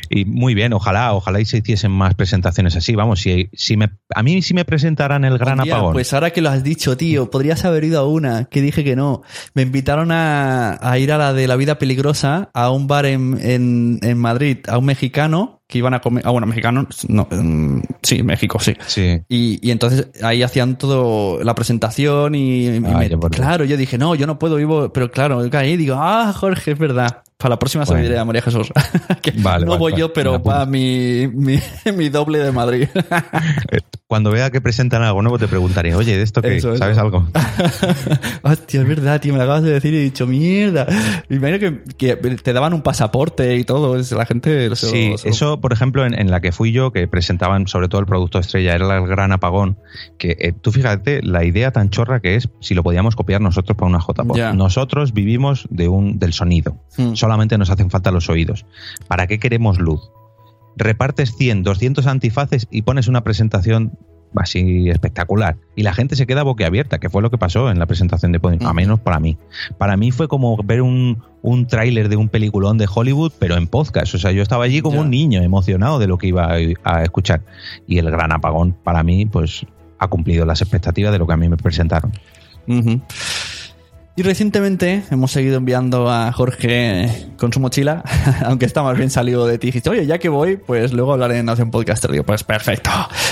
Y, 0.10 0.22
y 0.22 0.26
muy 0.26 0.54
bien, 0.54 0.72
ojalá, 0.72 1.14
ojalá 1.14 1.42
y 1.42 1.46
se 1.46 1.58
hiciesen 1.58 1.92
más 1.92 2.16
presentaciones 2.16 2.78
así. 2.78 2.96
Vamos, 2.96 3.20
si, 3.20 3.50
si 3.52 3.76
me, 3.76 3.90
a 4.16 4.24
mí 4.24 4.42
si 4.42 4.54
me 4.54 4.64
presentaran 4.64 5.26
el 5.26 5.38
gran 5.38 5.60
apagón. 5.60 5.92
Pues 5.92 6.14
ahora 6.14 6.32
que 6.32 6.40
lo 6.40 6.50
has 6.50 6.64
dicho, 6.64 6.96
tío, 6.96 7.30
podrías 7.30 7.66
haber 7.66 7.84
ido 7.84 8.00
a 8.00 8.08
una, 8.08 8.46
que 8.46 8.62
dije 8.62 8.86
que 8.86 8.96
no. 8.96 9.22
Me 9.54 9.64
invitaron 9.64 10.12
a, 10.12 10.78
a 10.82 11.00
ir 11.00 11.12
a 11.12 11.18
la 11.18 11.34
de 11.34 11.48
la 11.48 11.58
vida 11.58 11.78
peligrosa, 11.78 12.50
a 12.54 12.72
un 12.72 12.88
bar 12.88 13.06
en, 13.06 13.38
en, 13.42 14.00
en 14.04 14.18
Madrid, 14.18 14.60
a 14.70 14.78
un 14.78 14.86
mexicano 14.86 15.61
que 15.72 15.78
iban 15.78 15.94
a 15.94 16.02
comer. 16.02 16.24
Ah, 16.28 16.32
bueno, 16.32 16.46
mexicano, 16.46 16.86
no, 17.08 17.28
mm, 17.32 17.82
sí, 18.04 18.22
México, 18.24 18.60
sí. 18.60 18.76
Sí. 18.86 19.22
Y, 19.30 19.58
y 19.66 19.72
entonces 19.72 20.10
ahí 20.22 20.44
hacían 20.44 20.78
todo 20.78 21.42
la 21.44 21.56
presentación 21.56 22.36
y, 22.36 22.66
y 22.68 22.78
Ah, 22.86 23.00
me- 23.00 23.10
claro, 23.32 23.64
yo 23.64 23.78
dije, 23.78 23.98
no, 23.98 24.14
yo 24.16 24.28
no 24.28 24.38
puedo, 24.38 24.58
vivo, 24.58 24.92
pero 24.94 25.10
claro, 25.10 25.50
caí 25.50 25.72
y 25.72 25.78
digo, 25.78 25.96
ah, 25.98 26.34
Jorge, 26.36 26.72
es 26.72 26.78
verdad. 26.78 27.24
Para 27.38 27.54
la 27.56 27.60
próxima 27.60 27.86
Bueno. 27.86 28.04
diré 28.04 28.20
a 28.20 28.26
María 28.26 28.44
Jesús. 28.44 28.72
Que 29.24 29.32
Vale, 29.32 29.66
no 29.66 29.72
vale, 29.72 29.80
voy 29.80 29.92
vale. 29.94 30.00
yo, 30.02 30.14
pero 30.14 30.44
para 30.44 30.66
mi, 30.68 31.28
mi, 31.28 31.58
mi 31.96 32.10
doble 32.10 32.38
de 32.40 32.52
Madrid. 32.52 32.88
Cuando 34.08 34.30
vea 34.30 34.52
que 34.52 34.60
presentan 34.62 35.02
algo 35.04 35.22
nuevo 35.22 35.40
te 35.40 35.48
preguntaré, 35.48 35.96
oye, 35.96 36.18
¿de 36.18 36.22
esto 36.24 36.42
qué? 36.42 36.58
Eso, 36.58 36.70
eso. 36.70 36.78
¿Sabes 36.80 36.98
algo? 37.00 37.28
Hostia, 38.44 38.82
es 38.82 38.88
verdad, 38.88 39.22
tío, 39.22 39.32
me 39.34 39.38
lo 39.38 39.44
acabas 39.46 39.64
de 39.64 39.72
decir 39.72 39.94
y 39.94 39.98
he 39.98 40.02
dicho, 40.02 40.28
mierda. 40.28 40.86
Me 41.30 41.38
imagino 41.38 41.60
que, 41.60 41.82
que 41.98 42.16
te 42.16 42.54
daban 42.54 42.74
un 42.74 42.82
pasaporte 42.82 43.56
y 43.56 43.64
todo, 43.64 43.96
la 43.98 44.26
gente... 44.26 44.70
lo- 44.70 44.76
Sí, 44.76 45.10
lo- 45.24 45.30
eso, 45.32 45.61
por 45.62 45.72
ejemplo, 45.74 46.06
en, 46.06 46.14
en 46.20 46.30
la 46.32 46.42
que 46.42 46.52
fui 46.52 46.72
yo, 46.72 46.92
que 46.92 47.08
presentaban 47.08 47.68
sobre 47.68 47.88
todo 47.88 48.02
el 48.02 48.08
producto 48.08 48.40
estrella, 48.40 48.76
era 48.76 48.98
el 48.98 49.08
gran 49.08 49.32
apagón, 49.32 49.78
que 50.18 50.36
eh, 50.40 50.52
tú 50.52 50.72
fíjate 50.72 51.22
la 51.22 51.46
idea 51.46 51.72
tan 51.72 51.90
chorra 51.90 52.20
que 52.20 52.36
es 52.36 52.50
si 52.60 52.74
lo 52.74 52.84
podíamos 52.84 53.16
copiar 53.16 53.40
nosotros 53.42 53.78
para 53.78 53.90
una 53.90 54.00
JPod. 54.00 54.36
Ya. 54.36 54.54
Nosotros 54.54 55.14
vivimos 55.14 55.68
de 55.70 55.88
un, 55.88 56.20
del 56.20 56.34
sonido, 56.34 56.78
Mm. 56.98 57.14
solamente 57.14 57.58
nos 57.58 57.70
hacen 57.70 57.90
falta 57.90 58.12
los 58.12 58.30
oídos. 58.30 58.66
¿Para 59.08 59.28
qué 59.28 59.40
queremos 59.40 59.80
luz? 59.80 60.12
Repartes 60.76 61.36
100, 61.38 61.64
200 61.64 62.08
antifaces 62.08 62.68
y 62.72 62.82
pones 62.84 63.08
una 63.08 63.24
presentación 63.24 63.98
así 64.36 64.90
espectacular. 64.90 65.58
Y 65.76 65.84
la 65.84 65.94
gente 65.94 66.16
se 66.16 66.28
queda 66.28 66.44
boquiabierta, 66.44 67.00
que 67.00 67.10
fue 67.10 67.22
lo 67.22 67.30
que 67.30 67.38
pasó 67.38 67.70
en 67.70 67.80
la 67.80 67.86
presentación 67.86 68.32
de 68.32 68.40
Podium, 68.40 68.66
a 68.66 68.74
menos 68.74 69.00
para 69.00 69.20
mí. 69.20 69.38
Para 69.78 69.98
mí 69.98 70.12
fue 70.12 70.28
como 70.28 70.58
ver 70.64 70.82
un, 70.82 71.24
un 71.42 71.68
tráiler 71.68 72.10
de 72.10 72.16
un 72.16 72.30
peliculón 72.30 72.78
de 72.78 72.88
Hollywood, 72.94 73.34
pero 73.40 73.58
en 73.58 73.68
podcast. 73.68 74.14
O 74.16 74.18
sea, 74.18 74.32
yo 74.32 74.42
estaba 74.42 74.64
allí 74.64 74.82
como 74.82 75.02
un 75.02 75.10
niño 75.10 75.42
emocionado 75.42 76.00
de 76.00 76.08
lo 76.08 76.18
que 76.18 76.28
iba 76.28 76.54
a, 76.54 76.58
a 76.84 77.04
escuchar. 77.04 77.42
Y 77.88 77.98
el 77.98 78.10
gran 78.10 78.32
apagón, 78.32 78.74
para 78.84 79.04
mí, 79.04 79.26
pues 79.26 79.66
ha 80.00 80.08
cumplido 80.08 80.46
las 80.46 80.62
expectativas 80.62 81.12
de 81.12 81.20
lo 81.20 81.28
que 81.28 81.34
a 81.34 81.38
mí 81.38 81.48
me 81.48 81.58
presentaron. 81.58 82.12
Y 84.22 84.24
recientemente 84.24 85.02
hemos 85.10 85.32
seguido 85.32 85.58
enviando 85.58 86.08
a 86.08 86.32
Jorge 86.32 87.10
con 87.38 87.52
su 87.52 87.60
mochila, 87.60 88.04
aunque 88.46 88.68
está 88.68 88.84
más 88.84 88.96
bien 88.96 89.10
salido 89.10 89.48
de 89.48 89.58
ti. 89.58 89.70
Dijiste, 89.70 89.90
oye, 89.90 90.06
ya 90.06 90.20
que 90.20 90.30
voy, 90.30 90.58
pues 90.58 90.94
luego 90.94 91.14
hablaré 91.14 91.40
en 91.40 91.48
Nación 91.48 91.72
Podcaster. 91.72 92.12
Digo, 92.12 92.24
pues 92.24 92.44
perfecto. 92.44 92.92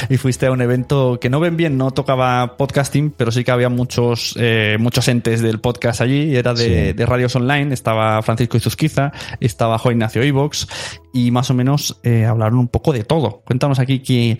Y 0.09 0.17
fuiste 0.17 0.47
a 0.47 0.51
un 0.51 0.63
evento 0.63 1.19
que 1.21 1.29
no 1.29 1.39
ven 1.39 1.57
bien, 1.57 1.77
no 1.77 1.91
tocaba 1.91 2.57
podcasting, 2.57 3.11
pero 3.15 3.31
sí 3.31 3.43
que 3.43 3.51
había 3.51 3.69
muchos, 3.69 4.33
eh, 4.39 4.77
muchos 4.79 5.07
entes 5.09 5.41
del 5.43 5.59
podcast 5.59 6.01
allí. 6.01 6.35
Era 6.35 6.55
de, 6.55 6.87
Sí. 6.87 6.93
de 6.93 7.05
radios 7.05 7.35
online. 7.35 7.71
Estaba 7.71 8.19
Francisco 8.23 8.57
Izuzquiza, 8.57 9.11
estaba 9.39 9.77
Juan 9.77 9.93
Ignacio 9.93 10.23
Ivox 10.23 10.67
y 11.13 11.29
más 11.29 11.51
o 11.51 11.53
menos 11.53 11.99
eh, 12.01 12.25
hablaron 12.25 12.57
un 12.57 12.67
poco 12.67 12.93
de 12.93 13.03
todo. 13.03 13.43
Cuéntanos 13.45 13.77
aquí 13.77 13.99
que, 13.99 14.39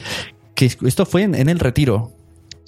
que 0.55 0.65
esto 0.65 1.05
fue 1.05 1.21
en, 1.21 1.35
en 1.35 1.47
el 1.47 1.59
retiro. 1.59 2.15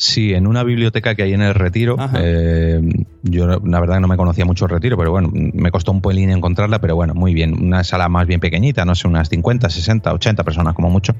Sí, 0.02 0.34
en 0.34 0.48
una 0.48 0.64
biblioteca 0.64 1.14
que 1.14 1.22
hay 1.22 1.34
en 1.34 1.44
el 1.44 1.54
Retiro. 1.54 1.96
Eh, 2.16 2.82
yo 3.22 3.46
la 3.46 3.80
verdad 3.80 3.98
que 3.98 4.02
no 4.02 4.08
me 4.08 4.18
conocía 4.18 4.46
mucho 4.46 4.66
el 4.66 4.72
Retiro, 4.72 4.98
pero 4.98 5.12
bueno, 5.12 5.30
me 5.32 5.70
costó 5.70 5.92
un 5.92 6.02
pelín 6.02 6.32
encontrarla, 6.32 6.82
pero 6.82 6.96
bueno, 6.96 7.14
muy 7.14 7.36
bien. 7.36 7.54
Una 7.54 7.84
sala 7.84 8.10
más 8.10 8.26
bien 8.26 8.40
pequeñita, 8.40 8.84
no 8.84 8.96
sé, 8.96 9.08
unas 9.08 9.30
50, 9.30 9.70
60, 9.70 10.12
80 10.12 10.44
personas 10.44 10.74
como 10.74 10.90
mucho. 10.90 11.14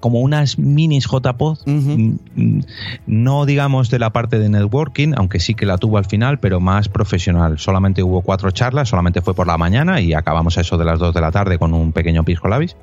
Como 0.00 0.22
unas 0.22 0.58
minis 0.58 1.06
JPod, 1.06 1.58
mm, 1.66 2.14
mm, 2.34 2.60
no 3.06 3.46
digamos 3.46 3.90
de 3.90 4.00
la 4.00 4.10
parte 4.10 4.40
de 4.40 4.48
networking, 4.48 5.12
aunque 5.16 5.38
sí 5.38 5.54
que 5.54 5.64
la 5.64 5.78
tuvo 5.78 5.96
al 5.96 6.06
final, 6.06 6.40
pero 6.40 6.58
más 6.58 6.88
profesional. 6.88 7.60
Solamente 7.60 8.02
hubo 8.02 8.22
cuatro 8.22 8.50
charlas, 8.50 8.88
solamente 8.88 9.20
fue 9.20 9.34
por 9.34 9.46
la 9.46 9.56
mañana 9.56 10.00
y 10.00 10.14
acabamos 10.14 10.58
a 10.58 10.62
eso 10.62 10.76
de 10.76 10.84
las 10.84 10.98
2 10.98 11.14
de 11.14 11.20
la 11.20 11.30
tarde 11.30 11.58
con 11.60 11.72
un 11.72 11.92
pequeño 11.92 12.24
pisco 12.24 12.48
labis. 12.48 12.76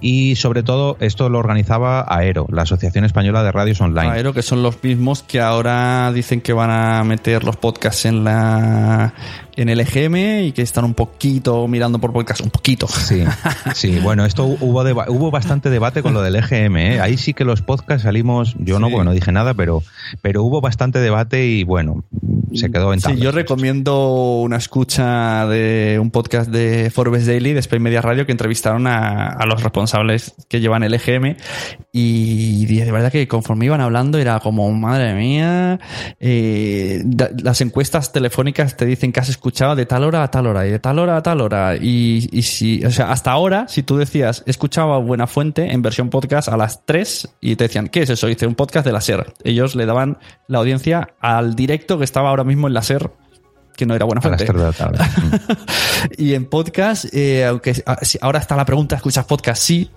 Y 0.00 0.36
sobre 0.36 0.62
todo, 0.62 0.96
esto 1.00 1.28
lo 1.28 1.38
organizaba 1.38 2.06
AERO, 2.08 2.46
la 2.50 2.62
Asociación 2.62 3.04
Española 3.04 3.42
de 3.42 3.52
Radios 3.52 3.80
Online. 3.82 4.21
Que 4.32 4.42
son 4.42 4.62
los 4.62 4.82
mismos 4.84 5.24
que 5.24 5.40
ahora 5.40 6.12
dicen 6.12 6.40
que 6.40 6.52
van 6.52 6.70
a 6.70 7.02
meter 7.02 7.42
los 7.42 7.56
podcasts 7.56 8.04
en 8.04 8.22
la 8.22 9.12
en 9.56 9.68
el 9.68 9.80
EGM 9.80 10.44
y 10.44 10.52
que 10.52 10.62
están 10.62 10.84
un 10.84 10.94
poquito 10.94 11.66
mirando 11.68 11.98
por 11.98 12.12
podcast, 12.12 12.40
un 12.40 12.50
poquito. 12.50 12.86
Sí, 12.88 13.24
sí. 13.74 13.98
Bueno, 14.02 14.24
esto 14.24 14.44
hubo 14.46 14.84
deba- 14.84 15.06
hubo 15.08 15.30
bastante 15.30 15.70
debate 15.70 16.02
con 16.02 16.14
lo 16.14 16.22
del 16.22 16.36
EGM. 16.36 16.76
¿eh? 16.76 17.00
Ahí 17.00 17.16
sí 17.16 17.34
que 17.34 17.44
los 17.44 17.62
podcasts 17.62 18.04
salimos, 18.04 18.54
yo 18.58 18.78
no, 18.78 18.88
porque 18.90 19.04
no 19.04 19.12
dije 19.12 19.32
nada, 19.32 19.54
pero, 19.54 19.82
pero 20.22 20.42
hubo 20.42 20.60
bastante 20.60 20.98
debate 21.00 21.46
y 21.46 21.64
bueno, 21.64 22.04
se 22.54 22.70
quedó 22.70 22.92
en 22.92 23.00
Sí, 23.00 23.16
yo 23.16 23.32
recomiendo 23.32 24.36
una 24.40 24.56
escucha 24.56 25.46
de 25.46 25.98
un 26.00 26.10
podcast 26.10 26.50
de 26.50 26.90
Forbes 26.90 27.26
Daily, 27.26 27.52
de 27.52 27.60
Spain 27.60 27.82
Media 27.82 28.00
Radio, 28.02 28.26
que 28.26 28.32
entrevistaron 28.32 28.86
a, 28.86 29.28
a 29.28 29.46
los 29.46 29.62
responsables 29.62 30.34
que 30.48 30.60
llevan 30.60 30.82
el 30.82 30.94
EGM 30.94 31.36
y 31.92 32.64
de 32.66 32.90
verdad 32.92 33.12
que 33.12 33.28
conforme 33.28 33.66
iban 33.66 33.80
hablando 33.80 34.18
era 34.18 34.38
como, 34.40 34.70
madre 34.72 35.14
mía, 35.14 35.78
eh, 36.20 37.02
las 37.42 37.60
encuestas 37.60 38.12
telefónicas 38.12 38.76
te 38.76 38.86
dicen 38.86 39.12
que 39.12 39.20
has 39.20 39.28
escuchado 39.42 39.74
de 39.74 39.86
tal 39.86 40.04
hora 40.04 40.22
a 40.22 40.30
tal 40.30 40.46
hora 40.46 40.64
y 40.68 40.70
de 40.70 40.78
tal 40.78 41.00
hora 41.00 41.16
a 41.16 41.22
tal 41.24 41.40
hora 41.40 41.74
y, 41.74 42.28
y 42.30 42.42
si, 42.42 42.84
o 42.84 42.92
sea, 42.92 43.10
hasta 43.10 43.32
ahora, 43.32 43.66
si 43.66 43.82
tú 43.82 43.96
decías, 43.96 44.44
escuchaba 44.46 44.98
Buena 44.98 45.26
Fuente 45.26 45.72
en 45.72 45.82
versión 45.82 46.10
podcast 46.10 46.48
a 46.48 46.56
las 46.56 46.86
3 46.86 47.28
y 47.40 47.56
te 47.56 47.64
decían, 47.64 47.88
¿qué 47.88 48.02
es 48.02 48.10
eso? 48.10 48.28
Dice, 48.28 48.46
un 48.46 48.54
podcast 48.54 48.86
de 48.86 48.92
la 48.92 49.00
SER. 49.00 49.34
Ellos 49.42 49.74
le 49.74 49.84
daban 49.84 50.18
la 50.46 50.58
audiencia 50.58 51.14
al 51.18 51.56
directo 51.56 51.98
que 51.98 52.04
estaba 52.04 52.28
ahora 52.28 52.44
mismo 52.44 52.68
en 52.68 52.74
la 52.74 52.82
SER 52.82 53.10
que 53.76 53.84
no 53.84 53.96
era 53.96 54.04
buena 54.04 54.20
a 54.20 54.28
las 54.28 54.44
fuente. 54.44 54.52
3 54.52 54.60
de 54.60 54.68
la 54.68 54.72
tarde. 54.72 54.98
Y 56.18 56.34
en 56.34 56.46
podcast, 56.46 57.06
eh, 57.12 57.44
aunque 57.44 57.82
ah, 57.84 57.98
ahora 58.20 58.38
está 58.38 58.54
la 58.54 58.64
pregunta, 58.64 58.94
¿escuchas 58.94 59.24
podcast? 59.24 59.60
Sí, 59.60 59.90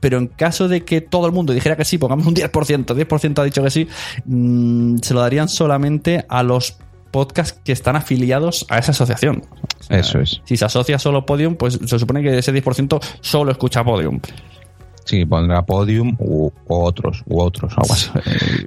pero 0.00 0.18
en 0.18 0.26
caso 0.26 0.68
de 0.68 0.84
que 0.84 1.00
todo 1.00 1.24
el 1.24 1.32
mundo 1.32 1.54
dijera 1.54 1.76
que 1.76 1.86
sí, 1.86 1.96
pongamos 1.96 2.26
un 2.26 2.34
10%, 2.34 2.84
10% 2.84 3.38
ha 3.38 3.44
dicho 3.44 3.62
que 3.62 3.70
sí, 3.70 3.88
mm, 4.26 4.98
se 4.98 5.14
lo 5.14 5.20
darían 5.20 5.48
solamente 5.48 6.26
a 6.28 6.42
los 6.42 6.76
podcasts 7.12 7.60
que 7.64 7.70
están 7.70 7.94
afiliados 7.94 8.66
a 8.68 8.78
esa 8.78 8.90
asociación. 8.90 9.44
O 9.78 9.82
sea, 9.84 9.98
Eso 9.98 10.18
es. 10.20 10.42
Si 10.44 10.56
se 10.56 10.64
asocia 10.64 10.98
solo 10.98 11.24
Podium, 11.24 11.54
pues 11.54 11.78
se 11.84 11.98
supone 11.98 12.22
que 12.22 12.36
ese 12.36 12.52
10% 12.52 13.00
solo 13.20 13.52
escucha 13.52 13.84
Podium. 13.84 14.20
Sí, 15.04 15.24
pondrá 15.24 15.62
Podium 15.62 16.16
u, 16.18 16.46
u 16.46 16.74
otros, 16.74 17.22
u 17.26 17.40
otros, 17.40 17.72
algo 17.76 17.92
así. 17.92 18.10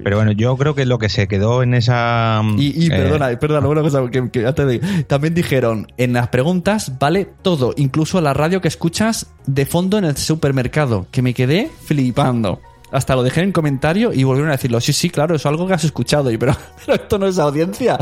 Pero 0.03 0.17
bueno, 0.17 0.31
yo 0.33 0.55
creo 0.57 0.75
que 0.75 0.85
lo 0.85 0.99
que 0.99 1.09
se 1.09 1.27
quedó 1.27 1.63
en 1.63 1.73
esa. 1.73 2.41
Y, 2.57 2.83
y 2.83 2.87
eh, 2.87 2.89
perdona, 2.89 3.39
perdona, 3.39 3.67
una 3.67 3.81
cosa 3.81 4.09
que, 4.09 4.29
que 4.29 4.41
ya 4.41 4.53
te 4.53 4.65
digo. 4.65 4.85
También 5.07 5.33
dijeron, 5.33 5.87
en 5.97 6.13
las 6.13 6.27
preguntas 6.29 6.99
vale 6.99 7.27
todo, 7.41 7.73
incluso 7.77 8.19
la 8.21 8.33
radio 8.33 8.61
que 8.61 8.67
escuchas 8.67 9.27
de 9.45 9.65
fondo 9.65 9.97
en 9.97 10.05
el 10.05 10.17
supermercado, 10.17 11.07
que 11.11 11.21
me 11.21 11.33
quedé 11.33 11.69
flipando. 11.85 12.59
Hasta 12.95 13.15
lo 13.15 13.23
dejé 13.23 13.41
en 13.41 13.51
comentario 13.51 14.11
y 14.13 14.23
volvieron 14.23 14.49
a 14.49 14.53
decirlo. 14.53 14.79
Sí, 14.81 14.93
sí, 14.93 15.09
claro, 15.09 15.35
eso 15.35 15.47
es 15.47 15.51
algo 15.51 15.67
que 15.67 15.73
has 15.73 15.83
escuchado. 15.83 16.31
Y 16.31 16.37
pero, 16.37 16.55
pero 16.85 16.95
esto 16.95 17.17
no 17.19 17.27
es 17.27 17.37
audiencia. 17.39 17.97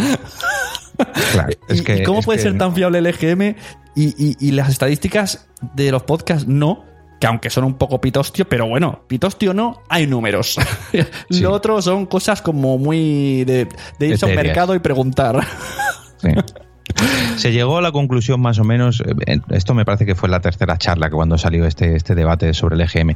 Claro, 1.32 1.50
es 1.68 1.80
¿Y, 1.80 1.84
que, 1.84 1.98
y 1.98 2.04
cómo 2.04 2.20
es 2.20 2.26
puede 2.26 2.38
que 2.38 2.44
ser 2.44 2.58
tan 2.58 2.74
fiable 2.76 3.00
el 3.00 3.08
EGM 3.08 3.56
y, 3.96 4.06
y- 4.32 4.38
y 4.40 4.52
las 4.52 4.70
estadísticas 4.70 5.48
de 5.74 5.92
los 5.92 6.04
podcasts 6.04 6.48
no? 6.48 6.86
Que 7.20 7.28
aunque 7.28 7.50
son 7.50 7.64
un 7.64 7.76
poco 7.76 8.02
pitostio, 8.02 8.48
pero 8.50 8.68
bueno, 8.68 9.04
pitostio 9.08 9.54
no, 9.54 9.82
hay 9.90 10.08
números. 10.08 10.58
Sí. 11.30 11.40
Lo 11.42 11.52
otro 11.54 11.82
son 11.82 12.06
cosas 12.06 12.42
como 12.42 12.78
muy 12.78 13.44
de, 13.46 13.68
de 13.98 14.08
irse 14.08 14.26
a 14.26 14.28
un 14.28 14.34
Etéreas. 14.34 14.56
mercado 14.56 14.76
y 14.76 14.80
preguntar. 14.80 15.40
Sí. 16.18 16.30
Se 17.38 17.52
llegó 17.52 17.78
a 17.78 17.82
la 17.82 17.92
conclusión 17.92 18.42
más 18.42 18.60
o 18.60 18.64
menos, 18.64 19.02
eh, 19.26 19.40
esto 19.50 19.74
me 19.74 19.86
parece 19.86 20.06
que 20.06 20.16
fue 20.16 20.30
la 20.30 20.40
tercera 20.40 20.78
charla 20.78 21.10
que 21.10 21.16
cuando 21.16 21.38
salió 21.38 21.66
este, 21.66 21.96
este 21.96 22.16
debate 22.16 22.54
sobre 22.54 22.76
el 22.76 22.82
EGM. 22.82 23.16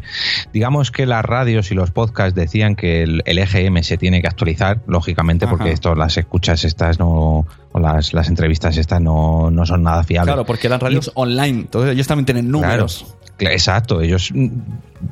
Digamos 0.53 0.91
que 0.91 1.05
las 1.05 1.23
radios 1.23 1.71
y 1.71 1.75
los 1.75 1.91
podcasts 1.91 2.35
decían 2.35 2.75
que 2.75 3.03
el, 3.03 3.21
el 3.25 3.37
EGM 3.37 3.83
se 3.83 3.97
tiene 3.97 4.21
que 4.21 4.27
actualizar, 4.27 4.79
lógicamente, 4.87 5.47
porque 5.47 5.65
Ajá. 5.65 5.73
esto, 5.73 5.95
las 5.95 6.17
escuchas 6.17 6.63
estas 6.63 6.99
no, 6.99 7.45
o 7.71 7.79
las, 7.79 8.13
las 8.13 8.27
entrevistas 8.27 8.77
estas 8.77 9.01
no, 9.01 9.51
no 9.51 9.65
son 9.65 9.83
nada 9.83 10.03
fiables. 10.03 10.33
Claro, 10.33 10.45
porque 10.45 10.67
eran 10.67 10.79
radios 10.79 11.11
online, 11.15 11.61
entonces 11.61 11.93
ellos 11.93 12.07
también 12.07 12.25
tienen 12.25 12.49
números. 12.51 13.15
Claro, 13.37 13.53
exacto, 13.53 14.01
ellos 14.01 14.31
mm, 14.33 14.47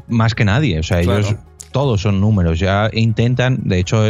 más 0.08 0.34
que 0.36 0.46
nadie, 0.46 0.80
o 0.80 0.84
sea, 0.84 1.02
Claro. 1.02 1.20
ellos 1.20 1.36
todos 1.72 2.02
son 2.02 2.22
números, 2.22 2.58
ya 2.60 2.90
intentan, 2.94 3.60
de 3.64 3.80
hecho 3.80 4.10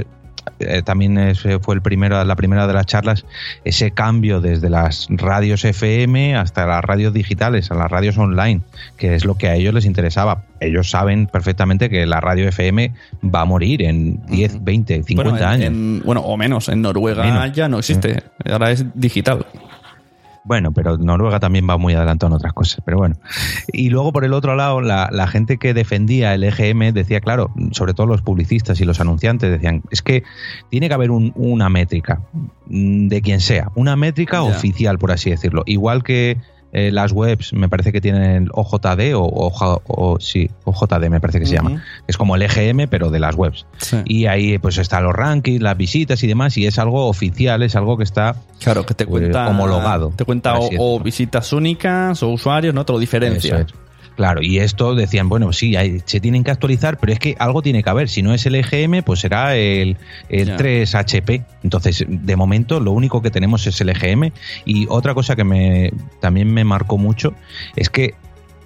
eh, 0.60 0.82
también 0.84 1.34
fue 1.62 1.76
el 1.76 1.82
primero, 1.82 2.24
la 2.24 2.36
primera 2.36 2.68
de 2.68 2.74
las 2.74 2.86
charlas, 2.86 3.26
ese 3.64 3.92
cambio 3.92 4.42
desde 4.42 4.70
las 4.70 5.08
radios 5.10 5.66
FM 5.66 6.36
hasta 6.36 6.66
las 6.66 6.84
radios 6.84 7.14
digitales, 7.14 7.72
a 7.72 7.76
las 7.76 7.90
radios 7.92 8.18
online, 8.18 8.62
que 8.98 9.16
es 9.16 9.26
lo 9.26 9.36
que 9.36 9.48
a 9.50 9.56
ellos 9.56 9.74
les 9.74 9.86
interesaba. 9.86 10.44
Ellos 10.60 10.90
saben 10.90 11.28
perfectamente 11.28 11.90
que 11.90 12.06
la 12.06 12.22
radio 12.22 12.48
FM 12.48 12.94
va 13.24 13.42
a 13.42 13.46
morir 13.46 13.82
en 13.84 14.26
10, 14.28 14.64
20, 14.64 15.04
50 15.04 15.24
Bueno, 15.32 15.38
en- 15.38 15.44
años. 15.52 15.68
en- 15.68 16.02
bueno, 16.06 16.22
o 16.22 16.38
menos. 16.38 16.70
En 16.70 16.82
Noruega 16.82 17.24
Menos. 17.24 17.52
ya 17.54 17.68
no 17.68 17.80
existe. 17.80 18.24
Ahora 18.50 18.72
es 18.72 18.86
digital. 18.94 19.46
Bueno, 20.46 20.72
pero 20.72 20.96
Noruega 20.98 21.40
también 21.40 21.68
va 21.68 21.76
muy 21.78 21.96
adelantado 21.96 22.32
en 22.32 22.36
otras 22.38 22.54
cosas, 22.54 22.82
pero 22.86 22.98
bueno. 22.98 23.16
Y 23.74 23.90
luego 23.90 24.14
por 24.14 24.24
el 24.26 24.32
otro 24.34 24.56
lado, 24.56 24.80
la, 24.80 25.10
la 25.12 25.26
gente 25.26 25.58
que 25.58 25.74
defendía 25.74 26.36
el 26.36 26.44
EGM 26.44 26.94
decía, 26.94 27.20
claro, 27.20 27.52
sobre 27.72 27.96
todo 27.96 28.06
los 28.06 28.22
publicistas 28.22 28.80
y 28.80 28.86
los 28.86 29.00
anunciantes 29.00 29.50
decían, 29.50 29.82
es 29.90 30.04
que 30.04 30.24
tiene 30.70 30.88
que 30.88 30.94
haber 30.94 31.10
un- 31.10 31.34
una 31.36 31.68
métrica 31.70 32.22
mm, 32.68 33.08
de 33.08 33.22
quien 33.24 33.40
sea, 33.42 33.72
una 33.76 33.96
métrica 33.96 34.44
oficial, 34.56 35.00
por 35.00 35.12
así 35.12 35.32
decirlo. 35.32 35.64
Igual 35.66 36.04
que 36.04 36.38
eh, 36.78 36.92
las 36.92 37.14
webs, 37.14 37.54
me 37.54 37.70
parece 37.70 37.94
que 37.94 38.02
tienen 38.02 38.50
OJD 38.52 39.16
o, 39.16 39.22
o, 39.24 39.82
o- 39.88 40.20
sí, 40.20 40.50
OJD 40.66 41.10
me 41.10 41.22
parece 41.22 41.40
que 41.40 41.46
se 41.46 41.56
llama. 41.56 41.82
Es 42.06 42.18
como 42.18 42.36
el 42.36 42.42
EGM, 42.42 42.90
pero 42.90 43.10
de 43.12 43.20
las 43.20 43.36
webs. 43.36 43.66
Sí. 43.78 43.98
Y 44.04 44.26
ahí 44.26 44.58
pues 44.58 44.78
están 44.78 45.04
los 45.06 45.14
rankings, 45.14 45.62
las 45.62 45.78
visitas 45.78 46.22
y 46.24 46.28
demás, 46.28 46.58
y 46.58 46.66
es 46.66 46.78
algo 46.78 47.08
oficial, 47.08 47.64
es 47.64 47.78
algo 47.78 47.98
que 47.98 48.04
está 48.04 48.36
Claro, 48.60 48.86
que 48.86 48.94
te 48.94 49.06
cuenta. 49.06 49.48
homologado. 49.48 50.12
Te 50.18 50.26
cuenta 50.26 50.56
o, 50.60 51.00
visitas 51.00 51.54
únicas 51.54 52.22
o 52.24 52.30
usuarios, 52.30 52.74
¿no? 52.76 52.86
Te 52.86 52.92
lo 52.92 53.00
diferencia. 53.00 53.56
Eso 53.60 53.66
es. 53.68 53.85
Claro, 54.16 54.42
y 54.42 54.60
esto 54.60 54.96
decían, 54.96 55.28
bueno, 55.28 55.52
sí, 55.52 55.76
hay- 55.76 56.02
se 56.06 56.22
tienen 56.22 56.44
que 56.46 56.52
actualizar, 56.52 56.98
pero 56.98 57.12
es 57.12 57.20
que 57.20 57.36
algo 57.38 57.62
tiene 57.62 57.84
que 57.84 57.90
haber. 57.90 58.08
Si 58.08 58.22
no 58.22 58.34
es 58.34 58.46
el 58.46 58.56
EGM, 58.56 59.04
pues 59.04 59.20
será 59.20 59.56
el, 59.58 59.98
el 60.30 60.48
Ya. 60.48 60.58
3HP. 60.58 61.44
Entonces, 61.64 62.06
de 62.08 62.36
momento, 62.38 62.80
lo 62.80 62.92
único 62.92 63.22
que 63.22 63.30
tenemos 63.30 63.68
es 63.68 63.80
el 63.82 63.90
EGM. 63.90 64.32
Y 64.64 64.86
otra 64.90 65.14
cosa 65.14 65.36
que 65.36 65.44
me, 65.44 65.92
también 66.22 66.54
me 66.54 66.64
marcó 66.64 66.98
mucho 66.98 67.34
es 67.76 67.90
que 67.90 68.14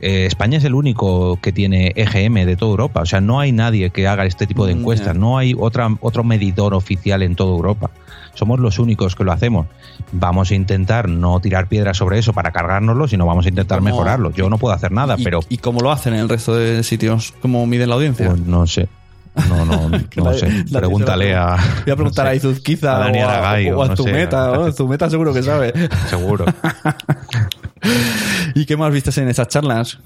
eh, 0.02 0.26
España 0.26 0.58
es 0.58 0.64
el 0.64 0.74
único 0.76 1.40
que 1.42 1.52
tiene 1.52 1.94
EGM 1.96 2.46
de 2.46 2.56
toda 2.56 2.72
Europa. 2.72 3.02
O 3.02 3.06
sea, 3.06 3.22
no 3.22 3.40
hay 3.40 3.52
nadie 3.52 3.90
que 3.90 4.08
haga 4.08 4.26
este 4.26 4.48
tipo 4.48 4.66
de 4.66 4.76
Mm, 4.76 4.80
encuestas. 4.80 5.16
No 5.16 5.38
hay 5.38 5.56
otra, 5.58 5.90
otro 6.02 6.24
medidor 6.24 6.74
oficial 6.74 7.22
en 7.24 7.36
toda 7.36 7.52
Europa. 7.52 7.92
Somos 8.34 8.60
los 8.60 8.80
únicos 8.80 9.16
que 9.16 9.24
lo 9.24 9.32
hacemos. 9.32 9.68
Vamos 10.12 10.52
a 10.52 10.56
intentar 10.56 11.10
no 11.10 11.40
tirar 11.42 11.68
piedras 11.68 11.98
sobre 11.98 12.20
eso 12.20 12.32
para 12.32 12.52
cargárnoslo, 12.52 13.08
sino 13.08 13.26
vamos 13.26 13.46
a 13.46 13.50
intentar 13.50 13.80
¿Cómo? 13.80 13.90
mejorarlo. 13.90 14.32
Yo 14.32 14.50
no 14.50 14.58
puedo 14.58 14.74
hacer 14.74 14.92
nada, 14.92 15.16
¿Y, 15.18 15.24
pero 15.24 15.42
¿Y 15.50 15.58
cómo 15.58 15.82
lo 15.82 15.92
hacen 15.92 16.14
en 16.14 16.22
el 16.22 16.30
resto 16.30 16.56
de 16.56 16.84
sitios? 16.84 17.34
¿Cómo 17.42 17.66
miden 17.68 17.90
la 17.90 17.96
audiencia? 17.96 18.28
pues 18.30 18.40
no 18.40 18.66
sé. 18.68 18.88
No, 19.48 19.66
no, 19.66 19.90
no 20.16 20.34
sé. 20.34 20.66
Pregúntale 20.72 21.36
a. 21.36 21.58
Voy 21.84 21.92
a 21.92 21.96
preguntar 21.96 22.26
no 22.26 22.30
a 22.30 22.34
sé, 22.34 22.38
Izuzquiza 22.38 22.96
a 22.96 23.12
o 23.12 23.16
a, 23.16 23.24
Aragay, 23.34 23.72
o 23.72 23.84
a 23.84 23.88
no 23.88 23.96
sé, 23.96 24.04
Zumeta. 24.04 24.52
¿no? 24.54 24.72
Zumeta 24.74 25.10
seguro 25.10 25.34
que 25.34 25.44
sabe. 25.44 25.74
Seguro. 26.10 26.46
¿Y 28.56 28.66
qué 28.66 28.78
más 28.78 28.92
viste 28.92 29.10
en 29.22 29.28
esas 29.30 29.48
charlas? 29.48 30.00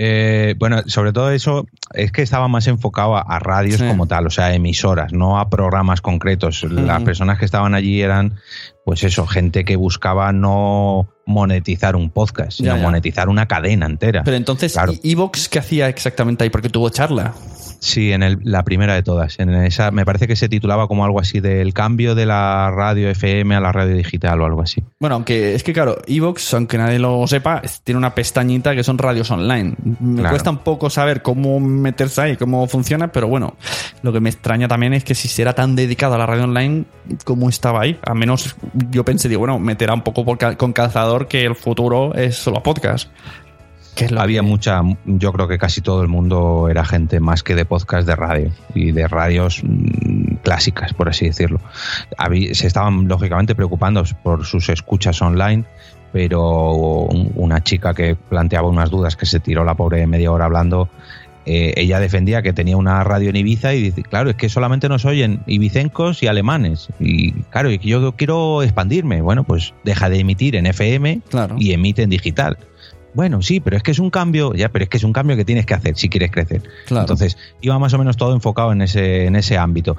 Eh, 0.00 0.54
bueno, 0.58 0.82
sobre 0.86 1.12
todo 1.12 1.32
eso 1.32 1.66
es 1.92 2.12
que 2.12 2.22
estaba 2.22 2.46
más 2.46 2.68
enfocado 2.68 3.16
a, 3.16 3.20
a 3.22 3.40
radios 3.40 3.80
Sí. 3.80 3.88
como 3.88 4.06
tal, 4.06 4.28
o 4.28 4.30
sea, 4.30 4.54
emisoras, 4.54 5.12
no 5.12 5.40
a 5.40 5.50
programas 5.50 6.00
concretos. 6.00 6.62
Las 6.62 7.02
personas 7.02 7.36
que 7.40 7.44
estaban 7.44 7.74
allí 7.74 8.00
eran, 8.00 8.34
pues 8.84 9.02
eso, 9.02 9.26
gente 9.26 9.64
que 9.64 9.74
buscaba 9.74 10.32
no 10.32 11.08
monetizar 11.26 11.96
un 11.96 12.10
podcast, 12.10 12.58
sino 12.58 12.76
Ya, 12.76 12.80
monetizar 12.82 13.28
una 13.28 13.46
cadena 13.48 13.86
entera. 13.86 14.22
Pero 14.22 14.36
entonces, 14.36 14.72
Claro. 14.74 14.92
¿y 15.02 15.12
Evox 15.12 15.48
qué 15.48 15.58
hacía 15.58 15.88
exactamente 15.88 16.44
ahí? 16.44 16.50
Porque 16.50 16.68
tuvo 16.68 16.90
charla. 16.90 17.34
Sí, 17.80 18.12
en 18.12 18.22
el- 18.22 18.38
la 18.42 18.64
primera 18.64 18.94
de 18.94 19.02
todas. 19.02 19.38
En 19.38 19.50
esa, 19.54 19.90
me 19.90 20.04
parece 20.04 20.26
que 20.26 20.34
se 20.36 20.48
titulaba 20.48 20.88
como 20.88 21.04
algo 21.04 21.20
así 21.20 21.40
del 21.40 21.72
cambio 21.74 22.14
de 22.14 22.26
la 22.26 22.72
radio 22.74 23.08
FM 23.08 23.54
a 23.54 23.60
la 23.60 23.70
radio 23.72 23.94
digital 23.94 24.40
o 24.40 24.44
algo 24.46 24.62
así. 24.62 24.82
Bueno, 24.98 25.14
aunque 25.14 25.54
es 25.54 25.62
que 25.62 25.72
claro, 25.72 25.96
Evox, 26.06 26.54
aunque 26.54 26.76
nadie 26.76 26.98
lo 26.98 27.26
sepa, 27.26 27.62
tiene 27.84 27.98
una 27.98 28.14
pestañita 28.14 28.74
que 28.74 28.82
son 28.82 28.98
radios 28.98 29.30
online. 29.30 29.76
Me 30.00 30.16
Claro. 30.20 30.30
cuesta 30.30 30.50
un 30.50 30.58
poco 30.58 30.90
saber 30.90 31.22
cómo 31.22 31.60
meterse 31.60 32.20
ahí, 32.20 32.36
cómo 32.36 32.66
funciona, 32.66 33.12
pero 33.12 33.28
bueno, 33.28 33.54
lo 34.02 34.12
que 34.12 34.20
me 34.20 34.30
extraña 34.30 34.66
también 34.66 34.92
es 34.94 35.04
que 35.04 35.14
si 35.14 35.28
será 35.28 35.52
tan 35.54 35.76
dedicado 35.76 36.14
a 36.14 36.18
la 36.18 36.26
radio 36.26 36.44
online, 36.44 36.84
¿cómo 37.24 37.48
estaba 37.48 37.82
ahí? 37.82 37.96
Al 38.04 38.16
menos 38.16 38.56
yo 38.90 39.04
pensé, 39.04 39.28
digo, 39.28 39.38
bueno, 39.40 39.58
meterá 39.60 39.94
un 39.94 40.02
poco 40.02 40.24
por 40.24 40.36
cal- 40.36 40.56
con 40.56 40.72
calzador 40.72 41.28
que 41.28 41.44
el 41.44 41.54
futuro 41.54 42.12
es 42.14 42.36
solo 42.36 42.62
podcast. 42.62 43.08
Que 43.98 44.04
es 44.06 44.10
lo 44.12 44.20
Había 44.20 44.40
que- 44.42 44.46
mucha, 44.46 44.80
yo 45.06 45.32
creo 45.32 45.48
que 45.48 45.58
casi 45.58 45.80
todo 45.80 46.02
el 46.02 46.08
mundo 46.08 46.68
era 46.70 46.84
gente 46.84 47.18
más 47.20 47.42
que 47.42 47.54
de 47.54 47.64
podcast 47.64 48.06
de 48.06 48.14
radio 48.16 48.50
y 48.74 48.92
de 48.92 49.08
radios 49.08 49.62
mm, 49.64 50.36
clásicas, 50.44 50.92
por 50.94 51.08
así 51.08 51.26
decirlo. 51.26 51.60
Se 52.52 52.66
estaban 52.66 53.08
lógicamente 53.08 53.54
preocupando 53.54 54.04
por 54.22 54.44
sus 54.46 54.68
escuchas 54.68 55.20
online, 55.20 55.64
pero 56.12 56.72
un- 57.06 57.32
una 57.34 57.62
chica 57.62 57.92
que 57.92 58.14
planteaba 58.16 58.68
unas 58.68 58.90
dudas 58.90 59.16
que 59.16 59.26
se 59.26 59.40
tiró 59.40 59.64
la 59.64 59.74
pobre 59.74 60.06
media 60.06 60.30
hora 60.32 60.44
hablando. 60.46 60.88
eh, 61.50 61.72
ella 61.80 61.98
defendía 61.98 62.42
que 62.42 62.52
tenía 62.52 62.76
una 62.76 63.02
radio 63.04 63.30
en 63.30 63.36
Ibiza 63.36 63.72
y 63.72 63.80
dice, 63.84 64.02
claro, 64.02 64.28
es 64.28 64.36
que 64.36 64.50
solamente 64.50 64.86
nos 64.90 65.06
oyen 65.06 65.40
ibicencos 65.46 66.22
y 66.22 66.26
alemanes. 66.26 66.88
Y 67.00 67.32
claro, 67.48 67.70
y 67.70 67.78
que 67.78 67.88
yo 67.88 68.12
quiero 68.16 68.62
expandirme. 68.62 69.22
Bueno, 69.22 69.44
pues 69.44 69.72
deja 69.82 70.10
de 70.10 70.18
emitir 70.18 70.56
en 70.56 70.66
FM 70.66 71.22
Claro. 71.30 71.56
y 71.58 71.72
emite 71.72 72.02
en 72.02 72.10
digital. 72.10 72.58
Bueno, 73.18 73.42
sí, 73.42 73.58
pero 73.58 73.76
es 73.76 73.82
que 73.82 73.90
es 73.90 73.98
un 73.98 74.10
cambio, 74.10 74.54
ya, 74.54 74.68
pero 74.68 74.84
es 74.84 74.88
que 74.88 74.96
es 74.96 75.02
un 75.02 75.12
cambio 75.12 75.36
que 75.36 75.44
tienes 75.44 75.66
que 75.66 75.74
hacer 75.74 75.96
si 75.96 76.08
quieres 76.08 76.30
crecer. 76.30 76.62
Claro. 76.86 77.00
Entonces, 77.02 77.36
iba 77.60 77.76
más 77.80 77.92
o 77.92 77.98
menos 77.98 78.16
todo 78.16 78.32
enfocado 78.32 78.70
en 78.70 78.80
ese, 78.80 79.24
en 79.26 79.34
ese 79.34 79.58
ámbito. 79.58 79.96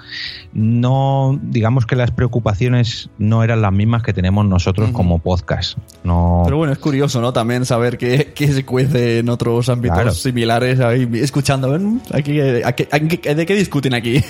No, 0.54 1.38
digamos 1.44 1.86
que 1.86 1.98
las 1.98 2.12
preocupaciones 2.12 3.10
no 3.18 3.44
eran 3.44 3.62
las 3.62 3.74
mismas 3.74 4.04
que 4.04 4.14
tenemos 4.14 4.46
nosotros 4.46 4.92
como 4.92 5.20
podcast. 5.20 5.78
No, 6.06 6.44
Pero 6.46 6.56
bueno, 6.56 6.72
es 6.72 6.80
curioso, 6.80 7.20
¿no? 7.20 7.34
También 7.34 7.66
saber 7.66 7.98
qué, 7.98 8.32
qué 8.34 8.48
se 8.54 8.64
cuece 8.64 9.20
en 9.20 9.28
otros 9.28 9.68
ámbitos 9.68 9.98
Claro. 9.98 10.12
similares, 10.14 10.80
ahí 10.80 11.06
escuchando, 11.16 11.78
"Mm, 11.78 12.00
aquí, 12.14 12.40
aquí- 12.64 12.88
aquí- 12.90 13.18
¿de 13.36 13.46
qué 13.46 13.56
discuten 13.56 13.96
aquí? 13.96 14.24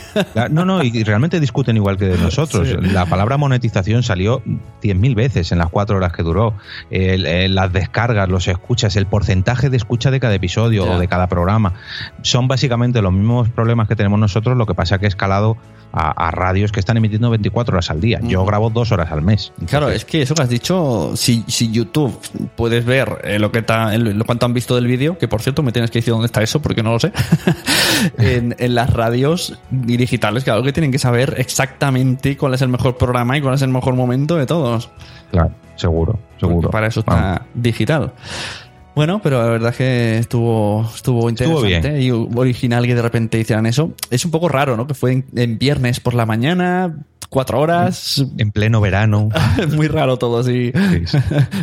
No, 0.49 0.65
no, 0.65 0.83
y 0.83 1.03
realmente 1.03 1.39
discuten 1.39 1.75
igual 1.77 1.95
que 1.95 2.05
de 2.05 2.17
nosotros. 2.31 2.67
Sí. 2.67 2.75
La 2.91 3.05
palabra 3.05 3.37
monetización 3.37 4.01
salió 4.01 4.41
10.000 4.81 5.13
veces 5.13 5.51
en 5.51 5.59
las 5.59 5.69
cuatro 5.69 5.97
horas 5.97 6.11
que 6.11 6.23
duró. 6.23 6.55
Las 6.89 7.71
descargas, 7.71 8.27
los 8.29 8.47
escuchas 8.47 8.78
escuchas, 8.79 8.95
el 8.95 9.05
porcentaje 9.07 9.69
de 9.69 9.77
escucha 9.77 10.09
de 10.11 10.19
cada 10.19 10.33
episodio 10.35 10.85
o 10.89 10.99
de 10.99 11.07
cada 11.07 11.27
programa. 11.27 11.73
Son 12.21 12.47
básicamente 12.47 13.01
los 13.01 13.11
mismos 13.13 13.49
problemas 13.49 13.87
que 13.87 13.95
tenemos 13.95 14.19
nosotros, 14.19 14.57
lo 14.57 14.65
que 14.65 14.73
pasa 14.73 14.97
que 14.99 15.05
he 15.05 15.07
escalado 15.09 15.57
a, 15.91 16.11
a 16.27 16.31
radios 16.31 16.71
que 16.71 16.79
están 16.79 16.97
emitiendo 16.97 17.29
24 17.31 17.73
horas 17.75 17.89
al 17.89 17.99
día. 17.99 18.19
Yo 18.21 18.45
grabo 18.45 18.69
dos 18.69 18.91
horas 18.91 19.11
al 19.11 19.21
mes. 19.21 19.51
Claro, 19.67 19.89
es 19.89 20.05
que 20.05 20.21
eso 20.21 20.35
que 20.35 20.43
has 20.43 20.49
dicho, 20.49 21.11
si, 21.15 21.43
si 21.47 21.71
YouTube 21.71 22.17
puedes 22.55 22.85
ver 22.85 23.19
eh, 23.23 23.39
lo 23.39 23.51
que 23.51 23.61
ta- 23.63 23.97
lo 23.97 24.23
cuánto 24.25 24.45
han 24.45 24.53
visto 24.53 24.75
del 24.75 24.85
vídeo, 24.87 25.17
que 25.17 25.27
por 25.27 25.41
cierto 25.41 25.61
me 25.63 25.71
tienes 25.71 25.89
que 25.91 25.99
decir 25.99 26.11
dónde 26.13 26.27
está 26.27 26.41
eso 26.43 26.61
porque 26.61 26.83
no 26.83 26.91
lo 26.93 26.99
sé, 26.99 27.11
en, 28.17 28.55
en 28.59 28.75
las 28.75 28.91
radios 28.93 29.59
y 29.71 29.97
digitales, 29.97 30.43
claro 30.43 30.63
que 30.63 30.71
tienen 30.73 30.91
que 30.91 30.99
saber 30.99 31.35
exactamente 31.37 32.37
cuál 32.37 32.53
es 32.53 32.61
el 32.61 32.69
mejor 32.69 32.97
programa 32.97 33.37
y 33.37 33.41
cuál 33.41 33.55
es 33.55 33.61
el 33.61 33.69
mejor 33.69 33.95
momento 33.95 34.35
de 34.35 34.45
todos. 34.45 34.89
Claro, 35.31 35.51
seguro, 35.75 36.19
seguro. 36.39 36.69
Para 36.69 36.87
eso 36.87 36.99
está 37.01 37.45
digital. 37.53 38.13
Bueno, 38.95 39.21
pero 39.21 39.41
la 39.41 39.49
verdad 39.49 39.69
es 39.71 39.77
que 39.77 40.17
estuvo, 40.17 40.89
estuvo 40.93 41.29
Estuvo 41.29 41.29
interesante 41.29 42.01
y 42.01 42.11
original 42.11 42.85
que 42.85 42.95
de 42.95 43.01
repente 43.01 43.39
hicieran 43.39 43.65
eso. 43.65 43.93
Es 44.09 44.25
un 44.25 44.31
poco 44.31 44.49
raro, 44.49 44.75
¿no? 44.75 44.87
Que 44.87 44.93
fue 44.93 45.11
en, 45.13 45.25
en 45.35 45.57
viernes 45.57 45.99
por 45.99 46.13
la 46.13 46.25
mañana, 46.25 46.95
cuatro 47.29 47.59
horas. 47.59 48.23
En 48.37 48.51
pleno 48.51 48.81
verano. 48.81 49.29
Muy 49.75 49.87
raro 49.87 50.17
todo 50.17 50.39
así. 50.39 50.71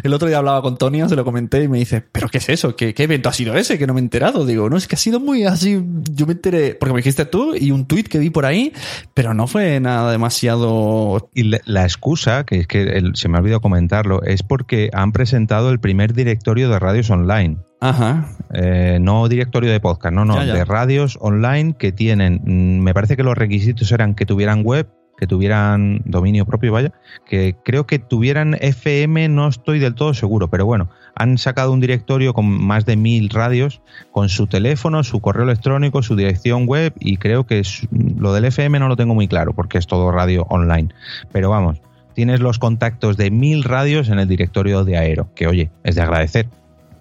El 0.03 0.15
otro 0.15 0.29
día 0.29 0.39
hablaba 0.39 0.63
con 0.63 0.77
Tonia, 0.79 1.09
se 1.09 1.17
lo 1.17 1.25
comenté 1.25 1.63
y 1.65 1.69
me 1.69 1.79
dice, 1.79 2.01
¿pero 2.13 2.29
qué 2.29 2.39
es 2.39 2.49
eso? 2.49 2.77
¿Qué, 2.77 2.95
qué 2.95 3.05
evento 3.05 3.29
ha 3.29 3.33
sido 3.33 3.55
ese? 3.57 3.79
Que 3.79 3.87
no 3.87 3.95
me 3.95 4.01
he 4.01 4.03
enterado. 4.05 4.47
Digo, 4.47 4.71
no, 4.71 4.77
es 4.77 4.87
que 4.87 4.95
ha 4.95 4.99
sido 4.99 5.21
muy 5.21 5.45
así. 5.45 5.83
Yo 6.13 6.27
me 6.27 6.33
enteré, 6.33 6.75
porque 6.75 6.93
me 6.93 6.99
dijiste 7.01 7.25
tú 7.27 7.55
y 7.55 7.71
un 7.73 7.87
tuit 7.87 8.09
que 8.09 8.19
vi 8.19 8.31
por 8.31 8.47
ahí, 8.47 8.73
pero 9.15 9.35
no 9.35 9.47
fue 9.47 9.81
nada 9.81 10.11
demasiado. 10.13 11.31
Y 11.35 11.45
la, 11.45 11.61
la 11.65 11.83
excusa, 11.85 12.45
que 12.45 12.61
es 12.61 12.67
que 12.67 12.83
el- 12.83 13.17
se 13.17 13.29
me 13.29 13.37
ha 13.37 13.41
olvidado 13.41 13.61
comentarlo, 13.61 14.23
es 14.23 14.43
porque 14.43 14.91
han 14.93 15.13
presentado 15.13 15.71
el 15.71 15.81
primer 15.81 16.15
directorio 16.15 16.69
de 16.69 16.79
radios 16.79 17.11
online. 17.11 17.59
Ajá. 17.81 18.31
Eh, 18.55 18.99
no 19.01 19.29
directorio 19.29 19.71
de 19.71 19.81
podcast, 19.81 20.15
no, 20.15 20.25
no, 20.25 20.37
Ya, 20.37 20.45
ya. 20.47 20.55
de 20.55 20.65
radios 20.65 21.19
online 21.21 21.75
que 21.79 21.93
tienen, 21.93 22.41
mm, 22.45 22.83
me 22.83 22.95
parece 22.95 23.17
que 23.17 23.23
los 23.23 23.37
requisitos 23.37 23.93
eran 23.93 24.15
que 24.15 24.25
tuvieran 24.25 24.63
web, 24.65 24.89
que 25.17 25.27
tuvieran 25.27 26.03
dominio 26.05 26.45
propio, 26.45 26.73
vaya, 26.73 26.93
que 27.27 27.57
creo 27.65 27.87
que 27.87 27.99
tuvieran 27.99 28.55
FM, 28.61 29.29
no 29.29 29.49
estoy 29.49 29.79
del 29.79 29.95
todo 29.95 30.13
seguro, 30.15 30.49
pero 30.49 30.67
bueno, 30.67 30.89
han 31.15 31.39
sacado 31.39 31.73
un 31.73 31.81
directorio 31.81 32.35
con 32.35 32.47
más 32.47 32.85
de 32.85 32.97
mil 32.97 33.31
radios, 33.31 33.81
con 34.11 34.29
su 34.29 34.47
teléfono, 34.47 35.03
su 35.05 35.21
correo 35.21 35.45
electrónico, 35.45 36.03
su 36.03 36.17
dirección 36.17 36.67
web, 36.67 36.93
y 37.01 37.17
creo 37.17 37.47
que 37.47 37.61
es- 37.61 37.89
lo 37.91 38.35
del 38.35 38.45
FM 38.45 38.79
no 38.79 38.89
lo 38.89 38.97
tengo 38.97 39.15
muy 39.15 39.27
claro, 39.27 39.55
porque 39.55 39.79
es 39.79 39.87
todo 39.87 40.13
radio 40.13 40.45
online. 40.51 40.89
Pero 41.33 41.49
vamos, 41.51 41.79
tienes 42.15 42.41
los 42.41 42.59
contactos 42.59 43.17
de 43.17 43.31
mil 43.31 43.65
radios 43.65 44.09
en 44.11 44.19
el 44.19 44.29
directorio 44.29 44.85
de 44.85 44.99
Aero, 44.99 45.29
que 45.35 45.47
oye, 45.47 45.71
es 45.85 45.95
de 45.95 46.03
agradecer 46.03 46.47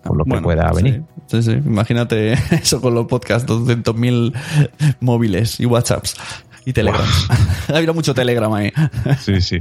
por 0.03 0.15
lo 0.15 0.23
que 0.23 0.29
Bueno, 0.29 0.43
pueda 0.43 0.69
sí, 0.69 0.75
venir. 0.83 1.03
Sí, 1.27 1.41
sí, 1.43 1.51
imagínate 1.51 2.33
eso 2.51 2.79
con 2.79 2.93
los 2.93 3.07
podcasts, 3.07 3.45
200.000 3.49 4.33
móviles 5.01 5.59
y 5.59 5.65
WhatsApps 5.65 6.15
y 6.65 6.73
Telegrams. 6.73 7.27
ha 7.73 7.77
habido 7.77 7.93
mucho 7.93 8.13
Telegram 8.13 8.51
ahí. 8.53 8.71
Sí, 9.19 9.41
sí. 9.41 9.59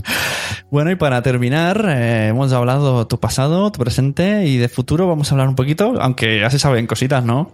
Bueno, 0.71 0.91
y 0.91 0.97
para 0.97 1.23
terminar, 1.23 1.87
eh, 1.89 2.29
hemos 2.29 2.53
hablado 2.53 3.07
tu 3.07 3.21
pasado, 3.21 3.71
tu 3.71 3.79
presente 3.79 4.47
y 4.47 4.57
de 4.57 4.69
futuro 4.69 5.07
vamos 5.07 5.31
a 5.31 5.35
hablar 5.35 5.49
un 5.49 5.55
poquito, 5.55 5.95
aunque 6.01 6.41
ya 6.41 6.51
se 6.51 6.59
saben 6.59 6.87
cositas, 6.87 7.25
¿no? 7.25 7.53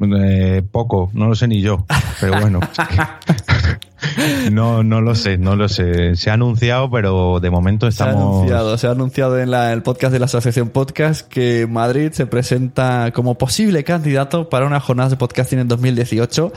Eh, 0.00 0.62
poco, 0.70 1.10
no 1.12 1.26
lo 1.28 1.34
sé 1.34 1.48
ni 1.48 1.60
yo, 1.60 1.84
pero 2.20 2.40
bueno. 2.40 2.60
no, 4.52 4.82
no 4.82 5.00
lo 5.00 5.14
sé, 5.14 5.38
no 5.38 5.56
lo 5.56 5.68
sé. 5.68 6.14
Se 6.16 6.30
ha 6.30 6.34
anunciado, 6.34 6.90
pero 6.90 7.40
de 7.40 7.50
momento 7.50 7.90
Se 7.90 8.02
ha 8.02 8.06
estamos. 8.06 8.36
anunciado, 8.36 8.78
se 8.78 8.86
ha 8.86 8.90
anunciado 8.92 9.38
en 9.38 9.50
la- 9.50 9.72
el 9.72 9.82
podcast 9.82 10.12
de 10.12 10.18
la 10.20 10.26
Asociación 10.26 10.68
Podcast 10.70 11.26
que 11.28 11.66
Madrid 11.66 12.12
se 12.12 12.26
presenta 12.26 13.10
como 13.12 13.36
posible 13.36 13.82
candidato 13.84 14.48
para 14.48 14.66
una 14.66 14.80
jornada 14.80 15.10
de 15.10 15.16
podcasting 15.16 15.58
en 15.60 15.68
2018. 15.68 16.52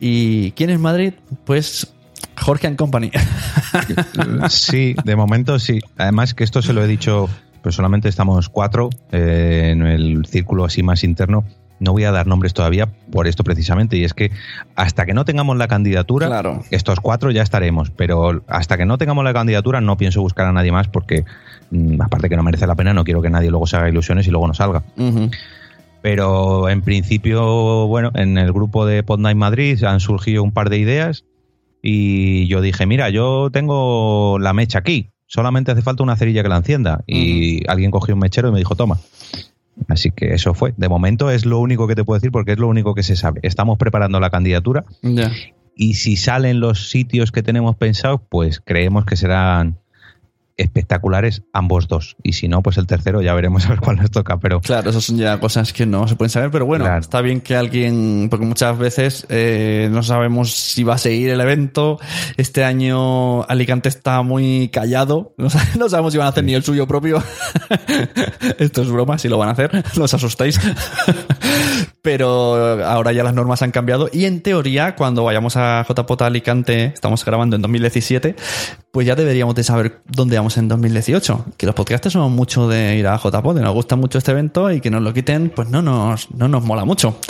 ¿Y 0.00 0.52
quién 0.52 0.70
es 0.70 0.78
Madrid? 0.78 1.14
Pues 1.44 1.92
Jorge 2.40 2.66
and 2.66 2.76
Company. 2.76 3.10
Sí, 4.48 4.94
de 5.04 5.16
momento 5.16 5.58
sí. 5.58 5.80
Además 5.98 6.34
que 6.34 6.44
esto 6.44 6.62
se 6.62 6.72
lo 6.72 6.82
he 6.82 6.86
dicho, 6.86 7.28
pues 7.62 7.74
solamente 7.74 8.08
estamos 8.08 8.48
cuatro 8.48 8.88
eh, 9.12 9.70
en 9.72 9.82
el 9.82 10.24
círculo 10.26 10.64
así 10.64 10.82
más 10.82 11.04
interno. 11.04 11.44
No 11.78 11.92
voy 11.92 12.04
a 12.04 12.10
dar 12.10 12.26
nombres 12.26 12.54
todavía 12.54 12.88
por 13.10 13.26
esto 13.26 13.44
precisamente, 13.44 13.96
y 13.96 14.04
es 14.04 14.14
que 14.14 14.30
hasta 14.74 15.04
que 15.06 15.14
no 15.14 15.24
tengamos 15.24 15.56
la 15.56 15.68
candidatura, 15.68 16.60
estos 16.70 17.00
cuatro 17.00 17.30
ya 17.30 17.42
estaremos, 17.42 17.90
pero 17.90 18.42
hasta 18.48 18.76
que 18.76 18.86
no 18.86 18.98
tengamos 18.98 19.24
la 19.24 19.32
candidatura 19.32 19.80
no 19.80 19.96
pienso 19.96 20.20
buscar 20.20 20.46
a 20.46 20.52
nadie 20.52 20.72
más 20.72 20.88
porque, 20.88 21.24
mm, 21.70 22.00
aparte 22.00 22.28
que 22.28 22.36
no 22.36 22.42
merece 22.42 22.66
la 22.66 22.74
pena, 22.74 22.94
no 22.94 23.04
quiero 23.04 23.22
que 23.22 23.30
nadie 23.30 23.50
luego 23.50 23.66
se 23.66 23.76
haga 23.76 23.88
ilusiones 23.88 24.26
y 24.26 24.30
luego 24.30 24.46
no 24.46 24.54
salga. 24.54 24.82
Pero 26.02 26.68
en 26.68 26.82
principio, 26.82 27.86
bueno, 27.86 28.10
en 28.14 28.38
el 28.38 28.52
grupo 28.52 28.86
de 28.86 29.02
Pod 29.02 29.18
Night 29.18 29.36
Madrid 29.36 29.82
han 29.84 30.00
surgido 30.00 30.42
un 30.42 30.52
par 30.52 30.70
de 30.70 30.78
ideas 30.78 31.24
y 31.82 32.46
yo 32.46 32.60
dije, 32.60 32.86
mira, 32.86 33.10
yo 33.10 33.50
tengo 33.52 34.38
la 34.38 34.52
mecha 34.52 34.78
aquí, 34.78 35.10
solamente 35.26 35.72
hace 35.72 35.82
falta 35.82 36.02
una 36.02 36.16
cerilla 36.16 36.42
que 36.42 36.48
la 36.48 36.56
encienda. 36.56 37.02
Y 37.06 37.68
alguien 37.68 37.90
cogió 37.90 38.14
un 38.14 38.20
mechero 38.20 38.48
y 38.48 38.52
me 38.52 38.58
dijo, 38.58 38.74
toma. 38.74 38.98
Así 39.88 40.10
que 40.10 40.34
eso 40.34 40.54
fue. 40.54 40.74
De 40.76 40.88
momento 40.88 41.30
es 41.30 41.44
lo 41.44 41.58
único 41.58 41.86
que 41.86 41.94
te 41.94 42.04
puedo 42.04 42.18
decir 42.18 42.32
porque 42.32 42.52
es 42.52 42.58
lo 42.58 42.68
único 42.68 42.94
que 42.94 43.02
se 43.02 43.16
sabe. 43.16 43.40
Estamos 43.42 43.78
preparando 43.78 44.20
la 44.20 44.30
candidatura 44.30 44.84
y 45.74 45.94
si 45.94 46.16
salen 46.16 46.60
los 46.60 46.88
sitios 46.88 47.32
que 47.32 47.42
tenemos 47.42 47.76
pensados, 47.76 48.20
pues 48.28 48.60
creemos 48.64 49.04
que 49.04 49.16
serán 49.16 49.78
espectaculares 50.56 51.42
ambos 51.52 51.88
dos. 51.88 52.16
Y 52.22 52.32
si 52.34 52.48
no, 52.48 52.62
pues 52.62 52.76
el 52.78 52.86
tercero 52.86 53.20
ya 53.22 53.34
veremos 53.34 53.66
a 53.66 53.70
ver 53.70 53.80
cuál 53.80 53.96
nos 53.96 54.10
toca. 54.10 54.38
Pero 54.38 54.60
Claro, 54.60 54.90
esas 54.90 55.04
son 55.04 55.16
ya 55.18 55.38
cosas 55.40 55.72
que 55.72 55.86
no 55.86 56.08
se 56.08 56.16
pueden 56.16 56.30
saber, 56.30 56.50
pero 56.50 56.66
bueno, 56.66 56.84
Claro. 56.84 57.00
está 57.00 57.20
bien 57.20 57.40
que 57.40 57.56
alguien, 57.56 58.28
porque 58.30 58.46
muchas 58.46 58.76
veces 58.78 59.26
eh, 59.28 59.88
no 59.90 60.02
sabemos 60.02 60.52
si 60.52 60.82
va 60.84 60.94
a 60.94 60.98
seguir 60.98 61.30
el 61.30 61.40
evento. 61.40 61.98
Este 62.36 62.64
año 62.64 63.42
Alicante 63.44 63.88
está 63.88 64.22
muy 64.22 64.68
callado, 64.72 65.34
no, 65.38 65.50
sa- 65.50 65.66
no 65.78 65.88
sabemos 65.88 66.12
si 66.12 66.18
van 66.18 66.26
a 66.26 66.30
hacer 66.30 66.44
ni 66.44 66.54
el 66.54 66.62
suyo 66.64 66.86
propio. 66.86 67.22
Esto 68.58 68.82
es 68.82 68.88
broma, 68.90 69.18
si 69.18 69.28
lo 69.28 69.38
van 69.38 69.48
a 69.48 69.52
hacer, 69.52 69.70
no 69.96 70.04
os 70.04 70.14
asustéis. 70.14 70.60
pero 72.02 72.84
ahora 72.84 73.12
ya 73.12 73.24
las 73.24 73.34
normas 73.34 73.62
han 73.62 73.72
cambiado 73.72 74.08
y 74.12 74.26
en 74.26 74.40
teoría 74.40 74.94
cuando 74.94 75.24
vayamos 75.24 75.56
a 75.56 75.84
JPOT 75.88 76.22
Alicante, 76.22 76.84
estamos 76.94 77.24
grabando 77.24 77.56
en 77.56 77.62
2017, 77.62 78.36
pues 78.92 79.06
ya 79.06 79.14
deberíamos 79.16 79.54
de 79.56 79.64
saber 79.64 80.02
dónde 80.06 80.36
vamos 80.36 80.45
en 80.56 80.68
2018. 80.68 81.46
Que 81.56 81.66
los 81.66 81.74
podcasters 81.74 82.12
somos 82.12 82.30
mucho 82.30 82.68
de 82.68 82.96
ir 82.96 83.06
a 83.06 83.18
JPOT, 83.18 83.58
nos 83.58 83.74
gusta 83.74 83.96
mucho 83.96 84.18
este 84.18 84.30
evento 84.30 84.70
y 84.70 84.80
que 84.80 84.90
nos 84.90 85.02
lo 85.02 85.12
quiten, 85.12 85.50
pues 85.50 85.68
no 85.68 85.82
nos, 85.82 86.30
no 86.30 86.48
nos 86.48 86.64
mola 86.64 86.84
mucho. 86.84 87.16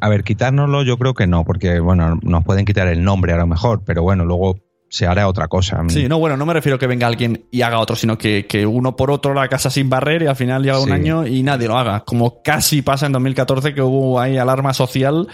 A 0.00 0.08
ver, 0.10 0.24
quitárnoslo 0.24 0.82
yo 0.82 0.98
creo 0.98 1.14
que 1.14 1.26
no, 1.26 1.44
porque 1.44 1.80
bueno, 1.80 2.18
nos 2.22 2.44
pueden 2.44 2.66
quitar 2.66 2.86
el 2.88 3.02
nombre 3.02 3.32
a 3.32 3.36
lo 3.36 3.46
mejor, 3.46 3.82
pero 3.84 4.02
bueno, 4.02 4.26
luego 4.26 4.58
se 4.90 5.06
hará 5.06 5.26
otra 5.28 5.48
cosa. 5.48 5.82
Sí, 5.88 6.08
no, 6.08 6.18
bueno, 6.18 6.36
no 6.36 6.44
me 6.44 6.52
refiero 6.52 6.76
a 6.76 6.78
que 6.78 6.86
venga 6.86 7.06
alguien 7.06 7.46
y 7.50 7.62
haga 7.62 7.78
otro, 7.78 7.96
sino 7.96 8.18
que, 8.18 8.44
que 8.46 8.66
uno 8.66 8.96
por 8.96 9.10
otro 9.10 9.32
la 9.32 9.48
casa 9.48 9.70
sin 9.70 9.88
barrer 9.88 10.22
y 10.22 10.26
al 10.26 10.36
final 10.36 10.62
llega 10.62 10.80
un 10.80 10.92
año 10.92 11.26
y 11.26 11.42
nadie 11.42 11.68
lo 11.68 11.78
haga. 11.78 12.00
Como 12.00 12.42
casi 12.42 12.82
pasa 12.82 13.06
en 13.06 13.12
2014 13.12 13.72
que 13.72 13.80
hubo 13.80 14.20
ahí 14.20 14.36
alarma 14.36 14.74
social 14.74 15.28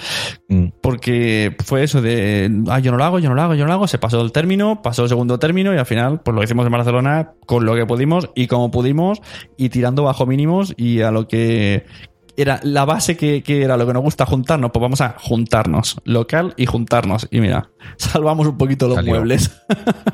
Mm. 0.48 0.66
porque 0.80 1.56
fue 1.64 1.82
eso 1.82 2.00
de, 2.00 2.50
ah, 2.68 2.78
yo 2.78 2.92
no 2.92 2.98
lo 2.98 3.04
hago, 3.04 3.18
yo 3.18 3.28
no 3.28 3.34
lo 3.34 3.42
hago, 3.42 3.54
yo 3.54 3.64
no 3.64 3.68
lo 3.68 3.72
hago. 3.74 3.88
Se 3.88 3.98
pasó 3.98 4.20
el 4.20 4.30
término, 4.30 4.80
pasó 4.82 5.02
el 5.02 5.08
segundo 5.08 5.38
término 5.38 5.74
y 5.74 5.78
al 5.78 5.86
final 5.86 6.20
pues 6.20 6.34
lo 6.34 6.42
hicimos 6.42 6.66
en 6.66 6.72
Barcelona 6.72 7.32
con 7.46 7.64
lo 7.64 7.74
que 7.74 7.86
pudimos 7.86 8.30
y 8.34 8.46
como 8.46 8.70
pudimos 8.70 9.20
y 9.56 9.70
tirando 9.70 10.04
bajo 10.04 10.26
mínimos 10.26 10.72
y 10.76 11.00
a 11.00 11.10
lo 11.10 11.26
que 11.26 11.84
era 12.36 12.60
la 12.62 12.84
base 12.84 13.16
que, 13.16 13.42
que 13.42 13.62
era 13.62 13.76
lo 13.76 13.86
que 13.86 13.92
nos 13.92 14.02
gusta 14.02 14.26
juntarnos, 14.26 14.70
pues 14.70 14.80
vamos 14.80 15.00
a 15.00 15.16
juntarnos, 15.18 15.96
local 16.04 16.54
y 16.56 16.66
juntarnos. 16.66 17.28
Y 17.30 17.40
mira, 17.40 17.70
salvamos 17.96 18.46
un 18.46 18.58
poquito 18.58 18.86
los 18.88 18.96
Salió. 18.96 19.12
muebles. 19.14 19.50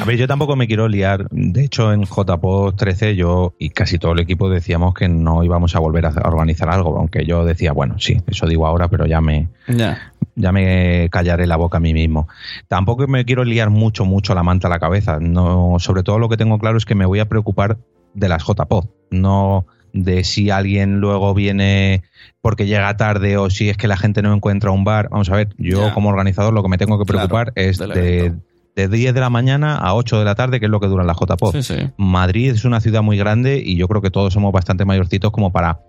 A 0.00 0.04
ver, 0.04 0.16
yo 0.16 0.26
tampoco 0.26 0.56
me 0.56 0.66
quiero 0.66 0.88
liar. 0.88 1.28
De 1.30 1.64
hecho, 1.64 1.92
en 1.92 2.02
JPOD 2.04 2.74
13 2.74 3.14
yo 3.14 3.54
y 3.58 3.70
casi 3.70 3.98
todo 3.98 4.12
el 4.12 4.18
equipo 4.20 4.50
decíamos 4.50 4.92
que 4.92 5.08
no 5.08 5.44
íbamos 5.44 5.76
a 5.76 5.78
volver 5.78 6.06
a 6.06 6.08
organizar 6.24 6.68
algo, 6.68 6.98
aunque 6.98 7.24
yo 7.24 7.44
decía, 7.44 7.72
bueno, 7.72 7.98
sí, 8.00 8.20
eso 8.26 8.46
digo 8.46 8.66
ahora, 8.66 8.88
pero 8.88 9.06
ya 9.06 9.20
me, 9.20 9.48
Ya. 9.68 10.12
ya 10.34 10.50
me 10.50 11.08
callaré 11.12 11.46
la 11.46 11.56
boca 11.56 11.76
a 11.76 11.80
mí 11.80 11.94
mismo. 11.94 12.26
Tampoco 12.66 13.06
me 13.06 13.24
quiero 13.24 13.44
liar 13.44 13.70
mucho, 13.70 14.04
mucho 14.04 14.34
la 14.34 14.42
manta 14.42 14.66
a 14.66 14.70
la 14.70 14.80
cabeza. 14.80 15.18
No, 15.20 15.76
sobre 15.78 16.02
todo 16.02 16.18
lo 16.18 16.28
que 16.28 16.36
tengo 16.36 16.58
claro 16.58 16.76
es 16.76 16.84
que 16.86 16.96
me 16.96 17.06
voy 17.06 17.20
a 17.20 17.28
preocupar 17.28 17.78
de 18.14 18.28
las 18.28 18.42
JPOD, 18.44 18.86
no 19.10 19.64
de 19.94 20.24
si 20.24 20.50
alguien 20.50 21.00
luego 21.00 21.32
viene 21.32 22.02
porque 22.42 22.66
llega 22.66 22.96
tarde 22.96 23.38
o 23.38 23.48
si 23.48 23.70
es 23.70 23.76
que 23.78 23.88
la 23.88 23.96
gente 23.96 24.20
no 24.20 24.34
encuentra 24.34 24.70
un 24.72 24.84
bar. 24.84 25.08
Vamos 25.10 25.30
a 25.30 25.36
ver, 25.36 25.54
yo 25.56 25.94
como 25.94 26.10
organizador 26.10 26.52
lo 26.52 26.62
que 26.62 26.68
me 26.68 26.76
tengo 26.76 26.98
que 26.98 27.04
Claro, 27.04 27.28
preocupar 27.28 27.52
es 27.54 27.78
de, 27.78 28.34
de 28.74 28.88
10 28.88 29.14
de 29.14 29.20
la 29.20 29.30
mañana 29.30 29.76
a 29.76 29.94
8 29.94 30.18
de 30.18 30.24
la 30.24 30.34
tarde, 30.34 30.58
que 30.58 30.66
es 30.66 30.70
lo 30.70 30.80
que 30.80 30.88
duran 30.88 31.06
las 31.06 31.16
JPOD. 31.16 31.52
Sí, 31.52 31.62
sí. 31.62 31.90
Madrid 31.96 32.50
es 32.50 32.64
una 32.64 32.80
ciudad 32.80 33.02
muy 33.02 33.16
grande 33.16 33.62
y 33.64 33.76
yo 33.76 33.86
creo 33.86 34.02
que 34.02 34.10
todos 34.10 34.34
somos 34.34 34.52
bastante 34.52 34.84
mayorcitos 34.84 35.30
como 35.30 35.52
para 35.52 35.80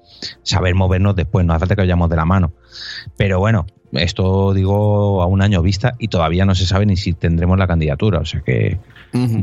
saber 0.43 0.75
movernos 0.75 1.15
después, 1.15 1.45
no 1.45 1.53
hace 1.53 1.61
falta 1.61 1.75
que 1.75 1.81
vayamos 1.81 2.09
de 2.09 2.15
la 2.15 2.25
mano. 2.25 2.53
Pero 3.17 3.39
bueno, 3.39 3.65
esto 3.91 4.53
digo 4.53 5.23
a 5.23 5.25
un 5.25 5.41
año 5.41 5.61
vista 5.63 5.95
y 5.97 6.09
todavía 6.09 6.45
no 6.45 6.53
se 6.53 6.67
sabe 6.67 6.85
ni 6.85 6.95
si 6.95 7.13
tendremos 7.13 7.57
la 7.57 7.67
candidatura. 7.67 8.19
O 8.19 8.25
sea 8.25 8.41
que 8.41 8.77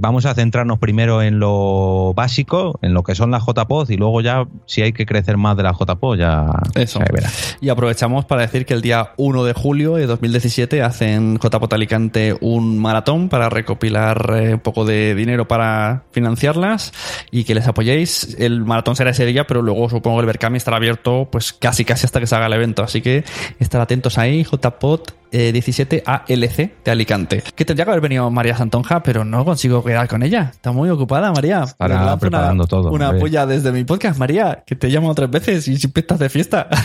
vamos 0.01 0.27
a 0.27 0.35
centrarnos 0.35 0.79
primero 0.79 1.23
en 1.23 1.39
lo 1.39 2.13
básico, 2.15 2.79
en 2.83 2.95
lo 2.95 3.03
que 3.03 3.15
son 3.15 3.31
las 3.31 3.45
JPOD 3.45 3.91
y 3.91 3.97
luego 3.97 4.21
ya 4.21 4.47
si 4.67 4.83
hay 4.83 4.93
que 4.93 5.07
crecer 5.07 5.37
más 5.37 5.57
de 5.57 5.63
las 5.63 5.77
JPOD 5.79 6.19
ya 6.19 6.47
Eso. 6.75 6.99
se 6.99 7.13
verá. 7.13 7.31
Y 7.61 7.69
aprovechamos 7.69 8.25
para 8.25 8.43
decir 8.43 8.67
que 8.67 8.75
el 8.75 8.83
día 8.83 9.13
1 9.17 9.45
de 9.45 9.53
julio 9.53 9.95
de 9.95 10.07
2017 10.07 10.83
hacen 10.83 11.39
JPOT 11.39 11.73
Alicante 11.73 12.37
un 12.41 12.79
maratón 12.79 13.29
para 13.29 13.49
recopilar 13.49 14.35
eh, 14.37 14.55
un 14.55 14.61
poco 14.61 14.85
de 14.85 15.15
dinero 15.15 15.49
para 15.49 16.05
financiarlas 16.13 16.93
y 17.31 17.45
que 17.45 17.55
les 17.55 17.67
apoyéis. 17.67 18.37
El 18.39 18.65
maratón 18.65 18.97
será 18.97 19.11
ese 19.11 19.27
día, 19.27 19.47
pero 19.47 19.63
luego 19.63 19.89
supongo 19.89 20.19
que 20.19 20.21
el 20.21 20.27
Berkami 20.27 20.57
estará 20.57 20.77
abierto 20.77 21.29
pues 21.31 21.53
casi 21.53 21.85
casi 21.85 22.07
hasta 22.07 22.21
que 22.21 22.27
se 22.27 22.35
haga 22.35 22.47
el 22.47 22.53
evento. 22.53 22.83
Así 22.83 23.01
que 23.01 23.25
estar 23.59 23.81
atentos 23.81 24.19
ahí, 24.19 24.45
JPOT 24.45 25.23
eh, 25.33 25.51
17 25.51 26.03
ALC 26.05 26.85
de 26.85 26.91
Alicante. 26.91 27.43
Que 27.55 27.65
tendría 27.65 27.87
que 27.87 27.91
haber 27.91 28.03
venido 28.03 28.31
María 28.31 28.55
Santonja, 28.55 29.03
pero 29.03 29.25
no 29.25 29.47
consigo 29.47 29.62
quedar 29.69 30.09
con 30.09 30.23
ella. 30.23 30.51
Está 30.53 30.73
muy 30.73 30.89
ocupada, 30.91 31.33
María. 31.33 31.63
Estará 31.63 32.17
preparando 32.17 32.65
una, 32.65 32.69
todo, 32.69 32.91
Una 32.91 33.07
hombre. 33.09 33.21
polla 33.21 33.47
desde 33.47 33.73
mi 33.73 33.85
podcast, 33.85 34.19
María, 34.19 34.63
que 34.67 34.75
te 34.77 34.89
llamo 34.89 35.15
tres 35.15 35.31
veces 35.31 35.69
y 35.69 35.77
siempre 35.77 36.01
estás 36.01 36.19
de 36.19 36.29
fiesta. 36.29 36.69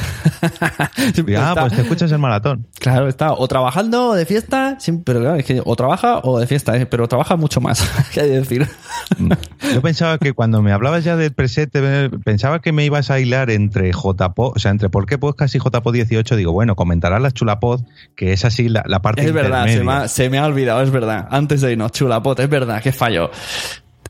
Siempre 1.13 1.37
Ah, 1.37 1.49
está- 1.49 1.61
pues 1.61 1.73
te 1.73 1.81
escuchas 1.81 2.11
el 2.11 2.19
maratón. 2.19 2.67
Claro, 2.79 3.07
está 3.07 3.33
o 3.33 3.47
trabajando 3.47 4.09
o 4.09 4.15
de 4.15 4.25
fiesta, 4.25 4.77
pero 5.05 5.19
claro, 5.21 5.35
es 5.35 5.45
que 5.45 5.61
o 5.63 5.75
trabaja 5.75 6.19
o 6.23 6.39
de 6.39 6.47
fiesta, 6.47 6.75
¿eh? 6.77 6.85
pero 6.85 7.07
trabaja 7.07 7.35
mucho 7.35 7.61
más, 7.61 7.79
que 8.13 8.21
hay 8.21 8.29
que 8.29 8.39
decir. 8.39 8.67
Yo 9.73 9.81
pensaba 9.81 10.17
que 10.17 10.33
cuando 10.33 10.61
me 10.61 10.71
hablabas 10.71 11.03
ya 11.03 11.15
del 11.15 11.31
preset, 11.33 11.69
eh, 11.73 12.09
pensaba 12.23 12.59
que 12.61 12.71
me 12.71 12.85
ibas 12.85 13.09
a 13.11 13.19
hilar 13.19 13.49
entre 13.49 13.91
JPod, 13.91 14.53
o 14.55 14.59
sea, 14.59 14.71
entre 14.71 14.89
por 14.89 15.05
qué 15.05 15.17
podcast 15.17 15.55
y 15.55 15.59
JPod 15.59 15.93
18. 15.93 16.35
Digo, 16.35 16.51
bueno, 16.51 16.75
comentarás 16.75 17.21
la 17.21 17.31
chulapod, 17.31 17.81
que 18.15 18.33
es 18.33 18.45
así 18.45 18.69
la, 18.69 18.83
la 18.85 19.01
parte 19.01 19.25
Es 19.25 19.33
verdad, 19.33 19.67
se 19.67 19.83
me, 19.83 19.91
ha, 19.91 20.07
se 20.07 20.29
me 20.29 20.37
ha 20.39 20.45
olvidado, 20.45 20.81
es 20.81 20.91
verdad. 20.91 21.27
Antes 21.31 21.61
de 21.61 21.71
irnos, 21.71 21.91
chulapot, 21.91 22.39
es 22.39 22.49
verdad, 22.49 22.66
que 22.81 22.91
fallo. 22.91 23.29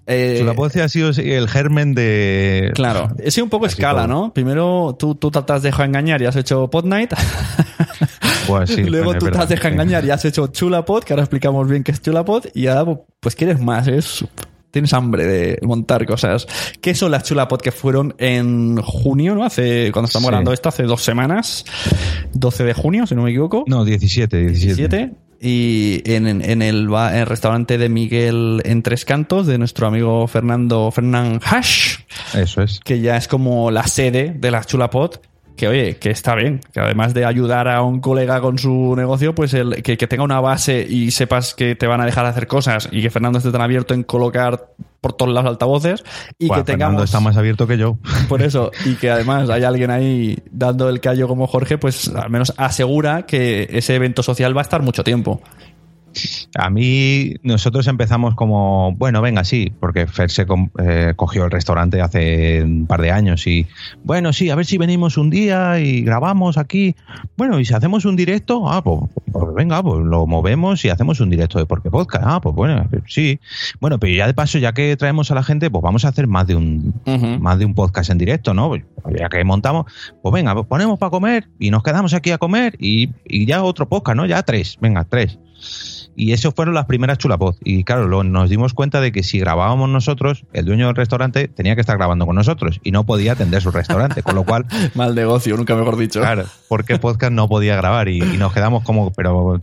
Eh, 0.09 0.37
Chulapod 0.39 0.75
ha 0.77 0.87
sido 0.87 1.09
el 1.09 1.49
germen 1.49 1.93
de... 1.93 2.71
Claro, 2.75 3.09
he 3.19 3.29
sido 3.29 3.43
un 3.43 3.49
poco 3.49 3.65
escala, 3.65 4.05
todo. 4.05 4.13
¿no? 4.27 4.33
Primero 4.33 4.95
tú, 4.97 5.15
tú 5.15 5.29
te 5.31 5.39
has 5.51 5.61
dejado 5.61 5.83
engañar 5.83 6.21
y 6.21 6.25
has 6.25 6.35
hecho 6.37 6.69
Pod 6.69 6.85
Night. 6.85 7.13
Pues 8.47 8.69
sí, 8.69 8.83
Luego 8.85 9.11
es 9.11 9.19
tú 9.19 9.25
te 9.25 9.31
verdad, 9.31 9.43
has 9.43 9.49
dejado 9.49 9.67
sí. 9.69 9.73
engañar 9.73 10.05
y 10.05 10.09
has 10.11 10.23
hecho 10.23 10.47
Chulapod, 10.47 11.03
que 11.03 11.11
ahora 11.11 11.23
explicamos 11.23 11.67
bien 11.67 11.83
qué 11.83 11.91
es 11.91 12.01
Chulapod. 12.01 12.45
Y 12.53 12.67
ahora, 12.67 12.97
pues 13.19 13.35
quieres 13.35 13.59
más, 13.59 13.89
es. 13.89 14.23
Tienes 14.71 14.93
hambre 14.93 15.25
de 15.27 15.59
montar 15.63 16.05
cosas. 16.05 16.47
¿Qué 16.79 16.95
son 16.95 17.11
las 17.11 17.23
Chulapod 17.23 17.59
que 17.59 17.73
fueron 17.73 18.15
en 18.19 18.77
junio, 18.81 19.35
¿no? 19.35 19.43
Hace, 19.43 19.91
cuando 19.91 20.07
estamos 20.07 20.27
Sí. 20.27 20.29
grabando 20.29 20.53
esto, 20.53 20.69
hace 20.69 20.83
dos 20.83 21.01
semanas. 21.03 21.65
12 22.33 22.63
de 22.63 22.73
junio, 22.73 23.05
si 23.05 23.15
no 23.15 23.23
me 23.23 23.31
equivoco. 23.31 23.65
No, 23.67 23.83
17, 23.83 24.37
17. 24.37 24.97
17. 24.97 25.11
Y 25.39 26.01
en, 26.05 26.27
el, 26.27 26.41
en 26.49 26.61
el 26.61 26.89
restaurante 27.25 27.77
de 27.77 27.89
Miguel 27.89 28.61
en 28.65 28.81
Tres 28.81 29.05
Cantos, 29.05 29.45
de 29.47 29.57
nuestro 29.57 29.87
amigo 29.87 30.27
Fernando 30.27 30.89
Fernán 30.91 31.39
Hash, 31.43 31.97
Eso 32.33 32.61
es. 32.63 32.79
que 32.83 32.99
ya 32.99 33.17
es 33.17 33.27
como 33.27 33.69
la 33.71 33.85
sede 33.87 34.33
de 34.37 34.51
la 34.51 34.63
Chulapot. 34.63 35.21
Que 35.57 35.67
oye, 35.67 35.97
que 35.97 36.11
está 36.11 36.35
bien, 36.35 36.61
que 36.71 36.79
además 36.79 37.13
de 37.13 37.25
ayudar 37.25 37.67
a 37.67 37.81
un 37.81 37.99
colega 37.99 38.39
con 38.39 38.57
su 38.57 38.95
negocio, 38.95 39.35
pues 39.35 39.53
el, 39.53 39.83
que, 39.83 39.97
que 39.97 40.07
tenga 40.07 40.23
una 40.23 40.39
base 40.39 40.85
y 40.87 41.11
sepas 41.11 41.55
que 41.55 41.75
te 41.75 41.87
van 41.87 41.99
a 41.99 42.05
dejar 42.05 42.25
hacer 42.25 42.47
cosas 42.47 42.87
y 42.91 43.01
que 43.01 43.09
Fernando 43.09 43.39
esté 43.39 43.51
tan 43.51 43.61
abierto 43.61 43.93
en 43.93 44.03
colocar 44.03 44.67
por 45.01 45.13
todos 45.13 45.33
lados 45.33 45.49
altavoces 45.49 46.03
y 46.37 46.47
Buah, 46.47 46.57
que 46.57 46.63
Fernando 46.63 46.87
tengamos 46.87 47.03
está 47.03 47.19
más 47.19 47.37
abierto 47.37 47.67
que 47.67 47.77
yo. 47.77 47.97
por 48.29 48.41
eso, 48.41 48.71
y 48.85 48.95
que 48.95 49.09
además 49.09 49.49
hay 49.49 49.63
alguien 49.63 49.91
ahí 49.91 50.37
dando 50.51 50.89
el 50.89 51.01
callo 51.01 51.27
como 51.27 51.47
Jorge, 51.47 51.77
pues 51.77 52.09
al 52.09 52.29
menos 52.29 52.53
asegura 52.57 53.25
que 53.25 53.67
ese 53.71 53.95
evento 53.95 54.23
social 54.23 54.55
va 54.55 54.61
a 54.61 54.63
estar 54.63 54.81
mucho 54.81 55.03
tiempo. 55.03 55.41
A 56.55 56.69
mí, 56.69 57.35
nosotros 57.43 57.87
empezamos 57.87 58.35
como, 58.35 58.93
bueno, 58.93 59.21
venga, 59.21 59.43
sí, 59.43 59.71
porque 59.79 60.07
Fer 60.07 60.31
se 60.31 60.45
eh, 60.79 61.13
cogió 61.15 61.45
el 61.45 61.51
restaurante 61.51 62.01
hace 62.01 62.63
un 62.63 62.87
par 62.87 63.01
de 63.01 63.11
años 63.11 63.45
y, 63.45 63.67
bueno, 64.03 64.33
sí, 64.33 64.49
a 64.49 64.55
ver 64.55 64.65
si 64.65 64.77
venimos 64.77 65.17
un 65.17 65.29
día 65.29 65.79
y 65.79 66.01
grabamos 66.01 66.57
aquí. 66.57 66.95
Bueno, 67.35 67.59
y 67.59 67.65
si 67.65 67.73
hacemos 67.73 68.05
un 68.05 68.15
directo, 68.15 68.69
ah, 68.69 68.83
pues, 68.83 69.01
pues 69.31 69.53
venga, 69.53 69.83
pues 69.83 70.03
lo 70.03 70.25
movemos 70.25 70.83
y 70.85 70.89
hacemos 70.89 71.19
un 71.19 71.29
directo 71.29 71.59
de 71.59 71.65
Porque 71.65 71.91
Podcast. 71.91 72.23
Ah, 72.27 72.41
pues 72.41 72.55
bueno, 72.55 72.89
sí. 73.07 73.39
Bueno, 73.79 73.99
pero 73.99 74.13
ya 74.13 74.27
de 74.27 74.33
paso, 74.33 74.57
ya 74.57 74.73
que 74.73 74.95
traemos 74.97 75.29
a 75.31 75.35
la 75.35 75.43
gente, 75.43 75.69
pues 75.69 75.83
vamos 75.83 76.05
a 76.05 76.09
hacer 76.09 76.27
más 76.27 76.47
de 76.47 76.55
un, 76.55 76.93
más 77.39 77.59
de 77.59 77.65
un 77.65 77.75
podcast 77.75 78.09
en 78.09 78.17
directo, 78.17 78.53
¿no? 78.53 78.69
Pues 78.69 78.83
Ya 79.17 79.29
que 79.29 79.43
montamos, 79.43 79.85
pues 80.21 80.33
venga, 80.33 80.53
pues 80.53 80.65
ponemos 80.65 80.97
para 80.97 81.09
comer 81.11 81.47
y 81.59 81.69
nos 81.69 81.83
quedamos 81.83 82.13
aquí 82.13 82.31
a 82.31 82.37
comer 82.37 82.75
y, 82.79 83.09
y 83.25 83.45
ya 83.45 83.63
otro 83.63 83.87
podcast, 83.87 84.15
¿no? 84.15 84.25
Ya 84.25 84.41
tres, 84.43 84.77
venga, 84.81 85.03
tres. 85.03 85.37
Y 86.19 86.33
eso 86.33 86.51
fueron 86.51 86.73
las 86.73 86.85
primeras 86.85 87.19
chulapod. 87.19 87.55
Y 87.63 87.83
claro, 87.83 88.07
lo- 88.07 88.23
nos 88.23 88.49
dimos 88.49 88.73
cuenta 88.73 88.99
de 88.99 89.11
que 89.11 89.21
si 89.23 89.37
grabábamos 89.39 89.87
nosotros, 89.87 90.45
el 90.51 90.65
dueño 90.65 90.87
del 90.87 90.95
restaurante 90.95 91.47
tenía 91.47 91.75
que 91.75 91.81
estar 91.81 91.95
grabando 91.95 92.25
con 92.25 92.35
nosotros 92.35 92.79
y 92.83 92.89
no 92.91 93.05
podía 93.05 93.33
atender 93.33 93.61
su 93.61 93.69
restaurante. 93.71 94.23
con 94.23 94.33
lo 94.35 94.43
cual, 94.43 94.65
Mal 94.95 95.13
negocio, 95.13 95.55
nunca 95.55 95.75
mejor 95.75 95.95
dicho. 95.95 96.19
claro, 96.19 96.45
porque 96.67 96.97
podcast 96.97 97.31
no 97.33 97.47
podía 97.47 97.75
grabar 97.75 98.09
y, 98.09 98.17
y 98.17 98.37
nos 98.37 98.51
quedamos 98.51 98.83
como, 98.83 99.11
pero 99.13 99.61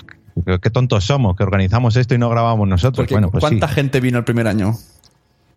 qué 0.62 0.70
tontos 0.70 1.05
somos 1.05 1.36
que 1.36 1.42
organizamos 1.42 1.96
esto 1.96 2.14
y 2.14 2.18
no 2.18 2.28
grabamos 2.30 2.68
nosotros. 2.68 2.98
Porque 3.05 3.14
bueno, 3.14 3.30
pues 3.32 3.42
sí. 3.42 3.48
¿Cuánta 3.50 3.66
gente 3.68 3.98
vino 4.00 4.18
el 4.18 4.24
primer 4.24 4.46
año? 4.46 4.74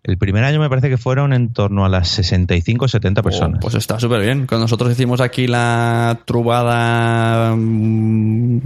El 0.04 0.16
primer 0.18 0.44
año 0.44 0.58
me 0.60 0.68
parece 0.68 0.88
que 0.88 0.96
fueron 0.96 1.32
en 1.32 1.52
torno 1.52 1.84
a 1.84 1.88
las 1.88 2.08
65 2.08 2.88
70 2.88 3.22
personas. 3.22 3.58
Oh, 3.58 3.60
pues 3.60 3.74
está 3.74 3.98
súper 4.00 4.20
bien. 4.22 4.46
Cuando 4.46 4.64
nosotros 4.64 4.90
hicimos 4.92 5.20
aquí 5.20 5.46
la 5.48 6.20
trubada 6.24 7.54
mm, 7.56 8.60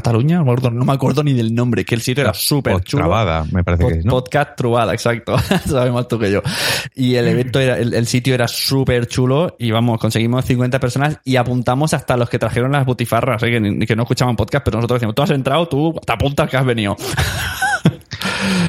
Cataluña, 0.00 0.38
no 0.38 0.44
me 0.84 0.92
acuerdo- 0.92 1.22
ni 1.24 1.32
del 1.32 1.54
nombre, 1.54 1.84
que 1.84 1.94
el 1.94 2.00
sitio 2.00 2.22
era 2.22 2.32
súper 2.34 2.80
chulo. 2.82 3.02
Trabada, 3.04 3.44
me 3.52 3.64
parece 3.64 3.84
Pod- 3.84 3.92
que 3.92 3.98
es, 3.98 4.04
¿no? 4.04 4.10
Podcast 4.12 4.56
Trubada, 4.56 4.92
exacto. 4.92 5.36
Sabes 5.66 5.92
más 5.92 6.06
tú 6.08 6.18
que 6.18 6.30
yo. 6.30 6.42
Y 6.94 7.14
el 7.16 7.26
evento 7.28 7.58
era, 7.60 7.78
el, 7.78 7.94
el 7.94 8.06
sitio 8.06 8.34
era 8.34 8.46
súper 8.48 9.06
chulo 9.06 9.56
y 9.58 9.70
vamos, 9.70 9.98
conseguimos 10.00 10.44
50 10.44 10.78
personas 10.80 11.18
y 11.24 11.36
apuntamos 11.36 11.94
hasta 11.94 12.16
los 12.16 12.28
que 12.30 12.38
trajeron 12.38 12.72
las 12.72 12.86
butifarras, 12.86 13.42
¿eh? 13.42 13.50
que, 13.50 13.86
que 13.86 13.96
no 13.96 14.02
escuchaban 14.02 14.36
podcast, 14.36 14.64
pero 14.64 14.78
nosotros 14.78 15.00
decimos, 15.00 15.14
tú 15.14 15.22
has 15.22 15.30
entrado, 15.30 15.66
tú 15.68 15.94
te 16.06 16.12
apuntas 16.12 16.48
que 16.48 16.56
has 16.56 16.64
venido. 16.64 16.96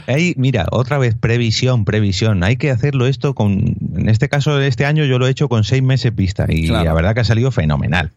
Ey, 0.07 0.33
mira, 0.37 0.65
otra 0.71 0.97
vez, 0.97 1.15
previsión, 1.15 1.85
previsión. 1.85 2.43
Hay 2.43 2.57
que 2.57 2.71
hacerlo 2.71 3.05
esto 3.05 3.35
con, 3.35 3.75
en 3.95 4.09
este 4.09 4.27
caso, 4.27 4.59
este 4.59 4.85
año 4.85 5.05
yo 5.05 5.19
lo 5.19 5.27
he 5.27 5.29
hecho 5.29 5.47
con 5.49 5.63
seis 5.63 5.83
meses 5.83 6.15
vista 6.15 6.45
y 6.49 6.67
Claro. 6.67 6.85
la 6.85 6.93
verdad 6.93 7.13
que 7.13 7.19
ha 7.21 7.25
salido 7.25 7.51
fenomenal. 7.51 8.11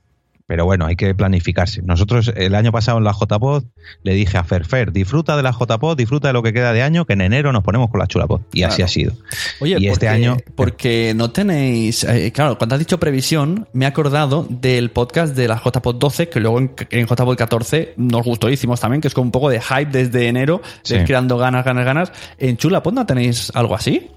Pero 0.47 0.65
bueno, 0.65 0.87
hay 0.87 0.97
que 0.97 1.15
planificarse. 1.15 1.83
Nosotros 1.83 2.33
el 2.37 2.55
año 2.55 2.73
pasado 2.73 2.99
en 2.99 3.05
la 3.05 3.13
JPod 3.13 3.65
le 4.03 4.15
dije 4.15 4.37
a 4.39 4.45
Fer, 4.45 4.67
Fer, 4.67 4.93
disfruta 4.93 5.37
de 5.37 5.43
la 5.43 5.53
JPod, 5.53 5.97
disfruta 5.97 6.29
de 6.29 6.35
lo 6.35 6.43
que 6.43 6.53
queda 6.53 6.73
de 6.73 6.83
año, 6.83 7.07
que 7.07 7.13
en 7.15 7.21
enero 7.23 7.53
nos 7.53 7.63
ponemos 7.63 7.89
con 7.91 8.01
la 8.01 8.07
chulapod. 8.07 8.41
Y 8.53 8.65
así 8.65 8.83
ha 8.83 8.89
sido. 8.89 9.13
Oye, 9.61 9.77
y 9.79 9.87
este 9.89 10.07
porque- 10.07 10.09
año... 10.09 10.37
Porque 10.55 11.13
no 11.17 11.31
tenéis. 11.31 12.05
eh, 12.05 12.33
claro, 12.35 12.59
cuando 12.59 12.75
has 12.75 12.79
dicho 12.81 12.99
previsión, 13.01 13.69
me 13.73 13.85
he 13.85 13.89
acordado 13.89 14.47
del 14.51 14.91
podcast 14.91 15.35
de 15.35 15.49
la 15.49 15.61
JPod 15.65 15.97
12, 15.97 16.29
que 16.29 16.41
luego 16.41 16.59
en, 16.59 16.73
en 16.91 17.07
JPod 17.07 17.37
14 17.37 17.95
nos 17.97 18.23
gustó 18.25 18.51
hicimos 18.51 18.81
también, 18.81 19.01
que 19.01 19.09
es 19.09 19.15
como 19.15 19.27
un 19.27 19.33
poco 19.33 19.49
de 19.49 19.61
hype 19.61 19.87
desde 19.87 20.29
enero, 20.29 20.61
Sí. 20.83 20.99
de 20.99 21.05
creando 21.05 21.39
ganas, 21.39 21.65
ganas, 21.65 21.85
ganas. 21.85 22.13
¿En 22.39 22.57
Chulapod 22.57 22.93
no 22.93 23.07
tenéis 23.07 23.51
algo 23.55 23.75
así? 23.75 24.11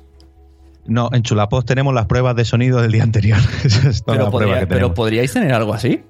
No, 0.88 1.10
en 1.14 1.24
Chulapod 1.24 1.64
tenemos 1.66 1.94
las 1.94 2.06
pruebas 2.06 2.36
de 2.36 2.46
sonido 2.46 2.82
del 2.82 2.92
día 2.92 3.04
anterior. 3.04 3.40
Es 3.64 4.04
Pero, 4.06 4.30
podría- 4.30 4.68
que 4.68 4.90
podríais 4.90 5.32
tener 5.34 5.54
algo 5.54 5.74
así. 5.74 6.04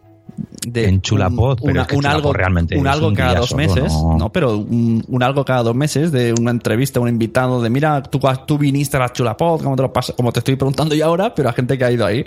De 0.68 0.88
En 0.90 1.02
Chulapod, 1.02 1.60
pero 1.62 1.72
una- 1.72 1.82
es 1.84 1.88
que 1.88 1.96
un 1.96 2.02
Chulapod 2.02 2.18
algo 2.20 2.34
realmente 2.34 2.78
un 2.78 2.88
algo 2.88 3.08
un 3.10 3.16
cada 3.16 3.36
dos 3.36 3.50
solo, 3.50 3.58
meses 3.58 3.94
¿no? 3.94 4.18
no, 4.18 4.32
pero 4.32 4.58
un, 4.58 5.04
un 5.08 5.24
algo 5.24 5.46
cada 5.46 5.62
dos 5.64 5.76
meses 5.76 6.12
de 6.12 6.34
una 6.34 6.52
entrevista 6.52 7.00
un 7.00 7.08
invitado 7.08 7.62
de 7.62 7.70
mira 7.70 8.02
tú, 8.04 8.20
tú 8.48 8.58
viniste 8.58 8.98
a 8.98 9.02
la 9.02 9.14
Chulapod 9.14 9.62
como 9.62 9.76
te 9.76 9.84
lo 9.84 9.94
pas- 9.94 10.14
como 10.16 10.32
te 10.32 10.40
estoy 10.40 10.56
preguntando 10.56 10.96
yo 10.96 11.06
ahora 11.06 11.34
pero 11.36 11.50
a 11.50 11.54
gente 11.54 11.78
que 11.78 11.86
ha 11.86 11.92
ido 11.92 12.06
ahí. 12.06 12.26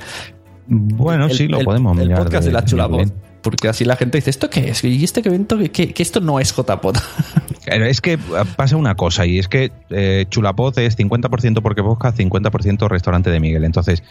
Bueno, 0.67 1.27
el- 1.27 1.33
sí, 1.33 1.49
lo 1.49 1.59
el- 1.59 1.65
podemos 1.65 1.99
el 1.99 2.05
mirar. 2.09 2.23
podcast 2.23 2.47
de, 2.47 2.53
la 2.53 2.65
Chulapod 2.65 3.09
porque 3.43 3.69
así 3.69 3.85
la 3.85 3.97
gente 3.97 4.19
dice 4.19 4.31
esto 4.31 4.49
qué 4.51 4.71
es 4.71 4.83
y 4.85 5.03
este 5.05 5.21
evento 5.27 5.59
que, 5.59 5.71
que- 5.71 5.93
que 5.93 6.03
esto 6.03 6.21
no 6.21 6.39
es 6.41 6.55
JPod 6.55 6.95
Pero 6.95 7.58
Es 7.69 8.01
que 8.01 8.15
eh, 8.15 8.19
pasa 8.57 8.77
una 8.77 8.95
cosa 8.95 9.27
y 9.27 9.39
es 9.39 9.49
que 9.49 9.71
eh, 9.91 10.27
Chulapod 10.29 10.79
es 10.79 10.99
50% 10.99 11.61
porque 11.63 11.83
podcast, 11.83 12.19
50% 12.19 12.89
restaurante 12.89 13.31
de 13.31 13.41
Miguel. 13.41 13.65
Entonces, 13.65 14.03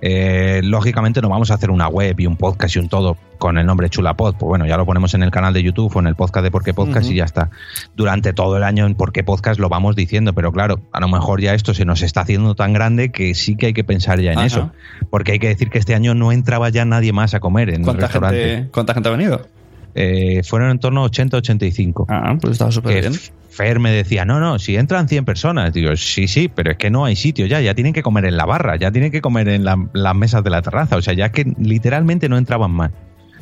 eh, 0.00 0.60
lógicamente 0.64 1.20
no 1.20 1.28
vamos 1.28 1.50
a 1.50 1.54
hacer 1.54 1.70
una 1.70 1.88
web 1.88 2.18
y 2.20 2.26
un 2.26 2.36
podcast 2.36 2.76
y 2.76 2.78
un 2.78 2.88
todo 2.88 3.16
con 3.38 3.58
el 3.58 3.66
nombre 3.66 3.88
Chulapod. 3.88 4.34
Pues 4.36 4.48
bueno, 4.48 4.66
ya 4.66 4.76
lo 4.76 4.86
ponemos 4.86 5.14
en 5.14 5.22
el 5.22 5.30
canal 5.30 5.54
de 5.54 5.62
YouTube 5.62 5.94
o 5.94 6.00
en 6.00 6.06
el 6.06 6.16
podcast 6.16 6.44
de 6.44 6.50
Porque 6.50 6.74
Podcast 6.74 7.10
y 7.10 7.14
ya 7.14 7.24
está. 7.24 7.50
Durante 7.96 8.32
todo 8.32 8.56
el 8.56 8.62
año 8.62 8.86
en 8.86 8.94
Porque 8.94 9.24
Podcast 9.24 9.60
lo 9.60 9.68
vamos 9.68 9.96
diciendo, 9.96 10.32
pero 10.32 10.52
claro, 10.52 10.80
a 10.92 11.00
lo 11.00 11.08
mejor 11.08 11.40
ya 11.40 11.54
esto 11.54 11.74
se 11.74 11.84
nos 11.84 12.02
está 12.02 12.22
haciendo 12.22 12.54
tan 12.54 12.72
grande 12.72 13.10
que 13.10 13.34
sí 13.34 13.56
que 13.56 13.66
hay 13.66 13.72
que 13.72 13.84
pensar 13.84 14.20
ya 14.20 14.32
en 14.32 14.38
Ajá. 14.38 14.46
eso. 14.46 14.72
Porque 15.10 15.32
hay 15.32 15.38
que 15.38 15.48
decir 15.48 15.70
que 15.70 15.78
este 15.78 15.94
año 15.94 16.14
no 16.14 16.32
entraba 16.32 16.68
ya 16.68 16.84
nadie 16.84 17.12
más 17.12 17.34
a 17.34 17.40
comer 17.40 17.70
en 17.70 17.76
el 17.76 17.82
¿Cuánta 17.82 18.06
restaurante. 18.06 18.48
gente, 18.48 18.70
¿Cuánta 18.70 18.94
gente 18.94 19.08
ha 19.08 19.12
venido? 19.12 19.57
Eh, 20.00 20.42
fueron 20.44 20.70
en 20.70 20.78
torno 20.78 21.02
a 21.04 21.08
80-85. 21.10 22.06
Ah, 22.08 22.36
pues 22.40 22.52
estaba 22.52 22.70
súper 22.70 23.00
bien. 23.00 23.14
Fer 23.50 23.80
me 23.80 23.90
decía, 23.90 24.24
no, 24.24 24.38
no, 24.38 24.60
si 24.60 24.76
entran 24.76 25.08
100 25.08 25.24
personas. 25.24 25.72
Digo, 25.72 25.96
sí, 25.96 26.28
sí, 26.28 26.46
pero 26.48 26.70
es 26.70 26.76
que 26.78 26.90
no 26.90 27.04
hay 27.04 27.16
sitio 27.16 27.46
ya, 27.46 27.60
ya 27.60 27.74
tienen 27.74 27.92
que 27.92 28.02
comer 28.04 28.24
en 28.26 28.36
la 28.36 28.44
barra, 28.46 28.76
ya 28.76 28.92
tienen 28.92 29.10
que 29.10 29.20
comer 29.20 29.48
en 29.48 29.64
la- 29.64 29.88
las 29.92 30.14
mesas 30.14 30.44
de 30.44 30.50
la 30.50 30.62
terraza. 30.62 30.96
O 30.96 31.02
sea, 31.02 31.14
ya 31.14 31.30
que 31.32 31.52
literalmente 31.58 32.28
no 32.28 32.38
entraban 32.38 32.70
más. 32.70 32.92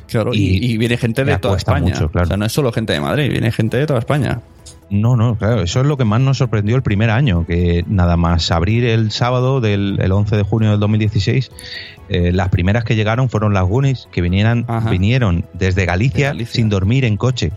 Claro, 0.08 0.32
y, 0.32 0.64
y 0.64 0.78
viene 0.78 0.96
gente 0.96 1.24
de 1.24 1.36
toda 1.38 1.56
España. 1.58 1.80
mucho, 1.92 2.08
claro. 2.10 2.24
O 2.24 2.28
sea, 2.28 2.36
no 2.38 2.46
es 2.46 2.52
solo 2.52 2.72
gente 2.72 2.92
de 2.94 3.00
Madrid, 3.00 3.30
viene 3.30 3.52
gente 3.52 3.76
de 3.76 3.86
toda 3.86 3.98
España. 3.98 4.40
No, 4.88 5.16
no, 5.16 5.36
claro, 5.36 5.62
eso 5.62 5.80
es 5.80 5.86
lo 5.86 5.96
que 5.96 6.04
más 6.04 6.20
nos 6.20 6.38
sorprendió 6.38 6.76
el 6.76 6.82
primer 6.82 7.10
año, 7.10 7.44
que 7.44 7.84
nada 7.88 8.16
más 8.16 8.50
abrir 8.52 8.84
el 8.84 9.10
sábado 9.10 9.60
del 9.60 9.98
el 10.00 10.12
11 10.12 10.36
de 10.36 10.42
junio 10.44 10.70
del 10.70 10.78
2016, 10.80 11.50
eh, 12.08 12.30
las 12.32 12.50
primeras 12.50 12.84
que 12.84 12.94
llegaron 12.94 13.28
fueron 13.28 13.52
las 13.52 13.64
Goonies, 13.64 14.08
que 14.12 14.20
vinieran, 14.20 14.64
Ajá. 14.68 14.88
vinieron 14.90 15.44
desde 15.54 15.86
Galicia, 15.86 16.28
De 16.28 16.34
Galicia. 16.34 16.54
sin 16.54 16.68
dormir 16.68 17.04
en 17.04 17.16
coche. 17.16 17.50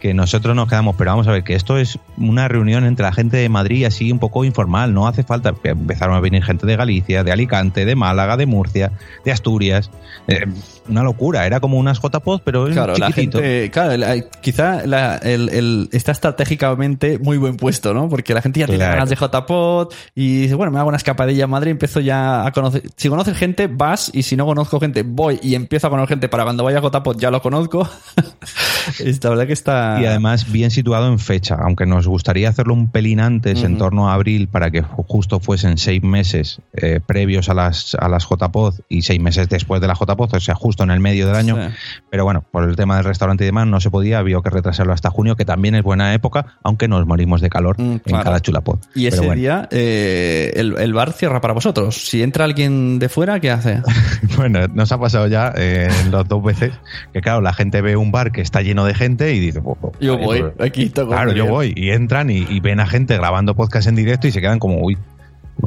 Que 0.00 0.12
nosotros 0.12 0.54
nos 0.54 0.68
quedamos, 0.68 0.94
pero 0.96 1.10
vamos 1.12 1.26
a 1.26 1.32
ver, 1.32 1.42
que 1.42 1.54
esto 1.54 1.78
es 1.78 1.98
una 2.18 2.48
reunión 2.48 2.84
entre 2.84 3.04
la 3.04 3.12
gente 3.12 3.38
de 3.38 3.48
Madrid 3.48 3.84
así 3.86 4.12
un 4.12 4.18
poco 4.18 4.44
informal, 4.44 4.92
no 4.92 5.08
hace 5.08 5.22
falta. 5.22 5.54
Empezaron 5.64 6.14
a 6.14 6.20
venir 6.20 6.44
gente 6.44 6.66
de 6.66 6.76
Galicia, 6.76 7.24
de 7.24 7.32
Alicante, 7.32 7.84
de 7.86 7.96
Málaga, 7.96 8.36
de 8.36 8.44
Murcia, 8.46 8.92
de 9.24 9.32
Asturias. 9.32 9.90
Eh, 10.28 10.44
una 10.88 11.02
locura, 11.02 11.46
era 11.46 11.58
como 11.60 11.78
unas 11.78 11.98
JPod, 12.00 12.42
pero 12.44 12.66
Claro, 12.66 12.94
la 12.96 13.06
chiquitito. 13.08 13.38
gente, 13.38 13.70
claro, 13.70 13.96
la- 13.96 14.20
quizá 14.42 14.86
la- 14.86 15.16
el, 15.16 15.48
el- 15.48 15.88
está 15.92 16.12
estratégicamente 16.12 17.18
muy 17.18 17.38
buen 17.38 17.56
puesto, 17.56 17.92
¿no? 17.94 18.08
Porque 18.08 18.34
la 18.34 18.42
gente 18.42 18.60
ya 18.60 18.66
tiene 18.66 18.78
Claro. 18.78 18.92
ganas 18.94 19.08
de 19.10 19.16
JPod 19.16 19.92
y 20.14 20.42
dice, 20.42 20.54
bueno, 20.54 20.70
me 20.72 20.78
hago 20.78 20.88
una 20.88 20.98
escapadilla 20.98 21.44
a 21.44 21.46
Madrid, 21.48 21.70
empiezo 21.72 22.00
ya 22.00 22.46
a 22.46 22.52
conocer. 22.52 22.82
Si 22.96 23.08
conoces 23.08 23.36
gente, 23.36 23.66
vas 23.66 24.10
y 24.12 24.22
si 24.22 24.36
no 24.36 24.44
conozco 24.46 24.78
gente, 24.78 25.02
voy 25.02 25.40
y 25.42 25.54
empiezo 25.54 25.86
a 25.86 25.90
conocer 25.90 26.10
gente 26.10 26.28
para 26.28 26.44
cuando 26.44 26.62
vaya 26.64 26.78
a 26.78 26.82
JPod 26.82 27.18
ya 27.18 27.30
lo 27.30 27.40
conozco. 27.42 27.88
La 29.22 29.30
verdad 29.30 29.46
que 29.46 29.52
está. 29.54 29.85
Y 30.00 30.06
además 30.06 30.50
bien 30.50 30.70
situado 30.70 31.06
en 31.08 31.18
fecha, 31.18 31.56
aunque 31.60 31.86
nos 31.86 32.06
gustaría 32.06 32.48
hacerlo 32.48 32.74
un 32.74 32.90
pelín 32.90 33.20
antes, 33.20 33.62
en 33.62 33.78
torno 33.78 34.10
a 34.10 34.14
abril, 34.14 34.48
para 34.48 34.70
que 34.70 34.82
ju- 34.82 35.04
justo 35.08 35.40
fuesen 35.40 35.78
seis 35.78 36.02
meses 36.02 36.60
eh, 36.74 37.00
previos 37.04 37.48
a 37.48 37.54
las, 37.54 37.94
a 37.98 38.08
las 38.08 38.26
JPod 38.28 38.74
y 38.88 39.02
seis 39.02 39.20
meses 39.20 39.48
después 39.48 39.80
de 39.80 39.86
la 39.88 39.94
JPod, 39.94 40.34
o 40.34 40.40
sea, 40.40 40.54
justo 40.54 40.82
en 40.84 40.90
el 40.90 41.00
medio 41.00 41.26
del 41.26 41.36
año. 41.36 41.56
Sí. 41.56 41.74
Pero 42.10 42.24
bueno, 42.24 42.44
por 42.50 42.68
el 42.68 42.76
tema 42.76 42.96
del 42.96 43.04
restaurante 43.04 43.44
y 43.44 43.46
demás 43.46 43.66
no 43.66 43.80
se 43.80 43.90
podía, 43.90 44.18
había 44.18 44.38
que 44.42 44.50
retrasarlo 44.50 44.92
hasta 44.92 45.10
junio, 45.10 45.36
que 45.36 45.44
también 45.44 45.74
es 45.74 45.82
buena 45.82 46.12
época, 46.14 46.58
aunque 46.62 46.88
nos 46.88 47.06
morimos 47.06 47.40
de 47.40 47.48
calor 47.50 47.76
en 47.78 47.94
Mm, 47.94 47.98
claro. 48.00 48.24
cada 48.24 48.40
chulapod. 48.40 48.78
Y 48.94 49.06
ese 49.06 49.18
bueno. 49.18 49.34
día 49.34 49.68
eh, 49.70 50.52
el, 50.56 50.76
el 50.78 50.92
bar 50.92 51.12
cierra 51.12 51.40
para 51.40 51.54
vosotros. 51.54 51.94
Si 52.08 52.22
entra 52.22 52.44
alguien 52.44 52.98
de 52.98 53.08
fuera, 53.08 53.40
¿qué 53.40 53.50
hace? 53.50 53.82
Bueno, 54.36 54.60
nos 54.74 54.92
ha 54.92 54.98
pasado 55.00 55.26
ya 55.28 55.52
eh, 55.56 55.88
las 56.10 56.28
dos 56.28 56.42
veces 56.42 56.72
que, 57.12 57.20
claro, 57.22 57.40
la 57.40 57.52
gente 57.54 57.80
ve 57.80 57.96
un 57.96 58.12
bar 58.12 58.32
que 58.32 58.42
está 58.42 58.60
lleno 58.60 58.84
de 58.84 58.92
gente 58.94 59.32
y 59.34 59.38
dice, 59.40 59.60
"Pues, 59.80 59.92
pues, 59.92 60.00
Yo 60.00 60.18
voy, 60.18 60.44
aquí 60.58 60.88
toco 60.88 61.10
Claro, 61.12 61.32
yo 61.32 61.46
voy. 61.46 61.72
Y 61.76 61.90
entran 61.90 62.30
y, 62.30 62.38
y 62.48 62.60
ven 62.60 62.80
a 62.80 62.86
gente 62.86 63.16
grabando 63.16 63.54
podcast 63.54 63.88
en 63.88 63.96
directo 63.96 64.26
y 64.26 64.32
se 64.32 64.40
quedan 64.40 64.58
como, 64.58 64.80
uy, 64.80 64.96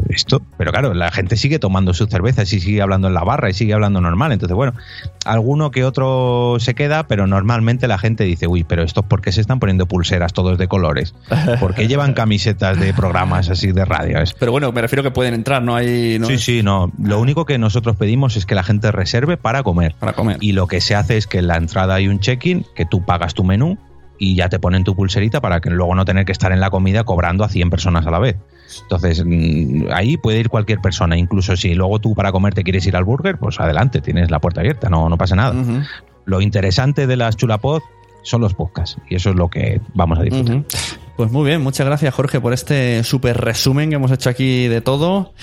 esto. 0.10 0.42
Pero 0.58 0.72
claro, 0.72 0.94
la 0.94 1.12
gente 1.12 1.36
sigue 1.36 1.60
tomando 1.60 1.94
sus 1.94 2.10
cervezas 2.10 2.52
y 2.54 2.60
sigue 2.60 2.82
hablando 2.82 3.08
en 3.08 3.14
la 3.14 3.24
barra 3.24 3.50
y 3.50 3.54
sigue 3.54 3.74
hablando 3.74 4.02
normal. 4.02 4.32
Entonces, 4.32 4.56
bueno, 4.56 4.74
alguno 5.26 5.72
que 5.72 5.84
otro 5.84 6.58
se 6.60 6.76
queda, 6.76 7.08
pero 7.08 7.28
normalmente 7.28 7.88
la 7.88 7.98
gente 7.98 8.24
dice, 8.24 8.48
uy, 8.48 8.64
pero 8.64 8.84
estos 8.84 9.06
por 9.06 9.22
qué 9.22 9.32
se 9.32 9.42
están 9.42 9.60
poniendo 9.60 9.88
pulseras 9.88 10.34
todos 10.34 10.58
de 10.58 10.68
colores? 10.68 11.14
¿Por 11.60 11.74
qué 11.74 11.88
llevan 11.88 12.14
camisetas 12.14 12.80
de 12.80 12.94
programas 12.94 13.50
así 13.50 13.72
de 13.72 13.86
radio? 13.86 14.20
Es- 14.20 14.34
Pero 14.34 14.52
bueno, 14.52 14.72
me 14.72 14.82
refiero 14.82 15.04
que 15.04 15.12
pueden 15.12 15.34
entrar, 15.34 15.62
no 15.62 15.76
hay. 15.76 16.18
No 16.20 16.28
Sí, 16.28 16.38
sí, 16.38 16.64
no. 16.64 16.92
Lo 17.02 17.20
único 17.20 17.46
que 17.46 17.58
nosotros 17.58 17.96
pedimos 17.96 18.38
es 18.38 18.46
que 18.46 18.56
la 18.56 18.64
gente 18.64 18.92
reserve 18.92 19.38
para 19.38 19.64
comer. 19.64 19.96
Para 20.00 20.14
comer. 20.14 20.38
Y 20.40 20.52
lo 20.52 20.68
que 20.68 20.82
se 20.82 20.96
hace 20.96 21.18
es 21.18 21.28
que 21.28 21.40
en 21.40 21.48
la 21.48 21.58
entrada 21.58 21.96
hay 21.96 22.08
un 22.08 22.20
check-in, 22.20 22.66
que 22.76 22.86
tú 22.86 23.06
pagas 23.06 23.34
tu 23.34 23.44
menú 23.44 23.78
y 24.20 24.36
ya 24.36 24.50
te 24.50 24.60
ponen 24.60 24.84
tu 24.84 24.96
pulserita 24.96 25.42
para 25.42 25.62
que 25.62 25.70
luego 25.70 25.96
no 25.96 26.06
tener 26.06 26.26
que 26.26 26.34
estar 26.34 26.52
en 26.52 26.60
la 26.60 26.70
comida 26.70 27.06
cobrando 27.06 27.44
a 27.44 27.50
100 27.50 27.70
personas 27.70 28.06
a 28.06 28.12
la 28.12 28.20
vez. 28.20 28.36
Entonces, 28.84 29.24
mm, 29.26 29.86
ahí 29.92 30.18
puede 30.18 30.40
ir 30.40 30.50
cualquier 30.50 30.80
persona. 30.80 31.18
Incluso 31.18 31.56
si 31.56 31.74
luego 31.74 32.00
tú 32.00 32.14
para 32.14 32.32
comer 32.32 32.54
te 32.54 32.64
quieres 32.64 32.86
ir 32.86 32.96
al 32.96 33.06
burger, 33.06 33.38
pues 33.38 33.60
adelante, 33.60 34.02
tienes 34.02 34.30
la 34.30 34.40
puerta 34.40 34.60
abierta, 34.60 34.90
no, 34.90 35.10
no 35.10 35.18
pasa 35.18 35.36
nada. 35.36 35.56
Lo 36.26 36.42
interesante 36.42 37.08
de 37.08 37.16
las 37.16 37.38
chulapod 37.38 37.82
son 38.22 38.42
los 38.42 38.54
podcasts 38.54 38.98
y 39.10 39.16
eso 39.16 39.30
es 39.32 39.36
lo 39.38 39.50
que 39.50 39.82
vamos 39.94 40.20
a 40.20 40.24
disfrutar. 40.24 40.64
Pues 41.20 41.34
muy 41.34 41.46
bien, 41.50 41.62
muchas 41.62 41.86
gracias 41.86 42.14
Jorge 42.14 42.40
por 42.40 42.54
este 42.54 43.04
súper 43.04 43.36
resumen 43.42 43.90
que 43.90 43.98
hemos 43.98 44.10
hecho 44.10 44.30
aquí 44.30 44.70
de 44.70 44.80
todo. 44.80 45.34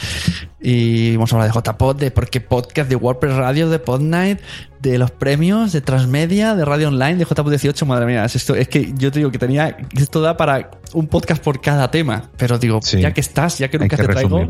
Y 0.58 1.12
hemos 1.16 1.30
hablado 1.34 1.52
de 1.52 1.60
JPod, 1.60 1.96
de 1.96 2.10
Porque 2.10 2.40
Podcast, 2.40 2.88
de 2.88 2.96
WordPress 2.96 3.34
Radio, 3.36 3.68
de 3.68 3.78
Podnight, 3.78 4.40
de 4.80 4.96
los 4.98 5.10
premios, 5.10 5.72
de 5.72 5.82
Transmedia, 5.82 6.54
de 6.54 6.64
Radio 6.64 6.88
Online, 6.88 7.16
de 7.16 7.24
JPod 7.26 7.50
18. 7.50 7.84
Madre 7.84 8.06
mía, 8.06 8.24
es, 8.24 8.36
esto, 8.36 8.54
es 8.54 8.68
que 8.68 8.90
yo 8.96 9.12
te 9.12 9.18
digo 9.18 9.30
que 9.30 9.38
tenía, 9.38 9.76
esto 9.94 10.22
da 10.22 10.36
para 10.38 10.70
un 10.94 11.08
podcast 11.08 11.42
por 11.44 11.60
cada 11.60 11.90
tema. 11.90 12.30
Pero 12.38 12.58
digo, 12.58 12.80
Sí. 12.82 13.00
ya 13.00 13.12
que 13.12 13.20
estás, 13.20 13.58
ya 13.58 13.68
que 13.68 13.78
nunca 13.78 13.96
que 13.96 14.02
te 14.04 14.08
traigo, 14.12 14.44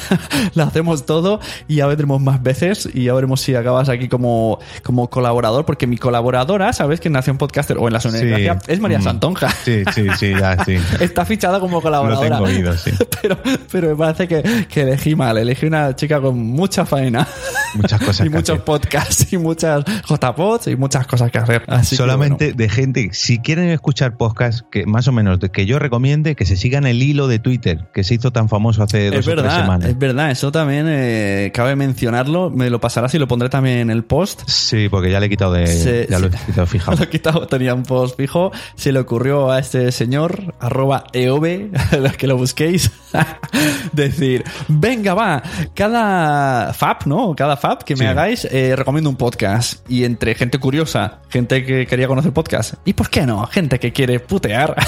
lo 0.54 0.62
hacemos 0.62 1.04
todo 1.04 1.40
y 1.66 1.76
ya 1.76 1.86
vendremos 1.86 2.22
más 2.22 2.42
veces 2.42 2.88
y 2.94 3.04
ya 3.04 3.14
veremos 3.14 3.40
si 3.40 3.54
acabas 3.54 3.88
aquí 3.88 4.08
como, 4.08 4.58
como 4.84 5.10
colaborador, 5.10 5.66
porque 5.66 5.86
mi 5.86 5.98
colaboradora, 5.98 6.72
¿sabes? 6.72 7.00
Que 7.00 7.10
nació 7.10 7.32
en 7.32 7.38
Podcaster 7.38 7.76
o 7.78 7.88
en 7.88 7.92
la 7.92 8.00
Sonoridad, 8.00 8.62
es 8.68 8.80
María 8.80 9.00
Mm. 9.00 9.02
Santonja. 9.02 9.50
Sí, 9.50 9.82
sí, 9.94 10.06
sí, 10.18 10.30
ya, 10.38 10.64
sí. 10.76 10.78
Está 11.00 11.24
fichada 11.24 11.60
como 11.60 11.76
Lo 11.76 11.82
colaboradora. 11.82 12.28
tengo 12.28 12.44
oído, 12.44 12.76
sí. 12.76 12.90
Pero, 13.22 13.36
pero 13.72 13.88
me 13.88 13.96
parece 13.96 14.28
que, 14.28 14.66
que 14.68 14.82
elegí 14.82 15.16
mal. 15.16 15.36
Elegí 15.38 15.66
una 15.66 15.94
chica 15.96 16.20
con 16.20 16.38
mucha 16.38 16.86
faena. 16.86 17.26
Muchas 17.74 18.00
cosas 18.00 18.20
y 18.26 18.30
que 18.30 18.36
muchos 18.36 18.54
hacer. 18.54 18.64
podcasts 18.64 19.32
y 19.32 19.36
muchas 19.38 19.84
JPods 20.08 20.68
y 20.68 20.76
muchas 20.76 21.06
cosas 21.06 21.30
que 21.32 21.38
hacer. 21.38 21.64
Así 21.66 21.90
que, 21.90 21.96
Solamente 21.96 22.52
de 22.52 22.68
gente, 22.68 23.08
si 23.12 23.38
quieren 23.40 23.68
escuchar 23.70 24.16
podcast, 24.16 24.60
que 24.70 24.86
más 24.86 25.08
o 25.08 25.12
menos 25.12 25.38
que 25.52 25.66
yo 25.66 25.78
recomiende, 25.80 26.36
que 26.36 26.44
se 26.46 26.56
sigan 26.56 26.86
el 26.86 27.02
hilo 27.02 27.26
de 27.26 27.38
Twitter, 27.40 27.88
que 27.92 28.04
se 28.04 28.14
hizo 28.14 28.30
tan 28.30 28.48
famoso 28.48 28.84
hace 28.84 29.06
dos 29.10 29.18
es 29.20 29.26
o 29.26 29.30
tres 29.32 29.42
verdad, 29.42 29.60
semanas. 29.62 29.88
es 29.88 29.98
verdad. 29.98 30.30
Eso 30.30 30.52
también 30.52 30.86
eh, 30.88 31.50
cabe 31.52 31.74
mencionarlo. 31.74 32.50
Me 32.50 32.70
lo 32.70 32.80
pasarás 32.80 33.12
y 33.14 33.18
lo 33.18 33.26
pondré 33.26 33.48
también 33.48 33.78
en 33.78 33.90
el 33.90 34.04
post. 34.04 34.42
Sí, 34.48 34.88
porque 34.88 35.10
ya 35.10 35.18
le 35.18 35.26
he 35.26 35.30
quitado 35.30 35.52
de. 35.54 35.66
Se- 35.66 36.06
ya 36.08 36.20
lo 36.20 36.28
he 36.28 36.30
quitado 36.30 36.66
fijado. 36.66 36.96
Lo 36.98 37.04
he 37.04 37.08
quitado, 37.08 37.46
tenía 37.48 37.74
un 37.74 37.82
post 37.82 38.16
fijo. 38.16 38.52
Se 38.76 38.92
le 38.92 39.00
ocurrió 39.00 39.50
a 39.50 39.58
este 39.58 39.90
señor, 39.92 40.54
arroba 40.60 41.04
eove, 41.12 41.70
los 42.00 42.16
que 42.16 42.26
lo 42.26 42.36
busquéis, 42.36 42.90
decir, 43.92 44.44
venga, 44.68 45.14
va, 45.14 45.42
cada 45.74 46.72
FAP, 46.72 47.06
¿no? 47.06 47.34
Cada 47.36 47.56
FAP 47.56 47.82
que 47.82 47.94
me 47.94 48.00
Sí. 48.00 48.06
hagáis, 48.06 48.44
eh, 48.50 48.74
recomiendo 48.76 49.10
un 49.10 49.16
podcast. 49.16 49.88
Y 49.90 50.04
entre 50.04 50.34
gente 50.34 50.58
curiosa, 50.58 51.20
gente 51.28 51.64
que 51.64 51.86
quería 51.86 52.06
conocer 52.08 52.32
podcast, 52.32 52.74
y 52.84 52.92
por 52.92 53.10
qué 53.10 53.26
no, 53.26 53.46
gente 53.46 53.78
que 53.78 53.92
quiere 53.92 54.20
putear. 54.20 54.74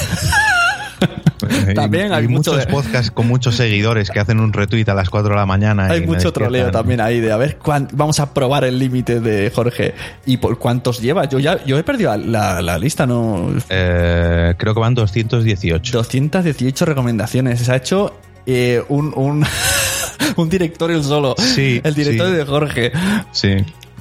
También 1.75 2.13
hay 2.13 2.29
mucho 2.29 2.53
muchos 2.53 2.67
de- 2.67 2.73
podcasts 2.73 3.11
con 3.11 3.27
muchos 3.29 3.57
seguidores 3.57 4.11
que 4.11 4.21
hacen 4.21 4.41
un 4.41 4.53
retweet 4.53 4.89
a 4.89 4.95
las 4.95 5.11
4 5.11 5.31
de 5.31 5.37
la 5.37 5.47
mañana. 5.47 5.87
Hay 5.87 6.07
mucho 6.07 6.33
troleo 6.33 6.71
también 6.71 7.01
ahí 7.01 7.21
de 7.21 7.33
a 7.33 7.37
ver 7.37 7.59
cuán- 7.59 7.89
vamos 7.93 8.21
a 8.21 8.33
probar 8.35 8.65
el 8.65 8.79
límite 8.79 9.21
de 9.21 9.51
Jorge 9.55 9.95
y 10.27 10.37
por 10.39 10.59
cuántos 10.59 11.01
lleva. 11.01 11.25
Yo 11.27 11.39
ya 11.39 11.63
yo 11.65 11.79
he 11.79 11.83
perdido 11.83 12.17
la, 12.17 12.61
la 12.63 12.79
lista, 12.79 13.07
no 13.07 13.51
Eh, 13.69 14.55
creo 14.57 14.75
que 14.75 14.81
van 14.81 14.95
218. 14.95 15.93
218 15.97 16.85
recomendaciones. 16.85 17.61
Se 17.61 17.73
ha 17.73 17.77
hecho 17.77 18.15
eh, 18.47 18.83
un, 18.89 19.13
un, 19.17 19.45
un 20.37 20.49
el 20.97 21.05
solo. 21.05 21.35
Sí, 21.39 21.81
El 21.85 21.95
directorio 21.95 22.33
sí. 22.33 22.39
de 22.39 22.45
Jorge. 22.45 22.93
Sí. 23.33 23.57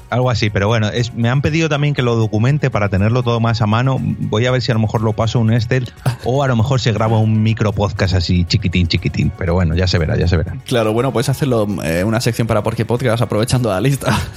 Algo 0.09 0.29
así, 0.29 0.49
pero 0.49 0.67
bueno, 0.67 0.87
es, 0.89 1.13
me 1.13 1.29
han 1.29 1.41
pedido 1.41 1.69
también 1.69 1.93
que 1.93 2.01
lo 2.01 2.15
documente 2.15 2.69
para 2.69 2.89
tenerlo 2.89 3.21
todo 3.23 3.39
más 3.39 3.61
a 3.61 3.67
mano. 3.67 3.97
Voy 4.01 4.45
a 4.47 4.51
ver 4.51 4.61
si 4.61 4.71
a 4.71 4.73
lo 4.73 4.79
mejor 4.79 5.01
lo 5.01 5.13
paso 5.13 5.37
a 5.39 5.41
un 5.41 5.53
Excel 5.53 5.87
o 6.23 6.43
a 6.43 6.47
lo 6.47 6.55
mejor 6.55 6.79
se 6.79 6.91
graba 6.91 7.19
un 7.19 7.43
micro 7.43 7.71
podcast 7.73 8.15
así 8.15 8.43
chiquitín, 8.45 8.87
chiquitín. 8.87 9.31
Pero 9.37 9.53
bueno, 9.53 9.75
ya 9.75 9.85
se 9.87 9.97
verá, 9.99 10.17
ya 10.17 10.27
se 10.27 10.37
verá. 10.37 10.55
Claro, 10.65 10.93
bueno, 10.93 11.13
puedes 11.13 11.29
hacerlo 11.29 11.67
eh, 11.83 12.03
una 12.03 12.19
sección 12.21 12.47
para 12.47 12.63
Porque 12.63 12.85
Podcast 12.85 13.21
aprovechando 13.21 13.69
la 13.69 13.81
lista. 13.81 14.17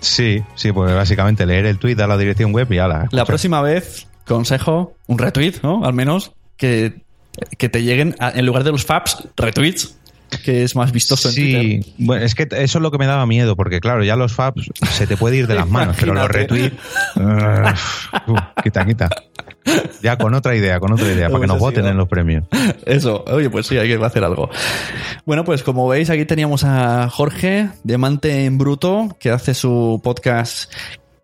Sí, 0.00 0.42
sí, 0.54 0.70
pues 0.70 0.94
básicamente 0.94 1.46
leer 1.46 1.64
el 1.64 1.78
tweet 1.78 1.98
a 2.02 2.06
la 2.06 2.18
dirección 2.18 2.52
web 2.52 2.70
y 2.70 2.76
ala. 2.78 3.08
La 3.10 3.24
próxima 3.24 3.62
vez, 3.62 4.06
consejo, 4.26 4.92
un 5.06 5.16
retweet, 5.16 5.54
¿no? 5.62 5.82
Al 5.86 5.94
menos 5.94 6.32
que, 6.58 7.02
que 7.56 7.70
te 7.70 7.82
lleguen, 7.82 8.14
a- 8.18 8.28
en 8.30 8.44
lugar 8.44 8.64
de 8.64 8.70
los 8.72 8.84
faps, 8.84 9.26
retweets, 9.38 9.96
que 10.44 10.62
es 10.62 10.76
más 10.76 10.92
vistoso 10.92 11.28
en 11.28 11.34
Twitter. 11.34 11.62
Sí, 11.62 11.94
bueno, 11.98 12.24
es 12.24 12.34
que 12.34 12.48
eso 12.50 12.78
es 12.78 12.82
lo 12.82 12.90
que 12.90 12.98
me 12.98 13.06
daba 13.06 13.26
miedo, 13.26 13.56
porque 13.56 13.80
claro, 13.80 14.04
ya 14.04 14.16
los 14.16 14.32
faps 14.32 14.70
se 14.92 15.06
te 15.06 15.16
puede 15.16 15.36
ir 15.36 15.46
de 15.46 15.54
las 15.54 15.68
manos, 15.68 15.96
pero 15.98 16.14
los 16.14 16.28
retweets. 16.28 16.76
uh, 17.16 18.62
quita, 18.62 18.86
quita. 18.86 19.08
Ya 20.02 20.18
con 20.18 20.34
otra 20.34 20.54
idea, 20.54 20.78
con 20.78 20.92
otra 20.92 21.10
idea, 21.10 21.28
para 21.28 21.40
que 21.40 21.46
nos 21.46 21.56
Hubiese 21.56 21.80
voten 21.80 21.86
en 21.86 21.96
los 21.96 22.08
premios. 22.08 22.44
Eso, 22.84 23.24
oye, 23.26 23.48
pues 23.48 23.66
sí, 23.66 23.78
hay 23.78 23.88
que 23.88 24.04
hacer 24.04 24.24
algo. 24.24 24.50
Bueno, 25.24 25.44
pues 25.44 25.62
como 25.62 25.88
veis, 25.88 26.10
aquí 26.10 26.24
teníamos 26.26 26.64
a 26.64 27.08
Jorge, 27.08 27.70
Diamante 27.82 28.44
en 28.44 28.58
Bruto, 28.58 29.16
que 29.18 29.30
hace 29.30 29.54
su 29.54 30.00
podcast 30.04 30.70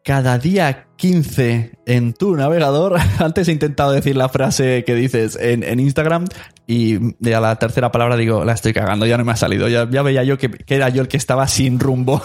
cada 0.04 0.38
día 0.38 0.86
15 0.96 1.72
en 1.86 2.12
tu 2.14 2.36
navegador. 2.36 2.98
Antes 3.18 3.48
he 3.48 3.52
intentado 3.52 3.92
decir 3.92 4.16
la 4.16 4.28
frase 4.28 4.84
que 4.84 4.94
dices 4.94 5.36
en, 5.40 5.62
en 5.62 5.80
Instagram 5.80 6.26
y 6.66 6.96
a 7.32 7.40
la 7.40 7.56
tercera 7.56 7.90
palabra 7.90 8.16
digo, 8.16 8.44
la 8.44 8.52
estoy 8.52 8.72
cagando, 8.72 9.06
ya 9.06 9.18
no 9.18 9.24
me 9.24 9.32
ha 9.32 9.36
salido. 9.36 9.68
Ya, 9.68 9.88
ya 9.90 10.02
veía 10.02 10.22
yo 10.24 10.38
que, 10.38 10.50
que 10.50 10.74
era 10.74 10.88
yo 10.88 11.02
el 11.02 11.08
que 11.08 11.16
estaba 11.16 11.48
sin 11.48 11.80
rumbo, 11.80 12.22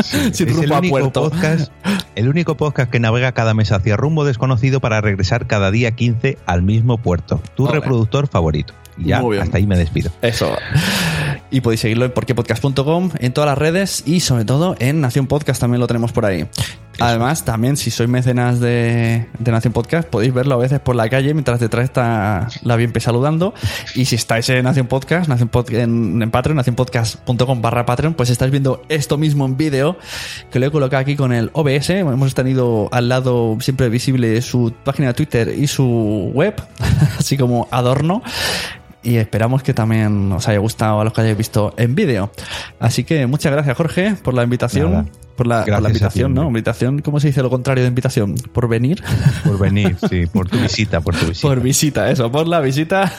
sin 0.32 0.48
el 0.48 0.54
rumbo 0.54 0.76
a 0.76 0.82
puerto. 0.82 1.30
podcast, 1.30 1.72
el 2.14 2.28
único 2.28 2.56
podcast 2.56 2.90
que 2.90 3.00
navega 3.00 3.32
cada 3.32 3.54
mes 3.54 3.72
hacia 3.72 3.96
rumbo 3.96 4.24
desconocido 4.24 4.80
para 4.80 5.00
regresar 5.00 5.46
cada 5.46 5.70
día 5.70 5.92
15 5.92 6.38
al 6.46 6.62
mismo 6.62 6.98
puerto. 6.98 7.40
Tu 7.54 7.66
reproductor 7.66 8.28
favorito. 8.28 8.74
Y 8.98 9.08
ya, 9.08 9.22
hasta 9.40 9.58
ahí 9.58 9.66
me 9.66 9.76
despido. 9.76 10.10
Eso. 10.22 10.56
Y 11.50 11.60
podéis 11.60 11.80
seguirlo 11.80 12.06
en 12.06 12.12
porquepodcast.com, 12.12 13.10
en 13.18 13.32
todas 13.32 13.48
las 13.48 13.58
redes 13.58 14.02
y 14.06 14.20
sobre 14.20 14.44
todo 14.44 14.74
en 14.78 15.00
Nación 15.00 15.26
Podcast 15.26 15.60
también 15.60 15.80
lo 15.80 15.86
tenemos 15.86 16.12
por 16.12 16.24
ahí. 16.24 16.46
Además, 16.98 17.44
también 17.44 17.76
si 17.76 17.90
sois 17.90 18.08
mecenas 18.08 18.58
de, 18.58 19.26
de 19.38 19.52
Nación 19.52 19.72
Podcast, 19.72 20.08
podéis 20.08 20.32
verlo 20.32 20.54
a 20.54 20.58
veces 20.58 20.80
por 20.80 20.96
la 20.96 21.08
calle 21.10 21.34
mientras 21.34 21.60
detrás 21.60 21.84
está 21.84 22.48
la 22.62 22.76
Bienpe 22.76 23.00
saludando. 23.00 23.52
Y 23.94 24.06
si 24.06 24.14
estáis 24.16 24.48
en 24.48 24.64
Nación 24.64 24.86
Podcast, 24.86 25.28
Nación 25.28 25.50
Pod- 25.50 25.70
en, 25.74 26.22
en 26.22 26.30
Patreon, 26.30 26.56
nacionpodcast.com 26.56 27.60
barra 27.60 27.84
Patreon, 27.84 28.14
pues 28.14 28.30
estáis 28.30 28.50
viendo 28.50 28.82
esto 28.88 29.18
mismo 29.18 29.44
en 29.44 29.56
vídeo, 29.56 29.98
que 30.50 30.58
lo 30.58 30.66
he 30.66 30.70
colocado 30.70 31.02
aquí 31.02 31.16
con 31.16 31.32
el 31.32 31.50
OBS. 31.52 31.90
Hemos 31.90 32.34
tenido 32.34 32.88
al 32.92 33.08
lado 33.08 33.58
siempre 33.60 33.88
visible 33.90 34.40
su 34.40 34.72
página 34.84 35.08
de 35.08 35.14
Twitter 35.14 35.54
y 35.56 35.66
su 35.66 36.30
web, 36.32 36.54
así 37.18 37.36
como 37.36 37.68
adorno. 37.70 38.22
Y 39.02 39.16
esperamos 39.18 39.62
que 39.62 39.72
también 39.74 40.32
os 40.32 40.48
haya 40.48 40.58
gustado 40.58 41.00
a 41.00 41.04
los 41.04 41.12
que 41.12 41.20
hayáis 41.20 41.36
visto 41.36 41.74
en 41.76 41.94
vídeo. 41.94 42.30
Así 42.80 43.04
que 43.04 43.26
muchas 43.26 43.52
gracias, 43.52 43.76
Jorge, 43.76 44.14
por 44.22 44.34
la 44.34 44.42
invitación. 44.42 44.90
Nada. 44.92 45.04
Por 45.36 45.46
la, 45.46 45.64
por 45.64 45.82
la 45.82 45.88
invitación, 45.88 46.32
¿no? 46.34 46.44
Invitación, 46.46 47.00
¿cómo 47.02 47.20
se 47.20 47.26
dice 47.28 47.42
lo 47.42 47.50
contrario 47.50 47.82
de 47.84 47.88
invitación? 47.88 48.34
¿Por 48.52 48.68
venir? 48.68 49.02
Por 49.44 49.58
venir, 49.58 49.96
sí, 50.08 50.26
por 50.26 50.48
tu 50.48 50.58
visita, 50.58 51.00
por 51.00 51.14
tu 51.14 51.26
visita. 51.26 51.46
Por 51.48 51.60
visita, 51.60 52.10
eso, 52.10 52.32
por 52.32 52.46
la 52.48 52.60
visita. 52.60 53.12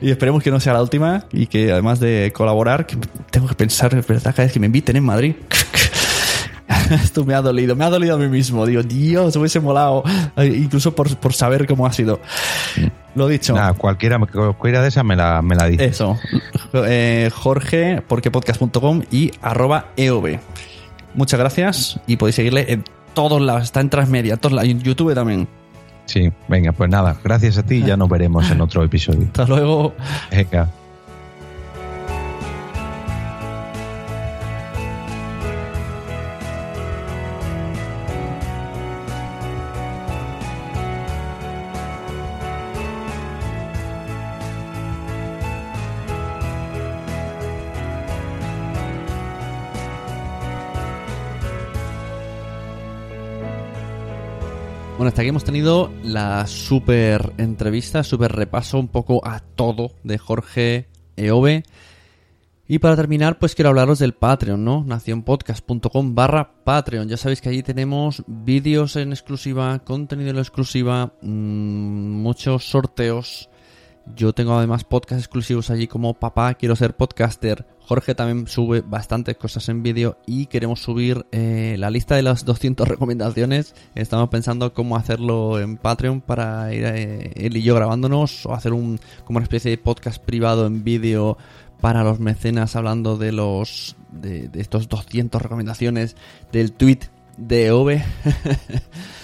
Y 0.00 0.10
esperemos 0.10 0.42
que 0.42 0.50
no 0.50 0.60
sea 0.60 0.72
la 0.74 0.82
última 0.82 1.24
y 1.32 1.46
que 1.46 1.72
además 1.72 1.98
de 2.00 2.32
colaborar, 2.34 2.86
que 2.86 2.96
tengo 3.30 3.48
que 3.48 3.54
pensar, 3.54 3.94
es 3.94 4.06
verdad, 4.06 4.32
cada 4.34 4.44
vez 4.44 4.52
que 4.52 4.60
me 4.60 4.66
inviten 4.66 4.96
en 4.96 5.04
Madrid. 5.04 5.34
Esto 6.90 7.24
me 7.24 7.34
ha 7.34 7.40
dolido, 7.42 7.74
me 7.76 7.84
ha 7.84 7.90
dolido 7.90 8.14
a 8.14 8.18
mí 8.18 8.28
mismo. 8.28 8.66
Digo, 8.66 8.82
Dios, 8.82 9.34
hubiese 9.36 9.60
molado. 9.60 10.02
eh, 10.36 10.46
Incluso 10.46 10.94
por, 10.94 11.16
por 11.16 11.32
saber 11.32 11.66
cómo 11.66 11.86
ha 11.86 11.92
sido. 11.92 12.20
Lo 13.14 13.28
dicho. 13.28 13.54
Nada, 13.54 13.72
cualquiera, 13.74 14.18
cualquiera 14.18 14.82
de 14.82 14.88
esas 14.88 15.04
me 15.04 15.16
la, 15.16 15.40
me 15.42 15.54
la 15.54 15.66
dice. 15.66 15.84
Eso. 15.86 16.18
Eh, 16.72 17.30
Jorge, 17.32 18.02
porquepodcast.com 18.06 19.02
y 19.10 19.30
arroba 19.40 19.86
EOB. 19.96 20.38
Muchas 21.14 21.38
gracias 21.38 22.00
y 22.06 22.16
podéis 22.16 22.36
seguirle 22.36 22.72
en 22.72 22.84
todos 23.14 23.40
lados. 23.40 23.64
Está 23.64 23.80
en 23.80 23.90
Transmedia, 23.90 24.34
en 24.34 24.40
todos 24.40 24.54
lados, 24.54 24.70
en 24.70 24.80
YouTube 24.80 25.14
también. 25.14 25.48
Sí, 26.06 26.30
venga, 26.48 26.72
pues 26.72 26.90
nada, 26.90 27.16
gracias 27.24 27.56
a 27.56 27.62
ti 27.62 27.76
y 27.76 27.82
ya 27.84 27.96
nos 27.96 28.08
veremos 28.08 28.50
en 28.50 28.60
otro 28.60 28.82
episodio. 28.84 29.24
Hasta 29.26 29.46
luego. 29.46 29.94
Venga. 30.30 30.68
Bueno, 55.04 55.10
hasta 55.10 55.20
aquí 55.20 55.28
hemos 55.28 55.44
tenido 55.44 55.92
la 56.02 56.46
super 56.46 57.34
entrevista, 57.36 58.02
super 58.02 58.32
repaso 58.32 58.78
un 58.78 58.88
poco 58.88 59.20
a 59.22 59.40
todo 59.40 59.90
de 60.02 60.16
Jorge 60.16 60.88
Eove. 61.16 61.62
Y 62.66 62.78
para 62.78 62.96
terminar, 62.96 63.38
pues 63.38 63.54
quiero 63.54 63.68
hablaros 63.68 63.98
del 63.98 64.14
Patreon, 64.14 64.64
¿no? 64.64 64.82
nacionpodcast.com 64.82 66.14
barra 66.14 66.64
Patreon. 66.64 67.06
Ya 67.06 67.18
sabéis 67.18 67.42
que 67.42 67.50
allí 67.50 67.62
tenemos 67.62 68.24
vídeos 68.26 68.96
en 68.96 69.12
exclusiva, 69.12 69.78
contenido 69.80 70.30
en 70.30 70.38
exclusiva, 70.38 71.12
mmm, 71.20 72.22
muchos 72.22 72.64
sorteos. 72.70 73.50
Yo 74.14 74.34
tengo 74.34 74.56
además 74.56 74.84
podcasts 74.84 75.24
exclusivos 75.24 75.70
allí 75.70 75.86
como 75.86 76.14
Papá, 76.14 76.54
quiero 76.54 76.76
ser 76.76 76.94
podcaster. 76.94 77.66
Jorge 77.80 78.14
también 78.14 78.46
sube 78.46 78.82
bastantes 78.82 79.36
cosas 79.36 79.68
en 79.68 79.82
vídeo 79.82 80.18
y 80.26 80.46
queremos 80.46 80.82
subir 80.82 81.26
eh, 81.32 81.76
la 81.78 81.90
lista 81.90 82.14
de 82.14 82.22
las 82.22 82.44
200 82.44 82.86
recomendaciones. 82.88 83.74
Estamos 83.94 84.28
pensando 84.28 84.74
cómo 84.74 84.96
hacerlo 84.96 85.58
en 85.58 85.78
Patreon 85.78 86.20
para 86.20 86.72
ir 86.74 86.84
eh, 86.84 87.32
él 87.34 87.56
y 87.56 87.62
yo 87.62 87.74
grabándonos 87.74 88.44
o 88.46 88.52
hacer 88.52 88.74
un 88.74 89.00
como 89.24 89.38
una 89.38 89.44
especie 89.44 89.70
de 89.70 89.78
podcast 89.78 90.22
privado 90.22 90.66
en 90.66 90.84
vídeo 90.84 91.38
para 91.80 92.04
los 92.04 92.20
mecenas 92.20 92.76
hablando 92.76 93.16
de 93.16 93.32
los 93.32 93.96
de, 94.12 94.48
de 94.48 94.60
estos 94.60 94.88
200 94.88 95.40
recomendaciones 95.40 96.16
del 96.52 96.72
tweet 96.72 97.00
de 97.38 97.70
Ove. 97.72 98.04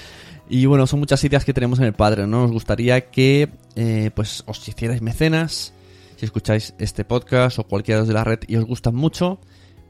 y 0.50 0.66
bueno, 0.66 0.86
son 0.86 0.98
muchas 0.98 1.22
ideas 1.24 1.44
que 1.44 1.54
tenemos 1.54 1.78
en 1.78 1.86
el 1.86 1.92
Patreon, 1.92 2.30
¿no? 2.30 2.42
Nos 2.42 2.50
gustaría 2.50 3.10
que 3.10 3.48
eh, 3.76 4.10
pues 4.14 4.42
os 4.46 4.66
hicierais 4.68 5.00
mecenas 5.00 5.72
si 6.16 6.26
escucháis 6.26 6.74
este 6.78 7.04
podcast 7.04 7.58
o 7.60 7.64
cualquiera 7.64 8.02
de 8.02 8.12
la 8.12 8.24
red 8.24 8.40
y 8.46 8.56
os 8.56 8.66
gustan 8.66 8.94
mucho, 8.94 9.40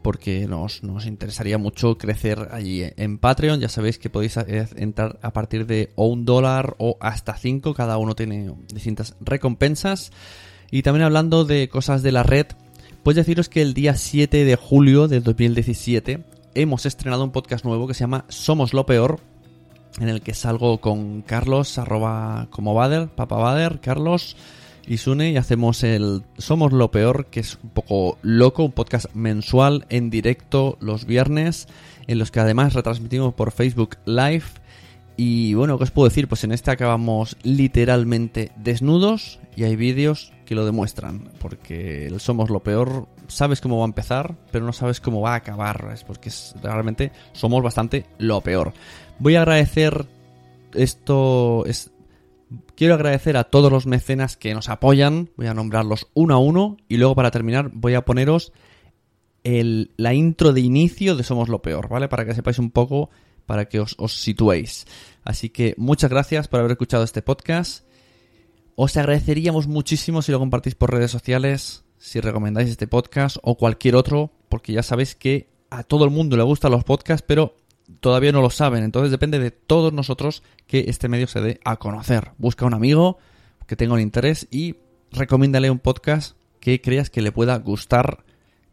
porque 0.03 0.47
nos, 0.47 0.85
nos 0.85 1.07
interesaría 1.07 1.59
mucho 1.59 1.99
crecer 1.99 2.51
allí 2.53 2.85
en 2.97 3.19
Patreon. 3.19 3.59
Ya 3.59 3.69
sabéis 3.69 3.99
que 3.99 4.11
podéis 4.11 4.37
eh, 4.37 4.69
entrar 4.77 5.19
a 5.23 5.33
partir 5.33 5.67
de 5.67 5.91
o 5.97 6.07
un 6.07 6.25
dólar 6.25 6.77
o 6.79 6.97
hasta 7.01 7.35
cinco, 7.37 7.75
cada 7.75 7.97
uno 7.97 8.15
tiene 8.15 8.53
distintas 8.73 9.17
recompensas. 9.21 10.13
Y 10.71 10.83
también 10.83 11.05
hablando 11.05 11.45
de 11.45 11.69
cosas 11.69 12.03
de 12.03 12.13
la 12.13 12.23
red, 12.23 12.47
pues 13.03 13.17
deciros 13.17 13.49
que 13.49 13.63
el 13.63 13.75
día 13.75 13.97
7 13.97 14.45
de 14.45 14.57
julio 14.57 15.09
de 15.09 15.21
2017 15.21 16.23
hemos 16.55 16.87
estrenado 16.87 17.25
un 17.25 17.33
podcast 17.33 17.65
nuevo 17.65 17.89
que 17.89 17.95
se 17.95 18.01
llama 18.01 18.25
Somos 18.29 18.73
lo 18.73 18.87
Peor, 18.87 19.21
en 19.99 20.09
el 20.09 20.23
que 20.23 20.35
salgo 20.35 20.81
con 20.81 21.23
Carlos, 21.23 21.79
arroba 21.79 22.47
como 22.51 22.75
Bader, 22.75 23.09
Papa 23.09 23.37
Bader, 23.37 23.81
Carlos 23.81 24.37
y 24.87 24.99
Sune 24.99 25.31
y 25.31 25.37
hacemos 25.37 25.83
el 25.83 26.23
Somos 26.39 26.73
lo 26.73 26.91
Peor, 26.91 27.27
que 27.27 27.41
es 27.41 27.59
un 27.63 27.71
poco 27.71 28.19
loco, 28.23 28.65
un 28.65 28.73
podcast 28.73 29.07
mensual 29.15 29.87
en 29.89 30.11
directo 30.11 30.77
los 30.81 31.07
viernes, 31.07 31.69
en 32.07 32.19
los 32.19 32.31
que 32.31 32.41
además 32.41 32.75
retransmitimos 32.75 33.35
por 33.35 33.53
Facebook 33.53 33.97
Live. 34.05 34.45
Y 35.17 35.55
bueno, 35.55 35.77
¿qué 35.77 35.85
os 35.85 35.91
puedo 35.91 36.09
decir? 36.09 36.29
Pues 36.29 36.45
en 36.45 36.53
este 36.53 36.71
acabamos 36.71 37.37
literalmente 37.43 38.53
desnudos 38.57 39.39
y 39.55 39.65
hay 39.65 39.77
vídeos 39.77 40.33
que 40.47 40.55
lo 40.55 40.65
demuestran, 40.65 41.29
porque 41.39 42.07
el 42.07 42.21
Somos 42.21 42.49
lo 42.49 42.61
Peor 42.61 43.07
sabes 43.31 43.61
cómo 43.61 43.79
va 43.79 43.85
a 43.85 43.87
empezar, 43.87 44.35
pero 44.51 44.65
no 44.65 44.73
sabes 44.73 45.01
cómo 45.01 45.21
va 45.21 45.33
a 45.33 45.37
acabar, 45.37 45.91
es 45.93 46.05
porque 46.05 46.31
realmente 46.63 47.13
somos 47.33 47.63
bastante 47.63 48.07
lo 48.19 48.41
peor. 48.41 48.73
Voy 49.21 49.37
a 49.37 49.43
agradecer 49.43 50.07
esto, 50.73 51.65
es, 51.67 51.91
quiero 52.75 52.95
agradecer 52.95 53.37
a 53.37 53.45
todos 53.45 53.71
los 53.71 53.85
mecenas 53.85 54.39
que 54.39 54.55
nos 54.55 54.71
apoyan, 54.71 55.29
voy 55.37 55.47
a 55.47 55.53
nombrarlos 55.53 56.09
uno 56.15 56.35
a 56.35 56.39
uno 56.39 56.79
y 56.89 56.97
luego 56.97 57.15
para 57.15 57.31
terminar 57.31 57.71
voy 57.75 57.95
a 57.95 58.05
poneros 58.07 58.53
la 59.45 60.15
intro 60.15 60.55
de 60.55 60.63
inicio 60.63 61.17
de 61.17 61.23
Somos 61.23 61.51
lo 61.51 61.61
Peor, 61.61 61.91
¿vale? 61.91 62.09
Para 62.09 62.25
que 62.25 62.35
sepáis 62.35 62.59
un 62.59 62.71
poco, 62.71 63.11
para 63.45 63.67
que 63.67 63.81
os, 63.81 63.95
os 63.99 64.19
situéis. 64.19 64.87
Así 65.23 65.51
que 65.51 65.75
muchas 65.77 66.11
gracias 66.11 66.49
por 66.49 66.61
haber 66.61 66.73
escuchado 66.73 67.05
este 67.05 67.21
podcast. 67.21 67.85
Os 68.75 68.97
agradeceríamos 68.97 69.67
muchísimo 69.67 70.23
si 70.23 70.33
lo 70.33 70.39
compartís 70.39 70.75
por 70.75 70.93
redes 70.93 71.11
sociales, 71.11 71.85
si 71.99 72.21
recomendáis 72.21 72.71
este 72.71 72.87
podcast 72.87 73.37
o 73.43 73.57
cualquier 73.57 73.97
otro, 73.97 74.33
porque 74.49 74.73
ya 74.73 74.83
sabéis 74.83 75.15
que 75.15 75.51
a 75.69 75.83
todo 75.83 76.07
el 76.07 76.11
mundo 76.11 76.39
le 76.39 76.43
gustan 76.43 76.73
los 76.73 76.85
podcasts, 76.85 77.25
pero 77.27 77.57
todavía 78.01 78.33
no 78.33 78.43
lo 78.43 78.51
saben. 78.51 78.85
Entonces 78.85 79.11
depende 79.11 79.39
de 79.39 79.51
todos 79.51 79.93
nosotros 79.93 80.43
que 80.67 80.85
este 80.89 81.09
medio 81.09 81.27
se 81.27 81.41
dé 81.41 81.61
a 81.65 81.77
conocer. 81.77 82.33
Busca 82.39 82.67
un 82.67 82.75
amigo 82.75 83.19
que 83.67 83.77
tenga 83.77 83.95
un 83.95 84.01
interés 84.01 84.47
y 84.51 84.77
recomiéndale 85.11 85.71
un 85.71 85.79
podcast 85.79 86.37
que 86.61 86.81
creas 86.81 87.11
que 87.11 87.23
le 87.23 87.33
pueda 87.33 87.57
gustar 87.59 88.25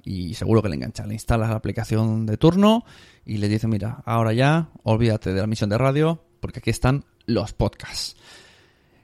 y 0.04 0.36
seguro 0.36 0.62
que 0.62 0.70
le 0.70 0.76
engancha. 0.76 1.06
Le 1.06 1.14
instalas 1.14 1.50
la 1.50 1.56
aplicación 1.56 2.26
de 2.26 2.38
turno 2.38 2.86
y 3.26 3.38
le 3.38 3.50
dice, 3.50 3.68
mira, 3.68 4.02
ahora 4.06 4.34
ya, 4.34 4.70
olvídate 4.84 5.34
de 5.34 5.42
la 5.42 5.48
misión 5.48 5.70
de 5.70 5.78
radio, 5.78 6.24
porque 6.40 6.60
aquí 6.60 6.70
están 6.70 7.06
los 7.26 7.54
podcasts. 7.54 8.16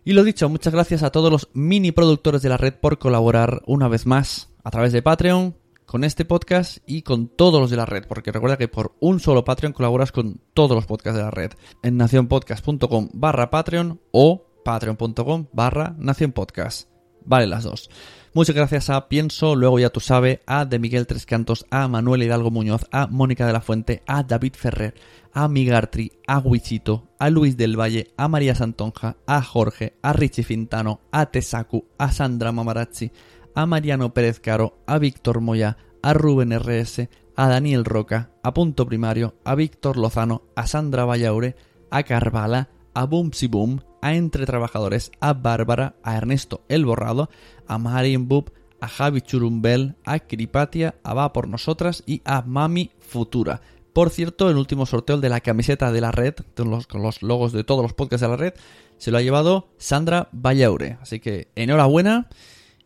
Y 0.06 0.14
lo 0.14 0.24
dicho, 0.24 0.50
muchas 0.50 0.74
gracias 0.74 1.04
a 1.04 1.12
todos 1.12 1.32
los 1.32 1.50
mini 1.54 1.92
productores 1.92 2.42
de 2.42 2.50
la 2.50 2.58
red 2.58 2.74
por 2.74 3.00
colaborar 3.00 3.62
una 3.66 3.88
vez 3.88 4.06
más 4.06 4.50
a 4.64 4.72
través 4.72 4.94
de 4.94 5.02
Patreon 5.02 5.56
con 5.94 6.04
este 6.04 6.26
podcast 6.26 6.80
y 6.88 7.04
con 7.04 7.28
todos 7.28 7.62
los 7.62 7.70
de 7.70 7.78
la 7.78 7.86
red, 7.86 8.06
porque 8.08 8.32
recuerda 8.32 8.58
que 8.58 8.68
por 8.68 8.96
un 9.00 9.20
solo 9.20 9.46
Patreon 9.46 9.74
colaboras 9.74 10.12
con 10.12 10.42
todos 10.56 10.76
los 10.76 10.88
podcasts 10.88 11.20
de 11.20 11.24
la 11.24 11.30
red 11.30 11.52
en 11.84 11.98
nacionpodcast.com 11.98 13.10
barra 13.14 13.52
Patreon 13.52 14.02
o 14.10 14.44
patreon.com 14.66 15.46
barra 15.54 15.94
nacionpodcast. 16.00 16.90
Vale 17.26 17.46
las 17.46 17.66
dos. 17.66 17.92
Muchas 18.34 18.56
gracias 18.56 18.90
a 18.90 19.08
Pienso, 19.08 19.56
luego 19.56 19.78
ya 19.78 19.92
tú 19.92 20.00
sabes, 20.00 20.40
a 20.48 20.66
De 20.66 20.80
Miguel 20.80 21.06
Tres 21.06 21.28
Cantos, 21.28 21.68
a 21.70 21.88
Manuel 21.88 22.24
Hidalgo 22.24 22.50
Muñoz, 22.50 22.88
a 22.92 23.06
Mónica 23.06 23.46
de 23.46 23.54
la 23.54 23.62
Fuente, 23.62 24.02
a 24.08 24.24
David 24.24 24.56
Ferrer, 24.56 24.96
a 25.32 25.48
Migartri, 25.48 26.12
a 26.26 26.40
Wichito, 26.40 27.10
a 27.20 27.30
Luis 27.30 27.56
del 27.56 27.80
Valle, 27.80 28.16
a 28.18 28.28
María 28.28 28.56
Santonja, 28.56 29.18
a 29.28 29.44
Jorge, 29.44 29.94
a 30.02 30.12
Richie 30.14 30.44
Fintano, 30.44 31.02
a 31.12 31.28
Tesaku, 31.28 31.86
a 32.00 32.12
Sandra 32.12 32.52
Mamarazzi, 32.52 33.12
a 33.56 33.66
Mariano 33.66 34.14
Pérez 34.14 34.40
Caro, 34.40 34.78
a 34.86 34.98
Víctor 34.98 35.42
Moya, 35.42 35.78
a 36.02 36.14
Rubén 36.14 36.52
RS, 36.58 37.10
a 37.36 37.48
Daniel 37.48 37.86
Roca, 37.86 38.32
a 38.44 38.54
Punto 38.54 38.86
Primario, 38.86 39.36
a 39.44 39.56
Víctor 39.56 39.98
Lozano, 39.98 40.44
a 40.56 40.68
Sandra 40.68 41.06
Vallaure, 41.06 41.56
a 41.90 42.04
Carvala, 42.04 42.70
a 42.94 43.06
Boomsy 43.06 43.48
Boom, 43.48 43.82
a 44.02 44.16
Entre 44.16 44.46
Trabajadores, 44.46 45.12
a 45.20 45.34
Bárbara, 45.34 45.96
a 46.04 46.18
Ernesto 46.18 46.64
El 46.68 46.86
Borrado, 46.86 47.30
a 47.68 47.78
Marian 47.78 48.28
Bub, 48.28 48.52
a 48.82 48.88
Javi 48.88 49.22
Churumbel, 49.22 49.96
a 50.04 50.20
Cripatia, 50.20 50.96
a 51.04 51.14
Va 51.14 51.32
por 51.32 51.48
Nosotras 51.48 52.04
y 52.06 52.22
a 52.26 52.42
Mami 52.42 52.92
Futura. 53.00 53.62
Por 53.94 54.10
cierto, 54.10 54.50
el 54.50 54.58
último 54.58 54.86
sorteo 54.86 55.20
de 55.20 55.30
la 55.30 55.40
camiseta 55.40 55.92
de 55.92 56.02
la 56.02 56.12
red, 56.12 56.34
con 56.58 56.70
los, 56.70 56.88
con 56.88 57.04
los 57.04 57.22
logos 57.22 57.54
de 57.54 57.64
todos 57.64 57.84
los 57.84 57.94
podcasts 57.94 58.24
de 58.24 58.28
la 58.28 58.38
red, 58.38 58.54
se 58.98 59.12
lo 59.12 59.20
ha 59.20 59.22
llevado 59.22 59.70
Sandra 59.78 60.30
Vallaure. 60.32 60.98
Así 61.00 61.20
que 61.20 61.48
enhorabuena 61.56 62.28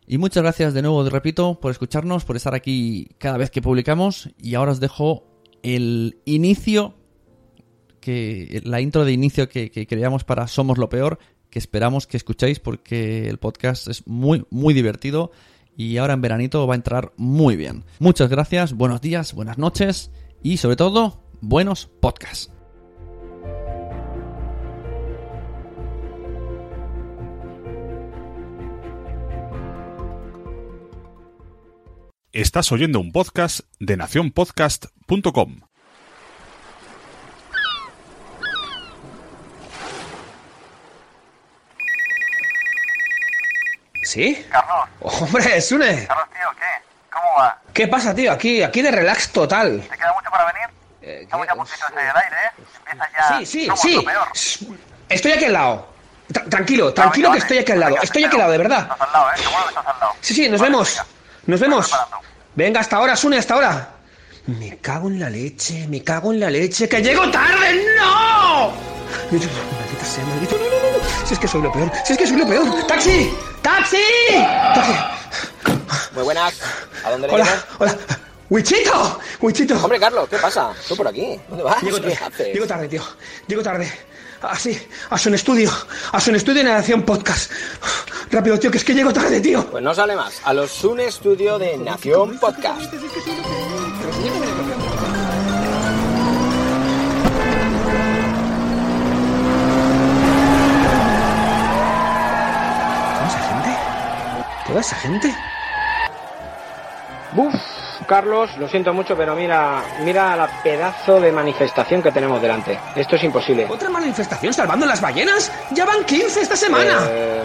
y 0.08 0.18
muchas 0.18 0.42
gracias 0.42 0.74
de 0.74 0.82
nuevo, 0.82 1.08
repito, 1.08 1.60
por 1.60 1.70
escucharnos, 1.70 2.24
por 2.24 2.36
estar 2.36 2.54
aquí 2.54 3.10
cada 3.18 3.36
vez 3.36 3.50
que 3.50 3.60
publicamos. 3.60 4.30
Y 4.38 4.54
ahora 4.54 4.72
os 4.72 4.80
dejo 4.80 5.26
el 5.62 6.18
inicio, 6.24 6.94
que 8.00 8.62
la 8.64 8.80
intro 8.80 9.04
de 9.04 9.12
inicio 9.12 9.48
que, 9.48 9.70
que 9.70 9.86
creamos 9.86 10.24
para 10.24 10.48
Somos 10.48 10.78
lo 10.78 10.88
Peor, 10.88 11.18
que 11.50 11.58
esperamos 11.58 12.06
que 12.06 12.16
escuchéis 12.16 12.58
porque 12.58 13.28
el 13.28 13.38
podcast 13.38 13.88
es 13.88 14.06
muy, 14.06 14.46
muy 14.50 14.72
divertido 14.72 15.30
y 15.76 15.96
ahora 15.98 16.14
en 16.14 16.22
veranito 16.22 16.66
va 16.66 16.74
a 16.74 16.76
entrar 16.76 17.12
muy 17.16 17.56
bien. 17.56 17.84
Muchas 17.98 18.30
gracias, 18.30 18.72
buenos 18.72 19.00
días, 19.00 19.34
buenas 19.34 19.58
noches 19.58 20.10
y 20.42 20.56
sobre 20.56 20.76
todo, 20.76 21.22
buenos 21.40 21.86
podcasts. 22.00 22.57
Estás 32.38 32.70
oyendo 32.72 33.00
un 33.00 33.10
podcast 33.10 33.60
de 33.80 33.96
nacionpodcast.com. 33.96 35.60
¿Sí? 44.04 44.46
Carlos. 44.50 44.84
Hombre, 45.00 45.60
Sune. 45.60 46.06
Carlos, 46.06 46.26
tío, 46.30 46.48
¿qué? 46.56 47.10
¿Cómo 47.12 47.26
va? 47.38 47.58
¿Qué 47.74 47.88
pasa, 47.88 48.14
tío? 48.14 48.32
Aquí, 48.32 48.62
aquí 48.62 48.80
de 48.82 48.90
relax 48.90 49.30
total. 49.32 49.82
¿Te 49.90 49.96
queda 49.96 50.12
mucho 50.14 50.30
para 50.30 50.46
venir? 50.52 50.68
Eh, 51.02 51.20
Estamos 51.22 51.46
ya 51.46 51.54
puntitos 51.54 51.90
en 51.92 51.98
el 51.98 52.16
aire, 52.16 52.36
¿eh? 52.36 52.62
Empieza 52.90 53.08
ya. 53.12 53.38
Sí, 53.38 53.46
sí, 53.46 53.64
Somos 53.66 53.80
sí. 53.80 53.94
lo 53.96 54.04
peor. 54.04 54.28
Estoy 55.08 55.32
aquí 55.32 55.44
al 55.46 55.52
lado. 55.52 55.88
Tra- 56.32 56.48
tranquilo, 56.48 56.94
tranquilo 56.94 57.32
que 57.32 57.38
estoy 57.38 57.58
aquí 57.58 57.72
al 57.72 57.80
lado. 57.80 57.96
Estoy 58.02 58.24
aquí 58.24 58.34
al 58.36 58.40
lado, 58.40 58.52
de 58.52 58.58
verdad. 58.58 58.80
Estás 58.82 59.00
al 59.00 59.12
lado, 59.12 59.30
¿eh? 59.32 59.36
Seguro 59.38 59.62
que 59.64 59.68
estás 59.68 59.86
al 59.86 60.00
lado. 60.00 60.12
Sí, 60.20 60.34
sí, 60.34 60.48
nos 60.48 60.60
vemos. 60.60 61.02
Nos 61.46 61.60
vemos. 61.60 61.94
Venga, 62.58 62.80
hasta 62.80 62.96
ahora, 62.96 63.14
Sune, 63.14 63.38
hasta 63.38 63.54
ahora. 63.54 63.88
Me 64.46 64.78
cago 64.78 65.06
en 65.06 65.20
la 65.20 65.30
leche, 65.30 65.86
me 65.86 66.02
cago 66.02 66.32
en 66.32 66.40
la 66.40 66.50
leche. 66.50 66.88
¡Que 66.88 67.00
llego 67.00 67.30
tarde! 67.30 67.84
¡No! 67.96 68.72
Maldita 69.30 70.04
sea, 70.04 70.24
maldito. 70.24 70.56
No, 70.58 70.64
no, 70.64 70.98
no. 70.98 71.24
Si 71.24 71.34
es 71.34 71.38
que 71.38 71.46
soy 71.46 71.62
lo 71.62 71.70
peor, 71.70 71.88
si 72.04 72.14
es 72.14 72.18
que 72.18 72.26
soy 72.26 72.36
lo 72.36 72.48
peor. 72.48 72.86
¡Taxi! 72.88 73.32
¡Taxi! 73.62 74.02
¡Taxi! 74.74 74.92
Muy 76.14 76.24
buenas. 76.24 76.52
¿A 77.04 77.10
dónde 77.12 77.28
le 77.28 77.34
Hola, 77.34 77.46
hola. 77.78 77.96
¡Wichito! 78.50 79.20
¡Wichito! 79.40 79.76
Hombre, 79.80 80.00
Carlos, 80.00 80.28
¿qué 80.28 80.38
pasa? 80.38 80.72
¿Tú 80.88 80.96
por 80.96 81.06
aquí? 81.06 81.40
¿Dónde 81.48 81.62
vas? 81.62 81.80
Llego 81.80 82.00
¿Qué 82.00 82.16
tarde, 82.16 82.52
llego 82.52 82.66
tarde, 82.66 82.88
tío. 82.88 83.02
Llego 83.46 83.62
tarde. 83.62 83.88
Así, 84.42 84.78
a 85.10 85.18
su 85.18 85.34
estudio. 85.34 85.70
A 86.12 86.20
su 86.20 86.34
estudio 86.34 86.60
en 86.60 86.68
Nación 86.68 87.02
Podcast. 87.02 87.50
Rápido, 88.30 88.58
tío, 88.58 88.70
que 88.70 88.78
es 88.78 88.84
que 88.84 88.94
llego 88.94 89.12
tarde, 89.12 89.40
tío. 89.40 89.66
Pues 89.70 89.82
no 89.82 89.94
sale 89.94 90.14
más. 90.14 90.40
A 90.44 90.52
los 90.52 90.70
Sun 90.70 91.00
Studio 91.10 91.58
de 91.58 91.76
Nación 91.78 92.38
Podcast. 92.38 92.82
¿Toda 92.82 93.00
esa 103.26 103.40
gente? 103.40 103.76
¿Toda 104.66 104.80
esa 104.80 104.96
gente? 104.96 105.34
Buf, 107.32 107.54
Carlos, 108.06 108.56
lo 108.58 108.68
siento 108.68 108.92
mucho, 108.94 109.16
pero 109.16 109.34
mira, 109.34 109.82
mira 110.00 110.36
la 110.36 110.46
pedazo 110.62 111.20
de 111.20 111.32
manifestación 111.32 112.02
que 112.02 112.12
tenemos 112.12 112.40
delante. 112.40 112.78
Esto 112.94 113.16
es 113.16 113.24
imposible. 113.24 113.66
¿Otra 113.68 113.88
manifestación 113.90 114.52
salvando 114.52 114.86
las 114.86 115.00
ballenas? 115.00 115.50
¡Ya 115.70 115.84
van 115.84 116.04
15 116.04 116.40
esta 116.40 116.56
semana! 116.56 117.00
Eh, 117.08 117.42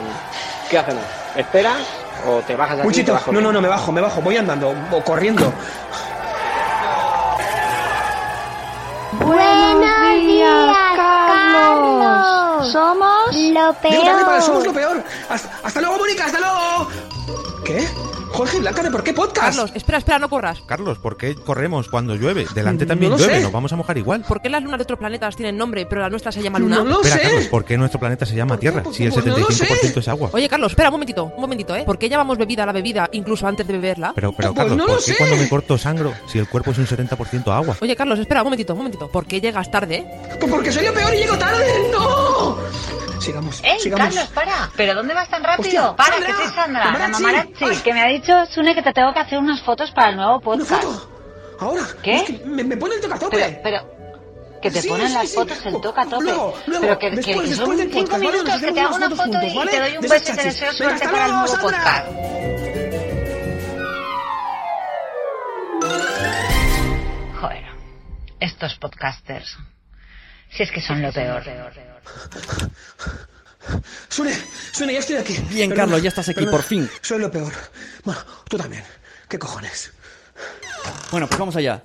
¿Qué 0.70 0.78
hacemos? 0.78 1.04
¿Esperas 1.36 1.82
o 2.28 2.40
te 2.42 2.56
bajas 2.56 2.80
aquí? 2.80 3.04
no, 3.32 3.42
no, 3.42 3.52
no, 3.52 3.62
me 3.62 3.68
bajo, 3.68 3.92
me 3.92 4.02
bajo. 4.02 4.22
Voy 4.22 4.38
andando 4.38 4.74
o 4.92 5.04
corriendo. 5.04 5.52
Buenos 9.14 10.26
días, 10.26 10.78
Carlos. 10.96 12.72
Somos 12.72 13.36
lo 13.36 13.76
el 13.84 14.42
Somos 14.42 14.66
lo 14.66 14.74
peor. 14.74 14.94
peor. 14.94 15.04
Hasta, 15.30 15.50
hasta 15.64 15.82
luego, 15.82 15.98
Mónica, 15.98 16.26
hasta 16.26 16.40
luego. 16.40 16.88
¿Qué? 17.66 17.88
Jorge 18.34 18.60
Blanca, 18.60 18.82
¿de 18.82 18.90
por 18.92 19.04
qué 19.04 19.14
podcast? 19.14 19.56
Carlos, 19.56 19.72
espera, 19.76 20.00
espera, 20.00 20.18
no 20.20 20.28
corras. 20.28 20.60
Carlos, 20.66 20.98
¿por 20.98 21.18
qué 21.18 21.36
corremos 21.36 21.88
cuando 21.88 22.16
llueve? 22.16 22.48
Delante 22.56 22.86
también 22.86 23.12
No 23.12 23.18
llueve, 23.18 23.36
sé. 23.36 23.42
nos 23.44 23.52
vamos 23.52 23.72
a 23.72 23.76
mojar 23.76 23.96
igual. 23.98 24.24
¿Por 24.28 24.42
qué 24.42 24.50
las 24.50 24.64
lunas 24.64 24.80
de 24.80 24.84
otros 24.84 24.98
planetas 24.98 25.36
tienen 25.36 25.56
nombre, 25.56 25.86
pero 25.86 26.02
la 26.02 26.10
nuestra 26.10 26.32
se 26.32 26.42
llama 26.42 26.58
Luna? 26.58 26.78
No 26.78 26.84
lo 26.86 27.02
Espera, 27.02 27.16
sé. 27.16 27.22
Carlos, 27.22 27.46
¿por 27.48 27.64
qué 27.64 27.78
nuestro 27.78 28.00
planeta 28.00 28.26
se 28.26 28.36
llama 28.36 28.58
Tierra? 28.58 28.84
Si 28.92 29.04
el 29.06 29.12
Pues 29.12 29.26
no 29.26 29.38
lo 29.38 29.48
75% 29.48 29.98
es 30.00 30.08
agua. 30.08 30.30
Oye, 30.34 30.50
Carlos, 30.50 30.72
espera 30.72 30.90
un 30.90 30.94
momentito, 30.94 31.26
un 31.26 31.42
momentito, 31.42 31.76
¿eh? 31.76 31.84
¿Por 31.86 32.00
qué 32.00 32.10
llamamos 32.10 32.38
bebida 32.40 32.64
a 32.64 32.66
la 32.66 32.72
bebida 32.74 33.08
incluso 33.14 33.48
antes 33.48 33.68
de 33.68 33.74
beberla? 33.74 34.14
Pero, 34.16 34.32
pero 34.34 34.54
Pues 34.54 34.58
Carlos, 34.68 34.78
no 34.78 34.88
lo 34.88 34.94
¿por 34.96 35.06
qué 35.06 35.12
sé. 35.12 35.18
cuando 35.18 35.38
me 35.38 35.48
corto 35.50 35.78
sangro 35.78 36.14
si 36.28 36.40
el 36.40 36.48
cuerpo 36.50 36.72
es 36.72 36.80
un 36.80 36.88
70% 36.88 37.48
agua? 37.56 37.78
Oye, 37.82 37.96
Carlos, 37.96 38.18
espera 38.18 38.42
un 38.42 38.46
momentito, 38.48 38.74
un 38.74 38.80
momentito. 38.80 39.10
¿Por 39.10 39.28
qué 39.28 39.40
llegas 39.40 39.70
tarde? 39.70 40.04
Pues 40.40 40.52
porque 40.52 40.72
soy 40.72 40.86
lo 40.88 40.94
peor 40.94 41.14
y 41.14 41.18
llego 41.18 41.38
tarde. 41.38 41.66
¡No! 41.92 42.58
Sigamos, 43.24 43.62
¡Ey, 43.64 43.80
sigamos. 43.80 44.08
Carlos, 44.14 44.30
para! 44.34 44.70
¿Pero 44.76 44.94
dónde 44.96 45.14
vas 45.14 45.30
tan 45.30 45.44
rápido? 45.44 45.92
Hostia, 45.92 45.96
para, 45.96 46.14
Sandra, 46.18 46.28
que 46.28 46.34
soy 46.44 46.54
Sandra, 46.56 46.86
la 46.92 47.08
Mamarachi. 47.08 47.66
Ay. 47.66 47.78
que 47.78 47.94
me 47.94 48.02
ha 48.02 48.08
dicho 48.08 48.46
Sune 48.48 48.76
que 48.76 48.82
te 48.82 48.92
tengo 48.94 49.14
que 49.14 49.20
hacer 49.22 49.40
unas 49.40 49.62
fotos 49.62 49.92
para 49.92 50.10
el 50.10 50.18
nuevo 50.18 50.42
podcast. 50.42 50.84
Ahora. 51.60 51.84
¿Qué? 52.02 52.16
Es 52.16 52.24
que 52.24 52.34
me, 52.46 52.64
me 52.66 52.76
pone 52.76 52.96
el 52.96 53.02
tocatope. 53.02 53.38
Pero, 53.38 53.62
pero, 53.64 54.60
que 54.62 54.72
te 54.72 54.82
Sí, 54.82 54.90
ponen 54.90 55.08
sí, 55.08 55.14
las 55.14 55.30
sí. 55.30 55.36
fotos 55.36 55.66
el 55.66 55.80
toca 55.82 56.02
a 56.02 56.06
tope. 56.06 56.24
Luego, 56.26 56.54
luego, 56.68 56.82
pero 56.82 57.00
que, 57.00 57.12
después, 57.12 57.26
que 57.26 57.34
después 57.50 57.58
son 57.58 57.78
del 57.78 57.92
cinco 57.94 58.00
podcast, 58.12 58.24
¿vale? 58.24 58.32
minutos 58.38 58.62
que 58.62 58.72
te 58.74 58.80
hago 58.82 58.96
una 58.96 59.10
foto 59.10 59.24
fotos 59.24 59.44
y 59.44 59.50
juntos, 59.54 59.72
te 59.72 59.80
¿vale? 59.80 59.90
doy 59.90 59.98
un 60.04 60.10
beso 60.10 60.32
y 60.34 60.36
te 60.36 60.44
deseo 60.44 60.74
suerte 60.74 61.06
para 61.10 61.26
el 61.26 61.32
nuevo 61.32 61.48
Sandra. 61.48 61.62
podcast. 61.64 62.08
Joder, 67.40 67.64
estos 68.40 68.76
podcasters. 68.76 69.58
Si 70.50 70.64
es 70.64 70.72
que 70.72 70.82
son 70.82 71.02
lo 71.02 71.12
peor. 71.12 71.44
Sune, 74.10 74.34
Sune, 74.72 74.94
ya 74.94 75.00
estoy 75.00 75.16
aquí. 75.16 75.38
Bien, 75.50 75.72
Carlos, 75.72 76.02
ya 76.02 76.10
estás 76.10 76.30
aquí, 76.30 76.46
por 76.46 76.62
fin. 76.62 76.90
Soy 77.02 77.20
lo 77.20 77.32
peor. 77.32 77.52
Bueno, 78.04 78.22
tú 78.48 78.58
también. 78.58 78.84
¿Qué 79.28 79.40
cojones? 79.40 79.92
Bueno, 81.12 81.28
pues 81.28 81.40
vamos 81.40 81.56
allá. 81.56 81.84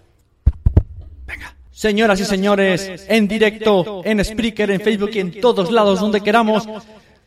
Señoras 1.79 2.19
y 2.19 2.25
señores, 2.25 3.05
en 3.07 3.29
directo, 3.29 4.03
en 4.05 4.25
Spreaker, 4.25 4.73
en 4.73 4.81
Facebook 4.81 5.11
y 5.13 5.21
en 5.21 5.41
todos 5.41 5.71
lados 5.71 6.01
donde 6.01 6.21
queramos, 6.21 6.69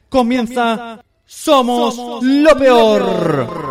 comienza 0.10 1.02
Somos 1.26 2.22
lo 2.22 2.58
peor. 2.58 3.71